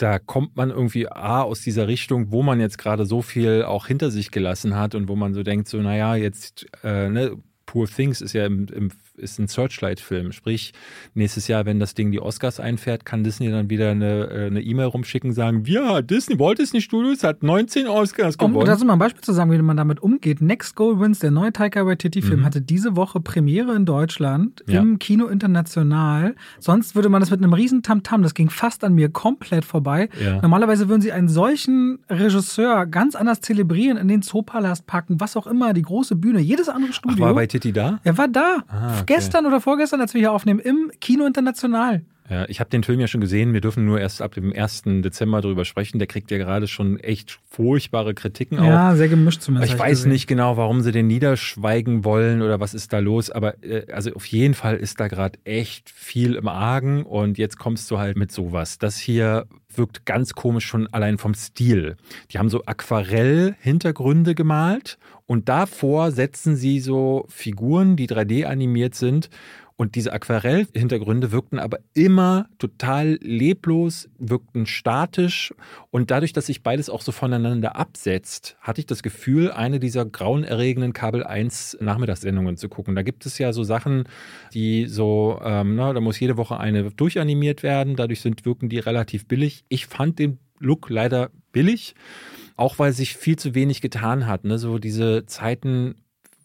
da 0.01 0.19
kommt 0.19 0.55
man 0.55 0.69
irgendwie 0.69 1.07
A, 1.07 1.41
aus 1.41 1.61
dieser 1.61 1.87
Richtung, 1.87 2.31
wo 2.31 2.41
man 2.43 2.59
jetzt 2.59 2.77
gerade 2.77 3.05
so 3.05 3.21
viel 3.21 3.63
auch 3.63 3.87
hinter 3.87 4.09
sich 4.09 4.31
gelassen 4.31 4.75
hat 4.75 4.95
und 4.95 5.07
wo 5.07 5.15
man 5.15 5.33
so 5.33 5.43
denkt, 5.43 5.67
so, 5.67 5.77
naja, 5.77 6.15
jetzt, 6.15 6.65
äh, 6.83 7.09
ne, 7.09 7.37
Poor 7.65 7.87
Things 7.87 8.19
ist 8.19 8.33
ja 8.33 8.45
im, 8.45 8.67
im 8.67 8.91
ist 9.17 9.39
ein 9.39 9.47
Searchlight-Film. 9.47 10.31
Sprich, 10.31 10.73
nächstes 11.13 11.47
Jahr, 11.47 11.65
wenn 11.65 11.79
das 11.79 11.93
Ding 11.93 12.11
die 12.11 12.19
Oscars 12.19 12.59
einfährt, 12.59 13.05
kann 13.05 13.23
Disney 13.23 13.49
dann 13.49 13.69
wieder 13.69 13.91
eine 13.91 14.51
äh, 14.53 14.59
E-Mail 14.59 14.87
rumschicken, 14.87 15.33
sagen, 15.33 15.63
ja, 15.65 16.01
Disney, 16.01 16.39
Walt 16.39 16.59
Disney 16.59 16.81
Studios 16.81 17.23
hat 17.23 17.43
19 17.43 17.87
Oscars 17.87 18.37
gewonnen. 18.37 18.55
Um 18.55 18.65
das 18.65 18.83
mal 18.83 18.93
ein 18.93 18.99
Beispiel 18.99 19.21
zu 19.21 19.33
sagen, 19.33 19.51
wie 19.51 19.61
man 19.61 19.77
damit 19.77 20.01
umgeht. 20.01 20.41
Next 20.41 20.75
Goal 20.75 20.99
Wins, 20.99 21.19
der 21.19 21.31
neue 21.31 21.53
Taika 21.53 21.85
Waititi-Film, 21.85 22.41
mhm. 22.41 22.45
hatte 22.45 22.61
diese 22.61 22.95
Woche 22.95 23.19
Premiere 23.19 23.75
in 23.75 23.85
Deutschland 23.85 24.63
ja. 24.67 24.81
im 24.81 24.99
Kino 24.99 25.27
international. 25.27 26.35
Sonst 26.59 26.95
würde 26.95 27.09
man 27.09 27.21
das 27.21 27.31
mit 27.31 27.41
einem 27.41 27.53
riesen 27.53 27.83
Tamtam, 27.83 28.23
das 28.23 28.33
ging 28.33 28.49
fast 28.49 28.83
an 28.83 28.93
mir 28.93 29.09
komplett 29.09 29.65
vorbei. 29.65 30.09
Ja. 30.23 30.41
Normalerweise 30.41 30.89
würden 30.89 31.01
sie 31.01 31.11
einen 31.11 31.29
solchen 31.29 31.99
Regisseur 32.09 32.85
ganz 32.85 33.15
anders 33.15 33.41
zelebrieren, 33.41 33.97
in 33.97 34.07
den 34.07 34.21
Zoopalast 34.21 34.87
packen, 34.87 35.19
was 35.19 35.37
auch 35.37 35.47
immer, 35.47 35.73
die 35.73 35.81
große 35.81 36.15
Bühne, 36.15 36.39
jedes 36.39 36.69
andere 36.69 36.93
Studio. 36.93 37.17
Ach, 37.19 37.27
war 37.29 37.35
Waititi 37.35 37.71
da? 37.71 37.99
Er 38.03 38.17
war 38.17 38.27
da. 38.27 38.63
Ah, 38.67 39.00
gestern 39.05 39.45
oder 39.45 39.61
vorgestern, 39.61 40.01
als 40.01 40.13
wir 40.13 40.19
hier 40.19 40.31
aufnehmen, 40.31 40.59
im 40.59 40.91
Kino 40.99 41.25
International. 41.25 42.03
Ja, 42.31 42.45
ich 42.47 42.61
habe 42.61 42.69
den 42.69 42.81
Film 42.83 43.01
ja 43.01 43.07
schon 43.07 43.19
gesehen. 43.19 43.51
Wir 43.51 43.59
dürfen 43.59 43.83
nur 43.83 43.99
erst 43.99 44.21
ab 44.21 44.33
dem 44.33 44.53
1. 44.53 44.83
Dezember 45.03 45.41
darüber 45.41 45.65
sprechen. 45.65 45.99
Der 45.99 46.07
kriegt 46.07 46.31
ja 46.31 46.37
gerade 46.37 46.65
schon 46.69 46.97
echt 46.97 47.41
furchtbare 47.49 48.13
Kritiken 48.13 48.57
auch. 48.57 48.63
Ja, 48.63 48.95
sehr 48.95 49.09
gemischt 49.09 49.41
zumindest. 49.41 49.73
Ich 49.73 49.77
weiß 49.77 49.89
gesehen. 49.89 50.13
nicht 50.13 50.27
genau, 50.27 50.55
warum 50.55 50.79
sie 50.79 50.93
den 50.93 51.07
niederschweigen 51.07 52.05
wollen 52.05 52.41
oder 52.41 52.61
was 52.61 52.73
ist 52.73 52.93
da 52.93 52.99
los. 52.99 53.31
Aber 53.31 53.61
äh, 53.61 53.91
also 53.91 54.13
auf 54.13 54.25
jeden 54.27 54.53
Fall 54.53 54.77
ist 54.77 55.01
da 55.01 55.09
gerade 55.09 55.39
echt 55.43 55.89
viel 55.89 56.35
im 56.35 56.47
Argen. 56.47 57.03
Und 57.03 57.37
jetzt 57.37 57.59
kommst 57.59 57.91
du 57.91 57.97
halt 57.97 58.15
mit 58.15 58.31
sowas. 58.31 58.77
Das 58.77 58.97
hier 58.97 59.45
wirkt 59.67 60.05
ganz 60.05 60.33
komisch 60.33 60.65
schon 60.65 60.87
allein 60.87 61.17
vom 61.17 61.33
Stil. 61.33 61.97
Die 62.31 62.39
haben 62.39 62.47
so 62.47 62.63
Aquarell-Hintergründe 62.65 64.35
gemalt 64.35 64.97
und 65.25 65.49
davor 65.49 66.11
setzen 66.11 66.55
sie 66.55 66.79
so 66.79 67.25
Figuren, 67.27 67.97
die 67.97 68.07
3D 68.07 68.45
animiert 68.45 68.95
sind 68.95 69.29
und 69.75 69.95
diese 69.95 70.13
Aquarell-Hintergründe 70.13 71.31
wirkten 71.31 71.59
aber 71.59 71.79
immer 71.93 72.47
total 72.59 73.17
leblos, 73.21 74.09
wirkten 74.19 74.65
statisch. 74.65 75.53
Und 75.89 76.11
dadurch, 76.11 76.33
dass 76.33 76.45
sich 76.45 76.63
beides 76.63 76.89
auch 76.89 77.01
so 77.01 77.11
voneinander 77.11 77.75
absetzt, 77.75 78.57
hatte 78.61 78.81
ich 78.81 78.85
das 78.85 79.03
Gefühl, 79.03 79.51
eine 79.51 79.79
dieser 79.79 80.05
grauenerregenden 80.05 80.93
Kabel 80.93 81.23
1 81.23 81.77
Nachmittagssendungen 81.81 82.57
zu 82.57 82.69
gucken. 82.69 82.95
Da 82.95 83.01
gibt 83.01 83.25
es 83.25 83.37
ja 83.37 83.53
so 83.53 83.63
Sachen, 83.63 84.03
die 84.53 84.87
so, 84.87 85.39
ähm, 85.43 85.75
na, 85.75 85.93
da 85.93 85.99
muss 85.99 86.19
jede 86.19 86.37
Woche 86.37 86.59
eine 86.59 86.91
durchanimiert 86.91 87.63
werden. 87.63 87.95
Dadurch 87.95 88.21
sind, 88.21 88.45
wirken 88.45 88.69
die 88.69 88.79
relativ 88.79 89.27
billig. 89.27 89.63
Ich 89.69 89.87
fand 89.87 90.19
den 90.19 90.39
Look 90.59 90.89
leider 90.89 91.31
billig 91.51 91.95
auch 92.61 92.77
weil 92.77 92.93
sich 92.93 93.15
viel 93.15 93.37
zu 93.37 93.55
wenig 93.55 93.81
getan 93.81 94.27
hat. 94.27 94.43
Ne? 94.43 94.59
So 94.59 94.77
diese 94.77 95.25
Zeiten, 95.25 95.95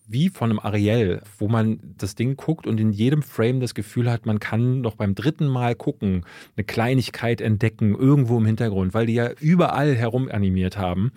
wie 0.06 0.28
von 0.28 0.50
einem 0.50 0.60
Ariel, 0.60 1.22
wo 1.38 1.48
man 1.48 1.80
das 1.98 2.14
Ding 2.14 2.36
guckt 2.36 2.66
und 2.66 2.78
in 2.78 2.92
jedem 2.92 3.22
Frame 3.22 3.60
das 3.60 3.74
Gefühl 3.74 4.10
hat, 4.10 4.26
man 4.26 4.38
kann 4.40 4.80
noch 4.80 4.94
beim 4.94 5.14
dritten 5.14 5.46
Mal 5.46 5.74
gucken, 5.74 6.24
eine 6.56 6.64
Kleinigkeit 6.64 7.40
entdecken, 7.40 7.94
irgendwo 7.94 8.38
im 8.38 8.46
Hintergrund, 8.46 8.94
weil 8.94 9.06
die 9.06 9.14
ja 9.14 9.30
überall 9.40 9.94
herum 9.94 10.28
animiert 10.30 10.78
haben. 10.78 11.12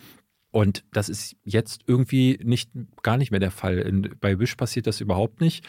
Und 0.51 0.83
das 0.91 1.09
ist 1.09 1.35
jetzt 1.43 1.81
irgendwie 1.85 2.39
nicht, 2.43 2.71
gar 3.03 3.17
nicht 3.17 3.31
mehr 3.31 3.39
der 3.39 3.51
Fall. 3.51 4.01
Bei 4.19 4.39
Wish 4.39 4.55
passiert 4.55 4.87
das 4.87 5.01
überhaupt 5.01 5.41
nicht. 5.41 5.63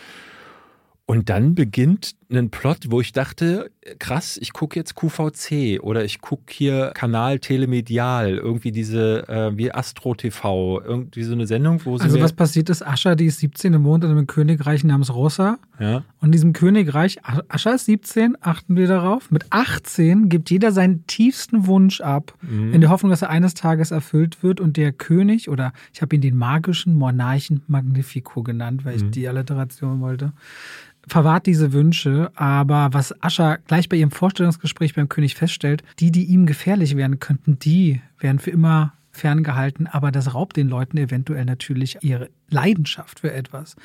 Und 1.04 1.28
dann 1.28 1.54
beginnt 1.54 2.14
ein 2.30 2.50
Plot, 2.50 2.86
wo 2.90 3.00
ich 3.00 3.12
dachte, 3.12 3.70
krass, 3.98 4.38
ich 4.40 4.52
gucke 4.52 4.78
jetzt 4.78 4.94
QVC 4.94 5.80
oder 5.82 6.04
ich 6.04 6.20
gucke 6.20 6.52
hier 6.52 6.92
Kanal 6.94 7.38
Telemedial, 7.38 8.36
irgendwie 8.36 8.72
diese 8.72 9.26
äh, 9.28 9.56
wie 9.56 9.72
Astro 9.72 10.14
TV, 10.14 10.82
irgendwie 10.82 11.22
so 11.22 11.32
eine 11.32 11.46
Sendung, 11.46 11.80
wo 11.84 11.96
sie. 11.96 12.04
Also 12.04 12.20
was 12.20 12.34
passiert 12.34 12.68
ist, 12.68 12.86
Ascha, 12.86 13.14
die 13.14 13.26
ist 13.26 13.38
17 13.38 13.72
im 13.72 13.84
wohnt 13.84 14.04
in 14.04 14.10
einem 14.10 14.26
Königreich 14.26 14.84
namens 14.84 15.14
Rossa. 15.14 15.58
Ja. 15.78 16.04
Und 16.20 16.26
in 16.26 16.32
diesem 16.32 16.52
Königreich, 16.52 17.20
Ascha 17.48 17.70
ist 17.70 17.86
17, 17.86 18.36
achten 18.40 18.76
wir 18.76 18.86
darauf, 18.86 19.30
mit 19.30 19.46
18 19.48 20.28
gibt 20.28 20.50
jeder 20.50 20.72
seinen 20.72 21.06
tiefsten 21.06 21.66
Wunsch 21.66 22.02
ab, 22.02 22.34
mhm. 22.42 22.74
in 22.74 22.82
der 22.82 22.90
Hoffnung, 22.90 23.10
dass 23.10 23.22
er 23.22 23.30
eines 23.30 23.54
Tages 23.54 23.92
erfüllt 23.92 24.42
wird 24.42 24.60
und 24.60 24.76
der 24.76 24.92
König, 24.92 25.48
oder 25.48 25.72
ich 25.94 26.02
habe 26.02 26.14
ihn 26.14 26.20
den 26.20 26.36
magischen 26.36 26.94
Monarchen 26.94 27.62
Magnifico 27.66 28.42
genannt, 28.42 28.84
weil 28.84 28.96
ich 28.96 29.04
mhm. 29.04 29.10
die 29.12 29.26
Alliteration 29.26 30.00
wollte, 30.00 30.32
verwahrt 31.07 31.46
diese 31.46 31.72
Wünsche, 31.72 32.30
aber 32.34 32.90
was 32.92 33.22
Ascher 33.22 33.59
gleich 33.66 33.88
bei 33.88 33.96
ihrem 33.96 34.11
Vorstellungsgespräch 34.11 34.94
beim 34.94 35.09
König 35.09 35.34
feststellt, 35.34 35.82
die, 35.98 36.11
die 36.11 36.24
ihm 36.24 36.46
gefährlich 36.46 36.96
werden 36.96 37.18
könnten, 37.18 37.59
die 37.59 38.01
werden 38.18 38.38
für 38.38 38.51
immer 38.51 38.92
ferngehalten, 39.12 39.86
aber 39.86 40.12
das 40.12 40.34
raubt 40.34 40.57
den 40.57 40.68
Leuten 40.68 40.96
eventuell 40.96 41.44
natürlich 41.44 41.98
ihre 42.03 42.30
Leidenschaft 42.48 43.20
für 43.20 43.32
etwas. 43.32 43.76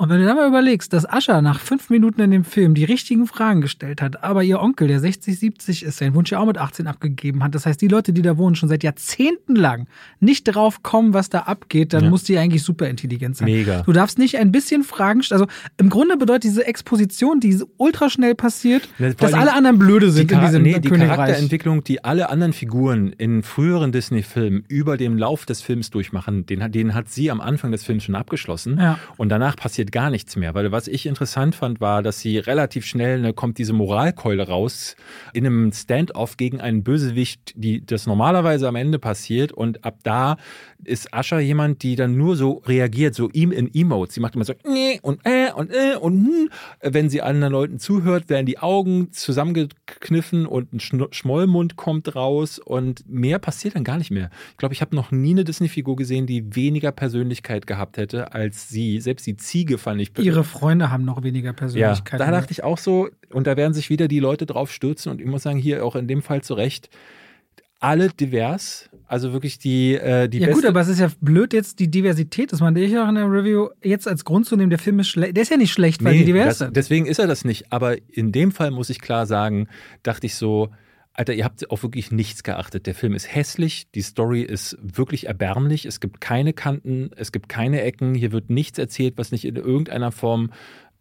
Und 0.00 0.10
wenn 0.10 0.20
du 0.20 0.26
dann 0.26 0.36
mal 0.36 0.46
überlegst, 0.46 0.92
dass 0.92 1.10
Ascha 1.10 1.42
nach 1.42 1.58
fünf 1.58 1.90
Minuten 1.90 2.20
in 2.20 2.30
dem 2.30 2.44
Film 2.44 2.74
die 2.74 2.84
richtigen 2.84 3.26
Fragen 3.26 3.60
gestellt 3.60 4.00
hat, 4.00 4.22
aber 4.22 4.44
ihr 4.44 4.60
Onkel, 4.60 4.86
der 4.86 5.00
60, 5.00 5.36
70 5.36 5.82
ist, 5.82 5.98
seinen 5.98 6.14
Wunsch 6.14 6.30
ja 6.30 6.38
auch 6.38 6.46
mit 6.46 6.56
18 6.56 6.86
abgegeben 6.86 7.42
hat. 7.42 7.52
Das 7.56 7.66
heißt, 7.66 7.82
die 7.82 7.88
Leute, 7.88 8.12
die 8.12 8.22
da 8.22 8.38
wohnen, 8.38 8.54
schon 8.54 8.68
seit 8.68 8.84
Jahrzehnten 8.84 9.56
lang 9.56 9.88
nicht 10.20 10.44
drauf 10.44 10.84
kommen, 10.84 11.14
was 11.14 11.30
da 11.30 11.40
abgeht, 11.40 11.92
dann 11.94 12.04
ja. 12.04 12.10
muss 12.10 12.22
die 12.22 12.38
eigentlich 12.38 12.62
super 12.62 12.88
intelligent 12.88 13.38
sein. 13.38 13.46
Mega. 13.46 13.82
Du 13.82 13.92
darfst 13.92 14.18
nicht 14.18 14.36
ein 14.38 14.52
bisschen 14.52 14.84
Fragen 14.84 15.24
stellen. 15.24 15.40
Also 15.40 15.52
im 15.78 15.90
Grunde 15.90 16.16
bedeutet 16.16 16.44
diese 16.44 16.64
Exposition, 16.64 17.40
die 17.40 17.60
ultra 17.76 18.08
schnell 18.08 18.36
passiert, 18.36 18.88
ja, 19.00 19.12
dass 19.12 19.34
alle 19.34 19.52
anderen 19.52 19.80
blöde 19.80 20.12
sind 20.12 20.30
die 20.30 20.34
in 20.34 20.40
diesem 20.42 20.62
nee, 20.62 20.78
die 20.78 20.90
Charakterentwicklung, 20.90 21.82
die 21.82 22.04
alle 22.04 22.28
anderen 22.30 22.52
Figuren 22.52 23.12
in 23.18 23.42
früheren 23.42 23.90
Disney-Filmen 23.90 24.62
über 24.68 24.96
dem 24.96 25.18
Lauf 25.18 25.44
des 25.44 25.60
Films 25.60 25.90
durchmachen, 25.90 26.46
den, 26.46 26.70
den 26.70 26.94
hat 26.94 27.08
sie 27.08 27.32
am 27.32 27.40
Anfang 27.40 27.72
des 27.72 27.82
Films 27.82 28.04
schon 28.04 28.14
abgeschlossen. 28.14 28.78
Ja. 28.78 28.96
Und 29.16 29.30
danach 29.30 29.56
passiert 29.56 29.87
passiert 29.88 29.92
gar 29.92 30.10
nichts 30.10 30.36
mehr. 30.36 30.54
Weil 30.54 30.72
was 30.72 30.88
ich 30.88 31.06
interessant 31.06 31.54
fand, 31.54 31.80
war, 31.80 32.02
dass 32.02 32.20
sie 32.20 32.38
relativ 32.38 32.84
schnell, 32.84 33.20
ne, 33.20 33.32
kommt 33.32 33.58
diese 33.58 33.72
Moralkeule 33.72 34.46
raus, 34.46 34.96
in 35.32 35.46
einem 35.46 35.72
Standoff 35.72 36.36
gegen 36.36 36.60
einen 36.60 36.82
Bösewicht, 36.82 37.54
die 37.56 37.84
das 37.84 38.06
normalerweise 38.06 38.68
am 38.68 38.76
Ende 38.76 38.98
passiert. 38.98 39.52
Und 39.52 39.84
ab 39.84 39.98
da 40.02 40.36
ist 40.84 41.12
Ascha 41.12 41.40
jemand, 41.40 41.82
die 41.82 41.96
dann 41.96 42.16
nur 42.16 42.36
so 42.36 42.62
reagiert, 42.66 43.14
so 43.14 43.28
ihm 43.32 43.52
in 43.52 43.72
Emotes. 43.74 44.14
Sie 44.14 44.20
macht 44.20 44.34
immer 44.34 44.44
so, 44.44 44.54
nee 44.64 45.00
und 45.02 45.20
äh 45.24 45.50
und 45.52 45.72
äh 45.72 45.96
und 45.96 46.26
hm. 46.26 46.50
Wenn 46.80 47.10
sie 47.10 47.22
anderen 47.22 47.52
Leuten 47.52 47.78
zuhört, 47.78 48.28
werden 48.28 48.46
die 48.46 48.58
Augen 48.58 49.12
zusammengekniffen 49.12 50.46
und 50.46 50.72
ein 50.72 50.80
Schmollmund 50.80 51.76
kommt 51.76 52.14
raus 52.14 52.58
und 52.58 53.08
mehr 53.08 53.38
passiert 53.38 53.74
dann 53.74 53.84
gar 53.84 53.98
nicht 53.98 54.10
mehr. 54.10 54.30
Ich 54.52 54.56
glaube, 54.56 54.74
ich 54.74 54.80
habe 54.80 54.94
noch 54.94 55.10
nie 55.10 55.32
eine 55.32 55.44
Disney-Figur 55.44 55.96
gesehen, 55.96 56.26
die 56.26 56.54
weniger 56.54 56.92
Persönlichkeit 56.92 57.66
gehabt 57.66 57.96
hätte 57.96 58.32
als 58.32 58.68
sie. 58.68 59.00
Selbst 59.00 59.26
die 59.26 59.36
Ziege 59.36 59.77
fand 59.78 60.00
ich. 60.00 60.16
Ihre 60.18 60.44
Freunde 60.44 60.90
haben 60.90 61.04
noch 61.04 61.22
weniger 61.22 61.52
Persönlichkeit. 61.52 62.20
Ja, 62.20 62.26
da 62.26 62.32
dachte 62.32 62.52
ich 62.52 62.64
auch 62.64 62.78
so, 62.78 63.08
und 63.30 63.46
da 63.46 63.56
werden 63.56 63.74
sich 63.74 63.90
wieder 63.90 64.08
die 64.08 64.20
Leute 64.20 64.46
drauf 64.46 64.72
stürzen 64.72 65.10
und 65.12 65.20
ich 65.20 65.26
muss 65.26 65.42
sagen, 65.42 65.58
hier 65.58 65.84
auch 65.84 65.96
in 65.96 66.08
dem 66.08 66.22
Fall 66.22 66.42
zu 66.42 66.54
Recht 66.54 66.90
alle 67.80 68.08
divers. 68.08 68.88
Also 69.06 69.32
wirklich 69.32 69.58
die, 69.58 69.94
äh, 69.94 70.28
die 70.28 70.38
Ja, 70.38 70.52
gut, 70.52 70.66
aber 70.66 70.80
es 70.80 70.88
ist 70.88 71.00
ja 71.00 71.08
blöd, 71.20 71.52
jetzt 71.52 71.78
die 71.78 71.90
Diversität, 71.90 72.52
das 72.52 72.60
meinte 72.60 72.80
ich 72.80 72.96
auch 72.98 73.08
in 73.08 73.14
der 73.14 73.30
Review, 73.30 73.68
jetzt 73.82 74.06
als 74.06 74.24
Grund 74.24 74.46
zu 74.46 74.56
nehmen, 74.56 74.70
der 74.70 74.78
Film 74.78 74.98
ist 74.98 75.08
schlecht. 75.08 75.36
Der 75.36 75.42
ist 75.42 75.50
ja 75.50 75.56
nicht 75.56 75.72
schlecht, 75.72 76.04
weil 76.04 76.12
nee, 76.12 76.18
die 76.20 76.24
divers 76.26 76.58
sind. 76.58 76.76
Deswegen 76.76 77.06
ist 77.06 77.18
er 77.18 77.26
das 77.26 77.44
nicht. 77.44 77.72
Aber 77.72 77.96
in 78.08 78.32
dem 78.32 78.52
Fall 78.52 78.70
muss 78.70 78.90
ich 78.90 79.00
klar 79.00 79.26
sagen, 79.26 79.68
dachte 80.02 80.26
ich 80.26 80.34
so, 80.34 80.70
Alter, 81.18 81.34
ihr 81.34 81.44
habt 81.44 81.68
auf 81.72 81.82
wirklich 81.82 82.12
nichts 82.12 82.44
geachtet. 82.44 82.86
Der 82.86 82.94
Film 82.94 83.12
ist 83.12 83.34
hässlich, 83.34 83.90
die 83.90 84.02
Story 84.02 84.42
ist 84.42 84.78
wirklich 84.80 85.26
erbärmlich, 85.26 85.84
es 85.84 85.98
gibt 85.98 86.20
keine 86.20 86.52
Kanten, 86.52 87.10
es 87.16 87.32
gibt 87.32 87.48
keine 87.48 87.82
Ecken, 87.82 88.14
hier 88.14 88.30
wird 88.30 88.50
nichts 88.50 88.78
erzählt, 88.78 89.14
was 89.16 89.32
nicht 89.32 89.44
in 89.44 89.56
irgendeiner 89.56 90.12
Form 90.12 90.52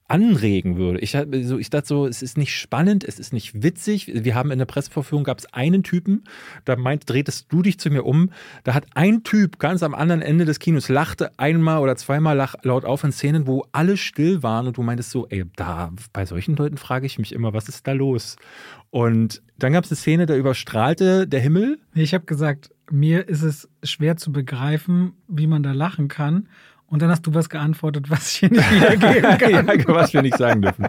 anregen 0.07 0.77
würde. 0.77 0.99
Ich, 0.99 1.17
so, 1.43 1.57
ich 1.57 1.69
dachte 1.69 1.87
so, 1.87 2.07
es 2.07 2.21
ist 2.21 2.37
nicht 2.37 2.55
spannend, 2.55 3.03
es 3.03 3.19
ist 3.19 3.33
nicht 3.33 3.61
witzig. 3.61 4.11
Wir 4.13 4.35
haben 4.35 4.51
in 4.51 4.59
der 4.59 4.65
Pressevorführung 4.65 5.25
gab 5.25 5.39
es 5.39 5.53
einen 5.53 5.83
Typen, 5.83 6.23
da 6.63 6.75
meint, 6.77 7.09
drehtest 7.09 7.51
du 7.51 7.61
dich 7.61 7.79
zu 7.79 7.89
mir 7.89 8.03
um. 8.03 8.31
Da 8.63 8.73
hat 8.73 8.85
ein 8.95 9.23
Typ 9.23 9.59
ganz 9.59 9.83
am 9.83 9.93
anderen 9.93 10.21
Ende 10.21 10.45
des 10.45 10.59
Kinos 10.59 10.87
lachte 10.87 11.37
einmal 11.37 11.81
oder 11.81 11.97
zweimal 11.97 12.37
laut 12.63 12.85
auf 12.85 13.03
in 13.03 13.11
Szenen, 13.11 13.47
wo 13.47 13.65
alle 13.73 13.97
still 13.97 14.43
waren 14.43 14.67
und 14.67 14.77
du 14.77 14.83
meintest 14.83 15.11
so, 15.11 15.27
ey, 15.27 15.43
da 15.55 15.91
bei 16.13 16.25
solchen 16.25 16.55
Leuten 16.55 16.77
frage 16.77 17.05
ich 17.05 17.19
mich 17.19 17.33
immer, 17.33 17.53
was 17.53 17.67
ist 17.67 17.85
da 17.85 17.91
los? 17.91 18.37
Und 18.89 19.41
dann 19.57 19.73
gab 19.73 19.83
es 19.83 19.91
eine 19.91 19.97
Szene, 19.97 20.25
da 20.25 20.35
überstrahlte 20.35 21.27
der 21.27 21.41
Himmel. 21.41 21.79
Ich 21.93 22.13
habe 22.13 22.25
gesagt, 22.25 22.71
mir 22.89 23.27
ist 23.27 23.41
es 23.41 23.67
schwer 23.83 24.15
zu 24.15 24.31
begreifen, 24.31 25.13
wie 25.27 25.47
man 25.47 25.63
da 25.63 25.73
lachen 25.73 26.07
kann. 26.07 26.47
Und 26.87 27.01
dann 27.01 27.09
hast 27.09 27.27
du 27.27 27.33
was 27.33 27.49
geantwortet, 27.49 28.09
was 28.09 28.31
ich 28.31 28.37
hier 28.37 28.49
nicht 28.49 28.71
wiedergeben 28.71 29.37
kann. 29.37 29.79
ja, 29.79 29.87
was 29.87 30.13
wir 30.13 30.21
nicht 30.21 30.37
sagen 30.37 30.61
dürfen. 30.61 30.87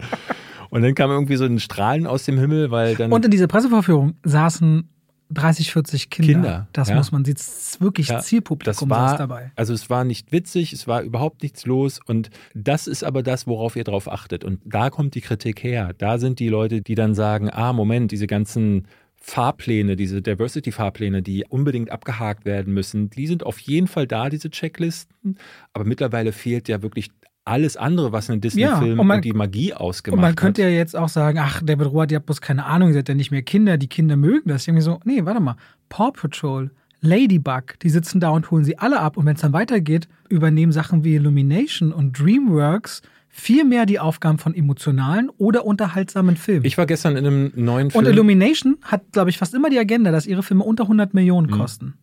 Und 0.70 0.82
dann 0.82 0.94
kam 0.94 1.10
irgendwie 1.10 1.36
so 1.36 1.44
ein 1.44 1.58
Strahlen 1.58 2.06
aus 2.06 2.24
dem 2.24 2.38
Himmel, 2.38 2.70
weil 2.70 2.94
dann. 2.94 3.12
Und 3.12 3.24
in 3.24 3.30
dieser 3.30 3.46
Pressevorführung 3.46 4.14
saßen 4.22 4.88
30, 5.30 5.72
40 5.72 6.10
Kinder. 6.10 6.32
Kinder 6.32 6.68
das 6.72 6.88
ja. 6.88 6.96
muss 6.96 7.12
man, 7.12 7.24
sieht 7.24 7.40
wirklich 7.80 8.08
ja, 8.08 8.20
Zielpublikum 8.20 8.88
das 8.88 8.96
war, 8.96 9.18
dabei. 9.18 9.52
Also 9.56 9.74
es 9.74 9.90
war 9.90 10.04
nicht 10.04 10.32
witzig, 10.32 10.72
es 10.72 10.88
war 10.88 11.02
überhaupt 11.02 11.42
nichts 11.42 11.66
los 11.66 12.00
und 12.06 12.30
das 12.54 12.86
ist 12.86 13.04
aber 13.04 13.22
das, 13.22 13.46
worauf 13.46 13.76
ihr 13.76 13.84
drauf 13.84 14.10
achtet. 14.10 14.44
Und 14.44 14.60
da 14.64 14.90
kommt 14.90 15.14
die 15.14 15.20
Kritik 15.20 15.62
her. 15.62 15.92
Da 15.98 16.18
sind 16.18 16.38
die 16.38 16.48
Leute, 16.48 16.80
die 16.80 16.94
dann 16.94 17.14
sagen, 17.14 17.50
ah, 17.50 17.72
Moment, 17.72 18.10
diese 18.10 18.26
ganzen 18.26 18.86
Fahrpläne, 19.20 19.96
diese 19.96 20.22
Diversity-Fahrpläne, 20.22 21.22
die 21.22 21.44
unbedingt 21.48 21.90
abgehakt 21.90 22.44
werden 22.44 22.72
müssen, 22.72 23.10
die 23.10 23.26
sind 23.26 23.44
auf 23.44 23.58
jeden 23.58 23.88
Fall 23.88 24.06
da, 24.06 24.28
diese 24.30 24.50
Checklisten. 24.50 25.38
Aber 25.72 25.84
mittlerweile 25.84 26.32
fehlt 26.32 26.68
ja 26.68 26.82
wirklich 26.82 27.10
alles 27.44 27.76
andere, 27.76 28.12
was 28.12 28.30
einen 28.30 28.40
Disney-Film 28.40 28.96
ja, 28.96 29.02
und, 29.02 29.10
und, 29.10 29.24
die 29.24 29.32
Magie 29.32 29.74
ausgemacht 29.74 30.18
hat. 30.18 30.18
Und 30.18 30.20
man 30.20 30.36
könnte 30.36 30.62
ja 30.62 30.68
jetzt 30.68 30.94
auch 30.94 31.08
sagen, 31.08 31.38
ach, 31.38 31.62
David 31.64 31.86
Rohr, 31.86 32.06
ihr 32.10 32.16
habt 32.16 32.26
bloß 32.26 32.40
keine 32.40 32.66
Ahnung, 32.66 32.88
ihr 32.88 32.94
seid 32.94 33.08
ja 33.08 33.14
nicht 33.14 33.30
mehr 33.30 33.42
Kinder, 33.42 33.78
die 33.78 33.88
Kinder 33.88 34.16
mögen 34.16 34.50
das. 34.50 34.68
Irgendwie 34.68 34.82
so, 34.82 35.00
nee, 35.04 35.24
warte 35.24 35.40
mal, 35.40 35.56
Paw 35.88 36.12
Patrol, 36.12 36.70
Ladybug, 37.00 37.78
die 37.82 37.90
sitzen 37.90 38.20
da 38.20 38.30
und 38.30 38.50
holen 38.50 38.64
sie 38.64 38.78
alle 38.78 39.00
ab. 39.00 39.16
Und 39.16 39.26
wenn 39.26 39.36
es 39.36 39.40
dann 39.40 39.52
weitergeht, 39.52 40.08
übernehmen 40.28 40.72
Sachen 40.72 41.04
wie 41.04 41.14
Illumination 41.14 41.92
und 41.92 42.18
DreamWorks 42.18 43.02
viel 43.38 43.64
mehr 43.64 43.86
die 43.86 44.00
Aufgaben 44.00 44.38
von 44.38 44.54
emotionalen 44.54 45.30
oder 45.38 45.64
unterhaltsamen 45.64 46.36
Filmen. 46.36 46.64
Ich 46.64 46.76
war 46.76 46.86
gestern 46.86 47.16
in 47.16 47.26
einem 47.26 47.52
neuen 47.54 47.90
Film. 47.90 48.04
Und 48.04 48.10
Illumination 48.10 48.78
hat, 48.82 49.12
glaube 49.12 49.30
ich, 49.30 49.38
fast 49.38 49.54
immer 49.54 49.70
die 49.70 49.78
Agenda, 49.78 50.10
dass 50.10 50.26
ihre 50.26 50.42
Filme 50.42 50.64
unter 50.64 50.84
100 50.84 51.14
Millionen 51.14 51.48
mhm. 51.48 51.52
kosten. 51.52 51.94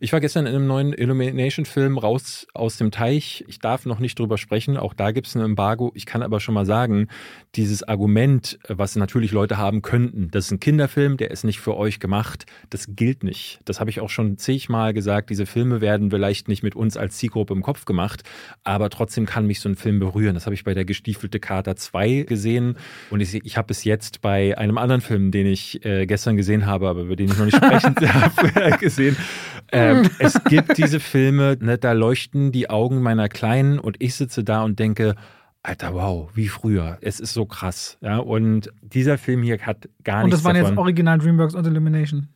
Ich 0.00 0.12
war 0.12 0.20
gestern 0.20 0.46
in 0.46 0.54
einem 0.54 0.66
neuen 0.66 0.92
Illumination-Film 0.92 1.98
raus 1.98 2.46
aus 2.54 2.76
dem 2.76 2.90
Teich. 2.90 3.44
Ich 3.48 3.58
darf 3.58 3.86
noch 3.86 3.98
nicht 3.98 4.18
drüber 4.18 4.38
sprechen. 4.38 4.76
Auch 4.76 4.94
da 4.94 5.10
gibt 5.10 5.26
es 5.26 5.34
ein 5.34 5.42
Embargo. 5.42 5.92
Ich 5.94 6.06
kann 6.06 6.22
aber 6.22 6.40
schon 6.40 6.54
mal 6.54 6.66
sagen, 6.66 7.08
dieses 7.56 7.82
Argument, 7.82 8.58
was 8.68 8.96
natürlich 8.96 9.32
Leute 9.32 9.56
haben 9.56 9.82
könnten, 9.82 10.30
das 10.30 10.46
ist 10.46 10.52
ein 10.52 10.60
Kinderfilm, 10.60 11.16
der 11.16 11.30
ist 11.30 11.44
nicht 11.44 11.60
für 11.60 11.76
euch 11.76 11.98
gemacht, 12.00 12.46
das 12.70 12.94
gilt 12.94 13.24
nicht. 13.24 13.60
Das 13.64 13.80
habe 13.80 13.90
ich 13.90 14.00
auch 14.00 14.10
schon 14.10 14.38
zigmal 14.38 14.92
gesagt. 14.92 15.30
Diese 15.30 15.46
Filme 15.46 15.80
werden 15.80 16.10
vielleicht 16.10 16.48
nicht 16.48 16.62
mit 16.62 16.76
uns 16.76 16.96
als 16.96 17.16
Zielgruppe 17.16 17.52
im 17.54 17.62
Kopf 17.62 17.84
gemacht, 17.84 18.22
aber 18.62 18.90
trotzdem 18.90 19.26
kann 19.26 19.46
mich 19.46 19.60
so 19.60 19.68
ein 19.68 19.76
Film 19.76 19.98
berühren. 19.98 20.34
Das 20.34 20.46
habe 20.46 20.54
ich 20.54 20.64
bei 20.64 20.74
der 20.74 20.84
gestiefelte 20.84 21.40
Kater 21.40 21.76
2 21.76 22.24
gesehen 22.28 22.76
und 23.10 23.20
ich, 23.20 23.34
ich 23.34 23.56
habe 23.56 23.72
es 23.72 23.84
jetzt 23.84 24.20
bei 24.20 24.56
einem 24.56 24.78
anderen 24.78 25.00
Film, 25.00 25.30
den 25.30 25.46
ich 25.46 25.84
äh, 25.84 26.06
gestern 26.06 26.36
gesehen 26.36 26.66
habe, 26.66 26.88
aber 26.88 27.02
über 27.02 27.16
den 27.16 27.30
ich 27.30 27.38
noch 27.38 27.44
nicht 27.44 27.56
sprechen 27.56 27.94
darf, 28.00 28.78
gesehen. 28.78 29.16
Ähm, 29.72 30.08
es 30.18 30.42
gibt 30.44 30.76
diese 30.78 31.00
Filme, 31.00 31.56
ne, 31.60 31.78
da 31.78 31.92
leuchten 31.92 32.52
die 32.52 32.70
Augen 32.70 33.02
meiner 33.02 33.28
Kleinen 33.28 33.78
und 33.78 33.96
ich 33.98 34.14
sitze 34.14 34.44
da 34.44 34.62
und 34.62 34.78
denke, 34.78 35.14
Alter, 35.62 35.94
wow, 35.94 36.30
wie 36.34 36.48
früher. 36.48 36.98
Es 37.02 37.20
ist 37.20 37.34
so 37.34 37.44
krass. 37.44 37.98
Ja, 38.00 38.18
und 38.18 38.72
dieser 38.80 39.18
Film 39.18 39.42
hier 39.42 39.58
hat 39.58 39.88
gar 40.04 40.24
nichts. 40.24 40.24
Und 40.24 40.32
das 40.32 40.44
waren 40.44 40.54
davon. 40.54 40.70
jetzt 40.70 40.78
Original 40.78 41.18
Dreamworks 41.18 41.54
und 41.54 41.66
Illumination. 41.66 42.28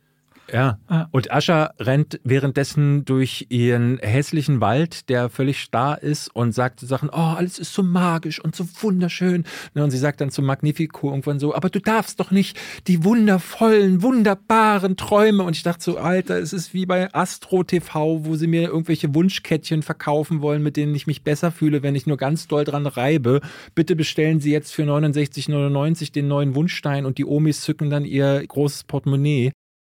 Ja. 0.51 0.79
Ah. 0.87 1.07
Und 1.11 1.31
Ascha 1.31 1.71
rennt 1.79 2.19
währenddessen 2.23 3.05
durch 3.05 3.47
ihren 3.49 3.97
hässlichen 3.99 4.61
Wald, 4.61 5.09
der 5.09 5.29
völlig 5.29 5.59
starr 5.59 6.01
ist 6.01 6.33
und 6.35 6.53
sagt 6.53 6.79
Sachen, 6.81 7.09
oh, 7.09 7.33
alles 7.35 7.59
ist 7.59 7.73
so 7.73 7.83
magisch 7.83 8.43
und 8.43 8.55
so 8.55 8.65
wunderschön. 8.81 9.45
Ne, 9.73 9.83
und 9.83 9.91
sie 9.91 9.97
sagt 9.97 10.21
dann 10.21 10.29
zu 10.29 10.41
Magnifico 10.41 11.09
irgendwann 11.09 11.39
so, 11.39 11.55
aber 11.55 11.69
du 11.69 11.79
darfst 11.79 12.19
doch 12.19 12.31
nicht 12.31 12.59
die 12.87 13.03
wundervollen, 13.03 14.01
wunderbaren 14.01 14.97
Träume. 14.97 15.43
Und 15.43 15.55
ich 15.55 15.63
dachte 15.63 15.83
so, 15.83 15.97
Alter, 15.97 16.37
es 16.37 16.53
ist 16.53 16.73
wie 16.73 16.85
bei 16.85 17.13
Astro 17.13 17.63
TV, 17.63 18.25
wo 18.25 18.35
sie 18.35 18.47
mir 18.47 18.63
irgendwelche 18.63 19.13
Wunschkettchen 19.15 19.81
verkaufen 19.81 20.41
wollen, 20.41 20.61
mit 20.61 20.77
denen 20.77 20.93
ich 20.95 21.07
mich 21.07 21.23
besser 21.23 21.51
fühle, 21.51 21.83
wenn 21.83 21.95
ich 21.95 22.07
nur 22.07 22.17
ganz 22.17 22.47
doll 22.47 22.63
dran 22.63 22.85
reibe. 22.85 23.41
Bitte 23.73 23.95
bestellen 23.95 24.39
Sie 24.39 24.51
jetzt 24.51 24.73
für 24.73 24.83
69,99 24.83 26.11
den 26.11 26.27
neuen 26.27 26.55
Wunschstein 26.55 27.05
und 27.05 27.17
die 27.17 27.25
Omis 27.25 27.61
zücken 27.61 27.89
dann 27.89 28.05
ihr 28.05 28.45
großes 28.45 28.83
Portemonnaie. 28.83 29.51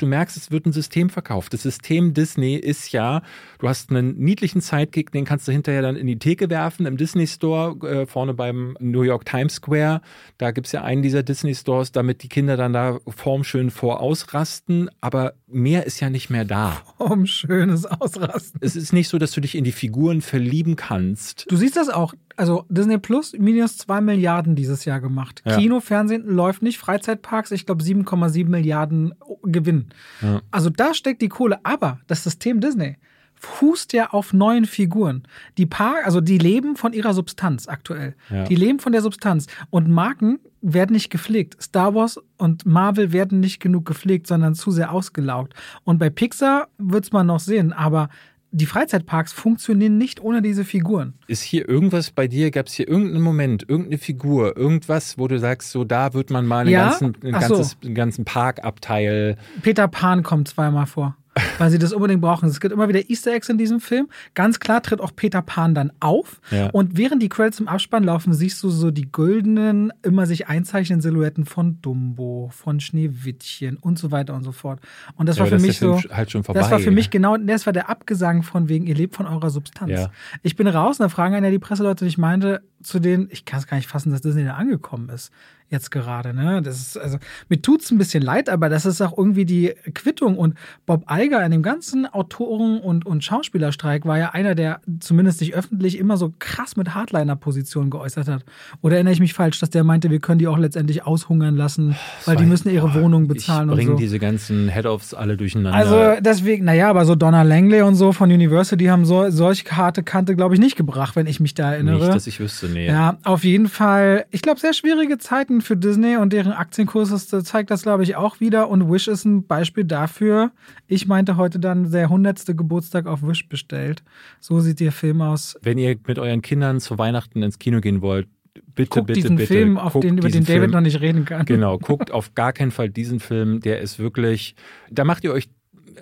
Du 0.00 0.06
merkst, 0.06 0.34
es 0.38 0.50
wird 0.50 0.64
ein 0.64 0.72
System 0.72 1.10
verkauft. 1.10 1.52
Das 1.52 1.62
System 1.62 2.14
Disney 2.14 2.54
ist 2.54 2.90
ja, 2.90 3.20
du 3.58 3.68
hast 3.68 3.90
einen 3.90 4.16
niedlichen 4.18 4.62
Sidekick, 4.62 5.12
den 5.12 5.26
kannst 5.26 5.46
du 5.46 5.52
hinterher 5.52 5.82
dann 5.82 5.94
in 5.94 6.06
die 6.06 6.18
Theke 6.18 6.48
werfen 6.48 6.86
im 6.86 6.96
Disney 6.96 7.26
Store, 7.26 7.76
äh, 7.86 8.06
vorne 8.06 8.32
beim 8.32 8.78
New 8.80 9.02
York 9.02 9.26
Times 9.26 9.56
Square. 9.56 10.00
Da 10.38 10.52
gibt 10.52 10.68
es 10.68 10.72
ja 10.72 10.82
einen 10.82 11.02
dieser 11.02 11.22
Disney 11.22 11.54
Stores, 11.54 11.92
damit 11.92 12.22
die 12.22 12.30
Kinder 12.30 12.56
dann 12.56 12.72
da 12.72 12.98
formschön 13.08 13.70
vorausrasten. 13.70 14.88
Aber 15.02 15.34
mehr 15.46 15.84
ist 15.84 16.00
ja 16.00 16.08
nicht 16.08 16.30
mehr 16.30 16.46
da. 16.46 16.80
Formschönes 16.96 17.84
Ausrasten. 17.84 18.58
Es 18.62 18.76
ist 18.76 18.94
nicht 18.94 19.08
so, 19.08 19.18
dass 19.18 19.32
du 19.32 19.42
dich 19.42 19.54
in 19.54 19.64
die 19.64 19.72
Figuren 19.72 20.22
verlieben 20.22 20.76
kannst. 20.76 21.44
Du 21.50 21.56
siehst 21.56 21.76
das 21.76 21.90
auch. 21.90 22.14
Also 22.40 22.64
Disney 22.70 22.96
Plus 22.96 23.34
minus 23.38 23.76
2 23.76 24.00
Milliarden 24.00 24.56
dieses 24.56 24.86
Jahr 24.86 24.98
gemacht. 25.02 25.42
Ja. 25.44 25.58
Kino, 25.58 25.80
Fernsehen 25.80 26.24
läuft 26.26 26.62
nicht. 26.62 26.78
Freizeitparks, 26.78 27.50
ich 27.50 27.66
glaube 27.66 27.84
7,7 27.84 28.48
Milliarden 28.48 29.12
Gewinn. 29.42 29.90
Ja. 30.22 30.40
Also 30.50 30.70
da 30.70 30.94
steckt 30.94 31.20
die 31.20 31.28
Kohle. 31.28 31.60
Aber 31.64 32.00
das 32.06 32.24
System 32.24 32.62
Disney 32.62 32.96
fußt 33.34 33.92
ja 33.92 34.08
auf 34.10 34.32
neuen 34.32 34.64
Figuren. 34.64 35.24
Die 35.58 35.66
Park, 35.66 36.06
also 36.06 36.22
die 36.22 36.38
leben 36.38 36.76
von 36.76 36.94
ihrer 36.94 37.12
Substanz 37.12 37.68
aktuell. 37.68 38.14
Ja. 38.30 38.44
Die 38.44 38.54
leben 38.54 38.78
von 38.78 38.92
der 38.92 39.02
Substanz. 39.02 39.46
Und 39.68 39.90
Marken 39.90 40.38
werden 40.62 40.94
nicht 40.94 41.10
gepflegt. 41.10 41.62
Star 41.62 41.94
Wars 41.94 42.18
und 42.38 42.64
Marvel 42.64 43.12
werden 43.12 43.40
nicht 43.40 43.60
genug 43.60 43.84
gepflegt, 43.84 44.26
sondern 44.26 44.54
zu 44.54 44.70
sehr 44.70 44.92
ausgelaugt. 44.92 45.52
Und 45.84 45.98
bei 45.98 46.08
Pixar 46.08 46.68
wird's 46.78 47.12
man 47.12 47.26
noch 47.26 47.40
sehen, 47.40 47.74
aber 47.74 48.08
die 48.52 48.66
Freizeitparks 48.66 49.32
funktionieren 49.32 49.96
nicht 49.98 50.20
ohne 50.20 50.42
diese 50.42 50.64
Figuren. 50.64 51.14
Ist 51.28 51.42
hier 51.42 51.68
irgendwas 51.68 52.10
bei 52.10 52.26
dir, 52.26 52.50
gab 52.50 52.66
es 52.66 52.74
hier 52.74 52.88
irgendeinen 52.88 53.22
Moment, 53.22 53.68
irgendeine 53.68 53.98
Figur, 53.98 54.56
irgendwas, 54.56 55.18
wo 55.18 55.28
du 55.28 55.38
sagst, 55.38 55.70
so 55.70 55.84
da 55.84 56.14
wird 56.14 56.30
man 56.30 56.46
mal 56.46 56.60
einen 56.60 56.70
Ja? 56.70 56.88
ganzen, 56.90 57.16
ein 57.22 57.34
Ach 57.34 57.42
so. 57.42 57.54
ganzes, 57.54 57.76
einen 57.84 57.94
ganzen 57.94 58.24
Parkabteil. 58.24 59.36
Peter 59.62 59.88
Pan 59.88 60.22
kommt 60.22 60.48
zweimal 60.48 60.86
vor, 60.86 61.16
weil 61.58 61.70
sie 61.70 61.78
das 61.78 61.92
unbedingt 61.92 62.20
brauchen. 62.20 62.48
Es 62.48 62.60
gibt 62.60 62.72
immer 62.72 62.88
wieder 62.88 63.08
Easter 63.10 63.32
Eggs 63.32 63.48
in 63.48 63.58
diesem 63.58 63.80
Film. 63.80 64.08
Ganz 64.34 64.60
klar 64.60 64.82
tritt 64.82 65.00
auch 65.00 65.14
Peter 65.14 65.42
Pan 65.42 65.74
dann 65.74 65.92
auf. 66.00 66.40
Ja. 66.50 66.70
Und 66.70 66.96
während 66.96 67.22
die 67.22 67.28
Credits 67.28 67.60
im 67.60 67.68
Abspann 67.68 68.04
laufen, 68.04 68.32
siehst 68.32 68.62
du 68.62 68.70
so 68.70 68.90
die 68.90 69.10
güldenen, 69.10 69.92
immer 70.02 70.26
sich 70.26 70.48
einzeichnenden 70.48 71.02
Silhouetten 71.02 71.44
von 71.44 71.80
Dumbo, 71.82 72.50
von 72.52 72.80
Schneewittchen 72.80 73.76
und 73.76 73.98
so 73.98 74.10
weiter 74.10 74.34
und 74.34 74.44
so 74.44 74.52
fort. 74.52 74.80
Und 75.16 75.28
das 75.28 75.36
Ja, 75.36 75.40
war 75.40 75.46
für 75.48 75.56
das 75.56 75.62
mich 75.62 75.78
so. 75.78 76.00
Halt 76.10 76.30
schon 76.30 76.44
vorbei. 76.44 76.60
Das 76.60 76.70
war 76.70 76.78
für 76.80 76.90
mich 76.90 77.10
genau, 77.10 77.36
das 77.36 77.66
war 77.66 77.72
der 77.72 77.88
Abgesang 77.88 78.42
von 78.42 78.68
wegen, 78.68 78.86
ihr 78.86 78.94
lebt 78.94 79.16
von 79.16 79.26
eurer 79.26 79.50
Substanz. 79.50 79.90
Ja. 79.90 80.10
Ich 80.42 80.56
bin 80.56 80.66
raus 80.66 80.98
und 80.98 81.04
da 81.04 81.08
fragen 81.08 81.34
einer 81.34 81.50
die 81.50 81.58
Presseleute, 81.58 82.04
und 82.04 82.08
ich 82.08 82.18
meinte 82.18 82.62
zu 82.82 82.98
denen, 82.98 83.28
ich 83.30 83.44
kann 83.44 83.60
es 83.60 83.66
gar 83.66 83.76
nicht 83.76 83.88
fassen, 83.88 84.10
dass 84.10 84.22
Disney 84.22 84.44
da 84.44 84.54
angekommen 84.54 85.08
ist. 85.10 85.30
Jetzt 85.70 85.92
gerade, 85.92 86.34
ne? 86.34 86.62
Das 86.62 86.80
ist, 86.80 86.98
also, 86.98 87.18
mir 87.48 87.62
tut's 87.62 87.92
ein 87.92 87.98
bisschen 87.98 88.24
leid, 88.24 88.48
aber 88.48 88.68
das 88.68 88.84
ist 88.86 89.00
auch 89.00 89.16
irgendwie 89.16 89.44
die 89.44 89.72
Quittung. 89.94 90.36
Und 90.36 90.54
Bob 90.84 91.04
Iger 91.08 91.44
in 91.44 91.52
dem 91.52 91.62
ganzen 91.62 92.06
Autoren- 92.06 92.80
und, 92.80 93.06
und 93.06 93.22
Schauspielerstreik 93.22 94.04
war 94.04 94.18
ja 94.18 94.30
einer, 94.30 94.56
der 94.56 94.80
zumindest 94.98 95.38
sich 95.38 95.54
öffentlich 95.54 95.96
immer 95.96 96.16
so 96.16 96.34
krass 96.40 96.76
mit 96.76 96.96
Hardliner-Positionen 96.96 97.88
geäußert 97.88 98.26
hat. 98.26 98.44
Oder 98.82 98.96
erinnere 98.96 99.14
ich 99.14 99.20
mich 99.20 99.32
falsch, 99.32 99.60
dass 99.60 99.70
der 99.70 99.84
meinte, 99.84 100.10
wir 100.10 100.18
können 100.18 100.40
die 100.40 100.48
auch 100.48 100.58
letztendlich 100.58 101.04
aushungern 101.04 101.56
lassen, 101.56 101.94
weil 102.24 102.34
die 102.34 102.46
müssen 102.46 102.68
ihre 102.68 102.92
Wohnung 102.94 103.28
bezahlen 103.28 103.70
ich 103.70 103.78
und 103.78 103.92
so. 103.92 103.94
diese 103.94 104.18
ganzen 104.18 104.68
Head-Offs 104.70 105.14
alle 105.14 105.36
durcheinander. 105.36 105.78
Also 105.78 106.20
deswegen, 106.20 106.64
naja, 106.64 106.90
aber 106.90 107.04
so 107.04 107.14
Donna 107.14 107.42
Langley 107.42 107.82
und 107.82 107.94
so 107.94 108.10
von 108.10 108.32
Universal, 108.32 108.76
die 108.76 108.90
haben 108.90 109.04
so, 109.04 109.30
solch 109.30 109.64
harte 109.70 110.02
Kante, 110.02 110.34
glaube 110.34 110.54
ich, 110.54 110.60
nicht 110.60 110.74
gebracht, 110.74 111.14
wenn 111.14 111.28
ich 111.28 111.38
mich 111.38 111.54
da 111.54 111.72
erinnere. 111.74 111.98
nicht, 112.00 112.14
dass 112.14 112.26
ich 112.26 112.40
wüsste, 112.40 112.68
nee. 112.68 112.88
ja, 112.88 113.18
auf 113.22 113.44
jeden 113.44 113.68
Fall. 113.68 114.24
Ich 114.32 114.42
glaube, 114.42 114.58
sehr 114.58 114.72
schwierige 114.72 115.18
Zeiten 115.18 115.59
für 115.62 115.76
Disney 115.76 116.16
und 116.16 116.32
deren 116.32 116.52
Aktienkurs 116.52 117.10
ist, 117.10 117.30
zeigt 117.46 117.70
das, 117.70 117.82
glaube 117.82 118.02
ich, 118.02 118.16
auch 118.16 118.40
wieder. 118.40 118.68
Und 118.68 118.90
Wish 118.90 119.08
ist 119.08 119.24
ein 119.24 119.46
Beispiel 119.46 119.84
dafür. 119.84 120.52
Ich 120.86 121.06
meinte 121.06 121.36
heute 121.36 121.58
dann 121.58 121.90
der 121.90 122.08
hundertste 122.08 122.54
Geburtstag 122.54 123.06
auf 123.06 123.22
Wish 123.22 123.48
bestellt. 123.48 124.02
So 124.40 124.60
sieht 124.60 124.80
der 124.80 124.92
Film 124.92 125.22
aus. 125.22 125.58
Wenn 125.62 125.78
ihr 125.78 125.96
mit 126.06 126.18
euren 126.18 126.42
Kindern 126.42 126.80
zu 126.80 126.98
Weihnachten 126.98 127.42
ins 127.42 127.58
Kino 127.58 127.80
gehen 127.80 128.02
wollt, 128.02 128.28
bitte, 128.74 128.90
Guckt 128.90 129.06
bitte, 129.08 129.20
diesen 129.20 129.36
bitte. 129.36 129.52
Film, 129.52 129.78
auf 129.78 129.98
den, 129.98 130.18
über 130.18 130.28
den 130.28 130.44
David 130.44 130.62
Film. 130.62 130.70
noch 130.70 130.80
nicht 130.80 131.00
reden 131.00 131.24
kann. 131.24 131.44
Genau, 131.46 131.78
guckt 131.82 132.10
auf 132.10 132.34
gar 132.34 132.52
keinen 132.52 132.70
Fall 132.70 132.90
diesen 132.90 133.20
Film. 133.20 133.60
Der 133.60 133.80
ist 133.80 133.98
wirklich, 133.98 134.54
da 134.90 135.04
macht 135.04 135.24
ihr 135.24 135.32
euch 135.32 135.48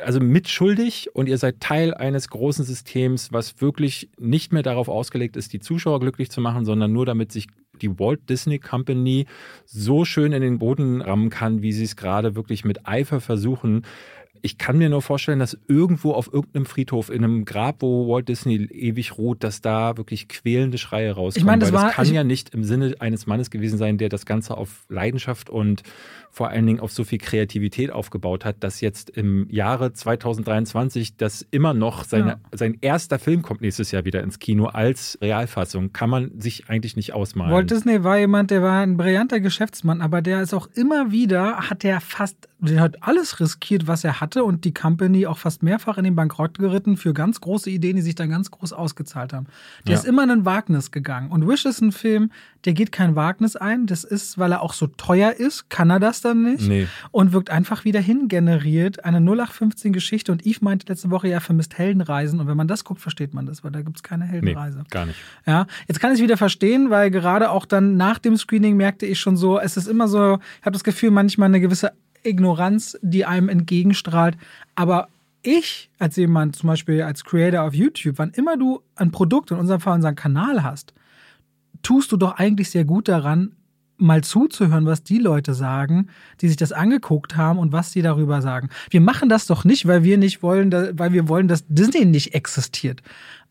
also 0.00 0.20
mitschuldig 0.20 1.08
und 1.14 1.28
ihr 1.28 1.38
seid 1.38 1.60
Teil 1.60 1.94
eines 1.94 2.28
großen 2.28 2.64
Systems, 2.64 3.32
was 3.32 3.60
wirklich 3.60 4.10
nicht 4.18 4.52
mehr 4.52 4.62
darauf 4.62 4.88
ausgelegt 4.88 5.36
ist, 5.36 5.52
die 5.52 5.60
Zuschauer 5.60 6.00
glücklich 6.00 6.30
zu 6.30 6.40
machen, 6.40 6.64
sondern 6.64 6.92
nur 6.92 7.06
damit 7.06 7.32
sich 7.32 7.46
die 7.78 7.98
Walt 7.98 8.28
Disney 8.28 8.58
Company 8.58 9.26
so 9.64 10.04
schön 10.04 10.32
in 10.32 10.42
den 10.42 10.58
Boden 10.58 11.00
rammen 11.00 11.30
kann, 11.30 11.62
wie 11.62 11.72
sie 11.72 11.84
es 11.84 11.96
gerade 11.96 12.34
wirklich 12.34 12.64
mit 12.64 12.86
Eifer 12.86 13.20
versuchen. 13.20 13.84
Ich 14.42 14.58
kann 14.58 14.78
mir 14.78 14.88
nur 14.88 15.02
vorstellen, 15.02 15.38
dass 15.38 15.56
irgendwo 15.68 16.12
auf 16.12 16.32
irgendeinem 16.32 16.66
Friedhof, 16.66 17.10
in 17.10 17.24
einem 17.24 17.44
Grab, 17.44 17.82
wo 17.82 18.08
Walt 18.08 18.28
Disney 18.28 18.56
ewig 18.56 19.18
ruht, 19.18 19.42
dass 19.44 19.60
da 19.60 19.96
wirklich 19.96 20.28
quälende 20.28 20.78
Schreie 20.78 21.12
rauskommen. 21.12 21.42
Ich 21.42 21.44
meine, 21.46 21.60
das 21.60 21.72
weil 21.72 21.78
war- 21.78 21.86
das 21.86 21.94
kann 21.94 22.06
ich- 22.06 22.12
ja 22.12 22.24
nicht 22.24 22.54
im 22.54 22.64
Sinne 22.64 22.94
eines 23.00 23.26
Mannes 23.26 23.50
gewesen 23.50 23.78
sein, 23.78 23.98
der 23.98 24.08
das 24.08 24.26
Ganze 24.26 24.56
auf 24.56 24.84
Leidenschaft 24.88 25.50
und 25.50 25.82
vor 26.30 26.50
allen 26.50 26.66
Dingen 26.66 26.80
auf 26.80 26.92
so 26.92 27.04
viel 27.04 27.18
Kreativität 27.18 27.90
aufgebaut 27.90 28.44
hat, 28.44 28.56
dass 28.62 28.80
jetzt 28.80 29.10
im 29.10 29.46
Jahre 29.50 29.92
2023 29.92 31.16
das 31.16 31.46
immer 31.50 31.74
noch 31.74 32.04
seine, 32.04 32.28
Ja. 32.28 32.36
sein 32.52 32.76
erster 32.80 33.18
Film 33.18 33.42
kommt 33.42 33.60
nächstes 33.60 33.90
Jahr 33.90 34.04
wieder 34.04 34.22
ins 34.22 34.38
Kino 34.38 34.66
als 34.66 35.18
Realfassung. 35.20 35.92
Kann 35.92 36.10
man 36.10 36.40
sich 36.40 36.68
eigentlich 36.68 36.96
nicht 36.96 37.12
ausmalen. 37.14 37.52
Walt 37.52 37.70
Disney 37.70 38.04
war 38.04 38.18
jemand, 38.18 38.50
der 38.50 38.62
war 38.62 38.80
ein 38.82 38.96
brillanter 38.96 39.40
Geschäftsmann, 39.40 40.00
aber 40.00 40.22
der 40.22 40.42
ist 40.42 40.54
auch 40.54 40.68
immer 40.74 41.10
wieder, 41.10 41.70
hat 41.70 41.84
er 41.84 42.00
fast, 42.00 42.48
der 42.60 42.80
hat 42.80 43.02
alles 43.02 43.40
riskiert, 43.40 43.86
was 43.86 44.04
er 44.04 44.20
hatte 44.28 44.44
und 44.44 44.64
die 44.66 44.74
Company 44.74 45.26
auch 45.26 45.38
fast 45.38 45.62
mehrfach 45.62 45.96
in 45.96 46.04
den 46.04 46.14
Bankrott 46.14 46.58
geritten 46.58 46.96
für 46.98 47.14
ganz 47.14 47.40
große 47.40 47.70
Ideen, 47.70 47.96
die 47.96 48.02
sich 48.02 48.14
dann 48.14 48.28
ganz 48.28 48.50
groß 48.50 48.74
ausgezahlt 48.74 49.32
haben. 49.32 49.46
Der 49.86 49.94
Ja. 49.94 49.98
ist 50.00 50.04
immer 50.06 50.22
in 50.24 50.30
ein 50.30 50.44
Wagnis 50.44 50.90
gegangen. 50.90 51.30
Und 51.30 51.48
Wish 51.48 51.64
ist 51.64 51.80
ein 51.80 51.92
Film, 51.92 52.30
der 52.66 52.74
geht 52.74 52.92
kein 52.92 53.16
Wagnis 53.16 53.56
ein. 53.56 53.86
Das 53.86 54.04
ist, 54.04 54.36
weil 54.36 54.52
er 54.52 54.60
auch 54.60 54.74
so 54.74 54.86
teuer 54.86 55.32
ist, 55.32 55.70
kann 55.70 55.88
er 55.88 55.98
das 55.98 56.20
dann 56.20 56.42
nicht. 56.42 56.68
Nee. 56.68 56.88
Und 57.10 57.32
wirkt 57.32 57.48
einfach 57.48 57.84
wieder 57.86 58.00
hingeneriert. 58.00 59.04
Eine 59.04 59.20
0815 59.20 59.92
Geschichte. 59.94 60.30
Und 60.32 60.44
Yves 60.44 60.60
meinte 60.60 60.86
letzte 60.88 61.10
Woche, 61.10 61.28
er 61.28 61.40
vermisst 61.40 61.78
Heldenreisen. 61.78 62.38
Und 62.40 62.46
wenn 62.48 62.56
man 62.56 62.68
das 62.68 62.84
guckt, 62.84 63.00
versteht 63.00 63.32
man 63.32 63.46
das, 63.46 63.64
weil 63.64 63.70
da 63.70 63.80
gibt 63.80 63.96
es 63.96 64.02
keine 64.02 64.26
Nee, 64.26 64.30
Heldenreise. 64.32 64.84
gar 64.90 65.06
nicht. 65.06 65.18
Ja, 65.46 65.66
jetzt 65.86 66.00
kann 66.00 66.12
ich 66.12 66.18
es 66.18 66.22
wieder 66.22 66.36
verstehen, 66.36 66.90
weil 66.90 67.10
gerade 67.10 67.50
auch 67.50 67.64
dann 67.64 67.96
nach 67.96 68.18
dem 68.18 68.36
Screening 68.36 68.76
merkte 68.76 69.06
ich 69.06 69.18
schon 69.18 69.36
so, 69.38 69.58
es 69.58 69.76
ist 69.78 69.86
immer 69.88 70.06
so, 70.08 70.38
ich 70.60 70.66
habe 70.66 70.72
das 70.72 70.84
Gefühl, 70.84 71.10
manchmal 71.10 71.46
eine 71.46 71.60
gewisse 71.60 71.92
Ignoranz, 72.22 72.98
die 73.02 73.24
einem 73.24 73.48
entgegenstrahlt. 73.48 74.36
Aber 74.74 75.08
ich, 75.42 75.90
als 75.98 76.16
jemand, 76.16 76.56
zum 76.56 76.68
Beispiel 76.68 77.02
als 77.02 77.24
Creator 77.24 77.62
auf 77.62 77.74
YouTube, 77.74 78.18
wann 78.18 78.30
immer 78.30 78.56
du 78.56 78.82
ein 78.96 79.10
Produkt, 79.10 79.50
in 79.50 79.58
unserem 79.58 79.80
Fall 79.80 79.94
unseren 79.94 80.16
Kanal 80.16 80.62
hast, 80.62 80.92
tust 81.82 82.12
du 82.12 82.16
doch 82.16 82.32
eigentlich 82.32 82.70
sehr 82.70 82.84
gut 82.84 83.08
daran, 83.08 83.52
mal 83.98 84.22
zuzuhören, 84.22 84.86
was 84.86 85.02
die 85.02 85.18
Leute 85.18 85.54
sagen, 85.54 86.08
die 86.40 86.48
sich 86.48 86.56
das 86.56 86.72
angeguckt 86.72 87.36
haben 87.36 87.58
und 87.58 87.72
was 87.72 87.92
sie 87.92 88.02
darüber 88.02 88.40
sagen. 88.42 88.68
Wir 88.90 89.00
machen 89.00 89.28
das 89.28 89.46
doch 89.46 89.64
nicht, 89.64 89.86
weil 89.86 90.04
wir 90.04 90.18
nicht 90.18 90.42
wollen, 90.42 90.72
weil 90.72 91.12
wir 91.12 91.28
wollen, 91.28 91.48
dass 91.48 91.64
Disney 91.68 92.04
nicht 92.04 92.34
existiert. 92.34 93.02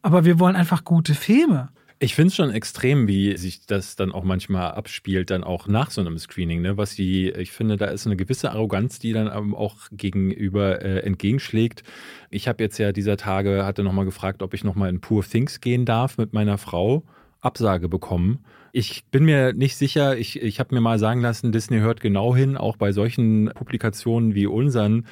Aber 0.01 0.23
wir 0.23 0.39
wollen 0.39 0.55
einfach 0.55 0.85
gute 0.85 1.15
Filme. 1.15 1.69
Ich 1.99 2.13
finde 2.13 2.27
es 2.27 2.35
schon 2.35 2.51
extrem, 2.51 3.07
wie 3.07 3.35
sich 3.37 3.65
das 3.65 3.95
dann 3.95 4.11
auch 4.11 4.23
manchmal 4.23 4.71
abspielt, 4.71 5.31
dann 5.31 5.43
auch 5.43 5.67
nach 5.67 5.89
so 5.89 6.01
einem 6.01 6.19
Screening. 6.19 6.61
Ne? 6.61 6.77
Was 6.77 6.93
die, 6.93 7.29
ich 7.31 7.51
finde, 7.51 7.75
da 7.75 7.85
ist 7.85 8.05
eine 8.05 8.15
gewisse 8.15 8.51
Arroganz, 8.51 8.99
die 8.99 9.13
dann 9.13 9.27
auch 9.29 9.75
gegenüber 9.91 10.83
äh, 10.83 10.99
entgegenschlägt. 10.99 11.81
Ich 12.29 12.47
habe 12.47 12.63
jetzt 12.63 12.77
ja 12.77 12.91
dieser 12.91 13.17
Tage, 13.17 13.65
hatte 13.65 13.83
nochmal 13.83 14.05
gefragt, 14.05 14.43
ob 14.43 14.53
ich 14.53 14.63
nochmal 14.63 14.89
in 14.89 15.01
Poor 15.01 15.23
Things 15.23 15.59
gehen 15.59 15.85
darf 15.85 16.19
mit 16.19 16.33
meiner 16.33 16.59
Frau. 16.59 17.03
Absage 17.39 17.87
bekommen. 17.87 18.43
Ich 18.73 19.05
bin 19.05 19.25
mir 19.25 19.53
nicht 19.53 19.75
sicher, 19.75 20.17
ich, 20.17 20.41
ich 20.41 20.59
habe 20.59 20.75
mir 20.75 20.81
mal 20.81 20.99
sagen 20.99 21.21
lassen, 21.21 21.51
Disney 21.51 21.79
hört 21.79 22.01
genau 22.01 22.35
hin, 22.35 22.57
auch 22.57 22.77
bei 22.77 22.91
solchen 22.91 23.51
Publikationen 23.55 24.35
wie 24.35 24.47
unseren. 24.47 25.05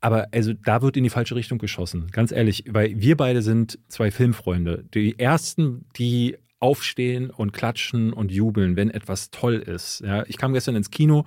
Aber 0.00 0.28
also 0.32 0.52
da 0.54 0.82
wird 0.82 0.96
in 0.96 1.04
die 1.04 1.10
falsche 1.10 1.34
Richtung 1.34 1.58
geschossen, 1.58 2.06
ganz 2.10 2.32
ehrlich, 2.32 2.64
weil 2.68 3.00
wir 3.00 3.16
beide 3.16 3.42
sind 3.42 3.78
zwei 3.88 4.10
Filmfreunde. 4.10 4.84
Die 4.94 5.18
ersten, 5.18 5.84
die 5.96 6.36
aufstehen 6.58 7.30
und 7.30 7.52
klatschen 7.52 8.12
und 8.12 8.30
jubeln, 8.30 8.76
wenn 8.76 8.90
etwas 8.90 9.30
toll 9.30 9.54
ist. 9.56 10.00
Ja, 10.04 10.24
ich 10.26 10.36
kam 10.38 10.52
gestern 10.52 10.76
ins 10.76 10.90
Kino, 10.90 11.24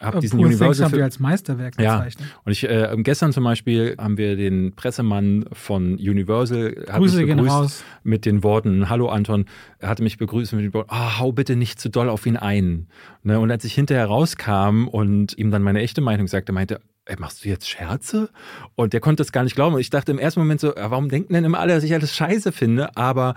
habe 0.00 0.18
diesen 0.20 0.38
Poor 0.38 0.48
Things 0.48 0.60
Universal 0.60 0.86
haben 0.86 0.96
wir 0.96 1.04
als 1.04 1.20
Meisterwerk 1.20 1.80
Ja. 1.80 1.98
bezeichnet. 1.98 2.28
und 2.44 2.52
ich 2.52 2.64
äh, 2.64 2.88
gestern 2.98 3.32
zum 3.32 3.44
Beispiel 3.44 3.94
haben 3.98 4.16
wir 4.18 4.34
den 4.36 4.74
Pressemann 4.74 5.44
von 5.52 5.94
Universal 5.94 6.74
hat 6.88 6.98
Grüße 7.00 7.24
begrüßt 7.24 7.50
raus. 7.50 7.84
mit 8.02 8.24
den 8.26 8.42
Worten 8.42 8.88
Hallo 8.88 9.08
Anton, 9.08 9.44
er 9.78 9.88
hatte 9.90 10.02
mich 10.02 10.18
begrüßt 10.18 10.52
mit 10.54 10.64
den 10.64 10.74
Worten 10.74 10.90
ah, 10.92 11.18
hau 11.18 11.32
bitte 11.32 11.54
nicht 11.54 11.78
zu 11.80 11.88
doll 11.88 12.08
auf 12.08 12.26
ihn 12.26 12.36
ein. 12.36 12.88
Ne? 13.22 13.38
Und 13.38 13.50
als 13.50 13.64
ich 13.64 13.74
hinterher 13.74 14.06
rauskam 14.06 14.88
und 14.88 15.36
ihm 15.38 15.50
dann 15.50 15.62
meine 15.62 15.80
echte 15.80 16.00
Meinung 16.00 16.26
sagte, 16.26 16.52
meinte 16.52 16.80
ey, 17.06 17.16
machst 17.18 17.44
du 17.44 17.48
jetzt 17.48 17.68
Scherze? 17.68 18.30
Und 18.74 18.92
der 18.92 19.00
konnte 19.00 19.22
das 19.22 19.32
gar 19.32 19.44
nicht 19.44 19.54
glauben. 19.54 19.74
Und 19.74 19.80
ich 19.80 19.90
dachte 19.90 20.12
im 20.12 20.18
ersten 20.18 20.40
Moment 20.40 20.60
so, 20.60 20.72
warum 20.76 21.08
denken 21.08 21.32
denn 21.34 21.44
immer 21.44 21.58
alle, 21.60 21.74
dass 21.74 21.84
ich 21.84 21.92
alles 21.94 22.14
scheiße 22.14 22.52
finde? 22.52 22.96
Aber 22.96 23.34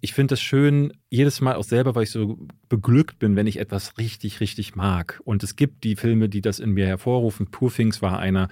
ich 0.00 0.12
finde 0.12 0.34
es 0.34 0.40
schön, 0.40 0.92
jedes 1.08 1.40
Mal 1.40 1.56
auch 1.56 1.64
selber, 1.64 1.94
weil 1.94 2.04
ich 2.04 2.10
so 2.10 2.38
beglückt 2.68 3.18
bin, 3.18 3.34
wenn 3.36 3.46
ich 3.46 3.58
etwas 3.58 3.98
richtig, 3.98 4.40
richtig 4.40 4.76
mag. 4.76 5.20
Und 5.24 5.42
es 5.42 5.56
gibt 5.56 5.84
die 5.84 5.96
Filme, 5.96 6.28
die 6.28 6.40
das 6.42 6.58
in 6.58 6.70
mir 6.72 6.86
hervorrufen. 6.86 7.50
Poor 7.50 7.72
Things 7.72 8.02
war 8.02 8.18
einer. 8.18 8.48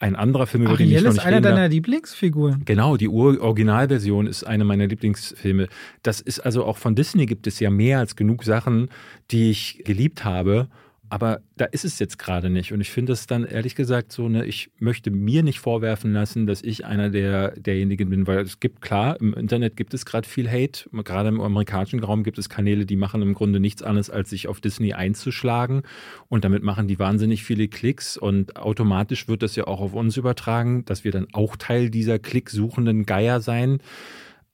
Ein 0.00 0.14
anderer 0.14 0.46
Film, 0.46 0.62
über 0.62 0.74
Ariel 0.74 0.90
den 0.90 0.96
ich 0.98 1.02
noch 1.02 1.08
ist 1.10 1.14
nicht 1.16 1.26
einer 1.26 1.36
reden 1.38 1.42
darf. 1.42 1.54
deiner 1.56 1.68
Lieblingsfiguren. 1.70 2.64
Genau, 2.64 2.96
die 2.96 3.08
Ur- 3.08 3.40
Originalversion 3.40 4.28
ist 4.28 4.44
eine 4.44 4.64
meiner 4.64 4.86
Lieblingsfilme. 4.86 5.66
Das 6.04 6.20
ist 6.20 6.38
also 6.38 6.64
auch 6.64 6.76
von 6.76 6.94
Disney 6.94 7.26
gibt 7.26 7.48
es 7.48 7.58
ja 7.58 7.68
mehr 7.68 7.98
als 7.98 8.14
genug 8.14 8.44
Sachen, 8.44 8.90
die 9.32 9.50
ich 9.50 9.82
geliebt 9.84 10.24
habe. 10.24 10.68
Aber 11.10 11.40
da 11.56 11.64
ist 11.64 11.84
es 11.84 11.98
jetzt 11.98 12.18
gerade 12.18 12.50
nicht. 12.50 12.72
Und 12.72 12.80
ich 12.80 12.90
finde 12.90 13.12
es 13.12 13.26
dann 13.26 13.44
ehrlich 13.44 13.74
gesagt 13.74 14.12
so, 14.12 14.28
ne, 14.28 14.44
ich 14.44 14.70
möchte 14.78 15.10
mir 15.10 15.42
nicht 15.42 15.58
vorwerfen 15.58 16.12
lassen, 16.12 16.46
dass 16.46 16.62
ich 16.62 16.84
einer 16.84 17.08
der, 17.08 17.52
derjenigen 17.52 18.10
bin, 18.10 18.26
weil 18.26 18.40
es 18.40 18.60
gibt, 18.60 18.82
klar, 18.82 19.18
im 19.20 19.32
Internet 19.32 19.76
gibt 19.76 19.94
es 19.94 20.04
gerade 20.04 20.28
viel 20.28 20.50
Hate. 20.50 20.88
Gerade 21.04 21.28
im 21.30 21.40
amerikanischen 21.40 22.02
Raum 22.04 22.24
gibt 22.24 22.38
es 22.38 22.48
Kanäle, 22.48 22.84
die 22.84 22.96
machen 22.96 23.22
im 23.22 23.34
Grunde 23.34 23.58
nichts 23.58 23.82
anderes, 23.82 24.10
als 24.10 24.30
sich 24.30 24.48
auf 24.48 24.60
Disney 24.60 24.92
einzuschlagen. 24.92 25.82
Und 26.28 26.44
damit 26.44 26.62
machen 26.62 26.88
die 26.88 26.98
wahnsinnig 26.98 27.42
viele 27.44 27.68
Klicks. 27.68 28.16
Und 28.18 28.56
automatisch 28.56 29.28
wird 29.28 29.42
das 29.42 29.56
ja 29.56 29.66
auch 29.66 29.80
auf 29.80 29.94
uns 29.94 30.16
übertragen, 30.16 30.84
dass 30.84 31.04
wir 31.04 31.12
dann 31.12 31.28
auch 31.32 31.56
Teil 31.56 31.88
dieser 31.90 32.18
klicksuchenden 32.18 33.06
Geier 33.06 33.40
sein. 33.40 33.78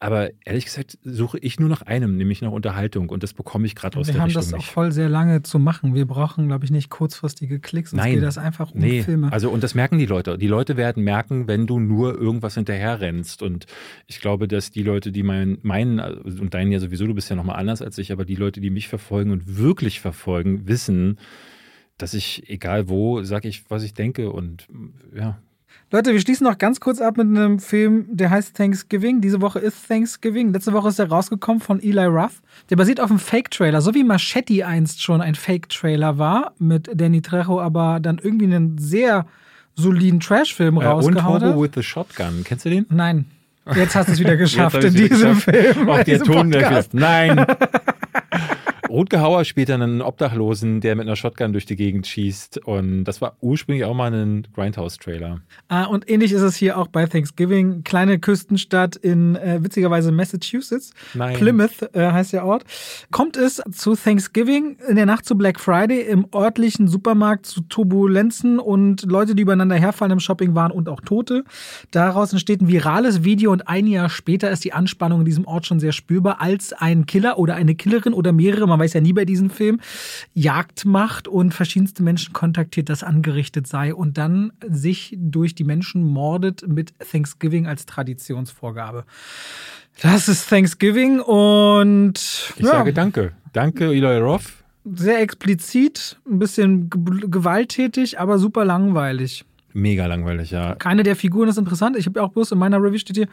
Aber 0.01 0.31
ehrlich 0.45 0.67
gesagt 0.67 0.99
suche 1.03 1.39
ich 1.39 1.59
nur 1.59 1.69
nach 1.71 1.81
einem, 1.83 2.17
nämlich 2.17 2.43
nach 2.43 2.51
Unterhaltung. 2.51 3.09
Und 3.09 3.23
das 3.23 3.33
bekomme 3.33 3.67
ich 3.67 3.75
gerade 3.75 3.97
aus 3.99 4.07
Wir 4.09 4.13
der 4.15 4.21
haben 4.23 4.27
Richtung 4.27 4.43
das 4.43 4.53
auch 4.53 4.59
nicht. 4.59 4.71
voll 4.71 4.93
sehr 4.93 5.09
lange 5.09 5.43
zu 5.43 5.59
machen. 5.59 5.95
Wir 5.95 6.05
brauchen, 6.07 6.47
glaube 6.49 6.65
ich, 6.67 6.71
nicht 6.71 6.91
kurzfristige 6.91 7.59
Klicks. 7.61 7.93
Uns 7.93 8.03
Nein. 8.03 8.15
geht 8.15 8.23
das 8.23 8.37
einfach 8.37 8.73
um 8.73 8.81
Nee, 8.81 9.03
Filme. 9.03 9.33
also 9.33 9.49
und 9.51 9.63
das 9.63 9.75
merken 9.75 9.97
die 9.99 10.05
Leute. 10.07 10.37
Die 10.37 10.49
Leute 10.49 10.77
werden 10.77 11.03
merken, 11.05 11.49
wenn 11.49 11.67
du 11.67 11.79
nur 11.79 12.19
irgendwas 12.19 12.55
hinterher 12.55 13.01
rennst. 13.01 13.43
Und 13.43 13.67
ich 14.07 14.21
glaube, 14.21 14.47
dass 14.47 14.71
die 14.71 14.83
Leute, 14.83 15.11
die 15.11 15.23
meinen, 15.23 15.59
meinen 15.63 16.01
also, 16.01 16.43
und 16.43 16.53
deinen 16.53 16.73
ja 16.73 16.81
sowieso, 16.81 17.07
du 17.07 17.15
bist 17.15 17.31
ja 17.31 17.37
nochmal 17.37 17.57
anders 17.57 17.81
als 17.81 17.97
ich, 17.97 18.13
aber 18.13 18.25
die 18.27 18.37
Leute, 18.37 18.61
die 18.61 18.71
mich 18.71 18.89
verfolgen 18.89 19.31
und 19.31 19.57
wirklich 19.57 20.01
verfolgen, 20.01 20.69
wissen, 20.69 21.19
dass 21.97 22.13
ich, 22.13 22.51
egal 22.51 22.89
wo, 22.89 23.23
sage 23.23 23.49
ich, 23.49 23.71
was 23.71 23.85
ich 23.85 23.95
denke. 23.95 24.31
Und 24.31 24.67
ja, 25.17 25.39
Leute, 25.95 26.13
wir 26.13 26.21
schließen 26.21 26.45
noch 26.45 26.59
ganz 26.59 26.81
kurz 26.81 27.01
ab 27.01 27.17
mit 27.19 27.29
einem 27.29 27.61
Film, 27.61 28.07
der 28.11 28.29
heißt 28.29 28.57
Thanksgiving. 28.57 29.21
Diese 29.21 29.41
Woche 29.41 29.61
ist 29.61 29.87
Thanksgiving. 29.87 30.53
Letzte 30.53 30.73
Woche 30.73 30.89
ist 30.89 30.99
er 30.99 31.09
rausgekommen 31.09 31.61
von 31.61 31.81
Eli 31.81 32.05
Roth. 32.07 32.33
Der 32.69 32.75
basiert 32.75 32.99
auf 33.01 33.11
einem 33.11 33.21
Fake-Trailer, 33.21 33.81
so 33.81 33.95
wie 33.95 34.03
Machete 34.03 34.67
einst 34.67 35.05
schon 35.05 35.21
ein 35.21 35.37
Fake-Trailer 35.37 36.19
war, 36.19 36.53
mit 36.59 36.91
Danny 36.93 37.23
Trejo 37.23 37.61
aber 37.61 38.01
dann 38.01 38.19
irgendwie 38.21 38.47
einen 38.47 38.77
sehr 38.77 39.25
soliden 39.77 40.19
Trash-Film 40.19 40.75
Äh, 40.75 40.79
und 40.81 40.85
rausgehauen 40.85 41.43
Hobo 41.45 41.47
hat. 41.55 41.63
with 41.63 41.71
the 41.77 41.83
Shotgun. 41.85 42.43
Kennst 42.43 42.65
du 42.65 42.71
den? 42.71 42.87
Nein. 42.89 43.27
Jetzt 43.77 43.95
hast 43.95 44.09
du 44.09 44.15
es 44.15 44.19
wieder 44.19 44.37
geschafft 44.37 44.83
in 44.83 44.95
diesem 44.95 45.39
geschafft. 45.39 45.43
Film. 45.45 45.89
Auch 45.89 46.03
der 46.03 46.19
Ton. 46.25 46.53
Nein. 46.91 47.47
Rutger 48.95 49.21
Hauer 49.21 49.45
spielt 49.45 49.71
dann 49.71 49.83
einen 49.83 50.03
Obdachlosen, 50.03 50.81
der 50.81 50.95
mit 50.95 51.09
einer 51.09 51.17
Shotgun 51.17 51.53
durch 51.53 51.67
die 51.67 51.75
Gegend 51.75 52.07
schießt. 52.07 52.59
Und 52.59 53.03
das 53.03 53.21
war 53.21 53.37
ursprünglich 53.41 53.85
auch 53.85 53.95
mal 53.95 54.15
ein 54.15 54.47
Grindhouse-Trailer. 54.55 55.41
Ah, 55.67 55.87
und 55.87 56.09
ähnlich 56.09 56.31
ist 56.31 56.43
es 56.43 56.55
hier 56.55 56.79
auch 56.79 56.87
bei 56.87 57.05
Thanksgiving. 57.07 57.83
Kleine 57.83 58.21
Küstenstadt 58.21 58.95
in 58.95 59.35
äh, 59.35 59.59
witzigerweise 59.65 60.13
Massachusetts. 60.13 60.93
Nein. 61.13 61.37
Plymouth 61.37 61.83
äh, 61.93 62.13
heißt 62.13 62.35
der 62.35 62.45
Ort. 62.45 62.63
Kommt 63.11 63.37
es 63.37 63.61
zu 63.73 63.97
Thanksgiving 63.97 64.77
in 64.89 64.95
der 64.95 65.07
Nacht 65.07 65.25
zu 65.25 65.37
Black 65.37 65.59
Friday 65.59 66.03
im 66.03 66.27
örtlichen 66.33 66.87
Supermarkt 66.87 67.47
zu 67.47 67.63
Turbulenzen 67.63 68.61
und 68.61 69.03
Leute, 69.11 69.35
die 69.35 69.43
übereinander 69.43 69.75
herfallen 69.75 70.13
im 70.13 70.21
Shopping 70.21 70.55
waren 70.55 70.71
und 70.71 70.89
auch 70.89 71.01
Tote. 71.01 71.43
Daraus 71.91 72.33
entsteht 72.33 72.61
ein 72.61 72.69
virales 72.69 73.25
Video 73.25 73.51
und 73.51 73.67
ein 73.67 73.89
Jahr 73.89 74.09
später 74.09 74.53
ist 74.53 74.63
die 74.63 74.73
Anspannung 74.73 75.23
in 75.23 75.27
diesem 75.27 75.49
Ort 75.49 75.67
schon 75.67 75.81
sehr 75.81 75.91
spürbar, 75.91 76.41
als 76.41 76.73
ein 76.73 77.07
Killer 77.07 77.39
oder 77.39 77.57
eine 77.57 77.75
Killerin 77.75 78.15
oder 78.15 78.33
mehrere, 78.33 78.69
man 78.69 78.84
weiß 78.85 78.93
ja 78.93 79.01
nie 79.01 79.13
bei 79.13 79.25
diesem 79.25 79.51
Film, 79.51 79.81
Jagd 80.35 80.85
macht 80.85 81.27
und 81.27 81.53
verschiedenste 81.53 82.03
Menschen 82.03 82.33
kontaktiert, 82.33 82.89
dass 82.89 83.03
angerichtet 83.03 83.67
sei 83.67 83.95
und 83.95 84.19
dann 84.19 84.53
sich 84.67 85.17
durch 85.19 85.55
die 85.55 85.65
Menschen 85.65 86.05
mordet 86.05 86.67
mit 86.69 86.93
Thanksgiving 87.11 87.67
als 87.67 87.87
Traditionsvorgabe. 87.87 89.05
Das 90.03 90.29
ist 90.29 90.49
Thanksgiving 90.49 91.21
und 91.21 92.19
Ich 92.57 92.67
sage 92.67 92.93
danke. 92.93 93.33
Danke, 93.53 93.87
Eli 93.87 94.19
Roth. 94.19 94.43
sehr 94.85 95.21
explizit, 95.21 96.19
ein 96.29 96.39
bisschen 96.39 96.91
ge 96.91 97.29
gewalttätig, 97.29 98.19
aber 98.19 98.39
super 98.39 98.65
langweilig. 98.65 99.45
Mega 99.77 100.07
langweilig, 100.07 100.53
ja. 100.53 100.77
Keine 100.77 101.03
der 101.03 101.17
Figuren 101.17 101.49
ist 101.49 101.59
interessant. 101.59 101.97
Ich 101.97 102.07
habe 102.07 102.21
ja 102.21 102.25
auch 102.25 102.31
bloß 102.31 102.53
in 102.53 102.59
meiner 102.59 102.81
Review 102.81 102.99
steht 102.99 103.17
hier 103.17 103.29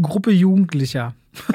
Gruppe 0.00 0.32
Jugendlicher. 0.32 1.14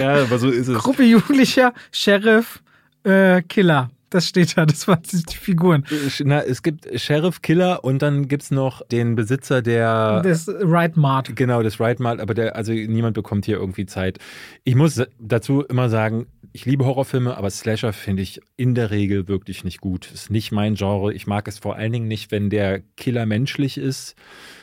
Ja, 0.00 0.22
aber 0.22 0.38
so 0.38 0.48
ist 0.48 0.68
es. 0.68 0.78
Gruppe 0.78 1.02
Jugendlicher, 1.04 1.72
Sheriff, 1.90 2.62
äh, 3.04 3.42
Killer. 3.42 3.90
Das 4.10 4.26
steht 4.26 4.56
da, 4.56 4.66
das 4.66 4.88
waren 4.88 5.02
die 5.02 5.36
Figuren. 5.36 5.84
Na, 6.24 6.42
es 6.42 6.62
gibt 6.62 6.88
Sheriff, 6.98 7.42
Killer 7.42 7.84
und 7.84 8.00
dann 8.00 8.28
gibt 8.28 8.44
es 8.44 8.50
noch 8.50 8.86
den 8.86 9.14
Besitzer 9.14 9.62
der. 9.62 10.22
Das 10.22 10.48
Right 10.48 10.96
Mart. 10.96 11.36
Genau, 11.36 11.62
das 11.62 11.78
Right 11.80 12.00
Mal, 12.00 12.20
aber 12.20 12.34
der, 12.34 12.56
also 12.56 12.72
niemand 12.72 13.14
bekommt 13.14 13.44
hier 13.44 13.56
irgendwie 13.56 13.86
Zeit. 13.86 14.18
Ich 14.64 14.74
muss 14.74 15.02
dazu 15.18 15.62
immer 15.62 15.88
sagen, 15.88 16.26
ich 16.52 16.64
liebe 16.64 16.84
Horrorfilme, 16.84 17.36
aber 17.36 17.50
Slasher 17.50 17.92
finde 17.92 18.22
ich 18.22 18.40
in 18.56 18.74
der 18.74 18.90
Regel 18.90 19.28
wirklich 19.28 19.64
nicht 19.64 19.80
gut. 19.80 20.10
Ist 20.12 20.30
nicht 20.30 20.52
mein 20.52 20.74
Genre. 20.74 21.12
Ich 21.12 21.26
mag 21.26 21.46
es 21.46 21.58
vor 21.58 21.76
allen 21.76 21.92
Dingen 21.92 22.08
nicht, 22.08 22.30
wenn 22.30 22.50
der 22.50 22.80
Killer 22.96 23.26
menschlich 23.26 23.78
ist. 23.78 24.16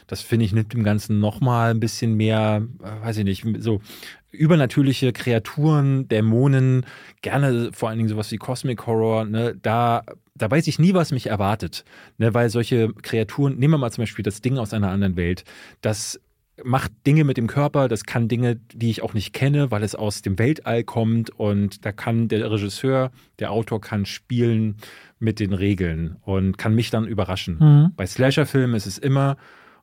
Das 0.07 0.22
finde 0.22 0.45
ich 0.45 0.53
nimmt 0.53 0.73
dem 0.73 0.84
Ganzen 0.84 1.19
nochmal 1.19 1.72
ein 1.72 1.80
bisschen 1.80 2.15
mehr, 2.15 2.68
äh, 2.84 3.06
weiß 3.06 3.18
ich 3.18 3.23
nicht, 3.23 3.45
so 3.60 3.82
übernatürliche 4.32 5.14
Kreaturen, 5.14 6.07
Dämonen, 6.07 6.86
gerne 7.22 7.72
vor 7.73 7.90
allen 7.90 7.98
Dingen 7.98 8.10
sowas 8.10 8.32
wie 8.32 8.38
Cosmic 8.38 8.86
Horror, 8.86 9.26
ne, 9.26 9.57
da, 9.61 10.03
da 10.36 10.52
weiß 10.52 10.68
ich 10.68 10.77
nie, 10.77 10.94
was 10.94 11.11
mich 11.11 11.27
erwartet. 11.27 11.86
Ne, 12.18 12.34
weil 12.34 12.49
solche 12.49 12.94
Kreaturen, 13.02 13.57
nehmen 13.57 13.73
wir 13.73 13.77
mal 13.77 13.91
zum 13.91 14.03
Beispiel 14.03 14.23
das 14.23 14.41
Ding 14.41 14.57
aus 14.57 14.73
einer 14.73 14.91
anderen 14.91 15.15
Welt, 15.15 15.45
das 15.82 16.19
macht 16.64 16.91
Dinge 17.06 17.23
mit 17.23 17.38
dem 17.38 17.48
Körper, 17.48 17.88
das 17.88 18.06
kann 18.06 18.27
Dinge, 18.27 18.56
die 18.73 18.90
ich 18.90 19.02
auch 19.02 19.14
nicht 19.14 19.34
kenne, 19.34 19.72
weil 19.72 19.84
es 19.84 19.95
aus 19.95 20.22
dem 20.22 20.40
Weltall 20.40 20.84
kommt 20.84 21.30
und 21.30 21.86
da 21.86 21.91
kann 21.91 22.27
der 22.27 22.49
Regisseur, 22.49 23.11
der 23.40 23.52
Autor 23.52 23.82
kann 23.82 24.06
spielen 24.06 24.77
mit 25.19 25.40
den 25.40 25.53
Regeln 25.53 26.18
und 26.22 26.57
kann 26.57 26.73
mich 26.73 26.90
dann 26.91 27.07
überraschen. 27.07 27.57
Mhm. 27.60 27.91
Bei 27.95 28.06
Slasher-Filmen 28.06 28.76
ist 28.76 28.86
es 28.86 28.98
immer, 28.98 29.38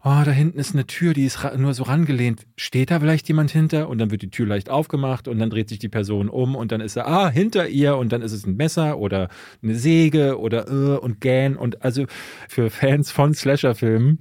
oh, 0.04 0.22
da 0.24 0.30
hinten 0.30 0.58
ist 0.58 0.74
eine 0.74 0.86
Tür, 0.86 1.14
die 1.14 1.24
ist 1.24 1.38
nur 1.56 1.74
so 1.74 1.84
rangelehnt. 1.84 2.46
Steht 2.56 2.90
da 2.90 3.00
vielleicht 3.00 3.28
jemand 3.28 3.50
hinter? 3.50 3.88
Und 3.88 3.98
dann 3.98 4.10
wird 4.10 4.22
die 4.22 4.30
Tür 4.30 4.46
leicht 4.46 4.68
aufgemacht 4.68 5.28
und 5.28 5.38
dann 5.38 5.50
dreht 5.50 5.68
sich 5.68 5.78
die 5.78 5.88
Person 5.88 6.28
um 6.28 6.56
und 6.56 6.72
dann 6.72 6.80
ist 6.80 6.96
er, 6.96 7.06
ah, 7.06 7.30
hinter 7.30 7.68
ihr 7.68 7.96
und 7.96 8.12
dann 8.12 8.22
ist 8.22 8.32
es 8.32 8.46
ein 8.46 8.56
Messer 8.56 8.98
oder 8.98 9.28
eine 9.62 9.74
Säge 9.74 10.38
oder 10.38 10.68
äh, 10.68 10.98
und 10.98 11.20
Gähn. 11.20 11.56
Und 11.56 11.82
also 11.82 12.06
für 12.48 12.70
Fans 12.70 13.10
von 13.10 13.34
Slasher-Filmen 13.34 14.18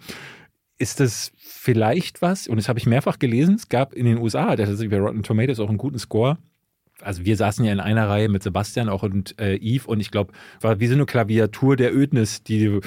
ist 0.77 0.99
das 0.99 1.31
vielleicht 1.37 2.21
was, 2.21 2.47
und 2.47 2.57
das 2.57 2.67
habe 2.67 2.79
ich 2.79 2.87
mehrfach 2.87 3.19
gelesen, 3.19 3.55
es 3.55 3.69
gab 3.69 3.93
in 3.93 4.05
den 4.05 4.17
USA, 4.17 4.49
hat 4.49 4.59
tatsächlich 4.59 4.89
bei 4.89 4.99
Rotten 4.99 5.21
Tomatoes 5.21 5.59
auch 5.59 5.69
einen 5.69 5.77
guten 5.77 5.99
Score. 5.99 6.37
Also 7.01 7.25
wir 7.25 7.35
saßen 7.35 7.65
ja 7.65 7.71
in 7.71 7.79
einer 7.79 8.07
Reihe 8.07 8.29
mit 8.29 8.43
Sebastian 8.43 8.89
auch 8.89 9.03
und 9.03 9.39
äh, 9.39 9.57
Yves 9.57 9.85
und 9.85 9.99
ich 9.99 10.11
glaube, 10.11 10.33
war 10.59 10.79
wie 10.79 10.87
so 10.87 10.93
eine 10.93 11.05
Klaviatur 11.05 11.75
der 11.75 11.95
Ödnis, 11.95 12.43
die 12.43 12.65
du, 12.65 12.81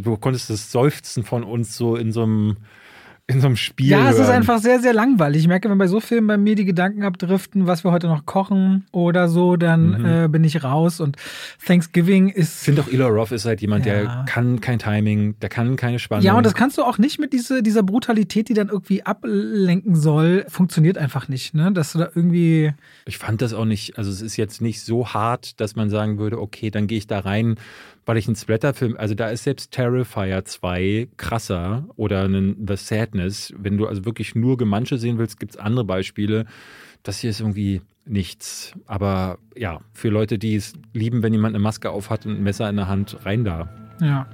du 0.00 0.16
konntest 0.16 0.50
das 0.50 0.72
Seufzen 0.72 1.24
von 1.24 1.44
uns 1.44 1.76
so 1.76 1.96
in 1.96 2.12
so 2.12 2.22
einem 2.22 2.56
in 3.28 3.40
so 3.40 3.48
einem 3.48 3.56
Spiel 3.56 3.88
Ja, 3.88 4.08
es 4.08 4.20
ist 4.20 4.28
einfach 4.28 4.60
sehr, 4.60 4.78
sehr 4.78 4.92
langweilig. 4.92 5.40
Ich 5.42 5.48
merke, 5.48 5.68
wenn 5.68 5.78
bei 5.78 5.88
so 5.88 5.98
Filmen 5.98 6.28
bei 6.28 6.36
mir 6.36 6.54
die 6.54 6.64
Gedanken 6.64 7.02
abdriften, 7.02 7.66
was 7.66 7.82
wir 7.82 7.90
heute 7.90 8.06
noch 8.06 8.24
kochen 8.24 8.86
oder 8.92 9.28
so, 9.28 9.56
dann 9.56 9.98
Mhm. 10.00 10.06
äh, 10.06 10.28
bin 10.28 10.44
ich 10.44 10.62
raus. 10.62 11.00
Und 11.00 11.16
Thanksgiving 11.66 12.28
Ich 12.28 12.36
ist. 12.36 12.62
finde 12.64 12.82
auch 12.82 12.88
Elo 12.88 13.08
Roth 13.08 13.32
ist 13.32 13.44
halt 13.44 13.60
jemand, 13.60 13.84
Ja. 13.84 13.94
der 13.94 14.24
kann 14.28 14.60
kein 14.60 14.78
Timing, 14.78 15.34
der 15.40 15.48
kann 15.48 15.74
keine 15.74 15.98
Spannung. 15.98 16.24
Ja, 16.24 16.36
und 16.36 16.46
das 16.46 16.54
kannst 16.54 16.78
du 16.78 16.84
auch 16.84 16.98
nicht 16.98 17.18
mit 17.18 17.32
diese, 17.32 17.64
dieser 17.64 17.82
Brutalität, 17.82 18.48
die 18.48 18.54
dann 18.54 18.68
irgendwie 18.68 19.02
ablenken 19.04 19.96
soll, 19.96 20.44
funktioniert 20.48 20.96
einfach 20.96 21.26
nicht, 21.28 21.52
ne? 21.52 21.72
Dass 21.72 21.92
du 21.92 21.98
da 21.98 22.08
irgendwie. 22.14 22.74
Ich 23.06 23.18
fand 23.18 23.42
das 23.42 23.54
auch 23.54 23.64
nicht, 23.64 23.98
also 23.98 24.08
es 24.10 24.20
ist 24.22 24.36
jetzt 24.36 24.60
nicht 24.62 24.82
so 24.82 25.08
hart, 25.08 25.60
dass 25.60 25.74
man 25.74 25.90
sagen 25.90 26.18
würde, 26.18 26.40
okay, 26.40 26.70
dann 26.70 26.86
gehe 26.86 26.98
ich 26.98 27.08
da 27.08 27.18
rein, 27.18 27.56
weil 28.06 28.16
ich 28.16 28.28
einen 28.28 28.36
Splatterfilm, 28.36 28.96
also 28.96 29.14
da 29.14 29.28
ist 29.28 29.44
selbst 29.44 29.72
Terrifier 29.72 30.44
2 30.44 31.08
krasser 31.16 31.86
oder 31.96 32.22
einen 32.22 32.66
The 32.66 32.76
Sadness. 32.76 33.52
Wenn 33.58 33.76
du 33.76 33.86
also 33.86 34.04
wirklich 34.04 34.34
nur 34.34 34.56
Gemansche 34.56 34.96
sehen 34.96 35.18
willst, 35.18 35.38
gibt 35.40 35.52
es 35.52 35.58
andere 35.58 35.84
Beispiele. 35.84 36.46
Das 37.02 37.18
hier 37.18 37.30
ist 37.30 37.40
irgendwie 37.40 37.82
nichts. 38.04 38.72
Aber 38.86 39.38
ja, 39.56 39.80
für 39.92 40.08
Leute, 40.08 40.38
die 40.38 40.54
es 40.54 40.74
lieben, 40.92 41.24
wenn 41.24 41.32
jemand 41.32 41.56
eine 41.56 41.62
Maske 41.62 41.90
aufhat 41.90 42.26
und 42.26 42.36
ein 42.36 42.42
Messer 42.44 42.70
in 42.70 42.76
der 42.76 42.88
Hand, 42.88 43.18
rein 43.26 43.44
da. 43.44 43.68
Ja. 44.00 44.26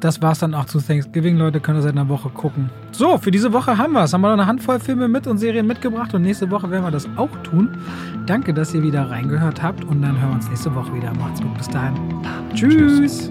Das 0.00 0.20
war's 0.20 0.40
dann 0.40 0.54
auch 0.54 0.66
zu 0.66 0.78
Thanksgiving, 0.80 1.36
Leute. 1.36 1.60
Könnt 1.60 1.78
ihr 1.78 1.82
seit 1.82 1.92
einer 1.92 2.08
Woche 2.08 2.28
gucken. 2.28 2.70
So, 2.92 3.16
für 3.18 3.30
diese 3.30 3.52
Woche 3.52 3.78
haben 3.78 3.94
wir's. 3.94 4.12
Haben 4.12 4.20
wir 4.20 4.28
noch 4.28 4.34
eine 4.34 4.46
Handvoll 4.46 4.78
Filme 4.78 5.08
mit 5.08 5.26
und 5.26 5.38
Serien 5.38 5.66
mitgebracht 5.66 6.12
und 6.14 6.22
nächste 6.22 6.50
Woche 6.50 6.70
werden 6.70 6.84
wir 6.84 6.90
das 6.90 7.08
auch 7.16 7.30
tun. 7.42 7.78
Danke, 8.26 8.52
dass 8.52 8.74
ihr 8.74 8.82
wieder 8.82 9.08
reingehört 9.10 9.62
habt 9.62 9.84
und 9.84 10.02
dann 10.02 10.20
hören 10.20 10.30
wir 10.30 10.36
uns 10.36 10.48
nächste 10.48 10.74
Woche 10.74 10.92
wieder. 10.94 11.12
Macht's 11.14 11.40
gut. 11.40 11.56
Bis 11.56 11.68
dahin. 11.68 11.94
Tschüss. 12.54 13.30